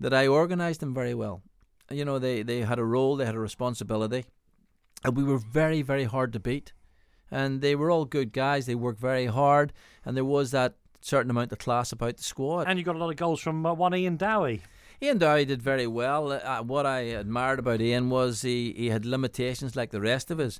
that 0.00 0.14
I 0.14 0.28
organised 0.28 0.80
them 0.80 0.94
very 0.94 1.14
well. 1.14 1.42
You 1.90 2.04
know, 2.04 2.18
they, 2.18 2.42
they 2.42 2.60
had 2.60 2.78
a 2.78 2.84
role, 2.84 3.16
they 3.16 3.26
had 3.26 3.34
a 3.34 3.40
responsibility, 3.40 4.24
and 5.04 5.16
we 5.16 5.24
were 5.24 5.38
very, 5.38 5.82
very 5.82 6.04
hard 6.04 6.32
to 6.32 6.40
beat. 6.40 6.72
And 7.30 7.60
they 7.60 7.74
were 7.74 7.90
all 7.90 8.04
good 8.04 8.32
guys. 8.32 8.66
They 8.66 8.76
worked 8.76 9.00
very 9.00 9.26
hard, 9.26 9.72
and 10.04 10.16
there 10.16 10.24
was 10.24 10.52
that 10.52 10.76
certain 11.00 11.30
amount 11.30 11.52
of 11.52 11.58
class 11.58 11.90
about 11.92 12.16
the 12.16 12.22
squad. 12.22 12.68
And 12.68 12.78
you 12.78 12.84
got 12.84 12.96
a 12.96 12.98
lot 12.98 13.10
of 13.10 13.16
goals 13.16 13.40
from 13.40 13.66
uh, 13.66 13.74
one 13.74 13.94
Ian 13.94 14.16
Dowie. 14.16 14.62
Ian 15.02 15.18
Dowie 15.18 15.44
did 15.44 15.62
very 15.62 15.86
well. 15.86 16.32
Uh, 16.32 16.62
what 16.62 16.86
I 16.86 17.00
admired 17.00 17.58
about 17.58 17.80
Ian 17.80 18.08
was 18.10 18.42
he, 18.42 18.72
he 18.76 18.88
had 18.88 19.04
limitations 19.04 19.76
like 19.76 19.90
the 19.90 20.00
rest 20.00 20.30
of 20.30 20.40
us. 20.40 20.58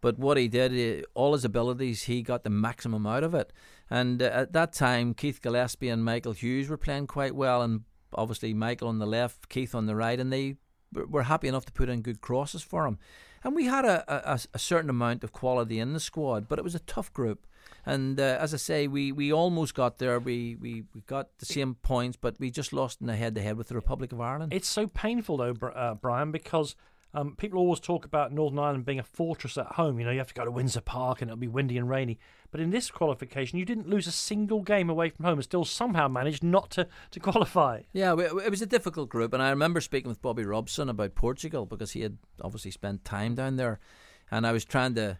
But 0.00 0.18
what 0.18 0.36
he 0.36 0.48
did, 0.48 0.72
he, 0.72 1.04
all 1.14 1.32
his 1.32 1.44
abilities, 1.44 2.04
he 2.04 2.22
got 2.22 2.44
the 2.44 2.50
maximum 2.50 3.06
out 3.06 3.24
of 3.24 3.34
it. 3.34 3.52
And 3.88 4.22
uh, 4.22 4.26
at 4.26 4.52
that 4.52 4.72
time, 4.72 5.14
Keith 5.14 5.40
Gillespie 5.40 5.88
and 5.88 6.04
Michael 6.04 6.32
Hughes 6.32 6.68
were 6.68 6.76
playing 6.76 7.06
quite 7.06 7.34
well, 7.34 7.62
and 7.62 7.82
obviously 8.12 8.52
Michael 8.52 8.88
on 8.88 8.98
the 8.98 9.06
left, 9.06 9.48
Keith 9.48 9.74
on 9.74 9.86
the 9.86 9.96
right, 9.96 10.20
and 10.20 10.32
they 10.32 10.56
were 10.92 11.24
happy 11.24 11.48
enough 11.48 11.66
to 11.66 11.72
put 11.72 11.88
in 11.88 12.02
good 12.02 12.20
crosses 12.20 12.62
for 12.62 12.86
him. 12.86 12.98
And 13.42 13.54
we 13.54 13.66
had 13.66 13.84
a, 13.84 14.32
a, 14.32 14.40
a 14.54 14.58
certain 14.58 14.90
amount 14.90 15.22
of 15.22 15.32
quality 15.32 15.78
in 15.78 15.92
the 15.92 16.00
squad, 16.00 16.48
but 16.48 16.58
it 16.58 16.64
was 16.64 16.74
a 16.74 16.80
tough 16.80 17.12
group. 17.12 17.46
And 17.86 18.18
uh, 18.18 18.38
as 18.40 18.52
I 18.52 18.56
say, 18.56 18.88
we, 18.88 19.12
we 19.12 19.32
almost 19.32 19.74
got 19.74 19.98
there. 19.98 20.18
We, 20.18 20.56
we, 20.56 20.82
we 20.92 21.02
got 21.02 21.38
the 21.38 21.46
same 21.46 21.76
points, 21.76 22.18
but 22.20 22.38
we 22.40 22.50
just 22.50 22.72
lost 22.72 23.00
in 23.00 23.06
the 23.06 23.14
head 23.14 23.36
to 23.36 23.40
head 23.40 23.56
with 23.56 23.68
the 23.68 23.76
Republic 23.76 24.10
of 24.10 24.20
Ireland. 24.20 24.52
It's 24.52 24.68
so 24.68 24.88
painful, 24.88 25.36
though, 25.36 25.54
uh, 25.68 25.94
Brian, 25.94 26.32
because 26.32 26.74
um, 27.14 27.36
people 27.36 27.60
always 27.60 27.78
talk 27.78 28.04
about 28.04 28.32
Northern 28.32 28.58
Ireland 28.58 28.84
being 28.84 28.98
a 28.98 29.04
fortress 29.04 29.56
at 29.56 29.66
home. 29.66 29.98
You 29.98 30.04
know, 30.04 30.10
you 30.10 30.18
have 30.18 30.26
to 30.28 30.34
go 30.34 30.44
to 30.44 30.50
Windsor 30.50 30.80
Park 30.80 31.22
and 31.22 31.30
it'll 31.30 31.38
be 31.38 31.48
windy 31.48 31.78
and 31.78 31.88
rainy. 31.88 32.18
But 32.50 32.60
in 32.60 32.70
this 32.70 32.90
qualification, 32.90 33.58
you 33.58 33.64
didn't 33.64 33.88
lose 33.88 34.06
a 34.06 34.12
single 34.12 34.62
game 34.62 34.90
away 34.90 35.10
from 35.10 35.24
home 35.24 35.38
and 35.38 35.44
still 35.44 35.64
somehow 35.64 36.08
managed 36.08 36.42
not 36.42 36.70
to, 36.72 36.88
to 37.12 37.20
qualify. 37.20 37.82
Yeah, 37.92 38.18
it 38.18 38.50
was 38.50 38.62
a 38.62 38.66
difficult 38.66 39.08
group. 39.08 39.32
And 39.32 39.42
I 39.42 39.50
remember 39.50 39.80
speaking 39.80 40.08
with 40.08 40.20
Bobby 40.20 40.44
Robson 40.44 40.88
about 40.88 41.14
Portugal 41.14 41.64
because 41.66 41.92
he 41.92 42.02
had 42.02 42.18
obviously 42.42 42.72
spent 42.72 43.04
time 43.04 43.34
down 43.34 43.56
there. 43.56 43.78
And 44.30 44.46
I 44.46 44.52
was 44.52 44.64
trying 44.64 44.94
to 44.96 45.18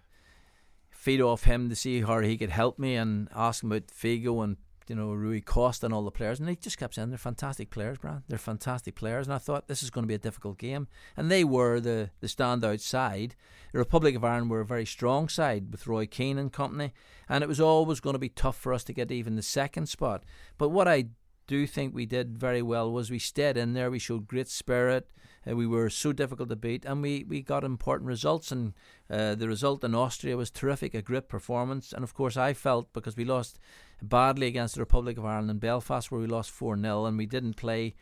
feed 1.07 1.21
off 1.21 1.45
him 1.45 1.69
to 1.69 1.77
see 1.77 2.01
how 2.01 2.19
he 2.19 2.37
could 2.37 2.51
help 2.51 2.81
me 2.81 2.97
and 2.97 3.29
ask 3.33 3.63
him 3.63 3.71
about 3.71 3.87
Figo 3.87 4.43
and 4.43 4.57
you 4.89 4.97
know, 4.97 5.13
Rui 5.13 5.41
Costa 5.41 5.87
and 5.87 5.95
all 5.95 6.03
the 6.03 6.11
players, 6.11 6.41
and 6.41 6.49
they 6.49 6.57
just 6.57 6.79
kept 6.79 6.95
saying 6.95 7.11
they're 7.11 7.19
fantastic 7.19 7.71
players, 7.71 7.99
Brian. 7.99 8.25
They're 8.29 8.39
fantastic 8.39 8.97
players, 8.97 9.27
and 9.27 9.35
I 9.35 9.39
thought 9.39 9.69
this 9.69 9.85
is 9.85 9.91
going 9.91 10.03
to 10.03 10.09
be 10.09 10.15
a 10.15 10.19
difficult 10.19 10.59
game, 10.59 10.89
and 11.17 11.31
they 11.31 11.45
were 11.45 11.79
the 11.79 12.11
the 12.21 12.27
standout 12.27 12.81
side. 12.81 13.37
The 13.73 13.79
Republic 13.79 14.17
of 14.17 14.25
Ireland 14.25 14.51
were 14.51 14.61
a 14.61 14.67
very 14.67 14.87
strong 14.87 15.29
side 15.29 15.71
with 15.71 15.87
Roy 15.87 16.07
Keane 16.07 16.39
and 16.39 16.53
company, 16.53 16.93
and 17.29 17.45
it 17.45 17.49
was 17.49 17.61
always 17.61 18.01
going 18.01 18.15
to 18.15 18.27
be 18.27 18.29
tough 18.29 18.57
for 18.57 18.73
us 18.73 18.83
to 18.85 18.93
get 18.93 19.13
even 19.13 19.37
the 19.37 19.43
second 19.43 19.89
spot. 19.89 20.25
But 20.59 20.71
what 20.71 20.89
I 20.89 21.07
do 21.47 21.69
think 21.69 21.95
we 21.95 22.07
did 22.07 22.37
very 22.37 22.63
well 22.63 22.91
was 22.91 23.11
we 23.11 23.21
stayed 23.21 23.57
in 23.57 23.75
there. 23.75 23.93
We 23.93 24.01
showed 24.01 24.27
great 24.27 24.49
spirit. 24.49 25.09
Uh, 25.49 25.57
we 25.57 25.67
were 25.67 25.91
so 25.91 26.13
difficult 26.13 26.49
to 26.49 26.57
beat, 26.57 26.85
and 26.85 27.03
we, 27.03 27.25
we 27.25 27.41
got 27.41 27.65
important 27.65 28.09
results. 28.09 28.51
And 28.51 28.75
uh, 29.11 29.35
the 29.35 29.49
result 29.49 29.85
in 29.85 29.95
Austria 29.95 30.37
was 30.37 30.51
terrific, 30.51 30.95
a 30.95 31.03
great 31.03 31.29
performance. 31.29 31.93
And 31.93 32.03
of 32.03 32.15
course, 32.15 32.37
I 32.37 32.53
felt 32.53 32.93
because 32.93 33.17
we 33.17 33.25
lost 33.25 33.59
badly 34.03 34.47
against 34.47 34.75
the 34.75 34.81
Republic 34.81 35.19
of 35.19 35.25
Ireland 35.25 35.51
in 35.51 35.59
Belfast, 35.59 36.11
where 36.11 36.21
we 36.21 36.27
lost 36.27 36.51
4 36.51 36.79
0, 36.79 37.07
and 37.07 37.17
we 37.17 37.27
didn't 37.27 37.55
play 37.55 37.95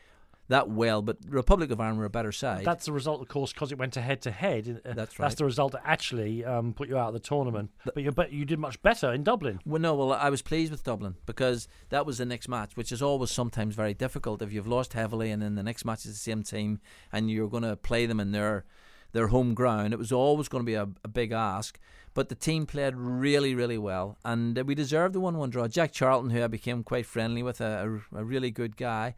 that 0.47 0.69
well, 0.69 1.01
but 1.01 1.17
Republic 1.27 1.71
of 1.71 1.79
Ireland 1.79 1.99
were 1.99 2.05
a 2.05 2.09
better 2.09 2.31
side. 2.31 2.65
That's 2.65 2.85
the 2.85 2.91
result, 2.91 3.21
of 3.21 3.27
course, 3.27 3.51
because 3.51 3.71
it 3.71 3.77
went 3.77 3.93
to 3.93 4.01
head 4.01 4.21
to 4.23 4.31
head. 4.31 4.81
That's 4.83 5.17
right. 5.17 5.25
That's 5.25 5.35
the 5.35 5.45
result 5.45 5.71
that 5.71 5.81
actually 5.85 6.45
um, 6.45 6.73
put 6.73 6.87
you 6.87 6.97
out 6.97 7.07
of 7.07 7.13
the 7.13 7.19
tournament. 7.19 7.71
But 7.83 8.03
you, 8.03 8.11
but 8.11 8.31
you 8.31 8.45
did 8.45 8.59
much 8.59 8.81
better 8.81 9.11
in 9.11 9.23
Dublin. 9.23 9.59
Well, 9.65 9.81
no, 9.81 9.95
well, 9.95 10.13
I 10.13 10.29
was 10.29 10.41
pleased 10.41 10.71
with 10.71 10.83
Dublin 10.83 11.15
because 11.25 11.67
that 11.89 12.05
was 12.05 12.19
the 12.19 12.25
next 12.25 12.47
match, 12.47 12.77
which 12.77 12.91
is 12.91 13.01
always 13.01 13.31
sometimes 13.31 13.75
very 13.75 13.93
difficult 13.93 14.41
if 14.41 14.53
you've 14.53 14.67
lost 14.67 14.93
heavily 14.93 15.31
and 15.31 15.41
then 15.41 15.55
the 15.55 15.63
next 15.63 15.83
match 15.83 16.05
is 16.05 16.13
the 16.13 16.19
same 16.19 16.43
team 16.43 16.79
and 17.11 17.31
you're 17.31 17.49
going 17.49 17.63
to 17.63 17.75
play 17.75 18.05
them 18.05 18.19
in 18.19 18.31
their 18.31 18.65
their 19.13 19.27
home 19.27 19.53
ground. 19.53 19.93
It 19.93 19.99
was 19.99 20.11
always 20.11 20.49
going 20.49 20.63
to 20.63 20.65
be 20.65 20.75
a, 20.75 20.89
a 21.03 21.07
big 21.07 21.31
ask. 21.31 21.79
But 22.13 22.29
the 22.29 22.35
team 22.35 22.65
played 22.65 22.95
really, 22.95 23.55
really 23.55 23.77
well, 23.77 24.17
and 24.23 24.57
we 24.65 24.73
deserved 24.73 25.13
the 25.13 25.19
one-one 25.19 25.49
draw. 25.49 25.67
Jack 25.67 25.91
Charlton, 25.91 26.29
who 26.29 26.41
I 26.41 26.47
became 26.47 26.81
quite 26.81 27.05
friendly 27.05 27.43
with, 27.43 27.59
a, 27.59 28.01
a, 28.13 28.19
a 28.19 28.23
really 28.23 28.51
good 28.51 28.77
guy. 28.77 29.15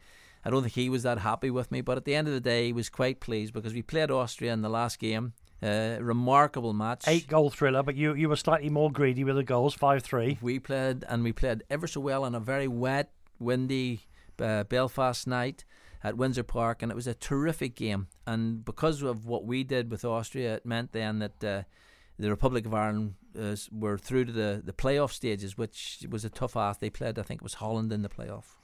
I 0.47 0.49
don't 0.49 0.61
think 0.61 0.75
he 0.75 0.89
was 0.89 1.03
that 1.03 1.19
happy 1.19 1.51
with 1.51 1.73
me, 1.73 1.81
but 1.81 1.97
at 1.97 2.05
the 2.05 2.15
end 2.15 2.29
of 2.29 2.33
the 2.33 2.39
day, 2.39 2.67
he 2.67 2.73
was 2.73 2.87
quite 2.87 3.19
pleased 3.19 3.51
because 3.51 3.73
we 3.73 3.81
played 3.81 4.09
Austria 4.09 4.53
in 4.53 4.61
the 4.61 4.69
last 4.69 4.97
game. 4.97 5.33
Uh, 5.61 5.97
remarkable 5.99 6.71
match. 6.71 7.03
Eight 7.05 7.27
goal 7.27 7.49
thriller, 7.49 7.83
but 7.83 7.97
you, 7.97 8.13
you 8.13 8.29
were 8.29 8.37
slightly 8.37 8.69
more 8.69 8.89
greedy 8.89 9.25
with 9.25 9.35
the 9.35 9.43
goals, 9.43 9.73
5 9.73 10.01
3. 10.01 10.37
We 10.39 10.59
played, 10.59 11.03
and 11.09 11.21
we 11.25 11.33
played 11.33 11.63
ever 11.69 11.85
so 11.85 11.99
well 11.99 12.23
on 12.23 12.33
a 12.33 12.39
very 12.39 12.69
wet, 12.69 13.11
windy 13.39 14.07
uh, 14.39 14.63
Belfast 14.63 15.27
night 15.27 15.65
at 16.01 16.15
Windsor 16.15 16.43
Park, 16.43 16.81
and 16.81 16.93
it 16.93 16.95
was 16.95 17.07
a 17.07 17.13
terrific 17.13 17.75
game. 17.75 18.07
And 18.25 18.63
because 18.63 19.01
of 19.01 19.25
what 19.25 19.43
we 19.43 19.65
did 19.65 19.91
with 19.91 20.05
Austria, 20.05 20.55
it 20.55 20.65
meant 20.65 20.93
then 20.93 21.19
that 21.19 21.43
uh, 21.43 21.63
the 22.17 22.29
Republic 22.29 22.65
of 22.65 22.73
Ireland 22.73 23.15
uh, 23.37 23.57
were 23.73 23.97
through 23.97 24.23
to 24.25 24.31
the, 24.31 24.61
the 24.63 24.71
playoff 24.71 25.11
stages, 25.11 25.57
which 25.57 26.05
was 26.09 26.23
a 26.23 26.29
tough 26.29 26.55
ask. 26.55 26.79
They 26.79 26.89
played, 26.89 27.19
I 27.19 27.23
think 27.23 27.41
it 27.41 27.43
was 27.43 27.55
Holland 27.55 27.91
in 27.91 28.01
the 28.01 28.07
playoff. 28.07 28.55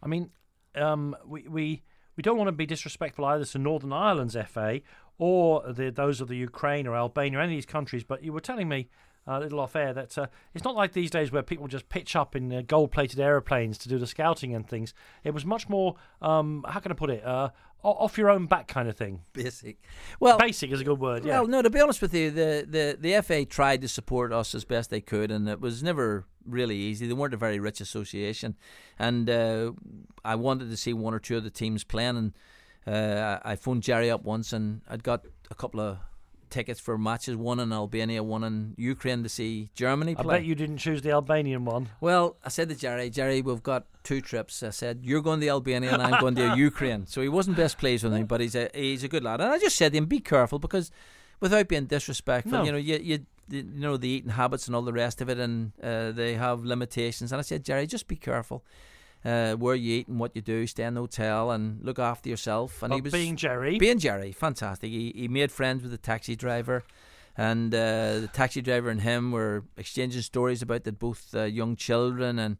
I 0.00 0.06
mean, 0.06 0.30
um, 0.74 1.16
we, 1.26 1.42
we 1.48 1.82
we 2.16 2.22
don't 2.22 2.36
want 2.36 2.48
to 2.48 2.52
be 2.52 2.66
disrespectful 2.66 3.24
either 3.24 3.44
to 3.44 3.58
Northern 3.58 3.92
Ireland's 3.92 4.36
FA 4.48 4.80
or 5.18 5.62
the, 5.72 5.90
those 5.90 6.20
of 6.20 6.28
the 6.28 6.36
Ukraine 6.36 6.86
or 6.86 6.94
Albania, 6.94 7.38
or 7.38 7.42
any 7.42 7.54
of 7.54 7.56
these 7.56 7.66
countries. 7.66 8.04
But 8.04 8.22
you 8.22 8.32
were 8.32 8.40
telling 8.40 8.68
me 8.68 8.88
a 9.26 9.38
little 9.38 9.60
off 9.60 9.76
air 9.76 9.92
that 9.92 10.18
uh, 10.18 10.26
it's 10.52 10.64
not 10.64 10.74
like 10.74 10.92
these 10.92 11.10
days 11.10 11.30
where 11.30 11.42
people 11.42 11.68
just 11.68 11.88
pitch 11.88 12.16
up 12.16 12.34
in 12.34 12.52
uh, 12.52 12.62
gold-plated 12.66 13.20
aeroplanes 13.20 13.78
to 13.78 13.88
do 13.88 13.98
the 13.98 14.06
scouting 14.06 14.54
and 14.54 14.68
things. 14.68 14.94
It 15.22 15.32
was 15.32 15.44
much 15.44 15.68
more, 15.68 15.94
um, 16.20 16.64
how 16.68 16.80
can 16.80 16.90
I 16.90 16.94
put 16.96 17.10
it, 17.10 17.24
uh, 17.24 17.50
off 17.82 18.16
your 18.16 18.30
own 18.30 18.46
back 18.46 18.68
kind 18.68 18.88
of 18.88 18.96
thing. 18.96 19.22
Basic. 19.32 19.78
Well, 20.20 20.38
basic 20.38 20.70
is 20.70 20.80
a 20.80 20.84
good 20.84 21.00
word. 21.00 21.24
Yeah. 21.24 21.40
Well, 21.40 21.48
no, 21.48 21.62
to 21.62 21.70
be 21.70 21.80
honest 21.80 22.00
with 22.00 22.14
you, 22.14 22.30
the, 22.30 22.66
the 22.68 22.96
the 22.98 23.22
FA 23.22 23.44
tried 23.44 23.82
to 23.82 23.88
support 23.88 24.32
us 24.32 24.54
as 24.54 24.64
best 24.64 24.90
they 24.90 25.00
could, 25.00 25.30
and 25.30 25.48
it 25.48 25.60
was 25.60 25.82
never 25.82 26.26
really 26.46 26.76
easy. 26.76 27.06
They 27.06 27.14
weren't 27.14 27.34
a 27.34 27.38
very 27.38 27.58
rich 27.58 27.80
association, 27.80 28.56
and 28.98 29.28
uh, 29.28 29.72
I 30.24 30.36
wanted 30.36 30.70
to 30.70 30.76
see 30.76 30.92
one 30.92 31.14
or 31.14 31.18
two 31.18 31.36
of 31.36 31.44
the 31.44 31.50
teams 31.50 31.84
playing. 31.84 32.16
And 32.16 32.32
uh, 32.86 33.40
I 33.44 33.56
phoned 33.56 33.82
Gerry 33.82 34.10
up 34.10 34.24
once, 34.24 34.52
and 34.52 34.82
I'd 34.88 35.02
got 35.02 35.24
a 35.50 35.54
couple 35.54 35.80
of 35.80 35.98
tickets 36.52 36.78
for 36.78 36.96
matches, 36.96 37.36
one 37.36 37.58
in 37.58 37.72
Albania, 37.72 38.22
one 38.22 38.44
in 38.44 38.74
Ukraine 38.76 39.22
to 39.24 39.28
see 39.28 39.70
Germany 39.74 40.14
play. 40.14 40.34
I 40.34 40.38
bet 40.38 40.44
you 40.44 40.54
didn't 40.54 40.78
choose 40.78 41.02
the 41.02 41.10
Albanian 41.10 41.64
one. 41.64 41.88
Well, 42.00 42.36
I 42.44 42.48
said 42.48 42.68
to 42.68 42.76
Gerry, 42.76 43.10
Gerry, 43.10 43.42
we've 43.42 43.62
got 43.62 43.86
two 44.04 44.20
trips. 44.20 44.62
I 44.62 44.70
said, 44.70 45.00
you're 45.02 45.22
going 45.22 45.40
to 45.40 45.48
Albania 45.48 45.92
and 45.94 46.02
I'm 46.02 46.20
going 46.20 46.36
to 46.36 46.54
Ukraine. 46.56 47.06
So 47.06 47.20
he 47.20 47.28
wasn't 47.28 47.56
best 47.56 47.78
pleased 47.78 48.04
with 48.04 48.12
me, 48.12 48.22
but 48.22 48.40
he's 48.40 48.54
a 48.54 48.70
he's 48.74 49.02
a 49.02 49.08
good 49.08 49.24
lad. 49.24 49.40
And 49.40 49.50
I 49.50 49.58
just 49.58 49.76
said 49.76 49.92
to 49.92 49.98
him, 49.98 50.06
be 50.06 50.20
careful 50.20 50.58
because 50.58 50.92
without 51.40 51.66
being 51.66 51.86
disrespectful, 51.86 52.58
no. 52.58 52.64
you 52.64 52.72
know, 52.72 52.78
you, 52.78 52.98
you 52.98 53.26
you 53.48 53.62
know 53.64 53.96
the 53.96 54.08
eating 54.08 54.30
habits 54.30 54.66
and 54.66 54.76
all 54.76 54.82
the 54.82 54.92
rest 54.92 55.20
of 55.20 55.28
it, 55.28 55.38
and 55.38 55.72
uh, 55.82 56.12
they 56.12 56.34
have 56.34 56.64
limitations. 56.64 57.32
And 57.32 57.38
I 57.38 57.42
said, 57.42 57.64
Gerry, 57.64 57.86
just 57.86 58.06
be 58.06 58.16
careful 58.16 58.64
uh, 59.24 59.54
where 59.54 59.74
you 59.74 59.98
eat 59.98 60.08
and 60.08 60.18
what 60.18 60.34
you 60.34 60.42
do, 60.42 60.66
stay 60.66 60.84
in 60.84 60.94
the 60.94 61.00
hotel 61.00 61.50
and 61.50 61.84
look 61.84 61.98
after 61.98 62.28
yourself. 62.28 62.82
And 62.82 62.90
but 62.90 62.96
he 62.96 63.00
was 63.02 63.12
being 63.12 63.36
Gerry, 63.36 63.78
being 63.78 63.98
Gerry, 63.98 64.32
fantastic. 64.32 64.90
He 64.90 65.12
he 65.14 65.28
made 65.28 65.50
friends 65.52 65.82
with 65.82 65.92
the 65.92 65.98
taxi 65.98 66.36
driver, 66.36 66.84
and 67.36 67.74
uh, 67.74 68.20
the 68.20 68.30
taxi 68.32 68.62
driver 68.62 68.90
and 68.90 69.00
him 69.00 69.32
were 69.32 69.64
exchanging 69.76 70.22
stories 70.22 70.62
about 70.62 70.84
the 70.84 70.92
both 70.92 71.34
uh, 71.34 71.44
young 71.44 71.76
children 71.76 72.38
and. 72.38 72.56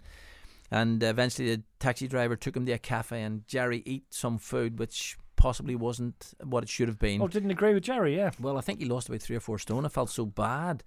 And 0.74 1.02
eventually, 1.02 1.54
the 1.54 1.62
taxi 1.80 2.08
driver 2.08 2.34
took 2.34 2.56
him 2.56 2.64
to 2.64 2.72
a 2.72 2.78
cafe, 2.78 3.20
and 3.22 3.46
Gerry 3.46 3.82
ate 3.84 4.06
some 4.08 4.38
food 4.38 4.78
which 4.78 5.18
possibly 5.36 5.76
wasn't 5.76 6.32
what 6.42 6.62
it 6.62 6.70
should 6.70 6.88
have 6.88 6.98
been. 6.98 7.20
Oh, 7.20 7.28
didn't 7.28 7.50
agree 7.50 7.74
with 7.74 7.82
Gerry, 7.82 8.16
yeah. 8.16 8.30
Well, 8.40 8.56
I 8.56 8.62
think 8.62 8.78
he 8.78 8.86
lost 8.86 9.10
about 9.10 9.20
three 9.20 9.36
or 9.36 9.40
four 9.40 9.58
stone. 9.58 9.84
I 9.84 9.88
felt 9.88 10.08
so 10.08 10.24
bad. 10.24 10.82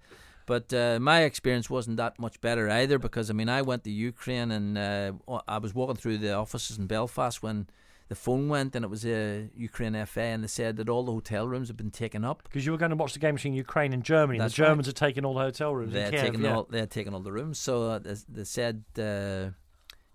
But 0.46 0.72
uh, 0.72 0.98
my 1.00 1.22
experience 1.22 1.68
wasn't 1.68 1.96
that 1.96 2.18
much 2.18 2.40
better 2.40 2.70
either 2.70 2.98
because, 2.98 3.30
I 3.30 3.32
mean, 3.32 3.48
I 3.48 3.62
went 3.62 3.82
to 3.84 3.90
Ukraine 3.90 4.52
and 4.52 4.78
uh, 4.78 5.12
I 5.48 5.58
was 5.58 5.74
walking 5.74 5.96
through 5.96 6.18
the 6.18 6.34
offices 6.34 6.78
in 6.78 6.86
Belfast 6.86 7.42
when 7.42 7.66
the 8.08 8.14
phone 8.14 8.48
went 8.48 8.76
and 8.76 8.84
it 8.84 8.88
was 8.88 9.04
a 9.04 9.50
Ukraine 9.56 10.06
FA 10.06 10.20
and 10.20 10.44
they 10.44 10.48
said 10.48 10.76
that 10.76 10.88
all 10.88 11.02
the 11.02 11.10
hotel 11.10 11.48
rooms 11.48 11.66
had 11.68 11.76
been 11.76 11.90
taken 11.90 12.24
up. 12.24 12.44
Because 12.44 12.64
you 12.64 12.70
were 12.70 12.78
going 12.78 12.90
to 12.90 12.96
watch 12.96 13.12
the 13.14 13.18
game 13.18 13.34
between 13.34 13.54
Ukraine 13.54 13.92
and 13.92 14.04
Germany. 14.04 14.38
That's 14.38 14.54
the 14.54 14.62
Germans 14.62 14.86
right. 14.86 14.98
had 14.98 15.08
taken 15.08 15.24
all 15.24 15.34
the 15.34 15.40
hotel 15.40 15.74
rooms. 15.74 15.92
They 15.92 16.02
had, 16.02 16.12
Kiev, 16.12 16.22
taken, 16.22 16.42
yeah. 16.42 16.54
all, 16.54 16.68
they 16.70 16.78
had 16.78 16.90
taken 16.90 17.12
all 17.12 17.20
the 17.20 17.32
rooms. 17.32 17.58
So 17.58 17.90
uh, 17.90 17.98
they, 17.98 18.14
they 18.28 18.44
said, 18.44 18.84
uh, 18.96 19.50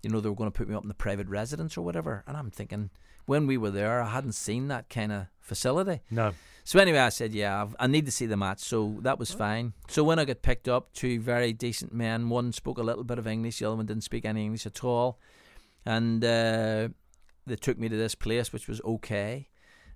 you 0.02 0.10
know, 0.10 0.20
they 0.20 0.30
were 0.30 0.34
going 0.34 0.50
to 0.50 0.56
put 0.56 0.66
me 0.66 0.74
up 0.74 0.82
in 0.82 0.88
the 0.88 0.94
private 0.94 1.28
residence 1.28 1.76
or 1.76 1.82
whatever. 1.82 2.24
And 2.26 2.38
I'm 2.38 2.50
thinking, 2.50 2.88
when 3.26 3.46
we 3.46 3.58
were 3.58 3.70
there, 3.70 4.00
I 4.00 4.08
hadn't 4.08 4.32
seen 4.32 4.68
that 4.68 4.88
kind 4.88 5.12
of 5.12 5.26
facility. 5.40 6.00
No. 6.10 6.32
So 6.64 6.78
anyway, 6.78 6.98
I 6.98 7.08
said, 7.08 7.32
yeah, 7.32 7.62
I've, 7.62 7.74
I 7.78 7.86
need 7.86 8.06
to 8.06 8.12
see 8.12 8.26
the 8.26 8.36
match. 8.36 8.60
So 8.60 8.98
that 9.02 9.18
was 9.18 9.32
fine. 9.32 9.72
So 9.88 10.04
when 10.04 10.18
I 10.18 10.24
got 10.24 10.42
picked 10.42 10.68
up, 10.68 10.92
two 10.92 11.20
very 11.20 11.52
decent 11.52 11.92
men. 11.92 12.28
One 12.28 12.52
spoke 12.52 12.78
a 12.78 12.82
little 12.82 13.04
bit 13.04 13.18
of 13.18 13.26
English, 13.26 13.58
the 13.58 13.66
other 13.66 13.76
one 13.76 13.86
didn't 13.86 14.04
speak 14.04 14.24
any 14.24 14.44
English 14.44 14.66
at 14.66 14.84
all, 14.84 15.18
and 15.84 16.24
uh, 16.24 16.88
they 17.46 17.56
took 17.56 17.78
me 17.78 17.88
to 17.88 17.96
this 17.96 18.14
place, 18.14 18.52
which 18.52 18.68
was 18.68 18.80
okay. 18.82 19.48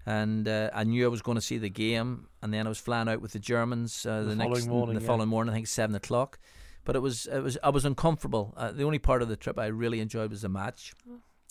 And 0.09 0.47
uh, 0.47 0.71
I 0.73 0.85
knew 0.85 1.05
I 1.05 1.09
was 1.09 1.23
going 1.23 1.37
to 1.37 1.43
see 1.43 1.59
the 1.59 1.69
game, 1.69 2.29
and 2.41 2.55
then 2.55 2.67
I 2.67 2.69
was 2.69 2.79
flying 2.79 3.09
out 3.09 3.21
with 3.21 3.33
the 3.33 3.41
Germans 3.41 4.07
uh, 4.07 4.23
The 4.23 4.27
the, 4.27 4.37
following 4.37 4.53
next 4.53 4.67
morning, 4.69 4.95
the 4.95 5.01
yeah. 5.01 5.07
following 5.07 5.29
morning. 5.29 5.53
I 5.53 5.57
think 5.57 5.67
seven 5.67 5.97
o'clock. 5.97 6.39
But 6.85 6.95
it 6.95 7.01
was 7.01 7.27
it 7.27 7.41
was 7.41 7.59
I 7.65 7.71
was 7.71 7.85
uncomfortable. 7.85 8.55
Uh, 8.57 8.71
the 8.71 8.85
only 8.85 9.01
part 9.01 9.21
of 9.21 9.29
the 9.29 9.37
trip 9.37 9.59
I 9.59 9.67
really 9.67 9.99
enjoyed 9.99 10.31
was 10.31 10.43
the 10.43 10.49
match, 10.49 10.95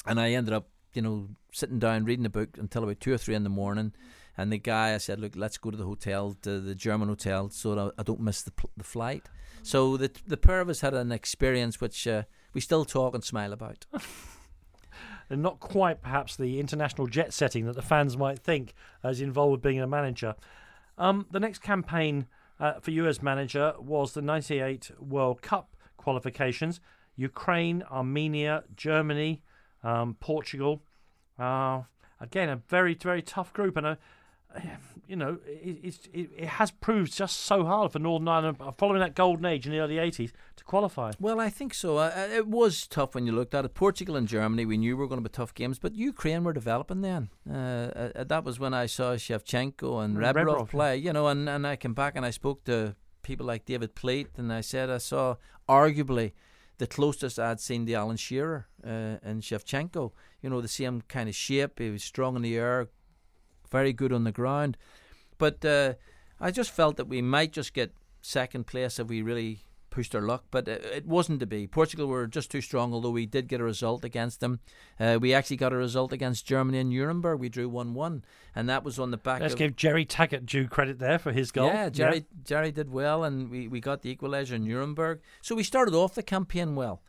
and 0.06 0.20
I 0.20 0.32
ended 0.32 0.54
up 0.54 0.70
you 0.94 1.02
know 1.02 1.28
sitting 1.52 1.80
down 1.80 2.06
reading 2.06 2.26
a 2.26 2.30
book 2.30 2.58
until 2.58 2.84
about 2.84 3.02
two 3.02 3.12
or 3.14 3.18
three 3.18 3.36
in 3.36 3.44
the 3.44 3.50
morning. 3.50 3.94
And 4.38 4.52
the 4.52 4.58
guy, 4.58 4.94
I 4.94 4.98
said, 4.98 5.20
look, 5.20 5.34
let's 5.36 5.58
go 5.58 5.72
to 5.72 5.78
the 5.78 5.86
hotel, 5.86 6.36
to 6.42 6.60
the 6.60 6.76
German 6.76 7.08
hotel, 7.08 7.50
so 7.50 7.76
that 7.76 7.94
I 7.98 8.04
don't 8.04 8.20
miss 8.20 8.42
the 8.42 8.52
the 8.76 8.84
flight. 8.84 9.24
So 9.64 9.98
the 9.98 10.12
the 10.28 10.38
pair 10.38 10.62
of 10.62 10.70
us 10.70 10.82
had 10.82 10.94
an 10.94 11.12
experience 11.12 11.80
which 11.80 12.08
uh, 12.08 12.24
we 12.54 12.62
still 12.62 12.86
talk 12.86 13.14
and 13.14 13.24
smile 13.24 13.54
about. 13.54 13.86
and 15.30 15.42
not 15.42 15.60
quite 15.60 16.02
perhaps 16.02 16.36
the 16.36 16.60
international 16.60 17.08
jet 17.08 17.34
setting 17.34 17.66
that 17.66 17.76
the 17.76 17.82
fans 17.82 18.18
might 18.18 18.40
think 18.40 18.74
as 19.04 19.22
involved 19.22 19.52
with 19.52 19.62
being 19.62 19.82
a 19.82 19.88
manager. 19.88 20.36
Um, 20.98 21.26
the 21.32 21.40
next 21.40 21.60
campaign 21.60 22.28
uh, 22.60 22.80
for 22.80 22.92
you 22.92 23.08
as 23.08 23.22
manager 23.22 23.74
was 23.80 24.14
the 24.14 24.22
98 24.22 24.92
World 25.00 25.42
Cup 25.42 25.76
qualifications. 25.98 26.80
Ukraine, 27.16 27.84
Armenia, 27.90 28.64
Germany, 28.76 29.42
um, 29.84 30.16
Portugal. 30.20 30.82
Uh, 31.40 31.84
again, 32.20 32.50
a 32.50 32.58
very, 32.58 32.94
very 32.94 33.22
tough 33.22 33.54
group. 33.54 33.78
And, 33.78 33.86
uh, 33.86 33.96
you 35.08 35.16
know, 35.16 35.38
it, 35.46 36.08
it, 36.14 36.30
it, 36.36 36.48
has 36.48 36.72
proved 36.72 37.14
just 37.14 37.42
so 37.42 37.64
hard 37.64 37.92
for 37.92 38.00
Northern 38.00 38.28
Ireland, 38.28 38.58
uh, 38.60 38.72
following 38.72 39.00
that 39.02 39.16
golden 39.16 39.46
age 39.46 39.66
in 39.66 39.72
the 39.72 39.80
early 39.80 39.96
80s, 39.96 40.32
to 40.56 40.64
qualify. 40.64 41.12
Well, 41.20 41.40
I 41.40 41.50
think 41.50 41.74
so. 41.74 41.98
Uh, 41.98 42.12
uh, 42.16 42.28
it 42.34 42.48
was 42.48 42.88
tough 42.88 43.14
when 43.16 43.26
you 43.26 43.32
looked 43.32 43.54
at 43.54 43.66
it. 43.66 43.74
Portugal 43.74 44.16
and 44.16 44.28
Germany, 44.28 44.66
we 44.66 44.78
knew 44.78 44.98
were 44.98 45.08
going 45.08 45.22
to 45.22 45.30
be 45.30 45.34
tough 45.34 45.54
games, 45.54 45.80
but 45.80 45.96
Ukraine 45.96 46.44
were 46.44 46.54
developing 46.54 47.02
then. 47.02 47.30
Uh, 47.50 48.10
uh, 48.16 48.24
that 48.24 48.44
was 48.44 48.60
when 48.60 48.74
I 48.74 48.88
saw 48.88 49.16
Shevchenko 49.16 50.04
and 50.04 50.18
Rebrov, 50.18 50.46
Rebrov 50.46 50.70
play, 50.70 50.98
you 50.98 51.14
know, 51.14 51.28
and, 51.28 51.48
and 51.48 51.68
I 51.68 51.76
came 51.76 51.94
back 51.94 52.16
and 52.16 52.26
I 52.26 52.32
spoke 52.32 52.64
to 52.66 52.96
people 53.22 53.46
like 53.46 53.66
David 53.66 53.96
Pleat, 53.96 54.30
and 54.38 54.52
I 54.52 54.62
said 54.62 54.90
I 54.90 55.00
saw 55.00 55.36
arguably 55.68 56.32
the 56.78 56.88
closest 56.88 57.40
I'd 57.40 57.60
seen 57.60 57.86
the 57.86 57.96
Alan 57.96 58.18
Shearer 58.18 58.68
uh, 58.84 59.18
and 59.24 59.42
Shevchenko. 59.42 60.12
You 60.42 60.50
know, 60.50 60.62
the 60.62 60.68
same 60.68 61.02
kind 61.02 61.30
of 61.30 61.36
shape. 61.36 61.80
He 61.80 61.90
was 61.90 62.04
strong 62.04 62.36
in 62.36 62.42
the 62.42 62.58
air, 62.58 62.90
very 63.76 63.92
good 63.92 64.14
on 64.14 64.24
the 64.24 64.32
ground. 64.32 64.78
But 65.38 65.66
uh, 65.66 65.96
I 66.40 66.50
just 66.52 66.72
felt 66.72 66.96
that 66.96 67.10
we 67.10 67.22
might 67.22 67.52
just 67.52 67.74
get 67.74 67.92
second 68.22 68.68
place 68.68 69.00
if 69.00 69.08
we 69.08 69.22
really 69.22 69.66
pushed 69.90 70.16
our 70.16 70.22
luck, 70.22 70.46
but 70.50 70.68
it 70.68 71.06
wasn't 71.06 71.42
to 71.42 71.46
be. 71.46 71.68
Portugal 71.68 72.08
were 72.08 72.26
just 72.26 72.50
too 72.52 72.62
strong, 72.62 72.94
although 72.94 73.12
we 73.12 73.26
did 73.26 73.50
get 73.50 73.60
a 73.62 73.64
result 73.64 74.06
against 74.06 74.40
them. 74.40 74.60
Uh, 74.98 75.18
we 75.22 75.34
actually 75.34 75.58
got 75.58 75.74
a 75.74 75.78
result 75.78 76.14
against 76.14 76.46
Germany 76.46 76.80
in 76.80 76.90
Nuremberg. 76.90 77.40
We 77.40 77.50
drew 77.50 77.68
1 77.68 77.94
1, 77.94 78.24
and 78.56 78.70
that 78.70 78.86
was 78.86 78.98
on 78.98 79.12
the 79.12 79.18
back 79.18 79.42
Let's 79.42 79.54
of, 79.54 79.60
give 79.60 79.76
Gerry 79.76 80.06
Taggart 80.06 80.46
due 80.46 80.68
credit 80.68 81.00
there 81.00 81.20
for 81.20 81.34
his 81.34 81.52
goal. 81.52 81.68
Yeah, 81.68 81.90
Gerry, 81.90 82.18
yeah. 82.18 82.44
Gerry 82.44 82.72
did 82.72 82.90
well, 82.92 83.26
and 83.26 83.50
we, 83.50 83.68
we 83.68 83.82
got 83.82 84.02
the 84.02 84.16
equaliser 84.16 84.54
in 84.54 84.66
Nuremberg. 84.66 85.22
So 85.42 85.56
we 85.56 85.64
started 85.64 85.94
off 85.94 86.16
the 86.16 86.24
campaign 86.24 86.76
well, 86.76 87.02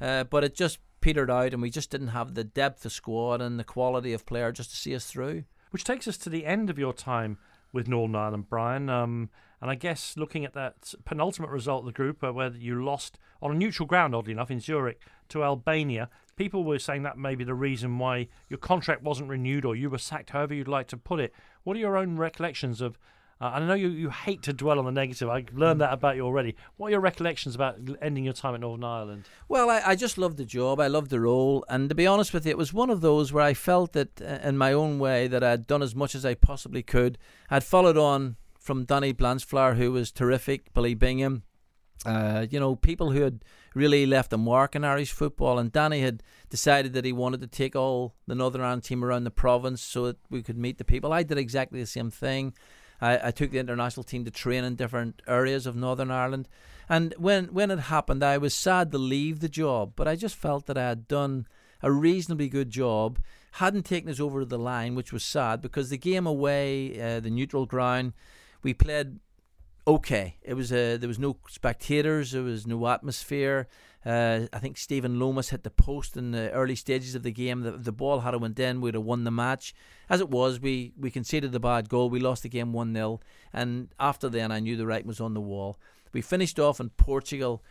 uh, 0.00 0.24
but 0.24 0.44
it 0.44 0.54
just 0.54 0.78
petered 1.00 1.30
out, 1.30 1.52
and 1.52 1.62
we 1.62 1.70
just 1.70 1.90
didn't 1.90 2.08
have 2.08 2.34
the 2.34 2.44
depth 2.44 2.84
of 2.86 2.92
squad 2.92 3.40
and 3.42 3.58
the 3.58 3.64
quality 3.64 4.12
of 4.14 4.26
player 4.26 4.52
just 4.52 4.70
to 4.70 4.76
see 4.76 4.94
us 4.94 5.06
through. 5.06 5.44
Which 5.74 5.82
takes 5.82 6.06
us 6.06 6.16
to 6.18 6.30
the 6.30 6.46
end 6.46 6.70
of 6.70 6.78
your 6.78 6.92
time 6.92 7.36
with 7.72 7.88
Northern 7.88 8.14
Ireland, 8.14 8.48
Brian. 8.48 8.88
Um, 8.88 9.28
and 9.60 9.72
I 9.72 9.74
guess 9.74 10.16
looking 10.16 10.44
at 10.44 10.52
that 10.52 10.94
penultimate 11.04 11.50
result 11.50 11.80
of 11.80 11.86
the 11.86 11.92
group, 11.92 12.22
uh, 12.22 12.32
where 12.32 12.52
you 12.52 12.84
lost 12.84 13.18
on 13.42 13.50
a 13.50 13.54
neutral 13.54 13.88
ground, 13.88 14.14
oddly 14.14 14.30
enough, 14.30 14.52
in 14.52 14.60
Zurich 14.60 15.00
to 15.30 15.42
Albania, 15.42 16.10
people 16.36 16.62
were 16.62 16.78
saying 16.78 17.02
that 17.02 17.18
may 17.18 17.34
be 17.34 17.42
the 17.42 17.54
reason 17.54 17.98
why 17.98 18.28
your 18.48 18.58
contract 18.58 19.02
wasn't 19.02 19.28
renewed 19.28 19.64
or 19.64 19.74
you 19.74 19.90
were 19.90 19.98
sacked, 19.98 20.30
however 20.30 20.54
you'd 20.54 20.68
like 20.68 20.86
to 20.86 20.96
put 20.96 21.18
it. 21.18 21.34
What 21.64 21.76
are 21.76 21.80
your 21.80 21.96
own 21.96 22.18
recollections 22.18 22.80
of? 22.80 22.96
Uh, 23.40 23.46
I 23.54 23.60
know 23.60 23.74
you, 23.74 23.88
you 23.88 24.10
hate 24.10 24.42
to 24.42 24.52
dwell 24.52 24.78
on 24.78 24.84
the 24.84 24.92
negative. 24.92 25.28
I 25.28 25.44
learned 25.52 25.80
that 25.80 25.92
about 25.92 26.16
you 26.16 26.22
already. 26.22 26.56
What 26.76 26.88
are 26.88 26.90
your 26.92 27.00
recollections 27.00 27.54
about 27.54 27.78
ending 28.00 28.24
your 28.24 28.32
time 28.32 28.54
at 28.54 28.60
Northern 28.60 28.84
Ireland? 28.84 29.24
Well, 29.48 29.70
I, 29.70 29.82
I 29.84 29.94
just 29.96 30.18
loved 30.18 30.36
the 30.36 30.44
job. 30.44 30.80
I 30.80 30.86
loved 30.86 31.10
the 31.10 31.20
role. 31.20 31.64
And 31.68 31.88
to 31.88 31.94
be 31.94 32.06
honest 32.06 32.32
with 32.32 32.46
you, 32.46 32.50
it 32.50 32.58
was 32.58 32.72
one 32.72 32.90
of 32.90 33.00
those 33.00 33.32
where 33.32 33.44
I 33.44 33.54
felt 33.54 33.92
that, 33.92 34.22
uh, 34.22 34.46
in 34.46 34.56
my 34.56 34.72
own 34.72 34.98
way, 34.98 35.26
that 35.26 35.42
I'd 35.42 35.66
done 35.66 35.82
as 35.82 35.94
much 35.94 36.14
as 36.14 36.24
I 36.24 36.34
possibly 36.34 36.82
could. 36.82 37.18
I'd 37.50 37.64
followed 37.64 37.98
on 37.98 38.36
from 38.58 38.84
Danny 38.84 39.12
Blanchflower, 39.12 39.74
who 39.74 39.92
was 39.92 40.10
terrific, 40.10 40.72
Billy 40.72 40.94
Bingham, 40.94 41.42
uh, 42.06 42.46
you 42.50 42.60
know, 42.60 42.76
people 42.76 43.10
who 43.10 43.22
had 43.22 43.44
really 43.74 44.06
left 44.06 44.32
a 44.32 44.38
mark 44.38 44.76
in 44.76 44.84
Irish 44.84 45.12
football. 45.12 45.58
And 45.58 45.72
Danny 45.72 46.00
had 46.00 46.22
decided 46.50 46.92
that 46.92 47.04
he 47.04 47.12
wanted 47.12 47.40
to 47.40 47.46
take 47.46 47.74
all 47.74 48.14
the 48.26 48.34
Northern 48.34 48.60
Ireland 48.60 48.84
team 48.84 49.04
around 49.04 49.24
the 49.24 49.30
province 49.30 49.82
so 49.82 50.06
that 50.06 50.18
we 50.30 50.42
could 50.42 50.56
meet 50.56 50.78
the 50.78 50.84
people. 50.84 51.12
I 51.12 51.24
did 51.24 51.38
exactly 51.38 51.80
the 51.80 51.86
same 51.86 52.10
thing. 52.10 52.54
I, 53.00 53.28
I 53.28 53.30
took 53.30 53.50
the 53.50 53.58
international 53.58 54.04
team 54.04 54.24
to 54.24 54.30
train 54.30 54.64
in 54.64 54.76
different 54.76 55.22
areas 55.26 55.66
of 55.66 55.76
Northern 55.76 56.10
Ireland. 56.10 56.48
And 56.88 57.14
when, 57.18 57.46
when 57.46 57.70
it 57.70 57.80
happened, 57.80 58.22
I 58.22 58.38
was 58.38 58.54
sad 58.54 58.92
to 58.92 58.98
leave 58.98 59.40
the 59.40 59.48
job, 59.48 59.92
but 59.96 60.06
I 60.06 60.16
just 60.16 60.36
felt 60.36 60.66
that 60.66 60.78
I 60.78 60.88
had 60.88 61.08
done 61.08 61.46
a 61.82 61.90
reasonably 61.90 62.48
good 62.48 62.70
job. 62.70 63.18
Hadn't 63.52 63.84
taken 63.84 64.10
us 64.10 64.20
over 64.20 64.44
the 64.44 64.58
line, 64.58 64.94
which 64.94 65.12
was 65.12 65.24
sad 65.24 65.60
because 65.60 65.90
the 65.90 65.98
game 65.98 66.26
away, 66.26 67.00
uh, 67.00 67.20
the 67.20 67.30
neutral 67.30 67.66
ground, 67.66 68.12
we 68.62 68.74
played 68.74 69.20
okay. 69.86 70.36
It 70.42 70.54
was 70.54 70.72
a, 70.72 70.96
there 70.96 71.08
was 71.08 71.18
no 71.18 71.36
spectators, 71.48 72.32
there 72.32 72.42
was 72.42 72.66
no 72.66 72.86
atmosphere. 72.88 73.68
Uh, 74.04 74.46
I 74.52 74.58
think 74.58 74.76
Stephen 74.76 75.18
Lomas 75.18 75.48
hit 75.48 75.62
the 75.62 75.70
post 75.70 76.16
in 76.16 76.32
the 76.32 76.50
early 76.50 76.74
stages 76.74 77.14
of 77.14 77.22
the 77.22 77.32
game. 77.32 77.62
The, 77.62 77.72
the 77.72 77.92
ball 77.92 78.20
had 78.20 78.38
went 78.40 78.58
in, 78.58 78.80
we'd 78.80 78.94
have 78.94 79.02
won 79.02 79.24
the 79.24 79.30
match. 79.30 79.74
As 80.10 80.20
it 80.20 80.28
was, 80.28 80.60
we, 80.60 80.92
we 80.98 81.10
conceded 81.10 81.52
the 81.52 81.60
bad 81.60 81.88
goal. 81.88 82.10
We 82.10 82.20
lost 82.20 82.42
the 82.42 82.48
game 82.50 82.72
1 82.72 82.92
0. 82.92 83.20
And 83.52 83.88
after 83.98 84.28
then, 84.28 84.52
I 84.52 84.60
knew 84.60 84.76
the 84.76 84.86
writing 84.86 85.08
was 85.08 85.20
on 85.20 85.32
the 85.32 85.40
wall. 85.40 85.78
We 86.12 86.20
finished 86.20 86.60
off 86.60 86.80
in 86.80 86.90
Portugal, 86.90 87.62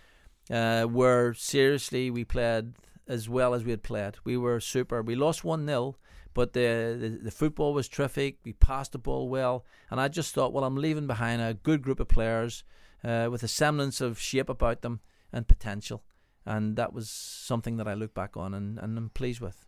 uh, 0.50 0.84
where 0.84 1.34
seriously 1.36 2.10
we 2.10 2.26
played 2.26 2.74
as 3.08 3.30
well 3.30 3.54
as 3.54 3.64
we 3.64 3.72
had 3.72 3.84
played. 3.84 4.16
We 4.24 4.38
were 4.38 4.60
super. 4.60 5.02
We 5.02 5.16
lost 5.16 5.44
1 5.44 5.66
0, 5.66 5.96
but 6.34 6.54
the, 6.54 6.98
the, 7.00 7.10
the 7.26 7.32
football 7.32 7.74
was 7.74 7.88
terrific. 7.88 8.38
We 8.44 8.54
passed 8.54 8.94
the 8.94 8.98
ball 8.98 9.30
well, 9.30 9.66
and 9.92 10.00
I 10.00 10.08
just 10.08 10.34
thought, 10.34 10.54
well, 10.54 10.64
I'm 10.64 10.78
leaving 10.78 11.08
behind 11.08 11.42
a 11.42 11.54
good 11.54 11.82
group 11.82 12.00
of 12.00 12.08
players 12.08 12.64
uh, 13.04 13.28
with 13.32 13.44
a 13.44 13.48
semblance 13.48 14.02
of 14.02 14.20
shape 14.20 14.50
about 14.50 14.82
them 14.82 15.02
and 15.32 15.48
potential, 15.48 16.04
and 16.46 16.76
that 16.76 16.94
was 16.94 17.10
something 17.10 17.78
that 17.78 17.88
I 17.88 17.94
look 17.94 18.14
back 18.14 18.36
on 18.38 18.54
and, 18.54 18.78
and 18.80 18.98
I'm 18.98 19.10
pleased 19.10 19.39
with. 19.39 19.66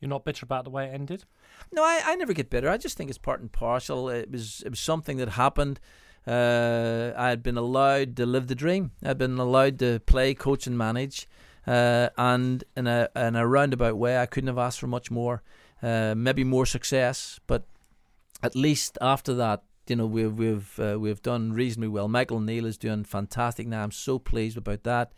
You're 0.00 0.08
not 0.08 0.24
bitter 0.24 0.44
about 0.44 0.64
the 0.64 0.70
way 0.70 0.86
it 0.86 0.94
ended? 0.94 1.24
No, 1.72 1.82
I, 1.82 2.00
I 2.04 2.14
never 2.14 2.32
get 2.32 2.50
bitter. 2.50 2.68
I 2.68 2.76
just 2.76 2.96
think 2.96 3.10
it's 3.10 3.18
part 3.18 3.40
and 3.40 3.50
parcel. 3.50 4.08
It 4.08 4.30
was 4.30 4.62
it 4.64 4.70
was 4.70 4.80
something 4.80 5.16
that 5.16 5.30
happened. 5.30 5.80
Uh, 6.26 7.12
I 7.16 7.30
had 7.30 7.42
been 7.42 7.56
allowed 7.56 8.16
to 8.16 8.26
live 8.26 8.46
the 8.46 8.54
dream. 8.54 8.92
I'd 9.02 9.18
been 9.18 9.38
allowed 9.38 9.78
to 9.80 10.00
play, 10.00 10.34
coach, 10.34 10.66
and 10.66 10.76
manage. 10.76 11.26
Uh, 11.66 12.10
and 12.16 12.64
in 12.76 12.86
a 12.86 13.08
in 13.16 13.34
a 13.34 13.46
roundabout 13.46 13.96
way, 13.96 14.18
I 14.18 14.26
couldn't 14.26 14.48
have 14.48 14.58
asked 14.58 14.80
for 14.80 14.86
much 14.86 15.10
more. 15.10 15.42
Uh, 15.82 16.14
maybe 16.16 16.44
more 16.44 16.66
success, 16.66 17.38
but 17.46 17.64
at 18.42 18.56
least 18.56 18.98
after 19.00 19.34
that, 19.34 19.62
you 19.86 19.96
know, 19.96 20.06
we've 20.06 20.32
we've 20.32 20.78
uh, 20.78 20.96
we've 20.98 21.22
done 21.22 21.52
reasonably 21.52 21.88
well. 21.88 22.08
Michael 22.08 22.40
Neal 22.40 22.66
is 22.66 22.78
doing 22.78 23.04
fantastic 23.04 23.66
now. 23.66 23.82
I'm 23.82 23.90
so 23.90 24.18
pleased 24.18 24.56
about 24.56 24.84
that. 24.84 25.12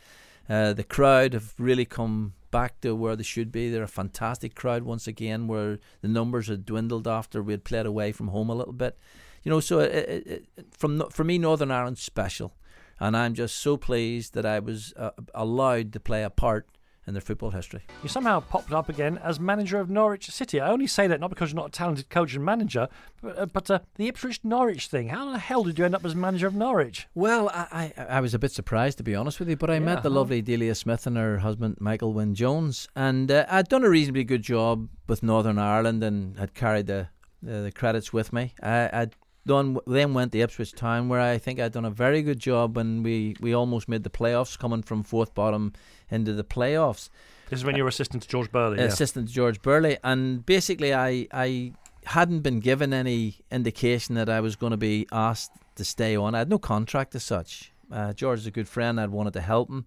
Uh, 0.51 0.72
the 0.72 0.82
crowd 0.82 1.32
have 1.32 1.55
really 1.59 1.84
come 1.84 2.34
back 2.51 2.80
to 2.80 2.92
where 2.92 3.14
they 3.14 3.22
should 3.22 3.53
be. 3.53 3.70
They're 3.70 3.84
a 3.84 3.88
fantastic 3.88 4.57
crowd 4.57 4.82
once 4.82 5.07
again, 5.07 5.46
where 5.46 5.78
the 6.03 6.09
numbers 6.09 6.48
had 6.48 6.66
dwindled 6.66 7.07
after 7.07 7.40
we 7.40 7.53
had 7.53 7.62
played 7.62 7.86
away 7.86 8.11
from 8.11 8.28
home 8.28 8.51
a 8.51 8.55
little 8.57 8.72
bit. 8.72 8.98
You 9.44 9.51
know, 9.51 9.61
so 9.61 9.78
it, 9.78 9.92
it, 9.92 10.26
it, 10.57 10.66
from 10.76 11.09
for 11.11 11.22
me, 11.22 11.38
Northern 11.38 11.70
Ireland's 11.70 12.03
special, 12.03 12.57
and 12.98 13.16
I'm 13.16 13.34
just 13.34 13.59
so 13.59 13.76
pleased 13.76 14.34
that 14.34 14.44
I 14.44 14.59
was 14.59 14.92
uh, 14.96 15.12
allowed 15.34 15.92
to 15.92 16.01
play 16.01 16.24
a 16.24 16.30
part 16.30 16.66
in 17.07 17.14
their 17.14 17.20
football 17.20 17.51
history. 17.51 17.82
You 18.03 18.09
somehow 18.09 18.40
popped 18.40 18.72
up 18.72 18.88
again 18.88 19.18
as 19.18 19.40
manager 19.40 19.80
of 19.80 19.90
Norwich 19.90 20.30
City. 20.30 20.61
I 20.61 20.70
only 20.70 20.86
say 20.86 21.07
that 21.07 21.20
not 21.20 21.30
because 21.30 21.51
you're 21.51 21.61
not 21.61 21.68
a 21.68 21.72
talented 21.72 22.09
coach 22.11 22.34
and 22.34 22.44
manager, 22.44 22.88
but, 23.22 23.38
uh, 23.38 23.46
but 23.46 23.70
uh, 23.70 23.78
the 23.96 24.09
Ipswich 24.09 24.40
Norwich 24.44 24.86
thing. 24.88 25.09
How 25.09 25.32
the 25.32 25.38
hell 25.38 25.64
did 25.64 25.78
you 25.78 25.84
end 25.84 25.94
up 25.94 26.05
as 26.05 26.14
manager 26.14 26.46
of 26.46 26.55
Norwich? 26.55 27.09
Well, 27.14 27.48
I, 27.48 27.92
I, 27.96 28.05
I 28.05 28.20
was 28.20 28.34
a 28.34 28.38
bit 28.38 28.53
surprised 28.53 28.98
to 28.98 29.05
be 29.05 29.14
honest 29.14 29.38
with 29.38 29.48
you, 29.48 29.57
but 29.57 29.70
I 29.70 29.74
yeah, 29.74 29.80
met 29.80 30.03
the 30.03 30.11
huh? 30.11 30.16
lovely 30.16 30.42
Delia 30.42 30.74
Smith 30.74 31.07
and 31.07 31.16
her 31.16 31.38
husband 31.38 31.76
Michael 31.80 32.12
Wynne 32.12 32.34
Jones, 32.34 32.88
and 32.94 33.30
uh, 33.30 33.46
I'd 33.48 33.68
done 33.68 33.84
a 33.84 33.90
reasonably 33.90 34.24
good 34.24 34.42
job 34.42 34.88
with 35.09 35.22
Northern 35.22 35.59
Ireland 35.59 36.05
and 36.05 36.38
had 36.38 36.55
carried 36.55 36.86
the 36.86 37.09
the, 37.42 37.62
the 37.62 37.72
credits 37.72 38.12
with 38.12 38.32
me. 38.32 38.55
I, 38.62 38.90
I'd 38.92 39.14
done 39.47 39.78
then 39.86 40.14
went 40.14 40.32
to 40.32 40.41
Ipswich 40.41 40.72
Town 40.72 41.09
where 41.09 41.20
I 41.20 41.38
think 41.38 41.61
I'd 41.61 41.72
done 41.72 41.84
a 41.84 41.91
very 41.91 42.22
good 42.22 42.38
job 42.38 42.76
when 42.76 43.03
we, 43.03 43.36
we 43.41 43.55
almost 43.55 43.88
made 43.88 44.03
the 44.03 44.11
playoffs 44.11 44.59
coming 44.59 44.82
from 44.82 45.03
fourth 45.03 45.34
bottom 45.34 45.72
into 46.11 46.32
the 46.32 46.45
playoffs. 46.45 47.09
This 47.49 47.61
is 47.61 47.64
when 47.64 47.76
you 47.76 47.82
were 47.82 47.88
assistant 47.88 48.22
to 48.22 48.28
George 48.28 48.53
Burley. 48.53 48.78
Yeah. 48.78 48.84
Assistant 48.84 49.28
to 49.28 49.34
George 49.34 49.61
Burley, 49.61 49.99
and 50.05 50.47
basically 50.47 50.95
I 50.95 51.26
I 51.32 51.72
hadn't 52.05 52.41
been 52.41 52.61
given 52.61 52.95
any 52.95 53.41
indication 53.51 54.14
that 54.14 54.28
I 54.28 54.41
was 54.41 54.57
going 54.57 54.70
to 54.70 54.76
be 54.76 55.07
asked 55.11 55.53
to 55.74 55.84
stay 55.84 56.16
on. 56.16 56.34
I 56.34 56.38
had 56.38 56.49
no 56.49 56.59
contract 56.59 57.14
as 57.14 57.24
such. 57.24 57.72
Uh, 57.91 58.12
George 58.12 58.38
is 58.38 58.47
a 58.47 58.51
good 58.53 58.68
friend. 58.68 59.01
I'd 59.01 59.11
wanted 59.11 59.32
to 59.32 59.41
help 59.41 59.68
him, 59.68 59.84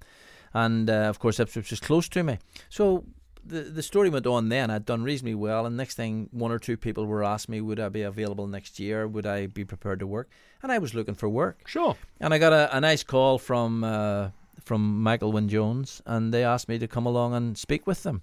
and 0.54 0.89
uh, 0.89 1.10
of 1.10 1.20
course 1.20 1.39
Ipswich 1.39 1.72
was 1.72 1.80
close 1.80 2.10
to 2.10 2.24
me. 2.24 2.38
So 2.70 3.06
the 3.45 3.61
the 3.61 3.83
story 3.83 4.09
went 4.09 4.27
on 4.27 4.49
then. 4.49 4.69
I'd 4.69 4.85
done 4.85 5.03
reasonably 5.03 5.35
well, 5.35 5.65
and 5.65 5.77
next 5.77 5.95
thing, 5.95 6.29
one 6.31 6.51
or 6.51 6.59
two 6.59 6.77
people 6.77 7.05
were 7.05 7.23
asking 7.23 7.53
me, 7.53 7.61
would 7.61 7.79
I 7.79 7.89
be 7.89 8.01
available 8.01 8.47
next 8.47 8.79
year? 8.79 9.07
Would 9.07 9.25
I 9.25 9.47
be 9.47 9.65
prepared 9.65 9.99
to 9.99 10.07
work? 10.07 10.29
And 10.61 10.71
I 10.71 10.77
was 10.77 10.93
looking 10.93 11.15
for 11.15 11.29
work. 11.29 11.67
Sure. 11.67 11.95
And 12.19 12.33
I 12.33 12.37
got 12.37 12.53
a, 12.53 12.75
a 12.75 12.79
nice 12.79 13.03
call 13.03 13.37
from 13.37 13.83
uh, 13.83 14.29
from 14.63 15.01
Michael 15.01 15.32
Wynne 15.32 15.49
Jones, 15.49 16.01
and 16.05 16.33
they 16.33 16.43
asked 16.43 16.70
me 16.70 16.79
to 16.79 16.87
come 16.87 17.05
along 17.05 17.33
and 17.33 17.57
speak 17.57 17.86
with 17.86 18.03
them, 18.03 18.21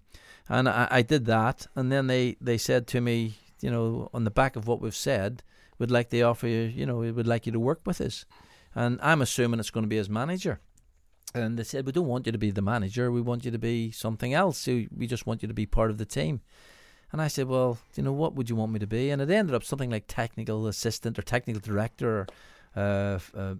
and 0.49 0.69
I, 0.69 0.89
I 0.91 1.03
did 1.03 1.27
that. 1.27 1.67
And 1.75 1.91
then 1.93 2.07
they 2.07 2.37
they 2.41 2.59
said 2.59 2.87
to 2.89 3.01
me, 3.01 3.35
you 3.61 3.71
know, 3.71 4.11
on 4.13 4.25
the 4.25 4.31
back 4.31 4.57
of 4.57 4.67
what 4.67 4.81
we've 4.81 4.97
said, 4.97 5.43
we'd 5.79 5.91
like 5.91 6.11
to 6.11 6.23
offer 6.23 6.47
you, 6.47 6.63
you 6.63 6.87
know, 6.87 6.97
we 6.97 7.11
would 7.11 7.27
like 7.27 7.47
you 7.47 7.53
to 7.53 7.61
work 7.61 7.81
with 7.85 8.01
us. 8.01 8.25
And 8.75 9.01
I'm 9.03 9.21
assuming 9.21 9.59
it's 9.59 9.71
going 9.71 9.85
to 9.85 9.89
be 9.89 9.99
as 9.99 10.09
manager. 10.09 10.61
And 11.35 11.59
they 11.59 11.65
said, 11.65 11.87
We 11.87 11.93
don't 11.93 12.07
want 12.07 12.27
you 12.27 12.33
to 12.33 12.39
be 12.39 12.51
the 12.51 12.63
manager. 12.63 13.11
We 13.11 13.21
want 13.21 13.45
you 13.45 13.51
to 13.51 13.59
be 13.59 13.91
something 13.93 14.35
else. 14.35 14.67
We 14.67 15.07
just 15.07 15.27
want 15.27 15.43
you 15.43 15.49
to 15.49 15.55
be 15.55 15.67
part 15.67 15.91
of 15.91 15.99
the 15.99 16.07
team. 16.07 16.41
And 17.13 17.21
I 17.21 17.29
said, 17.29 17.47
Well, 17.49 17.79
you 17.95 18.03
know, 18.03 18.13
what 18.13 18.35
would 18.35 18.51
you 18.51 18.57
want 18.57 18.73
me 18.73 18.79
to 18.81 18.87
be? 18.87 19.11
And 19.11 19.21
it 19.23 19.31
ended 19.31 19.55
up 19.55 19.65
something 19.65 19.91
like 19.91 20.05
technical 20.09 20.67
assistant 20.67 21.19
or 21.19 21.23
technical 21.23 21.61
director 21.61 22.21
or 22.21 22.27
uh, 22.77 23.19
uh, 23.37 23.55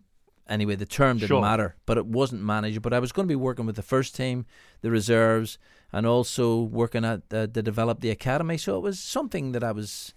anyway, 0.49 0.77
the 0.77 0.87
term 0.87 1.19
didn't 1.19 1.29
Sure. 1.29 1.41
matter, 1.41 1.77
but 1.87 1.97
it 1.97 2.07
wasn't 2.07 2.43
manager. 2.43 2.81
But 2.81 2.93
I 2.93 2.99
was 2.99 3.13
going 3.13 3.27
to 3.27 3.33
be 3.33 3.37
working 3.37 3.67
with 3.67 3.77
the 3.77 3.83
first 3.83 4.15
team, 4.15 4.47
the 4.83 4.91
reserves, 4.91 5.59
and 5.93 6.07
also 6.07 6.61
working 6.63 7.05
at 7.05 7.23
uh, 7.33 7.47
to 7.49 7.63
develop 7.63 8.01
the 8.01 8.11
academy. 8.11 8.57
So 8.59 8.77
it 8.77 8.81
was 8.81 8.99
something 9.01 9.53
that 9.53 9.65
I 9.65 9.73
was, 9.73 10.15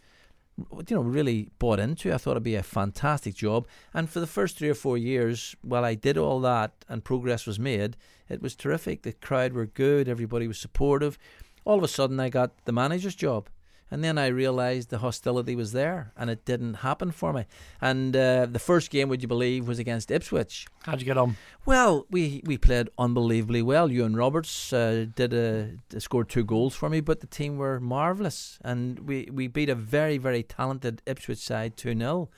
you 0.58 0.96
know, 0.96 1.02
really 1.02 1.50
bought 1.60 1.80
into. 1.80 2.14
I 2.14 2.18
thought 2.18 2.32
it'd 2.32 2.44
be 2.44 2.56
a 2.56 2.64
fantastic 2.64 3.36
job. 3.36 3.68
And 3.94 4.10
for 4.10 4.20
the 4.20 4.28
first 4.28 4.58
three 4.58 4.70
or 4.70 4.76
four 4.76 4.98
years, 4.98 5.56
while 5.62 5.84
I 5.84 5.96
did 5.96 6.18
all 6.18 6.40
that 6.42 6.86
and 6.88 7.04
progress 7.04 7.46
was 7.46 7.60
made, 7.60 7.98
it 8.30 8.42
was 8.42 8.56
terrific. 8.56 9.02
The 9.02 9.14
crowd 9.14 9.54
were 9.54 9.66
good. 9.66 10.08
Everybody 10.08 10.48
was 10.48 10.60
supportive. 10.60 11.18
All 11.66 11.78
of 11.78 11.84
a 11.84 11.88
sudden, 11.88 12.20
I 12.20 12.30
got 12.30 12.66
the 12.66 12.72
manager's 12.72 13.16
job. 13.16 13.50
And 13.92 14.04
then 14.04 14.18
I 14.18 14.28
realised 14.28 14.90
the 14.90 14.98
hostility 15.00 15.56
was 15.56 15.72
there, 15.72 16.12
and 16.18 16.30
it 16.30 16.46
didn't 16.46 16.76
happen 16.76 17.12
for 17.12 17.32
me. 17.32 17.46
And 17.80 18.16
uh, 18.16 18.48
the 18.48 18.60
first 18.60 18.90
game, 18.90 19.08
would 19.10 19.22
you 19.22 19.28
believe, 19.28 19.68
was 19.68 19.80
against 19.80 20.10
Ipswich. 20.10 20.68
How'd 20.84 21.00
you 21.00 21.06
get 21.06 21.18
on? 21.18 21.38
Well, 21.66 22.06
we, 22.10 22.42
we 22.46 22.58
played 22.58 22.90
unbelievably 22.98 23.62
well. 23.62 23.90
Iwan 23.90 24.16
Roberts 24.16 24.74
uh, 24.74 25.06
did 25.16 25.34
a 25.34 25.70
scored 26.00 26.30
two 26.30 26.44
goals 26.44 26.76
for 26.76 26.90
me, 26.90 27.02
but 27.02 27.20
the 27.22 27.28
team 27.28 27.58
were 27.58 27.80
marvellous, 27.80 28.58
and 28.64 29.00
we, 29.00 29.30
we 29.32 29.48
beat 29.48 29.70
a 29.70 29.76
very 29.76 30.18
very 30.18 30.44
talented 30.44 31.02
Ipswich 31.06 31.40
side 31.40 31.78
two 31.78 31.98
0 31.98 32.30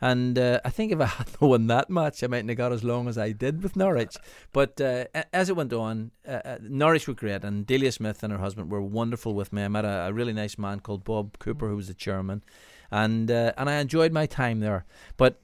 and 0.00 0.38
uh, 0.38 0.60
I 0.64 0.70
think 0.70 0.92
if 0.92 1.00
I 1.00 1.06
had 1.06 1.28
won 1.40 1.66
that 1.66 1.90
match, 1.90 2.22
I 2.22 2.28
mightn't 2.28 2.50
have 2.50 2.58
got 2.58 2.72
as 2.72 2.84
long 2.84 3.08
as 3.08 3.18
I 3.18 3.32
did 3.32 3.62
with 3.62 3.76
Norwich. 3.76 4.16
But 4.52 4.80
uh, 4.80 5.06
as 5.32 5.48
it 5.48 5.56
went 5.56 5.72
on, 5.72 6.12
uh, 6.26 6.40
uh, 6.44 6.58
Norwich 6.62 7.08
were 7.08 7.14
great, 7.14 7.44
and 7.44 7.66
Delia 7.66 7.92
Smith 7.92 8.22
and 8.22 8.32
her 8.32 8.38
husband 8.38 8.70
were 8.70 8.82
wonderful 8.82 9.34
with 9.34 9.52
me. 9.52 9.64
I 9.64 9.68
met 9.68 9.84
a, 9.84 10.06
a 10.08 10.12
really 10.12 10.32
nice 10.32 10.56
man 10.56 10.80
called 10.80 11.04
Bob 11.04 11.38
Cooper, 11.38 11.68
who 11.68 11.76
was 11.76 11.88
the 11.88 11.94
chairman, 11.94 12.44
and 12.90 13.30
uh, 13.30 13.52
and 13.56 13.68
I 13.68 13.80
enjoyed 13.80 14.12
my 14.12 14.26
time 14.26 14.60
there. 14.60 14.84
But 15.16 15.40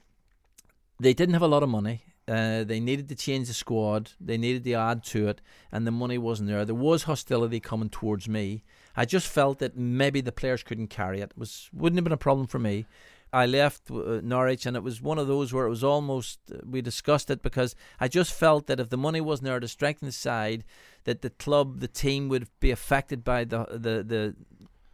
they 0.99 1.13
didn't 1.13 1.33
have 1.33 1.41
a 1.41 1.47
lot 1.47 1.63
of 1.63 1.69
money. 1.69 2.03
Uh, 2.27 2.63
they 2.63 2.79
needed 2.79 3.07
to 3.09 3.15
change 3.15 3.47
the 3.47 3.53
squad. 3.53 4.11
They 4.19 4.37
needed 4.37 4.63
to 4.63 4.73
add 4.73 5.03
to 5.05 5.27
it, 5.27 5.41
and 5.71 5.85
the 5.85 5.91
money 5.91 6.17
wasn't 6.17 6.49
there. 6.49 6.65
There 6.65 6.73
was 6.73 7.03
hostility 7.03 7.59
coming 7.59 7.89
towards 7.89 8.27
me. 8.27 8.63
I 8.95 9.05
just 9.05 9.27
felt 9.27 9.59
that 9.59 9.77
maybe 9.77 10.21
the 10.21 10.31
players 10.31 10.63
couldn't 10.63 10.87
carry 10.87 11.19
it. 11.19 11.31
it 11.31 11.37
was 11.37 11.69
wouldn't 11.73 11.97
have 11.97 12.05
been 12.05 12.13
a 12.13 12.17
problem 12.17 12.47
for 12.47 12.59
me. 12.59 12.85
I 13.35 13.45
left 13.45 13.91
uh, 13.91 14.21
Norwich, 14.23 14.65
and 14.65 14.77
it 14.77 14.83
was 14.83 15.01
one 15.01 15.19
of 15.19 15.27
those 15.27 15.51
where 15.51 15.65
it 15.65 15.69
was 15.69 15.83
almost 15.83 16.39
uh, 16.49 16.59
we 16.65 16.81
discussed 16.81 17.29
it 17.29 17.43
because 17.43 17.75
I 17.99 18.07
just 18.07 18.33
felt 18.33 18.67
that 18.67 18.79
if 18.79 18.87
the 18.87 18.97
money 18.97 19.19
wasn't 19.19 19.47
there 19.47 19.59
to 19.59 19.67
strengthen 19.67 20.05
the 20.05 20.13
side, 20.13 20.63
that 21.03 21.21
the 21.21 21.31
club, 21.31 21.81
the 21.81 21.89
team 21.89 22.29
would 22.29 22.47
be 22.61 22.71
affected 22.71 23.25
by 23.25 23.43
the 23.43 23.65
the 23.71 24.03
the 24.03 24.35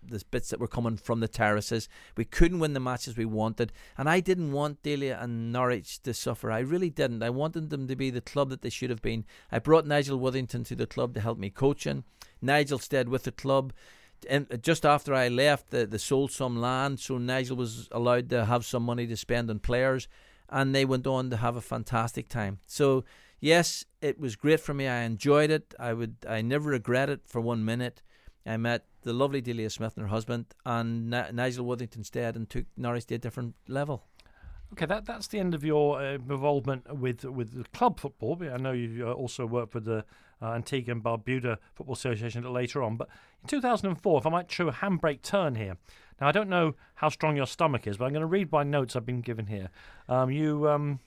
the 0.04 0.24
bits 0.32 0.50
that 0.50 0.60
were 0.60 0.68
coming 0.68 0.98
from 0.98 1.20
the 1.20 1.28
terraces. 1.28 1.88
We 2.18 2.26
couldn't 2.26 2.58
win 2.58 2.74
the 2.74 2.80
matches 2.80 3.16
we 3.16 3.26
wanted, 3.26 3.72
and 3.96 4.10
I 4.10 4.22
didn't 4.22 4.54
want 4.54 4.82
Delia 4.82 5.20
and 5.22 5.52
Norwich 5.52 6.02
to 6.02 6.12
suffer. 6.12 6.52
I 6.52 6.60
really 6.60 6.90
didn't. 6.90 7.22
I 7.22 7.30
wanted 7.30 7.70
them 7.70 7.88
to 7.88 7.96
be 7.96 8.10
the 8.10 8.22
club 8.22 8.50
that 8.50 8.64
they 8.64 8.72
should 8.72 8.90
have 8.90 9.04
been. 9.04 9.24
I 9.52 9.60
brought 9.60 9.86
Nigel 9.86 10.18
Worthington 10.18 10.64
to 10.64 10.76
the 10.76 10.88
club 10.88 11.14
to 11.14 11.22
help 11.22 11.38
me 11.38 11.52
coaching. 11.52 12.06
Nigel 12.42 12.80
stayed 12.80 13.08
with 13.08 13.24
the 13.24 13.32
club. 13.32 13.72
And 14.30 14.60
just 14.62 14.86
after 14.86 15.14
I 15.14 15.28
left, 15.28 15.72
they, 15.72 15.86
they 15.86 15.98
sold 15.98 16.32
some 16.32 16.60
land, 16.60 17.00
so 17.00 17.18
Nigel 17.18 17.58
was 17.58 17.90
allowed 17.92 18.30
to 18.30 18.46
have 18.46 18.66
some 18.66 18.84
money 18.84 19.08
to 19.08 19.18
spend 19.18 19.50
on 19.50 19.60
players, 19.60 20.08
and 20.50 20.76
they 20.76 20.86
went 20.86 21.08
on 21.08 21.30
to 21.30 21.38
have 21.38 21.56
a 21.56 21.62
fantastic 21.62 22.28
time. 22.28 22.60
So 22.68 23.04
yes, 23.40 23.86
it 24.02 24.20
was 24.20 24.36
great 24.36 24.60
for 24.60 24.74
me. 24.74 24.88
I 24.88 25.02
enjoyed 25.02 25.50
it. 25.50 25.74
I 25.80 25.94
would, 25.94 26.18
I 26.28 26.42
never 26.42 26.70
regret 26.70 27.10
it 27.10 27.22
for 27.26 27.42
one 27.42 27.66
minute. 27.66 28.04
I 28.46 28.58
met 28.58 28.86
the 29.04 29.14
lovely 29.14 29.42
Delia 29.42 29.70
Smith 29.70 29.94
and 29.98 30.04
her 30.04 30.10
husband, 30.10 30.46
and 30.66 31.10
Ni- 31.10 31.32
Nigel 31.32 31.66
Worthington 31.66 32.04
stayed 32.04 32.36
and 32.36 32.50
took 32.50 32.66
Norwich 32.78 33.06
to 33.08 33.16
a 33.16 33.18
different 33.18 33.56
level. 33.68 34.04
Okay, 34.74 34.86
that 34.86 35.06
that's 35.06 35.28
the 35.28 35.40
end 35.40 35.54
of 35.54 35.64
your 35.66 36.02
uh, 36.02 36.14
involvement 36.14 36.98
with 36.98 37.26
with 37.26 37.54
the 37.58 37.66
club 37.78 38.00
football. 38.00 38.38
I 38.42 38.58
know 38.58 38.72
you 38.72 39.10
also 39.12 39.46
worked 39.46 39.74
with 39.74 39.86
the 39.86 40.06
uh, 40.42 40.54
Antigua 40.54 40.94
and 40.94 41.04
Barbuda 41.04 41.58
Football 41.74 41.94
Association 41.94 42.44
later 42.52 42.82
on. 42.84 42.98
But 42.98 43.10
in 43.44 43.48
2004, 43.48 44.20
if 44.20 44.26
I 44.26 44.30
might 44.30 44.52
show 44.52 44.68
a 44.68 44.74
handbrake 44.74 45.22
turn 45.22 45.56
here. 45.56 45.78
Now 46.20 46.28
I 46.28 46.32
don't 46.32 46.50
know 46.50 46.76
how 46.96 47.10
strong 47.10 47.36
your 47.36 47.48
stomach 47.48 47.88
is, 47.88 47.98
but 47.98 48.06
I'm 48.06 48.14
going 48.14 48.22
to 48.22 48.28
read 48.28 48.52
my 48.52 48.64
notes 48.64 48.96
I've 48.96 49.06
been 49.06 49.22
given 49.22 49.48
here. 49.48 49.70
Um, 50.08 50.30
you 50.30 50.70
um, 50.70 51.00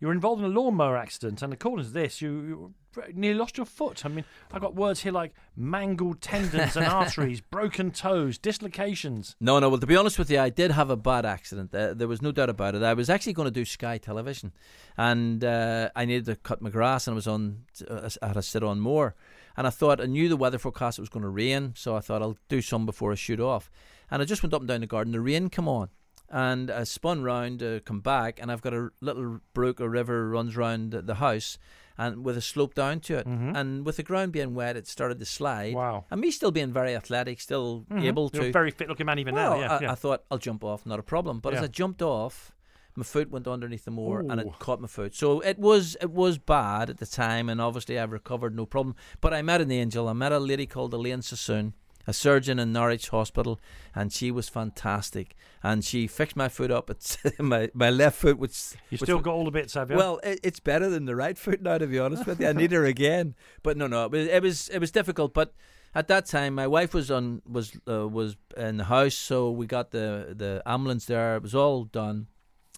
you 0.00 0.08
were 0.08 0.14
involved 0.14 0.42
in 0.42 0.50
a 0.50 0.60
lawnmower 0.60 0.96
accident, 0.96 1.42
and 1.42 1.52
according 1.52 1.86
to 1.86 1.92
this, 1.92 2.20
you, 2.20 2.30
you 2.30 2.74
nearly 3.14 3.38
lost 3.38 3.56
your 3.56 3.66
foot. 3.66 4.04
I 4.04 4.08
mean, 4.08 4.24
I 4.52 4.58
got 4.58 4.74
words 4.74 5.02
here 5.02 5.12
like 5.12 5.32
mangled 5.56 6.20
tendons 6.20 6.76
and 6.76 6.86
arteries, 7.00 7.40
broken 7.40 7.90
toes, 7.90 8.38
dislocations. 8.38 9.36
No, 9.40 9.58
no. 9.58 9.68
Well, 9.68 9.78
to 9.78 9.86
be 9.86 9.96
honest 9.96 10.18
with 10.18 10.30
you, 10.30 10.38
I 10.38 10.50
did 10.50 10.70
have 10.70 10.90
a 10.90 10.96
bad 10.96 11.24
accident. 11.24 11.74
Uh, 11.74 11.94
there 11.94 12.08
was 12.08 12.22
no 12.22 12.32
doubt 12.32 12.50
about 12.50 12.74
it. 12.74 12.82
I 12.82 12.94
was 12.94 13.10
actually 13.10 13.32
going 13.32 13.46
to 13.46 13.52
do 13.52 13.64
Sky 13.64 13.98
Television, 13.98 14.52
and 14.96 15.44
uh, 15.44 15.90
I 15.94 16.04
needed 16.04 16.26
to 16.26 16.36
cut 16.36 16.62
my 16.62 16.70
grass, 16.70 17.06
and 17.06 17.14
I 17.14 17.16
was 17.16 17.26
on. 17.26 17.64
Uh, 17.88 18.08
I 18.20 18.26
had 18.28 18.34
to 18.34 18.42
sit 18.42 18.62
on 18.62 18.80
more, 18.80 19.14
and 19.56 19.66
I 19.66 19.70
thought 19.70 20.00
I 20.00 20.06
knew 20.06 20.28
the 20.28 20.36
weather 20.36 20.58
forecast 20.58 20.98
it 20.98 21.02
was 21.02 21.08
going 21.08 21.24
to 21.24 21.28
rain, 21.28 21.72
so 21.76 21.96
I 21.96 22.00
thought 22.00 22.22
I'll 22.22 22.38
do 22.48 22.62
some 22.62 22.86
before 22.86 23.12
I 23.12 23.16
shoot 23.16 23.40
off. 23.40 23.70
And 24.10 24.20
I 24.20 24.24
just 24.24 24.42
went 24.42 24.52
up 24.52 24.60
and 24.60 24.68
down 24.68 24.80
the 24.80 24.86
garden. 24.86 25.12
The 25.12 25.20
rain 25.20 25.48
come 25.48 25.68
on, 25.68 25.88
and 26.28 26.70
I 26.70 26.84
spun 26.84 27.22
round 27.22 27.60
to 27.60 27.80
come 27.84 28.00
back, 28.00 28.40
and 28.40 28.50
I've 28.50 28.62
got 28.62 28.74
a 28.74 28.90
little 29.00 29.40
brook 29.54 29.80
or 29.80 29.88
river 29.88 30.28
runs 30.28 30.56
round 30.56 30.92
the 30.92 31.14
house, 31.16 31.58
and 31.98 32.24
with 32.24 32.36
a 32.36 32.40
slope 32.40 32.74
down 32.74 33.00
to 33.00 33.18
it, 33.18 33.26
Mhm. 33.26 33.56
and 33.56 33.86
with 33.86 33.96
the 33.96 34.02
ground 34.02 34.32
being 34.32 34.54
wet, 34.54 34.76
it 34.76 34.86
started 34.86 35.18
to 35.18 35.24
slide. 35.24 35.74
Wow. 35.74 36.04
And 36.10 36.20
me 36.20 36.30
still 36.30 36.50
being 36.50 36.72
very 36.72 36.94
athletic, 36.94 37.40
still 37.40 37.84
Mhm. 37.90 38.04
able 38.04 38.30
You're 38.32 38.44
to. 38.44 38.48
a 38.48 38.52
very 38.52 38.70
fit 38.70 38.88
looking 38.88 39.06
man 39.06 39.18
even 39.18 39.34
well, 39.34 39.54
now. 39.54 39.60
Yeah, 39.60 39.76
I, 39.76 39.80
yeah. 39.82 39.92
I 39.92 39.94
thought 39.94 40.24
I'll 40.30 40.38
jump 40.38 40.64
off, 40.64 40.86
not 40.86 40.98
a 40.98 41.02
problem. 41.02 41.40
But 41.40 41.54
as 41.54 41.62
I 41.62 41.66
jumped 41.68 42.02
off, 42.02 42.52
my 42.94 43.04
foot 43.04 43.30
went 43.30 43.48
underneath 43.48 43.84
the 43.86 43.90
moor 43.90 44.20
and 44.20 44.38
it 44.40 44.46
caught 44.58 44.80
my 44.80 44.86
foot. 44.88 45.14
So 45.14 45.40
it 45.40 45.58
was 45.58 45.96
it 46.00 46.10
was 46.10 46.38
bad 46.38 46.90
at 46.90 46.98
the 46.98 47.06
time, 47.06 47.48
and 47.48 47.60
obviously 47.60 47.98
I've 47.98 48.12
recovered, 48.12 48.54
no 48.54 48.66
problem. 48.66 48.94
But 49.20 49.32
I 49.32 49.40
met 49.42 49.60
an 49.60 49.70
angel. 49.70 50.08
I 50.08 50.12
met 50.12 50.32
a 50.32 50.38
lady 50.38 50.66
called 50.66 50.92
Elaine 50.92 51.22
Sassoon, 51.22 51.72
a 52.06 52.12
surgeon 52.12 52.58
in 52.58 52.72
Norwich 52.72 53.08
Hospital, 53.08 53.60
and 53.94 54.12
she 54.12 54.30
was 54.30 54.48
fantastic. 54.48 55.36
And 55.62 55.84
she 55.84 56.06
fixed 56.06 56.36
my 56.36 56.48
foot 56.48 56.70
up. 56.70 56.90
It's 56.90 57.18
my 57.38 57.70
my 57.74 57.90
left 57.90 58.18
foot, 58.18 58.38
which 58.38 58.74
which 58.90 59.02
still 59.02 59.20
got 59.20 59.34
all 59.34 59.44
the 59.44 59.50
bits, 59.50 59.74
have 59.74 59.90
you? 59.90 59.96
well, 59.96 60.18
it, 60.22 60.40
it's 60.42 60.60
better 60.60 60.88
than 60.88 61.04
the 61.04 61.16
right 61.16 61.38
foot 61.38 61.62
now, 61.62 61.78
to 61.78 61.86
be 61.86 61.98
honest 61.98 62.26
with 62.26 62.40
you. 62.40 62.48
I 62.48 62.52
need 62.52 62.72
her 62.72 62.84
again, 62.84 63.34
but 63.62 63.76
no, 63.76 63.86
no, 63.86 64.04
it 64.06 64.10
was 64.10 64.26
it 64.26 64.42
was, 64.42 64.68
it 64.68 64.78
was 64.78 64.90
difficult. 64.90 65.34
But 65.34 65.54
at 65.94 66.08
that 66.08 66.26
time, 66.26 66.54
my 66.54 66.66
wife 66.66 66.94
was 66.94 67.10
on 67.10 67.42
was 67.46 67.78
uh, 67.88 68.08
was 68.08 68.36
in 68.56 68.78
the 68.78 68.84
house, 68.84 69.14
so 69.14 69.50
we 69.50 69.66
got 69.66 69.90
the 69.90 70.34
the 70.36 70.62
ambulance 70.66 71.04
there. 71.04 71.36
It 71.36 71.42
was 71.42 71.54
all 71.54 71.84
done, 71.84 72.26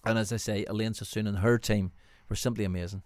and 0.05 0.17
as 0.19 0.31
I 0.31 0.37
say, 0.37 0.65
Elaine 0.65 0.93
Sassoon 0.93 1.27
and 1.27 1.39
her 1.39 1.57
team 1.57 1.91
were 2.29 2.35
simply 2.35 2.65
amazing. 2.65 3.03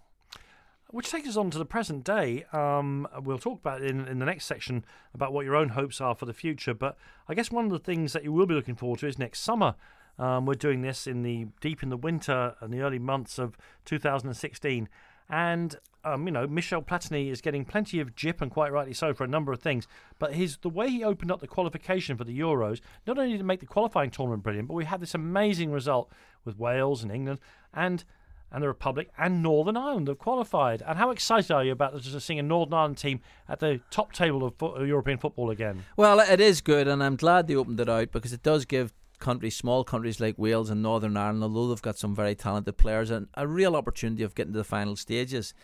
Which 0.92 1.10
takes 1.10 1.28
us 1.28 1.36
on 1.36 1.50
to 1.50 1.58
the 1.58 1.64
present 1.64 2.02
day. 2.02 2.44
Um, 2.52 3.06
we'll 3.22 3.38
talk 3.38 3.60
about 3.60 3.80
in, 3.80 4.08
in 4.08 4.18
the 4.18 4.26
next 4.26 4.46
section 4.46 4.84
about 5.14 5.32
what 5.32 5.44
your 5.44 5.54
own 5.54 5.70
hopes 5.70 6.00
are 6.00 6.16
for 6.16 6.26
the 6.26 6.34
future. 6.34 6.74
But 6.74 6.96
I 7.28 7.34
guess 7.34 7.50
one 7.50 7.64
of 7.64 7.70
the 7.70 7.78
things 7.78 8.12
that 8.12 8.24
you 8.24 8.32
will 8.32 8.46
be 8.46 8.54
looking 8.54 8.74
forward 8.74 8.98
to 9.00 9.06
is 9.06 9.18
next 9.18 9.40
summer. 9.40 9.76
Um, 10.18 10.46
we're 10.46 10.54
doing 10.54 10.82
this 10.82 11.06
in 11.06 11.22
the 11.22 11.46
deep 11.60 11.82
in 11.84 11.90
the 11.90 11.96
winter 11.96 12.54
and 12.60 12.72
the 12.72 12.80
early 12.80 12.98
months 12.98 13.38
of 13.38 13.56
2016, 13.84 14.88
and 15.30 15.76
um, 16.04 16.26
you 16.26 16.32
know 16.32 16.46
Michel 16.46 16.82
Platini 16.82 17.30
is 17.30 17.40
getting 17.40 17.64
plenty 17.64 18.00
of 18.00 18.14
jip 18.14 18.42
and 18.42 18.50
quite 18.50 18.70
rightly 18.70 18.92
so 18.92 19.14
for 19.14 19.24
a 19.24 19.28
number 19.28 19.52
of 19.52 19.60
things. 19.60 19.86
But 20.18 20.34
his 20.34 20.58
the 20.58 20.68
way 20.68 20.90
he 20.90 21.02
opened 21.02 21.30
up 21.30 21.40
the 21.40 21.46
qualification 21.46 22.18
for 22.18 22.24
the 22.24 22.38
Euros 22.38 22.80
not 23.06 23.16
only 23.16 23.38
to 23.38 23.44
make 23.44 23.60
the 23.60 23.66
qualifying 23.66 24.10
tournament 24.10 24.42
brilliant, 24.42 24.68
but 24.68 24.74
we 24.74 24.84
had 24.84 25.00
this 25.00 25.14
amazing 25.14 25.70
result 25.70 26.10
with 26.44 26.58
Wales 26.58 27.02
and 27.02 27.12
England 27.12 27.40
and 27.72 28.04
and 28.52 28.62
the 28.62 28.68
Republic 28.68 29.10
and 29.18 29.42
Northern 29.42 29.76
Ireland 29.76 30.08
have 30.08 30.18
qualified. 30.18 30.82
And 30.86 30.98
how 30.98 31.10
excited 31.10 31.50
are 31.50 31.64
you 31.64 31.72
about 31.72 32.00
just 32.00 32.26
seeing 32.26 32.38
a 32.38 32.42
Northern 32.42 32.74
Ireland 32.74 32.98
team 32.98 33.20
at 33.48 33.60
the 33.60 33.80
top 33.90 34.12
table 34.12 34.44
of 34.44 34.54
fo- 34.56 34.82
European 34.82 35.18
football 35.18 35.50
again? 35.50 35.84
Well, 35.96 36.20
it 36.20 36.40
is 36.40 36.60
good, 36.60 36.88
and 36.88 37.02
I'm 37.02 37.16
glad 37.16 37.46
they 37.46 37.56
opened 37.56 37.80
it 37.80 37.88
out 37.88 38.12
because 38.12 38.32
it 38.32 38.42
does 38.42 38.64
give 38.64 38.92
countries, 39.18 39.56
small 39.56 39.84
countries 39.84 40.18
like 40.18 40.38
Wales 40.38 40.70
and 40.70 40.82
Northern 40.82 41.16
Ireland, 41.16 41.44
although 41.44 41.68
they've 41.68 41.82
got 41.82 41.98
some 41.98 42.14
very 42.14 42.34
talented 42.34 42.76
players, 42.76 43.10
and 43.10 43.28
a 43.34 43.46
real 43.46 43.76
opportunity 43.76 44.22
of 44.22 44.34
getting 44.34 44.52
to 44.52 44.58
the 44.58 44.64
final 44.64 44.96
stages. 44.96 45.54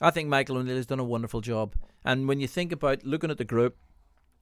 I 0.00 0.10
think 0.10 0.28
Michael 0.28 0.58
O'Neill 0.58 0.76
has 0.76 0.86
done 0.86 1.00
a 1.00 1.04
wonderful 1.04 1.40
job. 1.40 1.74
And 2.04 2.28
when 2.28 2.40
you 2.40 2.46
think 2.46 2.72
about 2.72 3.04
looking 3.04 3.30
at 3.30 3.38
the 3.38 3.44
group, 3.44 3.76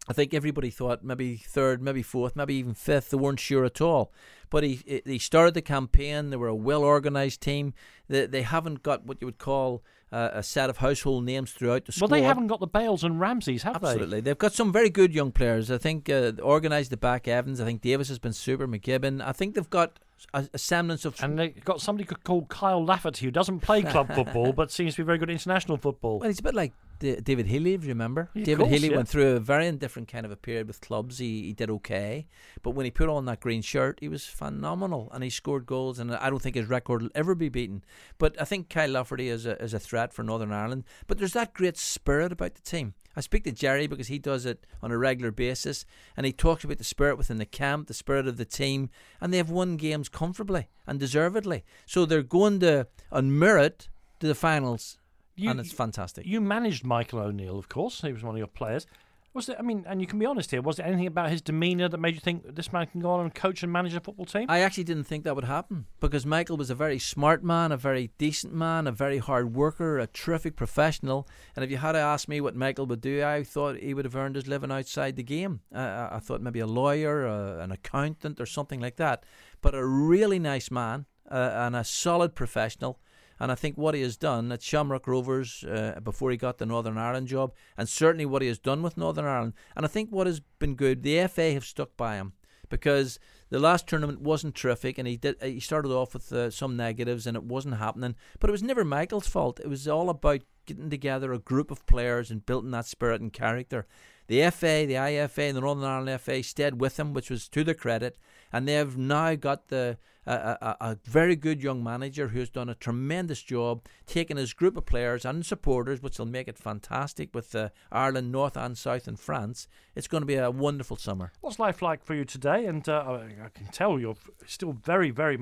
I 0.09 0.12
think 0.12 0.32
everybody 0.32 0.70
thought 0.70 1.05
maybe 1.05 1.36
third, 1.36 1.82
maybe 1.82 2.02
fourth, 2.02 2.35
maybe 2.35 2.55
even 2.55 2.74
fifth. 2.74 3.10
They 3.10 3.16
weren't 3.16 3.40
sure 3.40 3.64
at 3.64 3.80
all. 3.80 4.12
But 4.51 4.64
he 4.64 5.02
he 5.05 5.18
started 5.18 5.55
the 5.55 5.62
campaign. 5.62 6.30
They 6.30 6.36
were 6.36 6.48
a 6.48 6.55
well 6.55 6.82
organised 6.82 7.40
team. 7.40 7.74
They 8.09 8.26
they 8.26 8.43
haven't 8.43 8.82
got 8.82 9.05
what 9.05 9.18
you 9.20 9.26
would 9.26 9.39
call 9.39 9.82
uh, 10.10 10.30
a 10.32 10.43
set 10.43 10.70
of 10.70 10.78
household 10.78 11.24
names 11.24 11.52
throughout 11.52 11.85
the 11.85 11.93
squad. 11.93 12.10
Well, 12.10 12.20
they 12.20 12.26
haven't 12.26 12.47
got 12.47 12.60
the 12.60 12.66
Bales 12.66 13.05
and 13.05 13.20
Ramseys, 13.20 13.62
have 13.64 13.82
they? 13.82 13.89
Absolutely, 13.89 14.20
they've 14.20 14.39
got 14.39 14.55
some 14.55 14.72
very 14.72 14.90
good 14.90 15.14
young 15.14 15.32
players. 15.32 15.70
I 15.70 15.78
think 15.78 16.09
uh, 16.09 16.32
organised 16.40 16.90
the 16.90 16.97
back 16.97 17.28
Evans. 17.28 17.60
I 17.60 17.64
think 17.64 17.82
Davis 17.82 18.09
has 18.09 18.18
been 18.18 18.32
super. 18.32 18.66
McGibbon. 18.66 19.22
I 19.22 19.32
think 19.32 19.55
they've 19.55 19.68
got 19.68 19.98
a, 20.32 20.48
a 20.52 20.59
semblance 20.59 21.05
of. 21.05 21.22
And 21.22 21.39
they've 21.39 21.64
got 21.64 21.80
somebody 21.80 22.09
called 22.24 22.48
Kyle 22.48 22.85
Lafferty 22.85 23.26
who 23.26 23.30
doesn't 23.30 23.60
play 23.60 23.82
club 23.82 24.12
football 24.14 24.52
but 24.52 24.70
seems 24.70 24.94
to 24.94 25.02
be 25.02 25.06
very 25.06 25.18
good 25.18 25.30
at 25.30 25.35
international 25.35 25.76
football. 25.76 26.20
well, 26.20 26.28
he's 26.28 26.40
a 26.40 26.43
bit 26.43 26.55
like 26.55 26.72
D- 26.99 27.16
David 27.16 27.47
Healy, 27.47 27.75
if 27.75 27.83
you 27.85 27.89
remember. 27.89 28.31
Yeah, 28.35 28.45
David 28.45 28.65
course, 28.65 28.73
Healy 28.73 28.91
yeah. 28.91 28.97
went 28.97 29.09
through 29.09 29.37
a 29.37 29.41
very 29.41 29.70
different 29.73 30.09
kind 30.09 30.27
of 30.27 30.33
a 30.33 30.37
period 30.37 30.66
with 30.66 30.81
clubs. 30.81 31.19
He, 31.19 31.43
he 31.43 31.53
did 31.53 31.70
okay. 31.70 32.27
But 32.62 32.70
when 32.70 32.85
he 32.85 32.91
put 32.91 33.09
on 33.09 33.25
that 33.27 33.41
green 33.41 33.62
shirt, 33.62 33.99
he 34.01 34.09
was 34.09 34.25
phenomenal 34.27 35.09
and 35.12 35.23
he 35.23 35.31
scored 35.31 35.66
goals. 35.66 35.99
And 35.99 36.15
I 36.15 36.31
don't 36.31 36.41
think 36.41 36.57
his 36.57 36.69
record 36.69 37.03
will 37.03 37.11
ever 37.15 37.35
be 37.35 37.49
beaten. 37.49 37.85
But 38.19 38.41
I 38.41 38.45
think 38.45 38.69
Kyle 38.69 38.91
Lafferty 38.91 39.29
is 39.29 39.47
a, 39.47 39.61
is 39.62 39.75
a 39.75 39.81
threat 39.81 40.12
for 40.12 40.23
Northern 40.23 40.53
Ireland. 40.53 40.85
But 41.07 41.19
there's 41.19 41.33
that 41.35 41.55
great 41.55 41.77
spirit 41.77 42.33
about 42.33 42.55
the 42.55 42.62
team. 42.62 42.95
I 43.16 43.20
speak 43.20 43.45
to 43.45 43.53
Gerry 43.53 43.89
because 43.89 44.07
he 44.07 44.19
does 44.19 44.47
it 44.47 44.65
on 44.81 44.93
a 44.93 44.99
regular 44.99 45.33
basis 45.33 45.85
and 46.16 46.25
he 46.25 46.33
talks 46.33 46.62
about 46.62 46.79
the 46.79 46.85
spirit 46.85 47.19
within 47.19 47.39
the 47.39 47.47
camp, 47.47 47.89
the 47.89 47.95
spirit 47.95 48.29
of 48.29 48.37
the 48.37 48.45
team, 48.45 48.91
and 49.20 49.33
they 49.33 49.39
have 49.39 49.51
won 49.51 49.77
games 49.77 50.09
comfortably 50.09 50.69
and 50.87 51.01
deservedly. 51.01 51.65
So 51.85 52.07
they're 52.07 52.23
going 52.23 52.61
to, 52.61 52.87
on 53.11 53.37
merit, 53.37 53.89
to 54.20 54.27
the 54.27 54.35
finals. 54.35 54.98
You- 55.39 55.51
and 55.51 55.60
it's 55.60 55.73
fantastic. 55.73 56.27
You 56.27 56.40
managed 56.40 56.85
Michael 56.85 57.20
O'Neill, 57.20 57.59
of 57.59 57.69
course. 57.69 58.01
He 58.02 58.12
was 58.12 58.23
one 58.23 58.35
of 58.35 58.39
your 58.39 58.47
players. 58.48 58.86
Was 59.35 59.44
there, 59.47 59.59
I 59.59 59.62
mean, 59.62 59.85
and 59.86 60.01
you 60.01 60.06
can 60.06 60.19
be 60.19 60.24
honest 60.24 60.51
here, 60.51 60.62
was 60.62 60.78
there 60.78 60.86
anything 60.86 61.06
about 61.06 61.31
his 61.31 61.43
demeanour 61.43 61.86
that 61.90 61.98
made 61.98 62.15
you 62.15 62.20
think 62.20 62.56
this 62.56 62.73
man 62.73 62.86
can 62.86 63.01
go 63.02 63.10
on 63.10 63.20
and 63.20 63.32
coach 63.35 63.62
and 63.62 63.70
manage 63.70 63.94
a 63.94 64.01
football 64.01 64.24
team? 64.24 64.47
I 64.48 64.60
actually 64.60 64.85
didn't 64.85 65.05
think 65.05 65.24
that 65.24 65.35
would 65.36 65.44
happen 65.44 65.85
because 66.01 66.24
Michael 66.24 66.56
was 66.56 66.70
a 66.70 66.74
very 66.74 66.98
smart 66.98 67.44
man, 67.44 67.70
a 67.70 67.77
very 67.77 68.10
decent 68.16 68.55
man, 68.55 68.86
a 68.86 68.90
very 68.90 69.19
hard 69.19 69.55
worker, 69.55 69.98
a 69.98 70.06
terrific 70.06 70.56
professional. 70.56 71.28
And 71.55 71.62
if 71.65 71.70
you 71.70 71.77
had 71.77 71.93
to 71.93 71.98
ask 71.98 72.27
me 72.27 72.40
what 72.40 72.56
Michael 72.56 72.86
would 72.86 73.02
do, 73.02 73.23
I 73.23 73.44
thought 73.44 73.77
he 73.77 73.93
would 73.93 74.06
have 74.06 74.16
earned 74.16 74.35
his 74.35 74.48
living 74.48 74.73
outside 74.73 75.15
the 75.16 75.23
game. 75.23 75.60
Uh, 75.74 75.78
I 76.10 76.16
I 76.16 76.19
thought 76.20 76.40
maybe 76.40 76.60
a 76.60 76.66
lawyer, 76.66 77.27
uh, 77.28 77.62
an 77.62 77.70
accountant, 77.70 78.40
or 78.40 78.47
something 78.47 78.81
like 78.81 78.97
that. 78.97 79.24
But 79.60 79.74
a 79.74 79.85
really 79.86 80.39
nice 80.39 80.70
man 80.70 81.05
uh, 81.31 81.35
and 81.66 81.77
a 81.77 81.85
solid 81.85 82.35
professional. 82.35 82.98
And 83.40 83.52
I 83.52 83.55
think 83.55 83.77
what 83.77 83.94
he 83.94 84.02
has 84.02 84.16
done 84.16 84.51
at 84.52 84.62
Shamrock 84.62 85.06
Rovers 85.06 85.65
uh, 85.65 86.01
before 86.02 86.31
he 86.31 86.36
got 86.36 86.59
the 86.59 86.66
Northern 86.66 86.98
Ireland 86.98 87.28
job, 87.28 87.52
and 87.77 87.89
certainly 87.89 88.27
what 88.27 88.43
he 88.43 88.48
has 88.48 88.59
done 88.59 88.82
with 88.82 88.97
Northern 88.97 89.24
Ireland, 89.24 89.55
and 89.77 89.85
I 89.85 89.89
think 89.89 90.10
what 90.10 90.27
has 90.27 90.40
been 90.59 90.74
good, 90.74 91.02
the 91.02 91.27
FA 91.28 91.52
have 91.52 91.65
stuck 91.65 91.97
by 91.97 92.16
him 92.16 92.32
because 92.69 93.19
the 93.51 93.59
last 93.59 93.86
tournament 93.86 94.20
wasn't 94.20 94.55
terrific, 94.55 94.98
and 94.98 95.09
he 95.09 95.16
did 95.16 95.36
he 95.43 95.60
started 95.60 95.90
off 95.90 96.15
with 96.15 96.32
uh, 96.32 96.51
some 96.51 96.77
negatives, 96.77 97.27
and 97.27 97.36
it 97.36 97.44
wasn't 97.44 97.77
happening. 97.77 98.15
But 98.40 98.51
it 98.51 98.52
was 98.52 98.62
never 98.62 98.85
Michael's 98.85 99.28
fault. 99.28 99.60
It 99.60 99.69
was 99.69 99.89
all 99.89 100.10
about 100.10 100.43
getting 100.66 100.90
together 100.90 101.32
a 101.32 101.39
group 101.39 101.70
of 101.70 101.86
players 101.86 102.31
and 102.31 102.44
building 102.44 102.73
that 102.73 102.86
spirit 102.86 103.20
and 103.20 103.32
character. 103.32 103.86
The 104.27 104.51
FA, 104.51 104.85
the 104.86 104.94
IFA, 104.94 105.48
and 105.48 105.56
the 105.56 105.62
Northern 105.62 105.85
Ireland 105.85 106.20
FA 106.20 106.43
stayed 106.43 106.81
with 106.81 106.98
him, 106.98 107.15
which 107.15 107.31
was 107.31 107.48
to 107.48 107.65
their 107.65 107.74
credit, 107.74 108.19
and 108.52 108.69
they 108.69 108.74
have 108.74 108.98
now 108.98 109.35
got 109.35 109.69
the 109.69 109.97
a, 110.29 110.59
a, 110.61 110.77
a 110.91 110.99
very 111.05 111.37
good 111.37 111.63
young 111.63 111.83
manager 111.83 112.29
who's 112.29 112.51
done 112.51 112.69
a 112.69 112.75
tremendous 112.75 113.43
job 113.43 113.83
taking 114.07 114.37
his 114.37 114.53
group 114.53 114.77
of 114.77 114.87
players 114.87 115.25
and 115.25 115.45
supporters, 115.45 116.03
which 116.03 116.19
will 116.19 116.27
make 116.27 116.49
it 116.49 116.59
fantastic 116.59 117.35
with 117.35 117.55
uh, 117.55 117.71
Ireland, 117.91 118.31
North 118.31 118.57
and 118.57 118.77
South, 118.77 119.09
and 119.09 119.19
France. 119.19 119.69
It's 119.95 120.09
going 120.09 120.23
to 120.23 120.27
be 120.27 120.35
a 120.37 120.51
wonderful 120.51 120.97
summer. 120.97 121.33
What's 121.41 121.59
life 121.59 121.83
like 121.83 122.05
for 122.05 122.15
you 122.15 122.25
today? 122.25 122.67
And 122.67 122.89
uh, 122.89 123.21
I 123.45 123.49
can 123.55 123.67
tell 123.73 123.99
you're 123.99 124.17
still 124.47 124.73
very, 124.73 125.11
very 125.11 125.39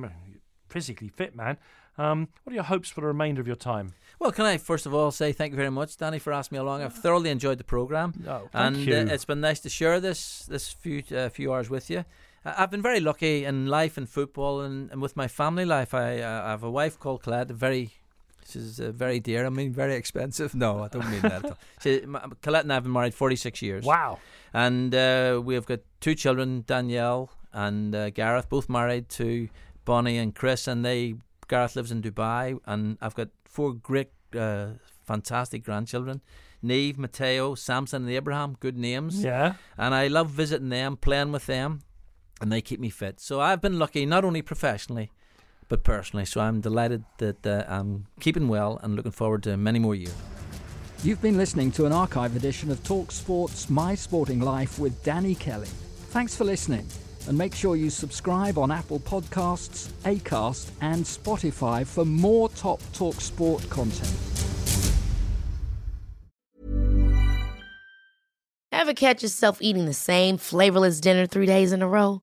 physically 0.68 1.08
fit, 1.08 1.34
man. 1.34 1.58
Um, 1.98 2.28
what 2.44 2.52
are 2.52 2.54
your 2.54 2.64
hopes 2.64 2.90
for 2.90 3.00
the 3.00 3.06
remainder 3.06 3.40
of 3.40 3.46
your 3.46 3.56
time? 3.56 3.94
Well, 4.18 4.30
can 4.30 4.44
I 4.44 4.58
first 4.58 4.84
of 4.86 4.92
all 4.94 5.10
say 5.10 5.32
thank 5.32 5.52
you 5.52 5.56
very 5.56 5.70
much, 5.70 5.96
Danny, 5.96 6.18
for 6.18 6.32
asking 6.32 6.56
me 6.56 6.60
along. 6.60 6.82
I've 6.82 6.94
thoroughly 6.94 7.30
enjoyed 7.30 7.56
the 7.58 7.64
program, 7.64 8.12
Oh, 8.28 8.48
thank 8.52 8.76
and 8.76 8.76
you. 8.76 8.94
Uh, 8.94 9.06
it's 9.14 9.24
been 9.24 9.40
nice 9.40 9.60
to 9.60 9.70
share 9.70 9.98
this 9.98 10.44
this 10.44 10.70
few 10.70 11.02
uh, 11.14 11.30
few 11.30 11.52
hours 11.52 11.70
with 11.70 11.88
you. 11.88 12.04
I've 12.46 12.70
been 12.70 12.82
very 12.82 13.00
lucky 13.00 13.44
in 13.44 13.66
life 13.66 13.96
and 13.96 14.08
football, 14.08 14.60
and, 14.60 14.90
and 14.90 15.02
with 15.02 15.16
my 15.16 15.28
family 15.28 15.64
life. 15.64 15.94
I, 15.94 16.20
uh, 16.20 16.42
I 16.44 16.50
have 16.50 16.62
a 16.62 16.70
wife 16.70 16.98
called 16.98 17.22
Colette, 17.22 17.48
very 17.48 17.90
she's 18.48 18.78
uh, 18.78 18.92
very 18.92 19.18
dear. 19.20 19.46
I 19.46 19.50
mean, 19.50 19.72
very 19.72 19.94
expensive. 19.94 20.54
No, 20.66 20.84
I 20.84 20.88
don't 20.88 21.10
mean 21.10 21.22
that. 21.22 21.44
At 21.44 21.44
all. 21.44 21.58
She, 21.82 22.04
Colette 22.42 22.64
and 22.64 22.72
I 22.72 22.76
have 22.76 22.84
been 22.84 22.92
married 22.92 23.14
forty 23.14 23.36
six 23.36 23.62
years. 23.62 23.84
Wow. 23.84 24.20
And 24.54 24.94
uh, 24.94 25.42
we 25.44 25.54
have 25.54 25.66
got 25.66 25.80
two 26.00 26.14
children, 26.14 26.64
Danielle 26.66 27.30
and 27.52 27.94
uh, 27.94 28.10
Gareth, 28.10 28.48
both 28.48 28.68
married 28.68 29.08
to 29.08 29.48
Bonnie 29.84 30.18
and 30.18 30.34
Chris, 30.34 30.68
and 30.68 30.84
they 30.84 31.16
Gareth 31.48 31.74
lives 31.74 31.90
in 31.90 32.02
Dubai, 32.02 32.58
and 32.66 32.98
I've 33.00 33.14
got 33.14 33.28
four 33.44 33.72
great, 33.72 34.10
uh, 34.38 34.68
fantastic 35.04 35.64
grandchildren. 35.64 36.20
Neve, 36.62 36.98
Mateo, 36.98 37.54
Samson, 37.54 38.02
and 38.04 38.12
Abraham, 38.12 38.56
good 38.60 38.76
names. 38.76 39.22
Yeah. 39.22 39.54
And 39.78 39.94
I 39.94 40.08
love 40.08 40.30
visiting 40.30 40.68
them, 40.70 40.96
playing 40.96 41.32
with 41.32 41.46
them, 41.46 41.80
and 42.40 42.52
they 42.52 42.60
keep 42.60 42.80
me 42.80 42.90
fit. 42.90 43.20
So 43.20 43.40
I've 43.40 43.60
been 43.60 43.78
lucky, 43.78 44.06
not 44.06 44.24
only 44.24 44.42
professionally, 44.42 45.10
but 45.68 45.82
personally. 45.82 46.24
So 46.24 46.40
I'm 46.40 46.60
delighted 46.60 47.04
that 47.18 47.46
uh, 47.46 47.64
I'm 47.68 48.06
keeping 48.20 48.48
well 48.48 48.78
and 48.82 48.94
looking 48.94 49.12
forward 49.12 49.42
to 49.44 49.56
many 49.56 49.78
more 49.78 49.94
years. 49.94 50.14
You've 51.02 51.20
been 51.20 51.36
listening 51.36 51.70
to 51.72 51.86
an 51.86 51.92
archive 51.92 52.36
edition 52.36 52.70
of 52.70 52.82
Talk 52.82 53.12
Sports 53.12 53.68
My 53.68 53.94
Sporting 53.94 54.40
Life 54.40 54.78
with 54.78 55.02
Danny 55.04 55.34
Kelly. 55.34 55.68
Thanks 56.08 56.34
for 56.34 56.44
listening, 56.44 56.86
and 57.28 57.36
make 57.36 57.54
sure 57.54 57.76
you 57.76 57.90
subscribe 57.90 58.56
on 58.58 58.70
Apple 58.70 59.00
Podcasts, 59.00 59.88
Acast, 60.04 60.70
and 60.80 61.04
Spotify 61.04 61.86
for 61.86 62.04
more 62.04 62.48
top 62.48 62.80
Talk 62.92 63.20
Sport 63.20 63.68
content. 63.68 64.14
Ever 68.72 68.94
catch 68.94 69.22
yourself 69.22 69.58
eating 69.60 69.86
the 69.86 69.92
same 69.92 70.38
flavorless 70.38 71.00
dinner 71.00 71.26
three 71.26 71.46
days 71.46 71.72
in 71.72 71.82
a 71.82 71.88
row? 71.88 72.22